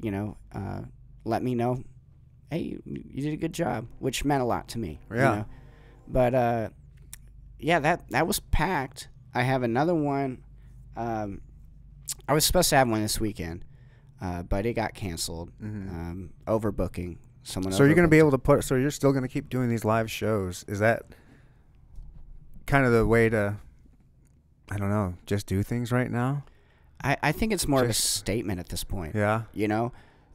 you 0.00 0.10
know, 0.10 0.36
uh, 0.52 0.80
let 1.24 1.42
me 1.42 1.54
know, 1.54 1.84
hey, 2.50 2.58
you, 2.58 2.82
you 2.84 3.22
did 3.22 3.32
a 3.32 3.36
good 3.36 3.52
job, 3.54 3.86
which 4.00 4.24
meant 4.24 4.42
a 4.42 4.46
lot 4.46 4.66
to 4.68 4.78
me. 4.78 4.98
you 5.10 5.16
Yeah. 5.18 5.34
know. 5.36 5.44
But 6.08 6.34
uh, 6.34 6.68
yeah, 7.60 7.78
that 7.78 8.08
that 8.10 8.26
was 8.26 8.40
packed. 8.40 9.08
I 9.32 9.42
have 9.42 9.62
another 9.62 9.94
one. 9.94 10.42
Um, 10.96 11.40
I 12.28 12.34
was 12.34 12.44
supposed 12.44 12.70
to 12.70 12.76
have 12.76 12.88
one 12.88 13.02
this 13.02 13.20
weekend, 13.20 13.64
uh, 14.24 14.42
but 14.42 14.64
it 14.64 14.72
got 14.72 14.94
canceled. 14.94 15.52
Um, 15.60 16.30
overbooking. 16.46 17.18
Someone. 17.42 17.72
Mm-hmm. 17.72 17.76
So 17.76 17.84
you're 17.84 17.94
going 17.94 18.06
to 18.06 18.10
be 18.10 18.18
able 18.18 18.30
to 18.30 18.38
put. 18.38 18.64
So 18.64 18.74
you're 18.74 18.90
still 18.90 19.12
going 19.12 19.22
to 19.22 19.28
keep 19.28 19.50
doing 19.50 19.68
these 19.68 19.84
live 19.84 20.10
shows. 20.10 20.64
Is 20.66 20.78
that 20.78 21.02
kind 22.66 22.86
of 22.86 22.92
the 22.92 23.06
way 23.06 23.28
to? 23.28 23.56
I 24.70 24.78
don't 24.78 24.88
know. 24.88 25.14
Just 25.26 25.46
do 25.46 25.62
things 25.62 25.92
right 25.92 26.10
now. 26.10 26.44
I, 27.02 27.18
I 27.22 27.32
think 27.32 27.52
it's 27.52 27.68
more 27.68 27.84
of 27.84 27.90
a 27.90 27.94
statement 27.94 28.60
at 28.60 28.70
this 28.70 28.82
point. 28.82 29.14
Yeah. 29.14 29.42
You 29.52 29.68
know, 29.68 29.92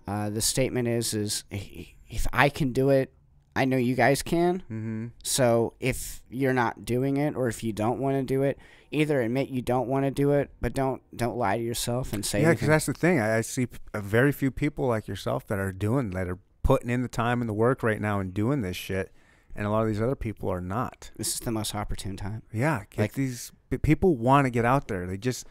uh, 0.08 0.30
the 0.30 0.42
statement 0.42 0.88
is 0.88 1.16
is 1.16 1.44
if 1.50 2.28
I 2.32 2.50
can 2.50 2.74
do 2.74 2.92
it, 2.92 3.12
I 3.56 3.66
know 3.66 3.78
you 3.78 3.96
guys 3.96 4.22
can. 4.22 4.60
Mm-hmm. 4.60 5.08
So 5.24 5.74
if 5.80 6.22
you're 6.30 6.54
not 6.54 6.86
doing 6.86 7.18
it, 7.18 7.36
or 7.36 7.48
if 7.48 7.64
you 7.64 7.74
don't 7.74 8.00
want 8.00 8.18
to 8.18 8.24
do 8.24 8.44
it, 8.44 8.60
either 8.92 9.22
admit 9.22 9.50
you 9.50 9.62
don't 9.62 9.88
want 9.88 10.06
to 10.06 10.12
do 10.12 10.32
it, 10.32 10.50
but 10.62 10.74
don't 10.74 11.02
don't 11.16 11.38
lie 11.38 11.58
to 11.58 11.64
yourself 11.64 12.14
and 12.14 12.26
say 12.26 12.42
Yeah, 12.42 12.52
because 12.52 12.68
that's 12.68 12.86
the 12.86 12.94
thing. 12.94 13.20
I, 13.20 13.38
I 13.38 13.42
see 13.42 13.68
very 13.96 14.32
few 14.32 14.52
people 14.52 14.88
like 14.88 15.08
yourself 15.08 15.46
that 15.48 15.60
are 15.60 15.72
doing 15.72 16.12
that 16.12 16.28
are 16.28 16.40
putting 16.64 16.90
in 16.90 17.02
the 17.02 17.08
time 17.08 17.42
and 17.42 17.50
the 17.50 17.54
work 17.54 17.82
right 17.84 18.00
now 18.02 18.20
and 18.20 18.34
doing 18.34 18.62
this 18.62 18.78
shit, 18.78 19.12
and 19.56 19.66
a 19.66 19.70
lot 19.70 19.82
of 19.82 19.88
these 19.88 20.02
other 20.02 20.16
people 20.16 20.50
are 20.50 20.62
not. 20.62 21.12
this 21.18 21.34
is 21.34 21.40
the 21.40 21.52
most 21.52 21.74
opportune 21.76 22.16
time. 22.18 22.44
Yeah, 22.54 22.84
Like- 22.98 23.14
these 23.14 23.52
people 23.82 24.16
want 24.16 24.46
to 24.46 24.50
get 24.50 24.66
out 24.66 24.88
there. 24.88 25.06
They 25.06 25.18
just 25.18 25.46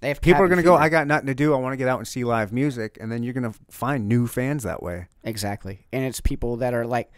They 0.00 0.08
have 0.08 0.20
people 0.20 0.42
are 0.42 0.48
gonna 0.48 0.62
go. 0.64 0.74
I 0.74 0.88
got 0.88 1.06
nothing 1.06 1.28
to 1.28 1.34
do. 1.34 1.54
I 1.54 1.58
want 1.58 1.72
to 1.72 1.76
get 1.76 1.86
out 1.88 1.98
and 1.98 2.08
see 2.08 2.24
live 2.24 2.52
music, 2.52 2.98
and 3.00 3.10
then 3.12 3.22
you're 3.22 3.34
gonna 3.34 3.54
find 3.70 4.08
new 4.08 4.26
fans 4.26 4.64
that 4.64 4.82
way. 4.82 5.06
Exactly. 5.22 5.86
And 5.92 6.04
it's 6.04 6.20
people 6.20 6.56
that 6.56 6.74
are 6.74 6.84
like, 6.86 7.12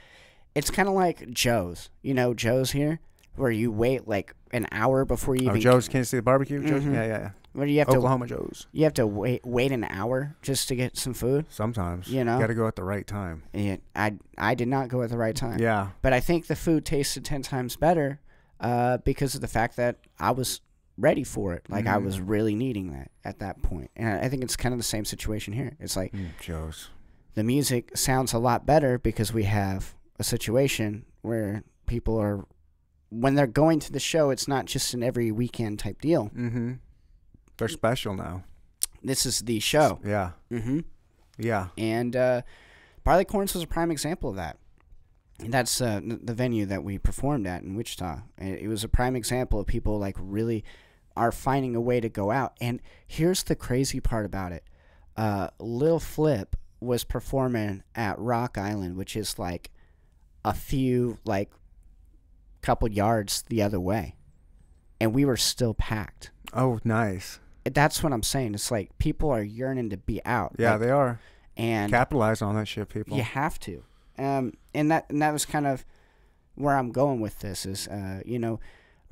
it's 0.55 0.71
kind 0.71 0.89
of 0.89 0.95
like 0.95 1.31
Joe's. 1.31 1.89
You 2.03 2.13
know, 2.15 2.35
Joe's 2.35 2.73
here, 2.73 3.01
where 3.37 3.51
you 3.51 3.73
wait 3.73 4.07
like 4.07 4.35
an 4.55 4.67
hour 4.73 5.05
before 5.05 5.35
you 5.37 5.47
Oh, 5.49 5.51
even. 5.51 5.61
Joe's 5.61 5.89
Kansas 5.89 6.09
City 6.11 6.21
barbecue. 6.21 6.63
Joe's, 6.67 6.83
Mhm. 6.85 6.95
yeah, 6.95 7.03
yeah, 7.07 7.09
yeah. 7.19 7.31
Where 7.53 7.67
you 7.67 7.79
have 7.81 7.89
to 7.89 7.97
Oklahoma 7.97 8.27
Joe's. 8.27 8.67
you 8.73 8.85
have 8.85 8.95
to 8.95 9.07
wait 9.07 9.45
wait 9.45 9.71
an 9.71 9.85
hour 9.85 10.35
just 10.43 10.67
to 10.69 10.75
get 10.77 10.97
some 10.97 11.15
food. 11.15 11.47
Sometimes 11.51 12.09
You 12.09 12.25
know? 12.25 12.39
got 12.39 12.49
to 12.49 12.55
go 12.55 12.67
at 12.67 12.75
the 12.77 12.83
right 12.85 13.07
time. 13.07 13.43
And 13.53 13.81
I 13.95 14.15
I 14.39 14.55
did 14.55 14.69
not 14.69 14.89
go 14.89 15.03
at 15.03 15.11
the 15.11 15.19
right 15.19 15.37
time. 15.37 15.59
Yeah, 15.61 15.89
But 16.03 16.13
I 16.13 16.21
think 16.21 16.47
the 16.47 16.57
food 16.57 16.85
tasted 16.85 17.25
ten 17.25 17.43
times 17.43 17.77
better, 17.77 18.19
uh, 18.61 18.99
because 18.99 19.35
of 19.35 19.41
the 19.41 19.49
fact 19.49 19.77
that 19.77 19.99
I 20.19 20.31
was 20.33 20.61
ready 20.97 21.25
for 21.25 21.53
it. 21.55 21.65
Like 21.69 21.87
I 21.87 21.99
was 21.99 22.21
really 22.21 22.55
needing 22.55 22.93
that 22.93 23.11
at 23.25 23.39
that. 23.41 23.57
And 23.97 24.09
I 24.09 24.25
I 24.25 24.29
think 24.29 24.43
it's 24.43 24.57
kind 24.57 24.73
of 24.73 24.79
the 24.79 24.85
same 24.85 25.05
situation 25.05 25.53
here. 25.53 25.77
It's 25.81 25.97
like 25.97 26.13
mm, 26.13 26.29
Joe's. 26.41 26.89
the 27.35 27.45
music 27.45 27.97
sounds 27.97 28.33
a 28.33 28.39
lot 28.39 28.65
better 28.67 28.99
because 28.99 29.33
we 29.33 29.45
have 29.45 29.95
a 30.19 30.25
situation 30.25 31.05
where 31.23 31.63
people 31.87 32.17
are 32.17 32.45
when 33.11 33.35
they're 33.35 33.47
going 33.47 33.79
to 33.81 33.93
the 33.93 34.01
show 34.01 34.31
it's 34.31 34.49
not 34.49 34.65
just 34.67 34.93
an 34.95 35.03
every 35.03 35.31
weekend 35.31 35.79
type 35.79 36.01
deal 36.01 36.31
Mm-hmm. 36.37 36.73
They're 37.57 37.69
special 37.69 38.15
now. 38.15 38.45
this 39.03 39.25
is 39.27 39.41
the 39.41 39.61
show 39.61 40.01
Yeah, 40.05 40.31
Mm-hmm. 40.51 40.81
yeah. 41.39 41.69
and 41.79 42.17
uh, 42.17 42.43
barley 43.05 43.25
corns 43.25 43.55
was 43.55 43.63
a 43.63 43.67
prime 43.67 43.91
example 43.91 44.31
of 44.31 44.37
that 44.37 44.57
and 45.41 45.53
that's 45.53 45.81
uh, 45.81 46.01
the 46.03 46.35
venue 46.35 46.65
that 46.67 46.83
we 46.85 46.97
performed 46.99 47.47
at 47.47 47.63
in 47.63 47.75
wichita 47.77 48.23
it 48.39 48.69
was 48.69 48.83
a 48.85 48.89
prime 48.89 49.15
example 49.17 49.61
of 49.61 49.67
people 49.67 49.99
like 49.99 50.17
really 50.19 50.65
are 51.17 51.31
finding 51.33 51.77
a 51.77 51.81
way 51.81 52.01
to 52.01 52.09
go 52.09 52.31
out 52.31 52.55
and 52.61 52.81
here's 53.07 53.43
the 53.45 53.55
crazy 53.55 54.01
part 54.01 54.25
about 54.27 54.51
it 54.53 54.65
uh, 55.17 55.49
lil 55.61 56.01
flip 56.01 56.57
was 56.81 57.05
performing 57.05 57.83
at 57.95 58.19
rock 58.19 58.59
island 58.59 58.97
which 58.97 59.15
is 59.17 59.39
like 59.39 59.71
a 60.45 60.53
few 60.53 61.19
like 61.25 61.51
couple 62.65 62.89
yards 62.91 63.43
the 63.49 63.61
other 63.63 63.79
way 63.81 64.15
and 65.01 65.13
we 65.13 65.25
were 65.25 65.37
still 65.37 65.75
packed 65.75 66.31
Oh, 66.53 66.79
nice. 66.85 67.41
that's 67.65 68.03
what 68.03 68.13
i'm 68.13 68.23
saying 68.23 68.55
it's 68.55 68.71
like 68.71 68.97
people 68.99 69.31
are 69.31 69.43
yearning 69.43 69.91
to 69.91 69.97
be 69.97 70.21
out 70.25 70.55
Yeah, 70.59 70.73
like, 70.73 70.81
they 70.81 70.91
are. 70.91 71.21
and 71.57 71.91
Capitalize 71.93 72.41
on 72.43 72.55
that 72.57 72.67
shit, 72.69 72.89
people. 72.89 73.17
you 73.17 73.23
have 73.23 73.59
to. 73.61 73.85
Um, 74.19 74.53
and 74.73 74.91
that 74.91 75.07
and 75.11 75.21
that 75.23 75.33
was 75.33 75.45
kind 75.45 75.67
of 75.67 75.85
where 76.57 76.77
I'm 76.77 76.91
going 76.93 77.21
with 77.21 77.41
this 77.41 77.67
is, 77.67 77.89
uh, 77.89 78.21
you 78.25 78.39
know, 78.39 78.61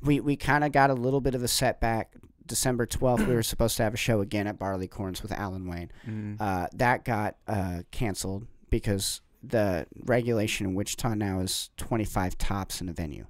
we 0.01 0.19
we 0.21 0.35
kind 0.37 0.63
of 0.63 0.71
got 0.71 0.89
a 0.89 0.93
little 0.93 1.19
bit 1.21 1.35
of 1.35 1.43
a 1.43 1.47
setback. 1.47 2.13
December 2.45 2.85
12th, 2.85 3.27
we 3.27 3.33
were 3.35 3.43
supposed 3.43 3.75
to 3.77 3.83
have 3.83 3.93
a 3.93 3.97
show 3.97 4.19
again 4.21 4.47
at 4.47 4.57
Barley 4.59 4.87
Corns 4.87 5.21
with 5.21 5.31
Alan 5.33 5.67
Wayne. 5.67 5.91
Mhm. 6.07 6.37
Uh, 6.39 6.67
that 6.73 7.03
got 7.05 7.35
uh, 7.47 7.83
canceled 7.91 8.47
because 8.69 9.21
the 9.41 9.85
regulation 10.05 10.65
in 10.67 10.73
Wichita 10.73 11.13
now 11.15 11.39
is 11.41 11.69
25 11.77 12.37
tops 12.37 12.79
in 12.81 12.87
a 12.89 12.93
venue. 12.93 13.25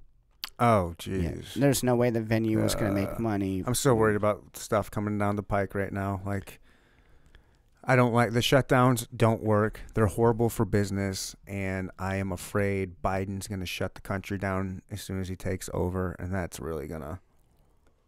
Oh, 0.59 0.95
Yeah. 1.05 1.31
There's 1.55 1.83
no 1.83 1.95
way 1.95 2.09
the 2.09 2.21
venue 2.21 2.61
was 2.61 2.75
going 2.75 2.93
to 2.93 3.01
Uh, 3.01 3.05
make 3.09 3.19
money. 3.19 3.63
I'm 3.65 3.75
so 3.75 3.93
worried 3.95 4.15
about 4.15 4.55
stuff 4.55 4.89
coming 4.91 5.17
down 5.17 5.35
the 5.35 5.43
pike 5.43 5.73
right 5.75 5.91
now. 5.91 6.21
Like, 6.25 6.59
I 7.83 7.95
don't 7.97 8.13
like 8.13 8.31
the 8.31 8.39
shutdowns. 8.39 9.07
Don't 9.15 9.43
work. 9.43 9.81
They're 9.93 10.05
horrible 10.07 10.49
for 10.49 10.63
business, 10.63 11.35
and 11.47 11.91
I 11.99 12.15
am 12.15 12.31
afraid 12.31 13.01
Biden's 13.03 13.47
going 13.47 13.59
to 13.59 13.65
shut 13.65 13.95
the 13.95 14.01
country 14.01 14.37
down 14.37 14.83
as 14.89 15.01
soon 15.01 15.19
as 15.19 15.27
he 15.27 15.35
takes 15.35 15.69
over, 15.73 16.15
and 16.19 16.33
that's 16.33 16.59
really 16.61 16.87
gonna. 16.87 17.19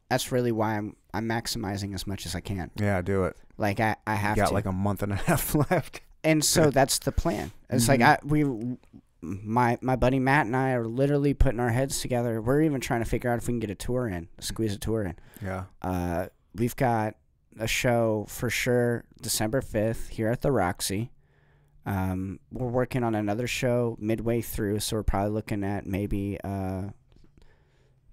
That's 0.10 0.32
really 0.32 0.52
why 0.54 0.78
I'm 0.78 0.96
I'm 1.14 1.28
maximizing 1.28 1.94
as 1.94 2.06
much 2.08 2.26
as 2.26 2.36
I 2.36 2.40
can. 2.40 2.72
Yeah, 2.78 3.02
do 3.02 3.26
it. 3.26 3.36
Like 3.58 3.80
I, 3.82 3.96
I 4.08 4.16
have 4.16 4.38
You 4.38 4.44
got 4.44 4.50
to. 4.50 4.54
like 4.54 4.66
a 4.66 4.72
month 4.72 5.02
and 5.04 5.12
a 5.12 5.16
half 5.16 5.54
left. 5.72 6.02
and 6.24 6.46
so 6.46 6.70
that's 6.70 7.00
the 7.00 7.12
plan. 7.12 7.52
It's 7.70 7.88
like 7.90 8.00
Mhm. 8.00 8.06
I 8.06 8.18
we 8.24 8.78
my 9.26 9.78
my 9.82 9.96
buddy 9.96 10.20
Matt 10.20 10.46
and 10.46 10.56
I 10.56 10.72
are 10.72 10.86
literally 10.86 11.34
putting 11.34 11.60
our 11.60 11.72
heads 11.72 12.00
together. 12.00 12.42
We're 12.42 12.62
even 12.62 12.80
trying 12.80 13.04
to 13.04 13.10
figure 13.10 13.32
out 13.32 13.40
if 13.40 13.48
we 13.48 13.54
can 13.54 13.60
get 13.60 13.70
a 13.70 13.76
tour 13.76 14.08
in, 14.08 14.30
squeeze 14.40 14.74
a 14.74 14.78
tour 14.78 15.04
in. 15.04 15.16
Yeah. 15.42 15.66
Uh, 15.82 16.28
we've 16.54 16.76
got 16.76 17.16
a 17.60 17.68
show 17.68 18.26
for 18.30 18.50
sure 18.50 19.06
December 19.22 19.62
fifth 19.62 20.10
here 20.10 20.30
at 20.30 20.42
the 20.42 20.52
Roxy. 20.52 21.12
Um, 21.86 22.40
we're 22.52 22.68
working 22.68 23.04
on 23.04 23.16
another 23.16 23.48
show 23.48 23.96
midway 24.00 24.42
through, 24.42 24.80
so 24.80 24.96
we're 24.96 25.04
probably 25.04 25.32
looking 25.32 25.64
at 25.64 25.86
maybe 25.86 26.40
uh, 26.44 26.90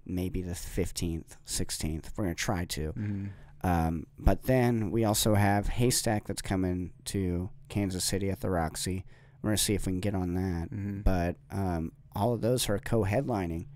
maybe 0.05 0.41
the 0.41 0.55
fifteenth, 0.55 1.37
sixteenth. 1.45 2.11
We're 2.15 2.25
gonna 2.25 2.35
try 2.35 2.65
to. 2.65 2.93
Mm-hmm. 2.93 3.25
Um, 3.65 4.07
but 4.19 4.43
then 4.43 4.91
we 4.91 5.05
also 5.05 5.35
have 5.35 5.67
Haystak 5.69 6.25
that's 6.25 6.41
coming 6.41 6.91
to 7.05 7.49
Kansas 7.69 8.03
City 8.03 8.29
at 8.29 8.41
the 8.41 8.49
Roxy. 8.49 9.05
We're 9.43 9.49
gonna 9.49 9.57
see 9.57 9.75
if 9.75 9.85
we 9.85 9.91
can 9.91 9.99
get 9.99 10.15
on 10.15 10.33
that. 10.33 10.71
Mm-hmm. 10.71 11.01
But 11.01 11.35
um, 11.51 11.91
all 12.15 12.33
of 12.33 12.41
those 12.41 12.67
are 12.69 12.79
co-headlining. 12.79 13.67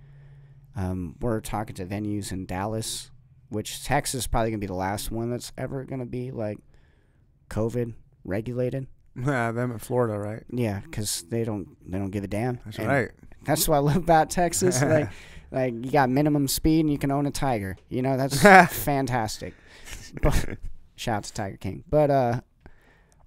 Um, 0.75 1.15
we're 1.19 1.41
talking 1.41 1.75
to 1.75 1.85
venues 1.85 2.31
in 2.31 2.45
Dallas, 2.45 3.11
which 3.49 3.83
Texas 3.83 4.21
is 4.21 4.27
probably 4.27 4.49
gonna 4.51 4.59
be 4.59 4.67
the 4.67 4.73
last 4.73 5.11
one 5.11 5.29
that's 5.29 5.51
ever 5.57 5.83
gonna 5.83 6.05
be 6.05 6.31
like 6.31 6.57
COVID 7.49 7.93
regulated. 8.23 8.87
Yeah, 9.19 9.51
them 9.51 9.71
in 9.71 9.79
Florida, 9.79 10.19
right? 10.19 10.43
Yeah, 10.51 10.81
because 10.81 11.23
they 11.23 11.43
don't 11.43 11.69
they 11.91 11.97
don't 11.97 12.11
give 12.11 12.23
a 12.23 12.27
damn. 12.27 12.59
That's 12.65 12.77
And 12.77 12.87
right. 12.87 13.09
That's 13.45 13.67
what 13.67 13.77
I 13.77 13.79
love 13.79 13.95
about 13.95 14.29
Texas. 14.29 14.79
like 14.83 15.09
like 15.49 15.73
you 15.73 15.89
got 15.89 16.11
minimum 16.11 16.47
speed 16.47 16.81
and 16.81 16.91
you 16.91 16.99
can 16.99 17.09
own 17.09 17.25
a 17.25 17.31
tiger. 17.31 17.77
You 17.89 18.03
know 18.03 18.15
that's 18.15 18.43
fantastic. 18.83 19.55
But, 20.21 20.59
shout 20.95 21.17
out 21.17 21.23
to 21.23 21.33
Tiger 21.33 21.57
King. 21.57 21.83
But 21.89 22.11
uh, 22.11 22.41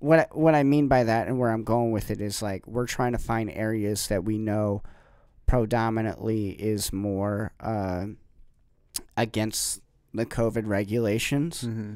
what 0.01 0.19
I- 0.19 0.27
what 0.33 0.55
I 0.55 0.63
mean 0.65 0.89
by 0.89 1.05
that 1.05 1.29
and 1.29 1.39
where 1.39 1.51
I'm 1.51 1.63
going 1.65 1.93
with 1.93 2.11
it 2.11 2.21
is 2.21 2.43
like 2.43 2.67
we're 2.67 2.87
trying 2.87 3.13
to 3.13 3.19
find 3.19 3.51
areas 3.51 4.09
that 4.09 4.25
we 4.25 4.37
know 4.39 4.83
predominantly 5.47 6.51
is 6.51 6.93
more 6.93 7.53
uh, 7.61 8.07
against 9.17 9.81
the 10.15 10.27
COVID 10.27 10.67
regulations 10.67 11.63
Mm-hmm. 11.63 11.95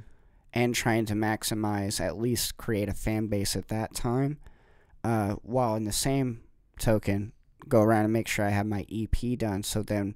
and 0.53 0.75
trying 0.75 1.05
to 1.07 1.15
maximize 1.15 2.01
at 2.01 2.19
least 2.19 2.57
create 2.57 2.89
a 2.89 2.95
fan 2.95 3.27
base 3.27 3.57
at 3.57 3.69
that 3.69 3.95
time 3.95 4.39
uh, 5.03 5.35
while 5.43 5.75
in 5.77 5.85
the 5.85 5.93
same 5.93 6.41
token 6.79 7.33
go 7.69 7.81
around 7.81 8.05
and 8.05 8.13
make 8.13 8.29
sure 8.29 8.45
i 8.45 8.51
have 8.51 8.67
my 8.67 8.85
ep 8.93 9.39
done 9.39 9.63
so 9.63 9.83
then 9.83 10.15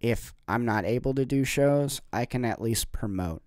if 0.00 0.32
i'm 0.46 0.64
not 0.64 0.84
able 0.84 1.12
to 1.14 1.24
do 1.24 1.42
shows 1.44 2.00
i 2.12 2.24
can 2.24 2.44
at 2.44 2.60
least 2.62 2.92
promote 2.92 3.42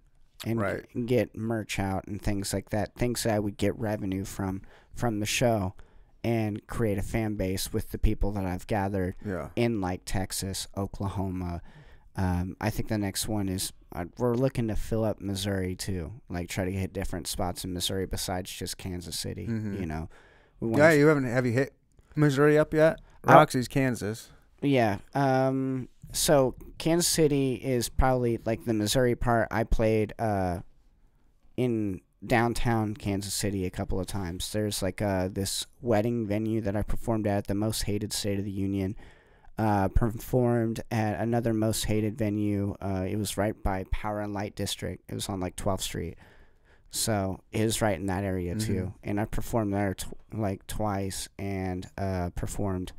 and 0.46 0.60
Right. 0.60 0.86
get 1.06 1.36
merch 1.38 1.78
out 1.80 2.08
and 2.08 2.22
things 2.22 2.54
like 2.54 2.70
that 2.72 2.96
things 2.96 3.24
that 3.24 3.34
i 3.34 3.40
would 3.40 3.58
get 3.58 3.78
revenue 3.78 4.26
from 4.26 4.62
from 4.96 5.20
the 5.20 5.26
show 5.26 5.74
and 6.24 6.66
create 6.68 6.98
a 6.98 7.02
fan 7.04 7.36
base 7.36 7.72
with 7.74 7.92
the 7.92 7.98
people 7.98 8.32
that 8.32 8.46
i've 8.46 8.66
gathered 8.68 9.16
Yeah. 9.26 9.50
in 9.56 9.82
like 9.82 10.02
Texas, 10.06 10.68
Oklahoma. 10.78 11.62
Um, 12.16 12.58
I 12.60 12.70
think 12.70 12.90
the 12.90 12.98
next 12.98 13.28
one 13.28 13.48
is 13.48 13.72
uh, 13.94 14.06
we're 14.18 14.36
looking 14.36 14.68
to 14.68 14.76
fill 14.76 15.04
up 15.06 15.22
Missouri 15.22 15.76
too, 15.76 16.12
like 16.30 16.50
try 16.50 16.66
to 16.66 16.72
hit 16.72 16.92
different 16.94 17.26
spots 17.28 17.64
in 17.64 17.74
Missouri 17.74 18.06
besides 18.06 18.52
just 18.52 18.78
Kansas 18.78 19.18
City. 19.18 19.48
Mhm. 19.48 19.80
You 19.80 19.86
know, 19.86 20.10
Yeah, 20.62 20.92
you 20.92 21.08
haven't 21.08 21.24
have 21.26 21.46
you 21.46 21.54
hit 21.54 21.74
Missouri 22.16 22.58
up 22.58 22.74
yet? 22.74 23.00
Roxy's 23.24 23.68
Kansas. 23.70 24.30
Yeah. 24.62 24.98
Um. 25.14 25.90
So 26.14 26.56
Kansas 26.78 27.08
City 27.08 27.56
is 27.56 27.90
probably 27.90 28.38
like 28.46 28.66
the 28.66 28.74
Missouri 28.74 29.16
part. 29.16 29.48
I 29.50 29.64
played 29.64 30.14
uh, 30.20 30.60
in 31.58 32.02
downtown 32.26 32.94
Kansas 32.96 33.34
City 33.34 33.66
a 33.66 33.70
couple 33.72 34.00
of 34.00 34.08
times. 34.08 34.52
There's 34.52 34.82
like 34.84 35.02
uh 35.02 35.30
this 35.32 35.66
wedding 35.82 36.28
venue 36.28 36.62
that 36.62 36.76
I 36.76 36.84
performed 36.84 37.28
at, 37.28 37.48
the 37.48 37.56
most 37.56 37.84
hated 37.84 38.14
State 38.14 38.40
of 38.40 38.46
the 38.46 38.52
Union. 38.52 38.96
Uh, 39.58 39.88
performed 39.90 40.82
at 40.90 41.20
another 41.20 41.54
most 41.54 41.86
hated 41.86 42.18
venue. 42.18 42.74
Uh, 42.82 43.06
it 43.08 43.16
was 43.18 43.38
right 43.38 43.62
by 43.62 43.84
Power 43.92 44.20
and 44.22 44.34
Light 44.34 44.56
District. 44.56 45.04
It 45.08 45.14
was 45.14 45.30
on 45.30 45.40
like 45.40 45.56
12th 45.56 45.82
Street. 45.82 46.18
So 46.90 47.42
it 47.52 47.64
was 47.64 47.80
right 47.82 48.00
in 48.00 48.08
that 48.08 48.24
area 48.24 48.56
too. 48.56 48.74
Mhm. 48.74 48.94
And 49.04 49.20
I 49.20 49.26
performed 49.26 49.74
there 49.74 49.96
like 50.34 50.66
twice 50.66 51.30
and 51.38 51.88
uh, 51.98 52.32
performed 52.36 52.92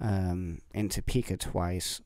um, 0.00 0.58
in 0.72 0.88
Topeka 0.88 1.36
twice. 1.36 2.00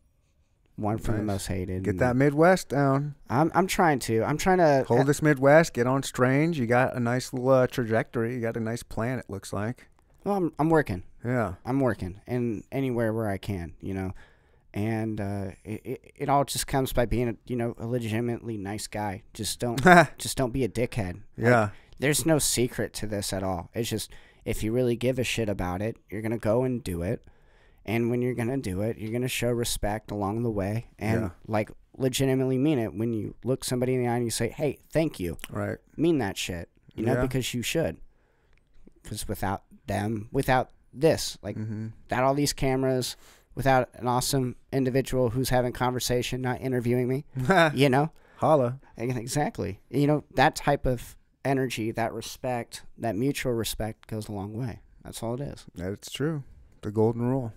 One 0.76 0.98
for 0.98 1.10
the 1.10 1.22
most 1.24 1.48
hated. 1.48 1.82
Get 1.82 1.98
that 1.98 2.14
Midwest 2.14 2.68
down. 2.68 3.16
I'm 3.28 3.50
I'm 3.52 3.66
trying 3.66 3.98
to. 4.00 4.22
I'm 4.22 4.38
trying 4.38 4.58
to 4.58 4.84
Hold 4.86 5.08
this 5.08 5.22
Midwest. 5.22 5.74
Get 5.74 5.88
on 5.88 6.04
Strange. 6.04 6.56
You 6.56 6.66
got 6.66 6.94
a 6.94 7.00
nice 7.00 7.32
little 7.32 7.48
uh, 7.48 7.66
trajectory. 7.66 8.34
You 8.34 8.40
got 8.40 8.56
a 8.56 8.60
nice 8.60 8.84
plan. 8.84 9.18
It 9.18 9.28
looks 9.28 9.52
like. 9.52 9.88
Well, 10.22 10.36
I'm 10.36 10.52
I'm 10.56 10.70
working. 10.70 11.02
Yeah. 11.24 11.54
I'm 11.64 11.80
working, 11.80 12.20
and 12.26 12.62
anywhere 12.70 13.12
where 13.12 13.28
I 13.28 13.38
can, 13.38 13.74
you 13.80 13.92
know, 13.92 14.12
and 14.72 15.20
uh, 15.20 15.50
it, 15.64 15.80
it 15.84 16.12
it 16.14 16.28
all 16.28 16.44
just 16.44 16.66
comes 16.66 16.92
by 16.92 17.06
being 17.06 17.28
a 17.28 17.34
you 17.46 17.56
know 17.56 17.74
a 17.78 17.86
legitimately 17.86 18.56
nice 18.56 18.86
guy. 18.86 19.22
Just 19.34 19.58
don't 19.58 19.82
just 20.18 20.36
don't 20.36 20.52
be 20.52 20.64
a 20.64 20.68
dickhead. 20.68 21.14
Like, 21.36 21.50
yeah. 21.50 21.68
there's 21.98 22.24
no 22.24 22.38
secret 22.38 22.92
to 22.94 23.06
this 23.06 23.32
at 23.32 23.42
all. 23.42 23.70
It's 23.74 23.88
just 23.90 24.10
if 24.44 24.62
you 24.62 24.72
really 24.72 24.96
give 24.96 25.18
a 25.18 25.24
shit 25.24 25.48
about 25.48 25.82
it, 25.82 25.96
you're 26.10 26.22
gonna 26.22 26.38
go 26.38 26.62
and 26.62 26.84
do 26.84 27.02
it, 27.02 27.24
and 27.88 28.10
when 28.10 28.22
you're 28.22 28.34
gonna 28.34 28.56
do 28.58 28.82
it, 28.82 28.98
you're 28.98 29.10
gonna 29.12 29.26
show 29.28 29.50
respect 29.50 30.10
along 30.12 30.42
the 30.44 30.50
way, 30.50 30.86
and 30.98 31.20
Yeah. 31.22 31.30
like 31.48 31.70
legitimately 31.96 32.58
mean 32.58 32.78
it. 32.78 32.94
When 32.94 33.12
you 33.12 33.34
look 33.42 33.64
somebody 33.64 33.94
in 33.94 34.02
the 34.02 34.08
eye 34.08 34.16
and 34.16 34.24
you 34.24 34.30
say, 34.30 34.48
"Hey, 34.50 34.78
thank 34.90 35.18
you," 35.18 35.38
Right. 35.50 35.78
mean 35.96 36.18
that 36.18 36.36
shit, 36.36 36.68
you 36.94 37.04
know, 37.04 37.14
Yeah. 37.14 37.22
because 37.22 37.52
you 37.54 37.62
should. 37.62 37.96
Because 39.02 39.26
without 39.26 39.62
them, 39.86 40.28
without 40.32 40.70
this, 40.92 41.38
like 41.42 41.56
Mm-hmm. 41.56 41.88
without 42.04 42.24
all 42.24 42.34
these 42.34 42.52
cameras, 42.52 43.16
without 43.54 43.88
an 43.94 44.06
awesome 44.06 44.56
individual 44.72 45.30
who's 45.30 45.48
having 45.48 45.72
conversation, 45.72 46.40
not 46.40 46.60
interviewing 46.60 47.08
me, 47.08 47.24
you 47.74 47.88
know, 47.88 48.10
Holla. 48.36 48.78
exactly, 48.96 49.80
you 49.90 50.06
know, 50.06 50.24
that 50.34 50.54
type 50.54 50.86
of 50.86 51.16
energy, 51.44 51.90
that 51.92 52.12
respect, 52.12 52.84
that 52.98 53.16
mutual 53.16 53.52
respect 53.52 54.06
goes 54.06 54.28
a 54.28 54.32
long 54.32 54.52
way. 54.54 54.80
That's 55.02 55.22
all 55.22 55.34
it 55.34 55.40
is. 55.40 55.66
That's 55.74 56.10
true. 56.10 56.44
The 56.82 56.90
golden 56.90 57.22
rule. 57.22 57.52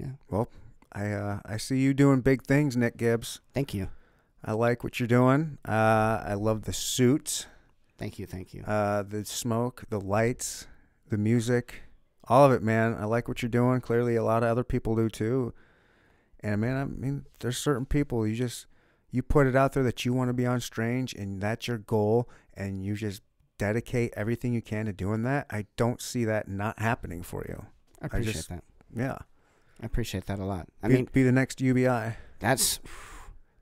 Yeah. 0.00 0.12
Well, 0.30 0.48
I 0.92 1.10
uh, 1.12 1.40
I 1.44 1.56
see 1.56 1.78
you 1.78 1.94
doing 1.94 2.20
big 2.20 2.42
things, 2.42 2.76
Nick 2.76 2.96
Gibbs. 2.96 3.40
Thank 3.54 3.74
you, 3.74 3.88
I 4.44 4.52
like 4.52 4.82
what 4.82 4.98
you're 4.98 5.06
doing. 5.06 5.58
Uh, 5.66 6.22
I 6.26 6.34
love 6.34 6.62
the 6.62 6.72
suit, 6.72 7.46
thank 7.98 8.18
you, 8.18 8.26
thank 8.26 8.54
you. 8.54 8.62
uh, 8.66 9.02
the 9.02 9.24
smoke, 9.24 9.84
the 9.90 10.00
lights, 10.00 10.66
the 11.08 11.18
music, 11.18 11.82
all 12.28 12.44
of 12.44 12.52
it, 12.52 12.62
man. 12.62 12.96
I 12.98 13.04
like 13.04 13.28
what 13.28 13.42
you're 13.42 13.50
doing. 13.50 13.80
Clearly, 13.80 14.16
a 14.16 14.24
lot 14.24 14.42
of 14.42 14.48
other 14.48 14.64
people 14.64 14.96
do 14.96 15.08
too. 15.08 15.52
And 16.42 16.60
man, 16.60 16.76
I 16.76 16.84
mean, 16.86 17.26
there's 17.40 17.58
certain 17.58 17.84
people 17.86 18.26
you 18.26 18.34
just 18.34 18.66
you 19.10 19.22
put 19.22 19.46
it 19.46 19.54
out 19.56 19.72
there 19.74 19.82
that 19.82 20.04
you 20.04 20.12
want 20.14 20.28
to 20.30 20.34
be 20.34 20.46
on 20.46 20.60
Strange, 20.60 21.12
and 21.14 21.40
that's 21.42 21.68
your 21.68 21.78
goal, 21.78 22.28
and 22.54 22.82
you 22.84 22.94
just 22.94 23.22
dedicate 23.58 24.14
everything 24.16 24.54
you 24.54 24.62
can 24.62 24.86
to 24.86 24.92
doing 24.92 25.22
that. 25.24 25.46
I 25.50 25.66
don't 25.76 26.00
see 26.00 26.24
that 26.24 26.48
not 26.48 26.78
happening 26.78 27.22
for 27.22 27.44
you. 27.48 27.66
I 28.00 28.06
appreciate 28.06 28.32
just- 28.32 28.48
that. 28.48 28.64
Yeah. 28.94 29.18
I 29.82 29.86
appreciate 29.86 30.26
that 30.26 30.38
a 30.38 30.44
lot. 30.44 30.66
I 30.82 30.88
be, 30.88 30.94
mean, 30.94 31.08
be 31.12 31.22
the 31.22 31.32
next 31.32 31.60
UBI. 31.60 32.14
that's 32.38 32.80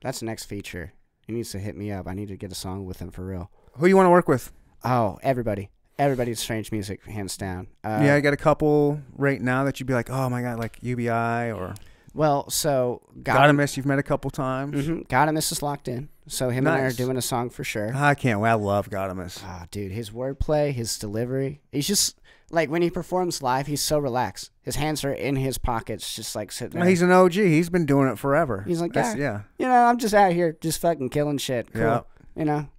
that's 0.01 0.19
the 0.19 0.25
next 0.25 0.45
feature. 0.45 0.93
He 1.25 1.33
needs 1.33 1.51
to 1.51 1.59
hit 1.59 1.75
me 1.75 1.91
up. 1.91 2.07
I 2.07 2.13
need 2.13 2.27
to 2.29 2.37
get 2.37 2.51
a 2.51 2.55
song 2.55 2.85
with 2.85 2.99
him 2.99 3.11
for 3.11 3.25
real. 3.25 3.51
Who 3.73 3.85
you 3.87 3.95
want 3.95 4.07
to 4.07 4.11
work 4.11 4.27
with? 4.27 4.51
Oh, 4.83 5.19
everybody, 5.21 5.69
everybody's 5.97 6.39
strange 6.39 6.71
music, 6.71 7.05
hands 7.05 7.37
down. 7.37 7.67
Uh, 7.83 8.01
yeah, 8.03 8.15
I 8.15 8.19
got 8.21 8.33
a 8.33 8.37
couple 8.37 8.99
right 9.15 9.41
now 9.41 9.63
that 9.65 9.79
you'd 9.79 9.87
be 9.87 9.93
like, 9.93 10.09
oh 10.09 10.29
my 10.29 10.41
god, 10.41 10.57
like 10.59 10.77
UBI 10.81 11.51
or 11.51 11.75
Well, 12.13 12.49
so 12.49 13.01
MURS. 13.15 13.77
You've 13.77 13.85
met 13.85 13.99
a 13.99 14.03
couple 14.03 14.31
times. 14.31 14.87
hmm 14.87 15.01
MURS 15.11 15.51
is 15.51 15.61
locked 15.61 15.87
in. 15.87 16.09
So 16.27 16.49
him 16.49 16.67
and 16.67 16.75
I 16.75 16.81
are 16.81 16.91
doing 16.91 17.17
a 17.17 17.21
song 17.21 17.49
for 17.49 17.63
sure. 17.63 17.91
I 17.95 18.13
can't 18.15 18.39
wait. 18.39 18.49
I 18.49 18.53
love 18.53 18.91
MURS. 18.91 19.41
Ah, 19.45 19.65
dude, 19.71 19.91
his 19.91 20.09
wordplay, 20.11 20.71
his 20.73 20.97
delivery. 20.97 21.61
He's 21.71 21.87
just 21.87 22.18
like 22.51 22.69
when 22.69 22.81
he 22.81 22.89
performs 22.89 23.41
live, 23.41 23.67
he's 23.67 23.81
so 23.81 23.99
relaxed. 23.99 24.51
His 24.61 24.75
hands 24.75 25.03
are 25.03 25.13
in 25.13 25.35
his 25.35 25.57
pockets, 25.57 26.15
just 26.15 26.35
like 26.35 26.51
sitting 26.51 26.79
there. 26.79 26.89
He's 26.89 27.01
an 27.01 27.11
OG. 27.11 27.33
He's 27.33 27.69
been 27.69 27.85
doing 27.85 28.07
it 28.07 28.17
forever. 28.17 28.63
He's 28.67 28.81
like, 28.81 28.95
yeah. 28.95 29.15
yeah, 29.15 29.41
you 29.57 29.67
know, 29.67 29.85
I'm 29.85 29.97
just 29.97 30.13
out 30.13 30.33
here 30.33 30.57
just 30.61 30.81
fucking 30.81 31.09
killing 31.09 31.37
shit. 31.37 31.71
Cool. 31.73 31.81
Yeah. 31.81 32.01
You 32.35 32.45
know? 32.45 32.69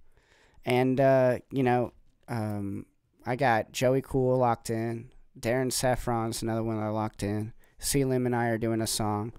And 0.65 0.99
uh, 0.99 1.39
you 1.51 1.63
know, 1.63 1.93
um, 2.27 2.85
I 3.25 3.35
got 3.35 3.71
Joey 3.71 4.01
Cool 4.01 4.37
locked 4.37 4.69
in. 4.69 5.11
Darrein 5.39 5.71
Safron's 5.71 6.41
another 6.41 6.63
one 6.63 6.77
I 6.77 6.89
locked 6.89 7.23
in. 7.23 7.53
C 7.79 8.05
Lim 8.05 8.25
and 8.25 8.35
I 8.35 8.47
are 8.47 8.57
doing 8.57 8.81
a 8.81 8.87
song. 8.87 9.33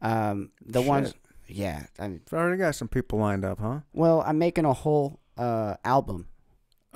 Um, 0.00 0.50
the 0.64 0.80
Shit. 0.80 0.88
ones 0.88 1.14
yeah, 1.46 1.86
I 1.98 2.08
mean, 2.08 2.20
I've 2.26 2.38
already 2.38 2.58
got 2.58 2.74
some 2.74 2.88
people 2.88 3.18
lined 3.18 3.44
up, 3.44 3.60
huh? 3.60 3.80
well, 3.92 4.22
I'm 4.26 4.38
making 4.38 4.64
a 4.64 4.72
whole 4.72 5.20
uh 5.36 5.74
album 5.84 6.28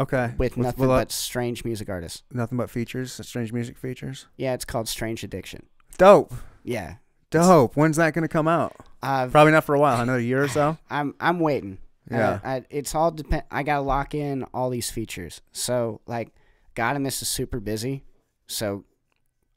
Okay. 0.00 0.32
with, 0.38 0.56
nothing 0.56 0.80
with, 0.82 0.90
uh, 0.90 0.98
but 1.00 1.12
strange 1.12 1.64
music 1.64 1.88
artists. 1.88 2.22
nothing 2.32 2.56
but 2.58 2.70
features, 2.70 3.12
strange 3.26 3.52
music 3.52 3.76
features. 3.76 4.26
Yeah, 4.36 4.54
it's 4.54 4.64
called 4.64 4.88
Strange 4.88 5.24
Addiction. 5.24 5.66
Dope, 5.96 6.32
Yeah. 6.64 6.94
dope. 7.30 7.76
When's 7.76 7.96
that 7.96 8.14
gonna 8.14 8.28
come 8.28 8.46
out? 8.48 8.74
I've 9.02 9.30
Probably 9.32 9.52
not 9.52 9.64
for 9.64 9.74
a 9.74 9.80
while. 9.80 10.00
Another 10.00 10.20
year 10.20 10.42
or 10.42 10.48
so. 10.48 10.76
I'm 10.90 11.14
I'm 11.20 11.40
waiting. 11.40 11.78
Yeah. 12.10 12.30
Uh, 12.30 12.38
I, 12.44 12.64
it's 12.70 12.94
all 12.94 13.10
depend. 13.10 13.42
I 13.50 13.62
gotta 13.62 13.82
lock 13.82 14.14
in 14.14 14.44
all 14.54 14.70
these 14.70 14.90
features. 14.90 15.40
So 15.52 16.00
like, 16.06 16.30
Gotta 16.74 16.98
MURS 17.00 17.20
is 17.22 17.28
super 17.28 17.60
busy. 17.60 18.04
So 18.46 18.84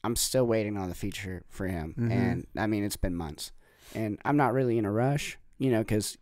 I'm 0.04 0.16
still 0.16 0.46
waiting 0.46 0.76
on 0.76 0.88
the 0.88 0.94
feature 0.94 1.44
for 1.48 1.66
him. 1.68 1.94
Mhm. 1.98 2.10
And 2.10 2.46
I 2.56 2.66
mean, 2.66 2.82
it's 2.84 2.96
been 2.96 3.14
months, 3.14 3.52
and 3.94 4.18
I'm 4.24 4.36
not 4.36 4.52
really 4.52 4.76
in 4.76 4.84
a 4.84 4.90
rush, 4.92 5.38
you 5.58 5.70
know, 5.70 5.78
because 5.80 6.18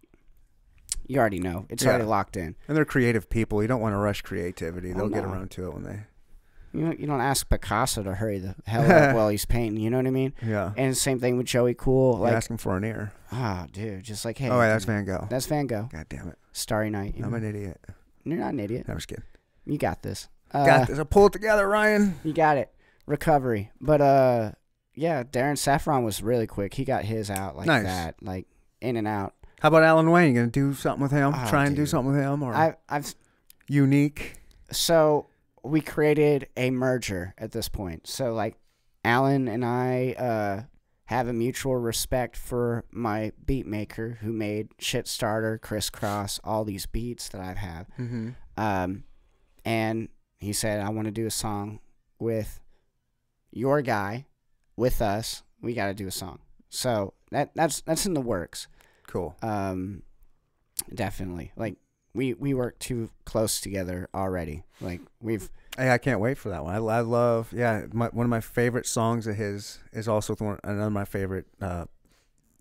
you 1.10 1.18
already 1.18 1.40
know 1.40 1.66
it's 1.68 1.82
Yeah. 1.82 1.90
already 1.90 2.04
locked 2.04 2.36
in. 2.36 2.54
And 2.68 2.76
they're 2.76 2.84
creative 2.84 3.28
people. 3.28 3.60
You 3.62 3.68
don't 3.68 3.80
want 3.80 3.94
to 3.94 3.98
rush 3.98 4.22
creativity. 4.22 4.92
Oh, 4.92 4.96
They'll 4.98 5.08
get 5.08 5.24
around 5.24 5.50
to 5.52 5.66
it 5.66 5.74
when 5.74 5.82
they. 5.82 6.00
You 6.72 6.84
know, 6.84 6.92
you 6.96 7.06
don't 7.08 7.20
ask 7.20 7.48
Picasso 7.48 8.04
to 8.04 8.14
hurry 8.14 8.38
the 8.38 8.54
hell 8.64 8.88
up 8.90 9.14
while 9.16 9.28
he's 9.28 9.44
painting. 9.44 9.80
You 9.82 9.90
know 9.90 9.96
what 9.96 10.06
I 10.06 10.10
mean? 10.10 10.32
Yeah. 10.40 10.72
And 10.76 10.96
same 10.96 11.18
thing 11.18 11.36
with 11.36 11.46
Joey 11.46 11.74
Cool. 11.74 12.18
Like, 12.18 12.32
asking 12.34 12.58
for 12.58 12.76
an 12.76 12.84
ear. 12.84 13.12
ah, 13.32 13.66
dude, 13.72 14.04
just 14.04 14.24
like 14.24 14.38
hey, 14.38 14.48
oh, 14.50 14.58
wait, 14.60 14.68
that's 14.68 14.84
Van 14.84 15.04
Gogh. 15.04 15.26
that's 15.28 15.46
Van 15.46 15.66
Gogh. 15.66 15.88
God 15.92 16.06
damn 16.08 16.28
it. 16.28 16.38
Starry 16.52 16.88
Night. 16.90 17.16
I'm 17.20 17.30
know? 17.32 17.36
an 17.38 17.44
idiot. 17.44 17.80
You're 18.22 18.38
not 18.38 18.52
an 18.52 18.60
idiot. 18.60 18.86
I'm 18.88 18.96
just 18.96 19.08
kidding. 19.08 19.24
You 19.66 19.78
got 19.78 20.02
this. 20.02 20.28
Uh, 20.52 20.64
Got 20.64 20.86
this. 20.88 20.98
I'll 20.98 21.04
pull 21.04 21.26
it 21.26 21.32
together, 21.32 21.66
Ryan. 21.68 22.20
You 22.22 22.32
got 22.32 22.56
it. 22.56 22.72
Recovery. 23.06 23.72
But 23.80 24.00
uh 24.00 24.52
yeah, 24.94 25.22
Darrein 25.24 25.54
Safron 25.56 26.04
was 26.04 26.22
really 26.22 26.46
quick. 26.46 26.74
He 26.74 26.84
got 26.84 27.04
his 27.04 27.30
out 27.30 27.56
like 27.56 27.66
Nice. 27.66 27.84
that. 27.84 28.14
Like 28.22 28.46
in 28.80 28.96
and 28.96 29.08
out. 29.08 29.34
How 29.60 29.68
about 29.68 29.82
Alan 29.82 30.10
Wayne? 30.10 30.28
You 30.34 30.40
gonna 30.40 30.50
do 30.50 30.74
something 30.74 31.02
with 31.02 31.12
him? 31.12 31.32
Oh, 31.34 31.46
Try 31.48 31.66
and 31.66 31.76
do 31.76 31.86
something 31.86 32.12
with 32.12 32.20
him, 32.20 32.42
or 32.42 32.54
I 32.54 32.76
I've 32.88 33.14
unique? 33.68 34.34
so 34.70 35.26
we 35.62 35.80
created 35.80 36.48
a 36.56 36.70
merger 36.70 37.34
at 37.36 37.52
this 37.52 37.68
point. 37.68 38.06
So 38.06 38.32
like 38.32 38.56
Alan 39.04 39.48
and 39.48 39.64
I 39.64 40.12
uh 40.18 40.62
have 41.10 41.26
a 41.26 41.32
mutual 41.32 41.76
respect 41.76 42.36
for 42.36 42.84
my 42.92 43.32
beat 43.44 43.66
maker 43.66 44.18
who 44.20 44.32
made 44.32 44.68
Shit 44.78 45.08
Starter, 45.08 45.58
Crisscross, 45.58 46.38
all 46.44 46.64
these 46.64 46.86
beats 46.86 47.28
that 47.30 47.40
I've 47.40 47.56
had. 47.56 47.86
Mm-hmm. 47.98 48.30
Um, 48.56 49.02
and 49.64 50.08
he 50.38 50.52
said, 50.52 50.80
I 50.80 50.88
want 50.90 51.06
to 51.06 51.10
do 51.10 51.26
a 51.26 51.30
song 51.30 51.80
with 52.20 52.60
your 53.50 53.82
guy, 53.82 54.26
with 54.76 55.02
us. 55.02 55.42
We 55.60 55.74
got 55.74 55.86
to 55.88 55.94
do 55.94 56.06
a 56.06 56.12
song. 56.12 56.38
So 56.68 57.14
that 57.32 57.50
that's 57.56 57.80
that's 57.80 58.06
in 58.06 58.14
the 58.14 58.20
works. 58.20 58.68
Cool. 59.10 59.36
Um, 59.42 60.02
definitely. 60.94 61.52
Like 61.56 61.76
we 62.14 62.34
we 62.34 62.54
work 62.54 62.78
too 62.78 63.10
close 63.24 63.60
together 63.60 64.08
already. 64.14 64.62
Like 64.80 65.00
we've 65.20 65.50
Hey, 65.76 65.90
I 65.90 65.98
can't 65.98 66.20
wait 66.20 66.36
for 66.36 66.48
that 66.48 66.64
one. 66.64 66.74
I, 66.74 66.78
I 66.78 67.00
love, 67.00 67.52
yeah, 67.52 67.86
my, 67.92 68.08
one 68.08 68.26
of 68.26 68.30
my 68.30 68.40
favorite 68.40 68.86
songs 68.86 69.26
of 69.28 69.36
his 69.36 69.78
is 69.92 70.08
also 70.08 70.34
one, 70.34 70.58
another 70.64 70.88
of 70.88 70.92
my 70.92 71.04
favorite. 71.04 71.46
Uh, 71.60 71.86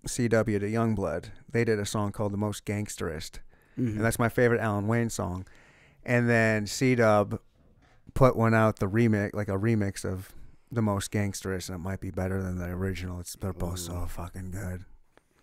CW 0.06 0.60
to 0.60 0.66
Youngblood. 0.66 1.26
They 1.50 1.64
did 1.64 1.78
a 1.78 1.84
song 1.84 2.12
called 2.12 2.32
"The 2.32 2.38
Most 2.38 2.64
Gangsterist," 2.64 3.40
mhm. 3.78 3.96
and 3.96 4.00
that's 4.00 4.18
my 4.18 4.30
favorite 4.30 4.60
Alan 4.60 4.86
Wayne 4.86 5.10
song. 5.10 5.46
And 6.04 6.28
then 6.28 6.66
C 6.66 6.94
Dub 6.94 7.38
put 8.14 8.34
one 8.34 8.54
out, 8.54 8.78
the 8.78 8.88
remix, 8.88 9.34
like 9.34 9.48
a 9.48 9.58
remix 9.58 10.04
of 10.04 10.32
"The 10.72 10.80
Most 10.80 11.10
Gangsterist," 11.10 11.68
and 11.68 11.76
it 11.76 11.82
might 11.82 12.00
be 12.00 12.10
better 12.10 12.42
than 12.42 12.58
the 12.58 12.68
original. 12.68 13.20
It's 13.20 13.36
they're 13.38 13.52
both 13.52 13.80
so 13.80 14.06
fucking 14.06 14.52
good, 14.52 14.86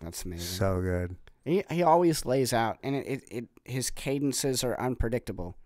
that's 0.00 0.24
amazing. 0.24 0.46
so 0.46 0.80
good. 0.80 1.16
he 1.44 1.64
he 1.70 1.82
always 1.82 2.24
lays 2.24 2.52
out, 2.52 2.78
and 2.82 2.94
it, 2.96 3.06
it, 3.06 3.24
it 3.30 3.44
his 3.64 3.90
cadences 3.90 4.62
are 4.64 4.78
unpredictable. 4.80 5.56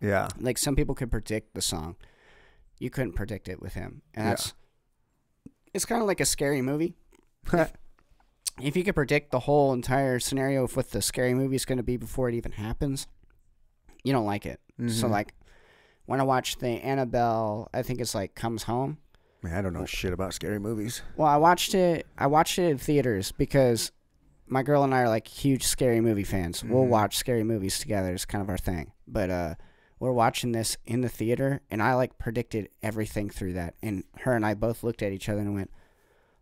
Yeah, 0.00 0.28
Like 0.38 0.56
some 0.58 0.76
people 0.76 0.94
could 0.94 1.10
predict 1.10 1.54
the 1.54 1.60
song, 1.60 1.96
you 2.78 2.88
couldn't 2.88 3.12
predict 3.12 3.48
it 3.48 3.60
with 3.60 3.74
him, 3.74 4.02
and 4.14 4.24
Yeah. 4.24 4.30
that's 4.30 4.54
it's 5.74 5.84
kind 5.84 6.00
of 6.02 6.08
like 6.08 6.20
a 6.20 6.24
scary 6.26 6.62
movie. 6.62 6.94
if 8.62 8.76
you 8.76 8.82
could 8.84 8.94
predict 8.94 9.30
the 9.30 9.40
whole 9.40 9.72
entire 9.72 10.18
scenario 10.18 10.64
of 10.64 10.76
what 10.76 10.90
the 10.90 11.00
scary 11.02 11.34
movie 11.34 11.56
is 11.56 11.64
going 11.64 11.78
to 11.78 11.82
be 11.84 11.96
before 11.96 12.28
it 12.28 12.34
even 12.34 12.52
happens, 12.52 13.06
you 14.04 14.12
don't 14.12 14.26
like 14.26 14.46
it. 14.46 14.60
So 14.88 15.06
Mhm. 15.06 15.10
like 15.10 15.34
when 16.06 16.20
I 16.20 16.24
watch 16.24 16.56
the 16.58 16.68
Annabelle, 16.68 17.68
I 17.72 17.82
think 17.82 18.00
it's 18.00 18.14
like 18.14 18.34
Comes 18.34 18.64
Home. 18.64 18.98
Man, 19.42 19.54
I 19.54 19.62
don't 19.62 19.72
know 19.72 19.86
shit 19.86 20.12
about 20.12 20.34
scary 20.34 20.58
movies. 20.58 21.02
Well, 21.16 21.28
I 21.28 21.36
watched 21.36 21.74
it. 21.74 22.06
I 22.18 22.26
watched 22.26 22.58
it 22.58 22.70
in 22.70 22.78
theaters 22.78 23.32
because 23.32 23.90
my 24.46 24.62
girl 24.62 24.82
and 24.84 24.94
I 24.94 25.00
are 25.00 25.08
like 25.08 25.26
huge 25.28 25.64
scary 25.64 26.00
movie 26.00 26.24
fans. 26.24 26.62
We'll 26.62 26.84
Mhm. 26.84 26.88
watch 26.88 27.16
scary 27.16 27.44
movies 27.44 27.78
together. 27.78 28.12
It's 28.12 28.24
kind 28.26 28.42
of 28.42 28.48
our 28.50 28.58
thing. 28.58 28.92
But 29.08 29.30
uh, 29.30 29.54
we're 29.98 30.12
watching 30.12 30.52
this 30.52 30.76
in 30.84 31.00
the 31.00 31.08
theater, 31.08 31.60
and 31.70 31.82
I 31.82 31.94
like 31.94 32.18
predicted 32.18 32.68
everything 32.82 33.30
through 33.30 33.54
that. 33.54 33.74
And 33.82 34.04
her 34.20 34.34
and 34.34 34.44
I 34.44 34.54
both 34.54 34.82
looked 34.82 35.02
at 35.02 35.12
each 35.12 35.28
other 35.28 35.40
and 35.40 35.54
went, 35.54 35.70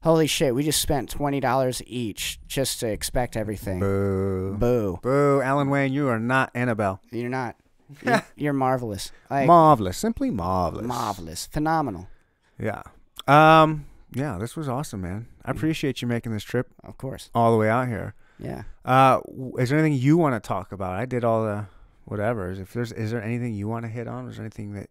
"Holy 0.02 0.26
shit! 0.26 0.54
We 0.54 0.64
just 0.64 0.80
spent 0.82 1.08
twenty 1.10 1.38
dollars 1.38 1.80
each 1.86 2.40
just 2.48 2.80
to 2.80 2.88
expect 2.88 3.36
everything." 3.36 3.78
Boo. 3.78 4.56
Boo! 4.58 4.98
Boo, 5.02 5.40
Alan 5.42 5.70
Wayne, 5.70 5.92
you 5.92 6.08
are 6.08 6.18
not 6.18 6.50
Annabelle. 6.54 7.00
You're 7.12 7.28
not. 7.30 7.54
You're, 8.04 8.22
you're 8.36 8.52
marvelous. 8.52 9.12
Like 9.30 9.46
marvelous, 9.46 9.96
simply 9.96 10.28
marvelous. 10.30 10.84
marvelous, 10.84 11.46
phenomenal. 11.46 12.06
Yeah. 12.58 12.82
Um. 13.26 13.86
Yeah, 14.14 14.38
this 14.38 14.56
was 14.56 14.68
awesome, 14.68 15.02
man. 15.02 15.26
I 15.44 15.50
appreciate 15.50 16.00
you 16.00 16.08
making 16.08 16.32
this 16.32 16.42
trip 16.42 16.68
Of 16.82 16.96
course. 16.96 17.28
all 17.34 17.52
the 17.52 17.58
way 17.58 17.68
out 17.68 17.88
here. 17.88 18.14
Yeah. 18.38 18.62
Uh, 18.84 19.20
is 19.58 19.68
there 19.68 19.78
anything 19.78 19.98
you 20.00 20.16
want 20.16 20.34
to 20.42 20.46
talk 20.46 20.72
about? 20.72 20.94
I 20.94 21.04
did 21.04 21.24
all 21.24 21.44
the 21.44 21.66
whatever. 22.06 22.50
If 22.50 22.72
there's, 22.72 22.90
is 22.90 23.10
there 23.10 23.22
anything 23.22 23.52
you 23.54 23.68
want 23.68 23.84
to 23.84 23.88
hit 23.90 24.08
on? 24.08 24.26
Is 24.28 24.36
there 24.36 24.44
anything 24.46 24.72
that 24.72 24.88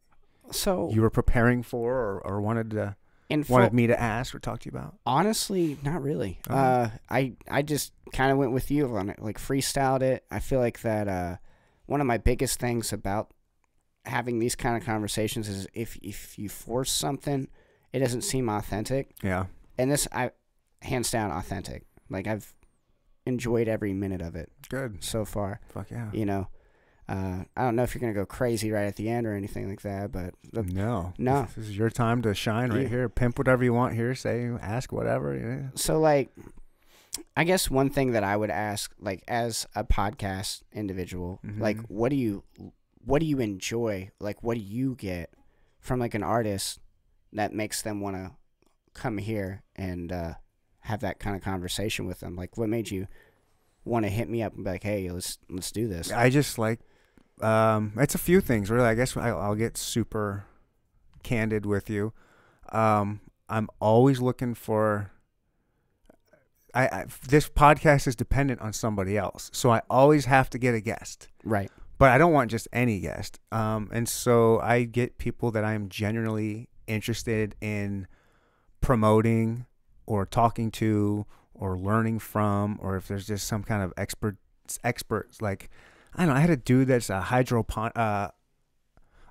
So 0.52 0.91
you 0.94 1.02
were 1.02 1.10
preparing 1.10 1.64
for, 1.64 1.95
or, 1.95 2.19
or 2.19 2.41
wanted 2.41 2.69
to 2.72 2.95
full, 3.30 3.56
wanted 3.56 3.73
me 3.73 3.88
to 3.88 3.99
ask 3.99 4.35
or 4.35 4.39
talk 4.39 4.60
to 4.60 4.69
you 4.69 4.77
about? 4.77 4.95
Honestly, 5.06 5.80
not 5.84 6.03
really. 6.03 6.39
Okay. 6.48 6.56
Uh, 6.60 6.89
I 7.10 7.34
I 7.49 7.64
just 7.64 7.94
kind 8.14 8.31
of 8.31 8.38
went 8.38 8.52
with 8.52 8.69
you 8.69 8.95
on 8.95 9.10
it, 9.10 9.19
like 9.19 9.39
freestyled 9.39 10.03
it. 10.03 10.26
I 10.30 10.39
feel 10.41 10.60
like 10.60 10.81
that 10.81 11.07
uh, 11.07 11.38
one 11.88 12.02
of 12.02 12.07
my 12.07 12.18
biggest 12.19 12.60
things 12.60 12.94
about 12.94 13.31
having 14.06 14.38
these 14.38 14.56
kind 14.56 14.77
of 14.77 14.85
conversations 14.85 15.49
is 15.49 15.68
if 15.73 15.98
if 16.03 16.38
you 16.38 16.49
force 16.49 16.91
something, 16.91 17.48
it 17.93 17.99
doesn't 17.99 18.22
seem 18.22 18.49
authentic. 18.49 19.11
Yeah. 19.23 19.45
And 19.77 19.91
this, 19.91 20.07
I 20.11 20.31
hands 20.81 21.09
down 21.11 21.31
authentic. 21.31 21.84
Like 22.09 22.27
I've 22.27 22.53
enjoyed 23.26 23.68
every 23.68 23.93
minute 23.93 24.22
of 24.22 24.35
it 24.35 24.51
Good. 24.69 25.03
so 25.03 25.26
far. 25.26 25.59
Fuck 25.69 25.91
yeah. 25.91 26.09
You 26.14 26.26
know, 26.26 26.47
uh, 27.09 27.43
I 27.55 27.64
don't 27.64 27.76
know 27.76 27.84
if 27.84 27.93
you're 27.93 27.99
gonna 28.01 28.14
go 28.14 28.26
crazy 28.26 28.72
right 28.72 28.85
at 28.85 28.95
the 28.95 29.09
end 29.09 29.26
or 29.27 29.34
anything 29.34 29.69
like 29.69 29.81
that, 29.81 30.11
but 30.11 30.34
the, 30.53 30.64
No. 30.64 31.14
No. 31.18 31.43
This, 31.43 31.53
this 31.55 31.65
is 31.69 31.77
your 31.77 31.89
time 31.89 32.22
to 32.23 32.34
shine 32.34 32.69
right 32.72 32.84
Yeah. 32.84 32.88
here. 32.88 33.09
Pimp 33.09 33.38
whatever 33.38 33.64
you 33.64 33.73
want 33.73 33.95
here. 33.95 34.15
Say, 34.15 34.49
ask 34.61 34.91
whatever. 34.91 35.35
Yeah. 35.35 35.69
so 35.76 35.99
like 35.99 36.30
i 37.35 37.43
guess 37.43 37.68
one 37.68 37.89
thing 37.89 38.11
that 38.11 38.23
i 38.23 38.38
would 38.38 38.51
ask 38.51 38.93
like 38.99 39.23
as 39.27 39.65
a 39.76 39.84
podcast 39.84 40.61
individual 40.72 41.39
like 41.57 41.77
Mhm. 41.77 41.85
what 41.89 42.09
do 42.09 42.15
you 42.15 42.43
what 43.03 43.19
do 43.19 43.26
you 43.26 43.39
enjoy 43.39 44.11
like 44.19 44.43
what 44.43 44.55
do 44.55 44.61
you 44.61 44.93
get 44.93 45.34
from 45.80 45.99
like 45.99 46.14
an 46.14 46.22
artist 46.22 46.80
that 47.34 47.54
makes 47.54 47.82
them 47.82 48.02
want 48.02 48.16
to 48.16 48.32
come 48.94 49.18
here 49.18 49.64
and 49.76 50.12
uh, 50.12 50.34
have 50.82 51.02
that 51.02 51.20
kind 51.20 51.36
of 51.36 51.41
conversation 51.41 52.08
with 52.08 52.20
them 52.20 52.36
like 52.36 52.58
what 52.58 52.70
made 52.70 52.90
you 52.90 53.08
want 53.86 54.06
to 54.06 54.10
hit 54.10 54.30
me 54.30 54.41
up 54.41 54.54
and 54.56 54.64
be 54.64 54.72
like 54.72 54.84
hey 54.84 55.10
let's 55.12 55.38
let's 55.49 55.72
do 55.72 55.88
this 55.88 56.12
I 56.12 56.30
just 56.30 56.58
like, 56.58 56.80
um, 57.41 57.94
it's 57.98 58.16
a 58.16 58.20
few 58.20 58.41
things 58.41 58.70
really. 58.70 58.86
I 58.86 58.95
guess 58.95 59.16
I, 59.16 59.30
I'll 59.30 59.56
get 59.56 59.78
super 59.78 60.45
candid 61.24 61.66
with 61.66 61.90
you. 61.90 62.14
Um, 62.72 63.22
I'm 63.49 63.70
always 63.80 64.20
looking 64.20 64.54
for. 64.56 65.12
I, 66.74 66.88
I 66.88 67.06
this 67.28 67.48
podcast 67.49 68.08
is 68.08 68.16
dependent 68.16 68.62
on 68.62 68.74
somebody 68.74 69.18
else, 69.18 69.49
so 69.54 69.72
I 69.72 69.82
always 69.90 70.26
have 70.26 70.49
to 70.52 70.58
get 70.58 70.76
a 70.76 70.82
guest. 70.82 71.28
right 71.44 71.72
But 71.98 72.10
I 72.10 72.18
don't 72.18 72.34
want 72.34 72.52
just 72.52 72.68
any 72.74 72.99
guest. 72.99 73.40
Um, 73.52 73.90
and 73.94 74.08
so 74.08 74.60
I 74.60 74.84
get 74.84 75.18
people 75.18 75.52
that 75.52 75.64
I 75.64 75.74
am 75.74 75.90
genuinely 75.90 76.70
interested 76.88 77.55
in 77.61 78.07
promoting 78.81 79.65
or 80.05 80.26
talking 80.26 80.72
to 80.72 81.26
or 81.53 81.77
learning 81.77 82.19
from, 82.19 82.80
or 82.81 82.95
if 82.95 83.07
there's 83.07 83.27
just 83.27 83.47
some 83.47 83.64
kind 83.64 83.84
of 83.84 83.93
expert 83.97 84.38
experts 84.84 85.41
like 85.41 85.69
I 86.15 86.26
don't 86.26 86.30
know. 86.30 86.35
I 86.35 86.41
had 86.41 86.49
a 86.49 86.57
dude 86.57 86.88
that's 86.88 87.09
a 87.09 87.22
hydropon 87.22 87.91
uh, 87.95 88.30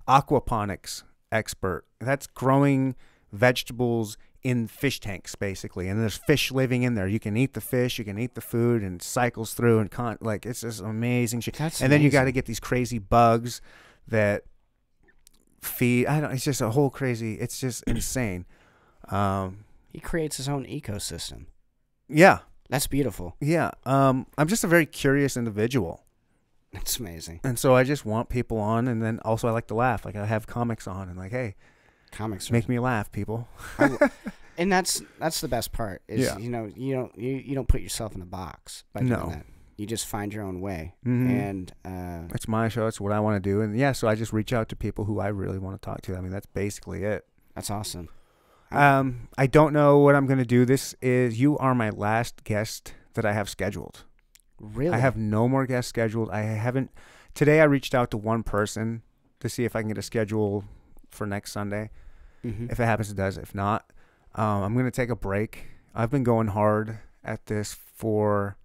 aquaponics 0.09 1.03
expert. 1.33 1.85
That's 2.01 2.27
growing 2.27 2.95
vegetables 3.33 4.17
in 4.43 4.69
fish 4.69 5.01
tanks 5.01 5.35
basically, 5.35 5.89
and 5.89 6.01
there's 6.01 6.17
fish 6.17 6.53
living 6.53 6.85
in 6.85 6.95
there. 6.95 7.09
You 7.09 7.19
can 7.19 7.37
eat 7.37 7.55
the 7.55 7.61
fish, 7.61 7.99
you 7.99 8.05
can 8.05 8.19
eat 8.19 8.35
the 8.35 8.41
food, 8.41 8.83
and 8.83 9.03
cycles 9.03 9.55
through 9.55 9.81
and 9.81 9.91
con- 9.91 10.19
like 10.21 10.47
it's 10.47 10.61
just 10.61 10.81
amazing 10.81 11.41
shit. 11.41 11.55
that's 11.55 11.81
and 11.81 11.91
then 11.91 12.01
you 12.01 12.11
got 12.11 12.25
to 12.25 12.33
get 12.33 12.47
these 12.47 12.61
crazy 12.61 12.99
bugs 13.01 13.61
that 14.07 14.45
feed. 15.63 16.07
I 16.07 16.21
don't. 16.21 16.33
It's 16.33 16.45
just 16.45 16.61
a 16.61 16.71
whole 16.71 16.91
crazy. 16.91 17.35
It's 17.35 17.59
just 17.61 17.83
insane. 17.87 18.45
Um, 19.09 19.65
he 19.93 20.01
creates 20.01 20.37
his 20.37 20.49
own 20.49 20.65
ecosystem 20.67 21.47
yeah, 22.09 22.41
that's 22.69 22.87
beautiful 22.87 23.35
yeah. 23.41 23.71
Um, 23.85 24.27
I'm 24.39 24.47
just 24.49 24.63
a 24.65 24.67
very 24.69 24.85
curious 24.87 25.37
individual. 25.37 26.05
that's 26.73 26.99
amazing 26.99 27.41
And 27.45 27.59
so 27.59 27.75
I 27.75 27.83
just 27.85 28.05
want 28.05 28.29
people 28.29 28.59
on, 28.59 28.89
and 28.89 29.03
then 29.03 29.21
also 29.25 29.49
I 29.49 29.53
like 29.53 29.67
to 29.69 29.75
laugh. 29.75 30.05
Like 30.05 30.17
I 30.17 30.27
have 30.27 30.47
comics 30.47 30.87
on, 30.87 31.09
and 31.09 31.17
like, 31.19 31.31
hey, 31.33 31.55
comics 32.13 32.51
make 32.51 32.69
me 32.69 32.79
laugh, 32.79 33.11
people. 33.13 33.49
and 34.59 34.71
that's 34.73 35.03
that's 35.19 35.41
the 35.41 35.49
best 35.49 35.73
part 35.73 36.03
is 36.09 36.21
Yeah. 36.27 36.39
you 36.39 36.51
know 36.51 36.71
you 36.77 36.95
don't 36.95 37.17
you, 37.19 37.37
you 37.37 37.55
don't 37.55 37.69
put 37.69 37.81
yourself 37.81 38.15
in 38.15 38.23
a 38.23 38.27
box 38.27 38.85
by 38.93 39.01
doing 39.01 39.11
No. 39.13 39.29
that 39.31 39.47
you 39.77 39.87
just 39.87 40.07
find 40.07 40.33
your 40.33 40.43
own 40.43 40.61
way 40.61 40.95
Mhm. 41.05 41.29
and 41.31 41.73
uh, 41.85 42.35
It's 42.35 42.49
my 42.49 42.69
show. 42.69 42.87
It's 42.87 43.01
what 43.01 43.13
I 43.13 43.21
want 43.21 43.43
to 43.43 43.51
do, 43.51 43.61
and 43.61 43.77
yeah. 43.77 43.93
So 43.93 44.09
I 44.09 44.15
just 44.15 44.33
reach 44.33 44.53
out 44.53 44.69
to 44.71 44.77
people 44.77 45.05
who 45.05 45.21
I 45.21 45.29
really 45.29 45.59
want 45.59 45.81
to 45.81 45.85
talk 45.85 46.01
to. 46.03 46.17
I 46.17 46.21
mean, 46.21 46.31
that's 46.33 46.47
basically 46.47 47.05
it. 47.05 47.27
that's 47.55 47.71
awesome 47.71 48.09
Um, 48.71 49.29
I 49.39 49.47
don't 49.47 49.73
know 49.73 49.99
what 49.99 50.15
I'm 50.15 50.27
gonna 50.27 50.45
do. 50.45 50.65
This 50.65 50.95
is 51.01 51.41
you 51.41 51.57
are 51.59 51.75
my 51.75 51.91
last 51.91 52.43
guest 52.45 52.95
that 53.15 53.25
I 53.25 53.33
have 53.33 53.49
scheduled. 53.49 54.05
really 54.59 54.95
I 54.95 54.99
have 54.99 55.17
no 55.17 55.47
more 55.49 55.67
guests 55.67 55.89
scheduled. 55.91 56.31
I 56.31 56.41
haven't. 56.41 56.91
Today 57.35 57.61
I 57.61 57.65
reached 57.65 57.95
out 57.95 58.11
to 58.13 58.17
one 58.17 58.43
person 58.43 59.03
to 59.41 59.49
see 59.51 59.65
if 59.65 59.77
I 59.77 59.81
can 59.83 59.89
get 59.89 59.99
a 59.99 60.03
schedule 60.03 60.65
for 61.11 61.27
next 61.27 61.53
Sunday. 61.53 61.91
Mhm. 62.45 62.71
If 62.73 62.81
it 62.81 62.85
happens, 62.87 63.11
it 63.11 63.17
does. 63.17 63.37
If 63.39 63.55
not, 63.55 63.93
um, 64.35 64.63
I'm 64.63 64.75
gonna 64.77 64.91
take 64.91 65.11
a 65.11 65.17
break. 65.17 65.67
I've 65.95 66.11
been 66.11 66.25
going 66.25 66.49
hard 66.49 66.99
at 67.23 67.47
this 67.47 67.73
for. 67.75 68.57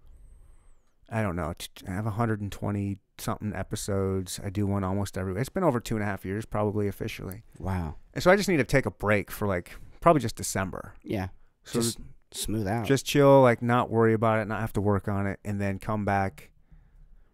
I 1.12 1.22
don't 1.22 1.36
know. 1.36 1.52
I 1.86 1.90
have 1.92 2.06
120 2.06 2.98
something 3.18 3.52
episodes. 3.54 4.40
I 4.42 4.48
do 4.50 4.66
one 4.66 4.82
almost 4.82 5.18
every. 5.18 5.38
It's 5.40 5.48
been 5.50 5.62
over 5.62 5.78
two 5.78 5.94
and 5.96 6.02
a 6.02 6.06
half 6.06 6.24
years, 6.24 6.46
probably 6.46 6.88
officially. 6.88 7.42
wow 7.58 7.96
And 8.14 8.22
so 8.22 8.30
I 8.30 8.36
just 8.36 8.48
need 8.48 8.56
to 8.56 8.64
take 8.64 8.86
a 8.86 8.90
break 8.90 9.30
for 9.30 9.46
like 9.46 9.76
probably 10.00 10.20
just 10.22 10.36
December. 10.36 10.94
yeah 11.04 11.28
So 11.64 11.80
just 11.80 11.98
smooth 12.32 12.66
out 12.66 12.86
just 12.86 13.04
chill, 13.06 13.42
like 13.42 13.60
not 13.62 13.90
worry 13.90 14.14
about 14.14 14.38
it, 14.40 14.48
not 14.48 14.60
have 14.60 14.72
to 14.72 14.80
work 14.80 15.06
on 15.06 15.26
it, 15.26 15.38
and 15.44 15.60
then 15.60 15.78
come 15.78 16.04
back 16.06 16.50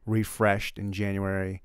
refreshed 0.07 0.79
in 0.79 0.93
January 0.93 1.63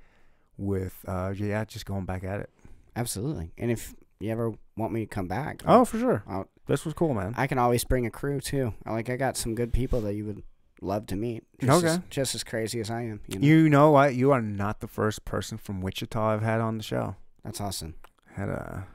with 0.57 1.03
uh 1.07 1.33
yeah, 1.35 1.65
just 1.65 1.85
going 1.85 2.05
back 2.05 2.23
at 2.23 2.39
it. 2.39 2.49
absolutely 2.95 3.51
and 3.57 3.71
if 3.71 3.95
you 4.19 4.29
ever 4.31 4.53
want 4.77 4.93
me 4.93 5.01
to 5.01 5.07
come 5.07 5.27
back 5.27 5.61
Oh, 5.65 5.83
for 5.85 5.97
sure. 5.97 6.23
I'll- 6.27 6.49
This 6.67 6.85
was 6.85 6.93
cool, 6.93 7.13
man. 7.13 7.33
i 7.37 7.47
can 7.47 7.57
always 7.57 7.83
bring 7.83 8.05
a 8.05 8.11
crew 8.11 8.39
too 8.39 8.73
like 8.85 9.09
i 9.09 9.15
got 9.17 9.35
some 9.35 9.55
good 9.55 9.73
people 9.73 9.99
that 10.01 10.13
you 10.13 10.25
would 10.25 10.43
love 10.83 11.07
to 11.07 11.15
meet 11.15 11.43
just 11.59 11.83
as, 11.83 11.95
Okay. 11.95 12.03
just 12.09 12.35
as 12.35 12.43
crazy 12.43 12.79
as 12.79 12.89
i 12.91 13.01
am 13.01 13.21
you 13.27 13.39
know 13.39 13.45
You 13.47 13.69
know 13.69 13.91
what? 13.91 14.15
You 14.15 14.31
are 14.31 14.41
not 14.41 14.79
the 14.81 14.87
first 14.87 15.23
person 15.25 15.57
from 15.57 15.81
Wichita 15.81 16.19
I've 16.33 16.41
had 16.43 16.59
on 16.61 16.77
the 16.77 16.83
show. 16.83 17.15
that's 17.43 17.61
awesome 17.61 17.95
Had 18.35 18.49
a 18.49 18.87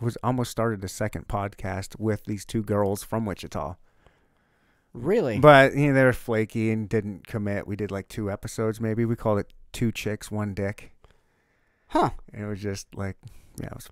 was 0.00 0.16
almost 0.22 0.50
started 0.50 0.82
a 0.84 0.88
second 0.88 1.28
podcast 1.28 1.98
with 1.98 2.24
these 2.24 2.44
two 2.44 2.62
girls 2.62 3.02
from 3.04 3.24
Wichita. 3.24 3.76
really 4.92 5.38
But 5.38 5.74
you 5.74 5.88
know, 5.88 5.94
they 5.94 6.04
were 6.04 6.12
flaky 6.12 6.70
and 6.70 6.88
didn't 6.88 7.26
commit. 7.26 7.66
We 7.66 7.76
did 7.76 7.90
like 7.90 8.08
two 8.08 8.30
episodes 8.30 8.80
maybe. 8.80 9.04
We 9.04 9.16
called 9.16 9.38
it 9.38 9.52
Two 9.72 9.90
Chicks, 9.92 10.30
One 10.30 10.54
Dick. 10.54 10.92
huh 11.88 12.10
And 12.32 12.44
it 12.44 12.48
was 12.48 12.60
just 12.60 12.94
like, 12.94 13.16
yeah, 13.60 13.66
it 13.66 13.74
was 13.74 13.88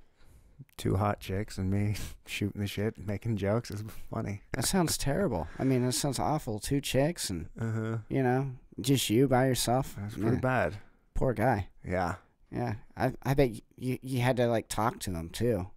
two 0.76 0.96
hot 0.96 1.20
chicks 1.20 1.58
and 1.58 1.70
me 1.70 1.94
shooting 2.26 2.60
the 2.60 2.66
shit 2.66 2.96
and 2.96 3.06
making 3.06 3.36
jokes. 3.36 3.70
is 3.70 3.82
funny. 4.12 4.42
that 4.52 4.64
sounds 4.64 4.96
terrible 4.98 5.48
i 5.58 5.64
mean 5.64 5.84
that 5.84 5.92
sounds 5.92 6.18
awful 6.18 6.58
two 6.58 6.80
chicks 6.80 7.30
and 7.30 7.48
Uh 7.60 7.70
huh. 7.72 7.96
you 8.08 8.22
know 8.22 8.52
just 8.80 9.10
you 9.10 9.28
by 9.28 9.46
yourself 9.46 9.94
That's 9.98 10.14
pretty 10.14 10.36
Yeah. 10.36 10.40
bad. 10.40 10.76
poor 11.14 11.32
guy 11.34 11.68
Yeah. 11.84 12.16
Yeah, 12.52 12.74
I 12.96 13.12
I 13.22 13.34
bet 13.34 13.50
you 13.76 13.98
you 14.02 14.20
had 14.22 14.36
to 14.38 14.48
like 14.48 14.66
talk 14.68 14.98
to 15.00 15.10
them 15.10 15.28
too. 15.28 15.68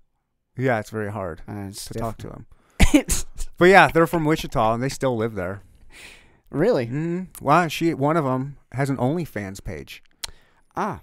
Yeah, 0.57 0.79
it's 0.79 0.89
very 0.89 1.11
hard 1.11 1.41
Uh, 1.47 1.67
it's 1.69 1.85
to 1.85 1.93
talk 1.99 2.17
to 2.17 2.27
them. 2.29 2.45
But 3.59 3.65
yeah, 3.65 3.89
they're 3.89 4.07
from 4.07 4.25
Wichita 4.25 4.73
and 4.73 4.81
they 4.81 4.89
still 4.89 5.15
live 5.15 5.35
there. 5.35 5.61
really? 6.49 6.87
Mm. 6.87 7.27
Well, 7.41 7.67
she 7.67 7.93
one 7.93 8.17
of 8.17 8.25
them 8.25 8.57
has 8.71 8.89
an 8.89 8.97
OnlyFans 8.97 9.63
page. 9.63 10.01
Ah, 10.75 11.01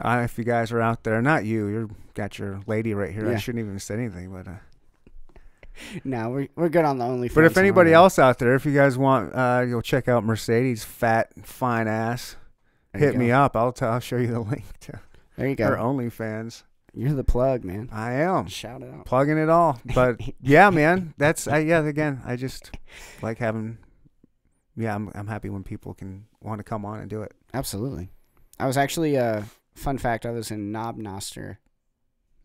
Uh, 0.00 0.22
if 0.24 0.38
you 0.38 0.44
guys 0.44 0.70
are 0.72 0.80
out 0.80 1.02
there, 1.04 1.20
not 1.22 1.44
you, 1.44 1.66
you're 1.66 1.88
got 2.14 2.38
your 2.38 2.60
lady 2.66 2.94
right 2.94 3.12
here. 3.12 3.28
I 3.30 3.36
shouldn't 3.38 3.64
even 3.64 3.78
say 3.78 3.94
anything, 3.94 4.30
but 4.32 4.46
uh, 4.46 4.52
no, 6.04 6.30
we're 6.30 6.48
we're 6.56 6.68
good 6.68 6.84
on 6.84 6.98
the 6.98 7.04
OnlyFans. 7.04 7.34
But 7.34 7.44
if 7.44 7.56
anybody 7.56 7.92
else 7.92 8.18
out 8.18 8.38
there, 8.38 8.54
if 8.54 8.64
you 8.64 8.74
guys 8.74 8.96
want, 8.98 9.34
uh, 9.34 9.64
you'll 9.66 9.82
check 9.82 10.08
out 10.08 10.24
Mercedes' 10.24 10.84
fat, 10.84 11.32
fine 11.44 11.88
ass. 11.88 12.36
There 12.92 13.10
Hit 13.12 13.16
me 13.18 13.30
up. 13.30 13.54
I'll, 13.56 13.72
t- 13.72 13.84
I'll 13.84 14.00
show 14.00 14.16
you 14.16 14.28
the 14.28 14.40
link 14.52 14.64
to 14.80 15.00
There 15.36 15.46
you 15.46 15.56
her 15.58 15.76
go. 15.76 15.82
OnlyFans. 15.82 16.62
You're 16.94 17.12
the 17.12 17.22
plug, 17.22 17.64
man. 17.64 17.90
I 17.92 18.12
am 18.14 18.46
Shout 18.48 18.82
it 18.82 18.90
out. 18.92 19.04
plugging 19.04 19.36
it 19.38 19.48
all. 19.50 19.80
But 19.94 20.20
yeah, 20.40 20.70
man, 20.70 21.14
that's 21.18 21.46
I, 21.46 21.58
yeah. 21.58 21.84
Again, 21.84 22.22
I 22.24 22.36
just 22.36 22.70
like 23.22 23.38
having. 23.38 23.78
Yeah, 24.76 24.94
I'm 24.94 25.10
I'm 25.14 25.26
happy 25.26 25.48
when 25.50 25.64
people 25.64 25.92
can 25.94 26.24
want 26.40 26.58
to 26.60 26.64
come 26.64 26.84
on 26.84 27.00
and 27.00 27.10
do 27.10 27.22
it. 27.22 27.34
Absolutely. 27.52 28.10
I 28.58 28.66
was 28.66 28.76
actually 28.76 29.16
uh 29.18 29.42
fun 29.78 29.98
fact, 29.98 30.26
I 30.26 30.30
was 30.30 30.50
in 30.50 30.70
Knob 30.72 30.96
Noster, 30.98 31.58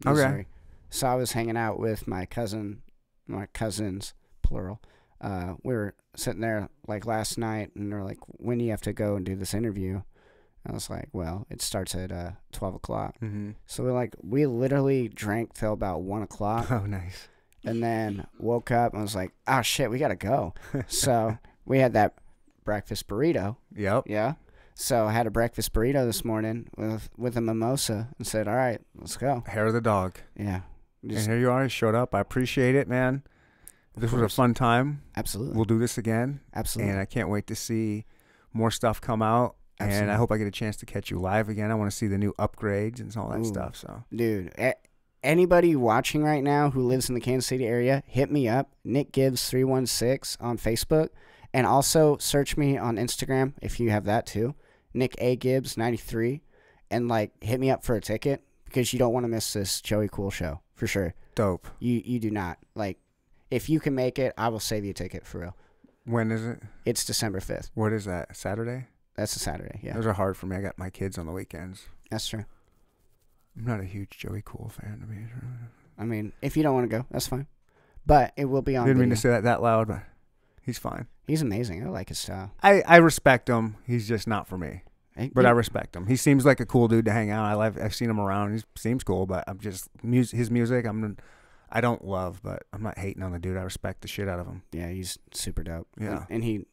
Okay. 0.06 0.12
Missouri. 0.14 0.48
So 0.90 1.08
I 1.08 1.16
was 1.16 1.32
hanging 1.34 1.58
out 1.58 1.80
with 1.80 2.08
my 2.08 2.26
cousin 2.26 2.82
my 3.28 3.46
cousins, 3.48 4.14
plural. 4.42 4.82
Uh 5.22 5.54
we 5.64 5.74
were 5.74 5.96
sitting 6.16 6.42
there 6.42 6.70
like 6.88 7.06
last 7.06 7.38
night 7.38 7.72
and 7.76 7.92
they're 7.92 8.04
like, 8.04 8.20
When 8.28 8.58
do 8.58 8.66
you 8.66 8.72
have 8.72 8.82
to 8.82 8.94
go 8.94 9.16
and 9.16 9.26
do 9.26 9.36
this 9.36 9.54
interview? 9.54 10.02
I 10.68 10.72
was 10.74 10.90
like, 10.90 11.10
Well, 11.14 11.46
it 11.50 11.62
starts 11.62 11.96
at 11.96 12.12
uh 12.12 12.32
twelve 12.52 12.76
o'clock. 12.76 13.16
Mm-hmm. 13.22 13.52
So 13.66 13.84
we 13.84 13.92
like 13.92 14.16
we 14.22 14.46
literally 14.46 15.08
drank 15.08 15.54
till 15.54 15.74
about 15.74 16.02
one 16.04 16.22
o'clock 16.22 16.70
Oh, 16.72 16.86
nice. 16.86 17.28
and 17.66 17.82
then 17.82 18.28
woke 18.38 18.70
up 18.72 18.94
and 18.94 19.02
was 19.02 19.16
like, 19.16 19.32
Oh 19.48 19.62
shit, 19.62 19.90
we 19.90 19.98
gotta 20.00 20.16
go. 20.16 20.54
so 20.88 21.38
we 21.66 21.80
had 21.80 21.94
that 21.94 22.16
breakfast 22.66 23.08
burrito. 23.08 23.56
Yep. 23.76 24.04
Yeah. 24.08 24.34
So 24.76 25.06
I 25.06 25.12
had 25.12 25.28
a 25.28 25.32
breakfast 25.32 25.72
burrito 25.74 26.06
this 26.06 26.26
morning 26.26 26.68
with 26.78 27.10
with 27.18 27.38
a 27.38 27.42
mimosa 27.42 28.10
and 28.18 28.26
said, 28.28 28.48
"All 28.48 28.56
right, 28.56 28.82
let's 28.98 29.18
go." 29.18 29.44
Hair 29.48 29.68
of 29.68 29.74
the 29.74 29.82
dog. 29.82 30.18
Yeah. 30.38 30.62
Just 31.06 31.28
and 31.28 31.34
here 31.34 31.40
you 31.42 31.52
are. 31.52 31.64
You 31.64 31.70
showed 31.70 31.96
up. 31.96 32.16
I 32.16 32.20
appreciate 32.22 32.76
it, 32.76 32.88
man. 32.88 33.24
This 33.96 34.12
was 34.12 34.22
a 34.24 34.30
fun 34.30 34.54
time. 34.56 35.04
absolutely, 35.16 35.56
We'll 35.56 35.66
do 35.66 35.78
this 35.78 36.00
again, 36.00 36.40
absolutely. 36.56 36.92
and 36.94 37.00
I 37.00 37.06
can't 37.06 37.30
wait 37.30 37.46
to 37.48 37.56
see 37.56 38.06
more 38.52 38.72
stuff 38.72 39.00
come 39.00 39.22
out. 39.22 39.56
And 39.80 40.10
I 40.10 40.16
hope 40.16 40.32
I 40.32 40.38
get 40.38 40.48
a 40.48 40.52
chance 40.52 40.78
to 40.78 40.86
catch 40.88 41.12
you 41.12 41.20
live 41.20 41.50
again. 41.50 41.70
I 41.70 41.76
want 41.76 41.92
to 41.92 41.96
see 41.96 42.08
the 42.08 42.18
new 42.18 42.34
upgrades 42.40 43.00
and 43.02 43.16
all 43.18 43.30
that 43.30 43.42
Ooh. 43.42 43.46
stuff. 43.46 43.76
So 43.76 44.04
Dude, 44.16 44.52
a- 44.58 44.76
anybody 45.24 45.76
watching 45.76 46.24
right 46.24 46.42
now 46.44 46.70
who 46.72 46.82
lives 46.88 47.10
in 47.10 47.16
the 47.16 47.22
Kansas 47.22 47.48
City 47.48 47.66
area, 47.68 48.02
hit 48.08 48.32
me 48.32 48.48
up, 48.48 48.72
Nick 48.84 49.12
Gibbs 49.12 49.48
three 49.50 49.64
one 49.66 49.86
six 49.86 50.38
on 50.40 50.58
Facebook, 50.58 51.10
and 51.54 51.66
also 51.68 52.18
search 52.18 52.58
me 52.58 52.78
on 52.78 52.98
Instagram 52.98 53.54
if 53.62 53.80
you 53.80 53.90
have 53.92 54.06
that 54.06 54.26
too, 54.26 54.56
Nick 54.94 55.16
A 55.20 55.36
Gibbs 55.36 55.78
ninety 55.78 55.98
three, 55.98 56.42
and 56.92 57.08
like 57.08 57.32
hit 57.44 57.60
me 57.60 57.70
up 57.70 57.84
for 57.84 57.96
a 57.96 58.02
ticket 58.02 58.44
because 58.66 58.94
you 58.94 59.00
don't 59.00 59.14
want 59.14 59.24
to 59.24 59.28
miss 59.30 59.54
this 59.54 59.82
Joey 59.82 60.10
Cool 60.12 60.32
show 60.32 60.62
for 60.76 60.88
sure. 60.88 61.14
dope. 61.36 61.68
You 61.80 62.02
you 62.04 62.20
do 62.20 62.32
not 62.32 62.58
like. 62.76 62.98
If 63.52 63.70
you 63.70 63.80
can 63.80 63.94
make 63.94 64.18
it, 64.18 64.34
I 64.36 64.48
will 64.50 64.60
save 64.60 64.84
you 64.84 64.92
a 64.92 64.94
ticket 64.96 65.28
for 65.28 65.40
real. 65.42 65.56
When 66.06 66.32
is 66.32 66.44
it? 66.44 66.60
It's 66.86 67.06
December 67.06 67.40
fifth. 67.40 67.70
What 67.76 67.94
is 67.94 68.06
that? 68.06 68.36
Saturday? 68.36 68.88
That's 69.16 69.36
a 69.36 69.40
Saturday. 69.40 69.80
Yeah, 69.84 69.94
Those 69.94 70.08
are 70.08 70.14
hard 70.14 70.36
for 70.36 70.48
me. 70.48 70.56
I 70.56 70.62
got 70.62 70.78
my 70.80 70.90
kids 70.90 71.20
on 71.20 71.28
the 71.28 71.32
weekends. 71.32 71.86
that's 72.10 72.28
true. 72.28 72.46
I'm 73.56 73.66
not 73.66 73.80
a 73.80 73.84
huge 73.84 74.18
Joey 74.18 74.42
Cool 74.44 74.70
fan. 74.70 75.04
I 75.04 75.06
mean, 75.12 75.30
I 76.00 76.04
mean, 76.04 76.34
if 76.42 76.58
you 76.58 76.64
don't 76.64 76.74
want 76.74 76.90
to 76.90 76.98
go, 76.98 77.06
that's 77.12 77.28
fine. 77.28 77.46
But 78.08 78.34
it 78.36 78.46
will 78.46 78.64
be 78.64 78.76
on. 78.76 78.88
didn't 78.88 79.00
mean 79.02 79.12
to 79.12 79.16
say 79.16 79.30
that 79.30 79.44
that 79.44 79.62
loud, 79.62 79.88
but 79.88 80.02
he's 80.66 80.78
fine. 80.80 81.08
He's 81.28 81.42
amazing. 81.42 81.86
I 81.86 81.90
like 81.90 82.10
his 82.10 82.20
style. 82.20 82.52
I, 82.62 82.82
I 82.82 82.98
respect 82.98 83.48
him. 83.50 83.78
He's 83.86 84.08
just 84.08 84.28
not 84.28 84.48
for 84.48 84.58
me. 84.58 84.84
But 85.16 85.42
you- 85.42 85.48
I 85.48 85.52
respect 85.52 85.96
him. 85.96 86.08
He 86.08 86.16
seems 86.16 86.44
like 86.46 86.60
a 86.60 86.66
cool 86.66 86.88
dude 86.88 87.06
to 87.06 87.12
hang 87.12 87.30
out. 87.30 87.46
I 87.46 87.54
love. 87.54 87.78
I've 87.82 87.94
seen 87.94 88.10
him 88.10 88.20
around. 88.20 88.56
He 88.56 88.64
seems 88.76 89.04
cool, 89.04 89.26
but 89.28 89.44
I'm 89.48 89.60
just 89.60 89.88
mus- 90.04 90.32
his 90.32 90.50
music. 90.50 90.86
I'm. 90.86 91.18
I 91.76 91.82
don't 91.82 92.06
love, 92.06 92.42
but 92.44 92.64
I'm 92.74 92.84
not 92.84 92.98
hating 92.98 93.24
on 93.24 93.32
the 93.32 93.40
dude. 93.40 93.58
I 93.58 93.62
respect 93.62 94.02
the 94.02 94.08
shit 94.08 94.28
out 94.28 94.40
of 94.40 94.46
him. 94.48 94.62
yeah, 94.72 94.90
he's 94.90 95.18
super 95.32 95.64
dope. 95.64 95.88
And- 95.98 96.06
Yeah. 96.08 96.26
and, 96.30 96.44
he, 96.44 96.66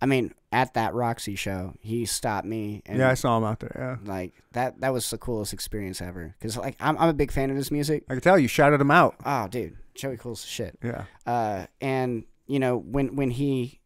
I 0.00 0.06
mean, 0.06 0.34
at 0.50 0.74
that 0.74 0.94
Roxy 0.94 1.36
show, 1.36 1.74
he 1.80 2.06
stopped 2.06 2.44
me. 2.46 2.82
And 2.86 2.98
yeah, 2.98 3.08
I 3.08 3.14
saw 3.14 3.38
him 3.38 3.44
out 3.44 3.60
there. 3.60 3.72
Yeah, 4.04 4.10
like 4.12 4.32
that. 4.52 4.80
That 4.80 4.92
was 4.92 5.08
the 5.10 5.18
coolest 5.18 5.52
experience 5.52 6.00
ever. 6.02 6.34
Cause 6.40 6.56
like 6.56 6.74
I'm, 6.80 6.98
I'm 6.98 7.08
a 7.08 7.12
big 7.14 7.30
fan 7.30 7.50
of 7.50 7.56
his 7.56 7.70
music. 7.70 8.02
I 8.08 8.14
can 8.14 8.20
tell 8.20 8.36
you 8.38 8.48
shouted 8.48 8.80
him 8.80 8.90
out. 8.90 9.14
Oh, 9.24 9.46
dude, 9.46 9.76
Joey 9.94 10.16
Cool's 10.16 10.44
shit. 10.44 10.76
Yeah, 10.82 11.04
Uh, 11.24 11.66
and 11.80 12.24
you 12.52 12.58
know 12.58 12.76
when 12.76 13.16
when 13.16 13.30
he 13.30 13.80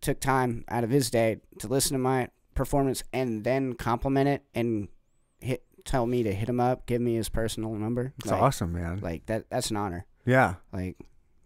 took 0.00 0.20
time 0.20 0.64
out 0.68 0.84
of 0.84 0.90
his 0.90 1.10
day 1.10 1.38
to 1.58 1.66
listen 1.66 1.92
to 1.94 1.98
my 1.98 2.28
performance 2.54 3.02
and 3.12 3.42
then 3.42 3.72
compliment 3.74 4.28
it 4.28 4.44
and 4.54 4.88
hit 5.40 5.64
tell 5.84 6.06
me 6.06 6.22
to 6.22 6.32
hit 6.32 6.48
him 6.48 6.60
up, 6.60 6.86
give 6.86 7.00
me 7.00 7.14
his 7.14 7.28
personal 7.28 7.72
number. 7.74 8.12
it's 8.18 8.30
like, 8.30 8.40
awesome, 8.40 8.72
man. 8.72 9.00
Like 9.00 9.26
that. 9.26 9.48
That's 9.50 9.70
an 9.70 9.76
honor. 9.76 10.06
yeah, 10.24 10.54
Like 10.72 10.96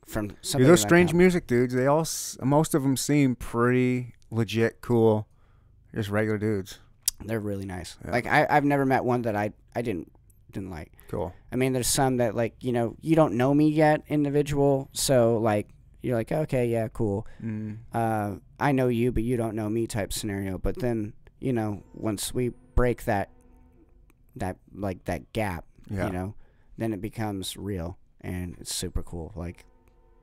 from 0.04 0.32
somebody 0.42 0.68
those 0.68 0.80
strange 0.80 1.14
music 1.14 1.46
dudes. 1.46 1.72
They 1.74 1.86
all, 1.86 2.06
most 2.42 2.74
of 2.74 2.82
them 2.82 2.96
seem 2.96 3.36
pretty 3.36 4.14
legit, 4.30 4.80
cool, 4.82 5.28
just 5.94 6.10
regular 6.10 6.38
dudes. 6.38 6.78
They're 7.24 7.40
really 7.40 7.66
nice. 7.66 7.96
Yeah. 8.04 8.10
Like 8.10 8.26
I, 8.26 8.46
I've 8.50 8.64
never 8.64 8.84
met 8.84 9.04
one 9.04 9.22
that 9.22 9.36
I, 9.36 9.52
I 9.74 9.82
didn't 9.82 10.12
didn't 10.50 10.70
like. 10.70 10.92
Cool. 11.08 11.32
I 11.52 11.56
mean, 11.56 11.72
there's 11.72 11.86
some 11.86 12.18
that 12.18 12.34
like 12.34 12.54
you 12.60 12.72
know 12.72 12.96
you 13.00 13.16
don't 13.16 13.34
know 13.34 13.54
me 13.54 13.68
yet, 13.68 14.02
individual. 14.08 14.88
So 14.92 15.38
like 15.38 15.68
you're 16.02 16.16
like 16.16 16.32
okay, 16.32 16.66
yeah, 16.66 16.88
cool. 16.88 17.26
Mm. 17.42 17.78
Uh, 17.92 18.36
I 18.58 18.72
know 18.72 18.88
you, 18.88 19.12
but 19.12 19.22
you 19.22 19.36
don't 19.36 19.54
know 19.54 19.68
me 19.68 19.86
type 19.86 20.12
scenario. 20.12 20.58
But 20.58 20.78
then 20.80 21.12
you 21.40 21.52
know 21.52 21.82
once 21.94 22.32
we 22.34 22.50
break 22.74 23.04
that 23.04 23.30
that 24.36 24.56
like 24.74 25.04
that 25.04 25.32
gap, 25.32 25.64
Yeah. 25.90 26.06
you 26.06 26.12
know, 26.12 26.34
then 26.78 26.92
it 26.92 27.00
becomes 27.00 27.56
real 27.56 27.98
and 28.20 28.56
it's 28.60 28.74
super 28.74 29.02
cool. 29.02 29.32
Like 29.34 29.64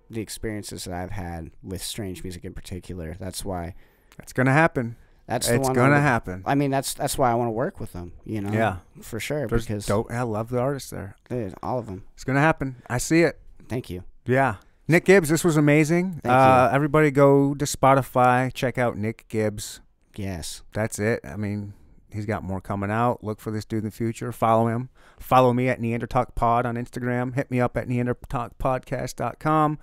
the 0.10 0.22
experiences 0.22 0.86
that 0.86 0.94
I've 0.94 1.12
had 1.12 1.52
with 1.62 1.82
strange 1.84 2.24
music 2.24 2.46
in 2.46 2.54
particular. 2.54 3.16
That's 3.20 3.44
why. 3.44 3.76
It's 4.20 4.34
gonna 4.34 4.54
happen. 4.54 4.96
That's 5.28 5.48
the 5.50 5.56
it's 5.56 5.70
gonna 5.70 5.98
I, 5.98 6.00
happen. 6.00 6.42
I 6.46 6.56
mean, 6.56 6.72
that's 6.72 6.94
that's 6.94 7.18
why 7.18 7.30
I 7.30 7.36
want 7.36 7.50
to 7.50 7.52
work 7.52 7.80
with 7.80 7.92
them. 7.94 8.14
You 8.24 8.42
know. 8.42 8.52
Yeah. 8.54 8.78
For 9.02 9.20
sure. 9.20 9.46
There's 9.48 9.66
because 9.68 9.86
dope. 9.86 10.10
I 10.10 10.22
love 10.22 10.50
the 10.50 10.60
artists 10.60 10.90
there. 10.90 11.18
dude, 11.30 11.54
all 11.62 11.78
of 11.78 11.86
them. 11.86 12.06
It's 12.16 12.24
gonna 12.24 12.40
happen. 12.40 12.78
I 12.90 12.98
see 12.98 13.22
it. 13.24 13.38
Thank 13.68 13.90
you. 13.90 14.04
Yeah. 14.26 14.56
Nick 14.88 15.06
Gibbs, 15.06 15.30
this 15.30 15.44
was 15.44 15.58
amazing. 15.58 16.22
Thank 16.24 16.34
uh. 16.34 16.70
Everybody 16.72 17.12
go 17.12 17.54
to 17.56 17.66
Spotify, 17.66 18.54
check 18.54 18.78
out 18.78 18.98
Nick 18.98 19.28
Gibbs. 19.28 19.82
Yes. 20.16 20.64
That's 20.74 20.98
it. 21.00 21.20
I 21.24 21.36
mean, 21.36 21.74
he's 22.12 22.26
got 22.26 22.44
more 22.44 22.62
coming 22.62 22.90
out. 22.90 23.24
Look 23.24 23.40
for 23.40 23.52
this 23.52 23.66
dude 23.66 23.80
in 23.80 23.86
the 23.86 23.92
future. 23.92 24.32
Follow 24.32 24.68
him. 24.68 24.90
Follow 25.20 25.54
me 25.54 25.68
at 25.68 25.80
Neandertalk 25.80 26.36
Pod 26.36 26.66
on 26.66 26.76
Instagram. 26.76 27.36
Hit 27.36 27.52
me 27.52 27.60
up 27.60 27.76
at 27.78 27.88
neandertalkpodcast.com. 27.88 29.80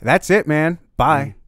That's 0.00 0.30
it, 0.30 0.46
man. 0.46 0.78
Bye. 0.96 1.34
Mm. 1.36 1.41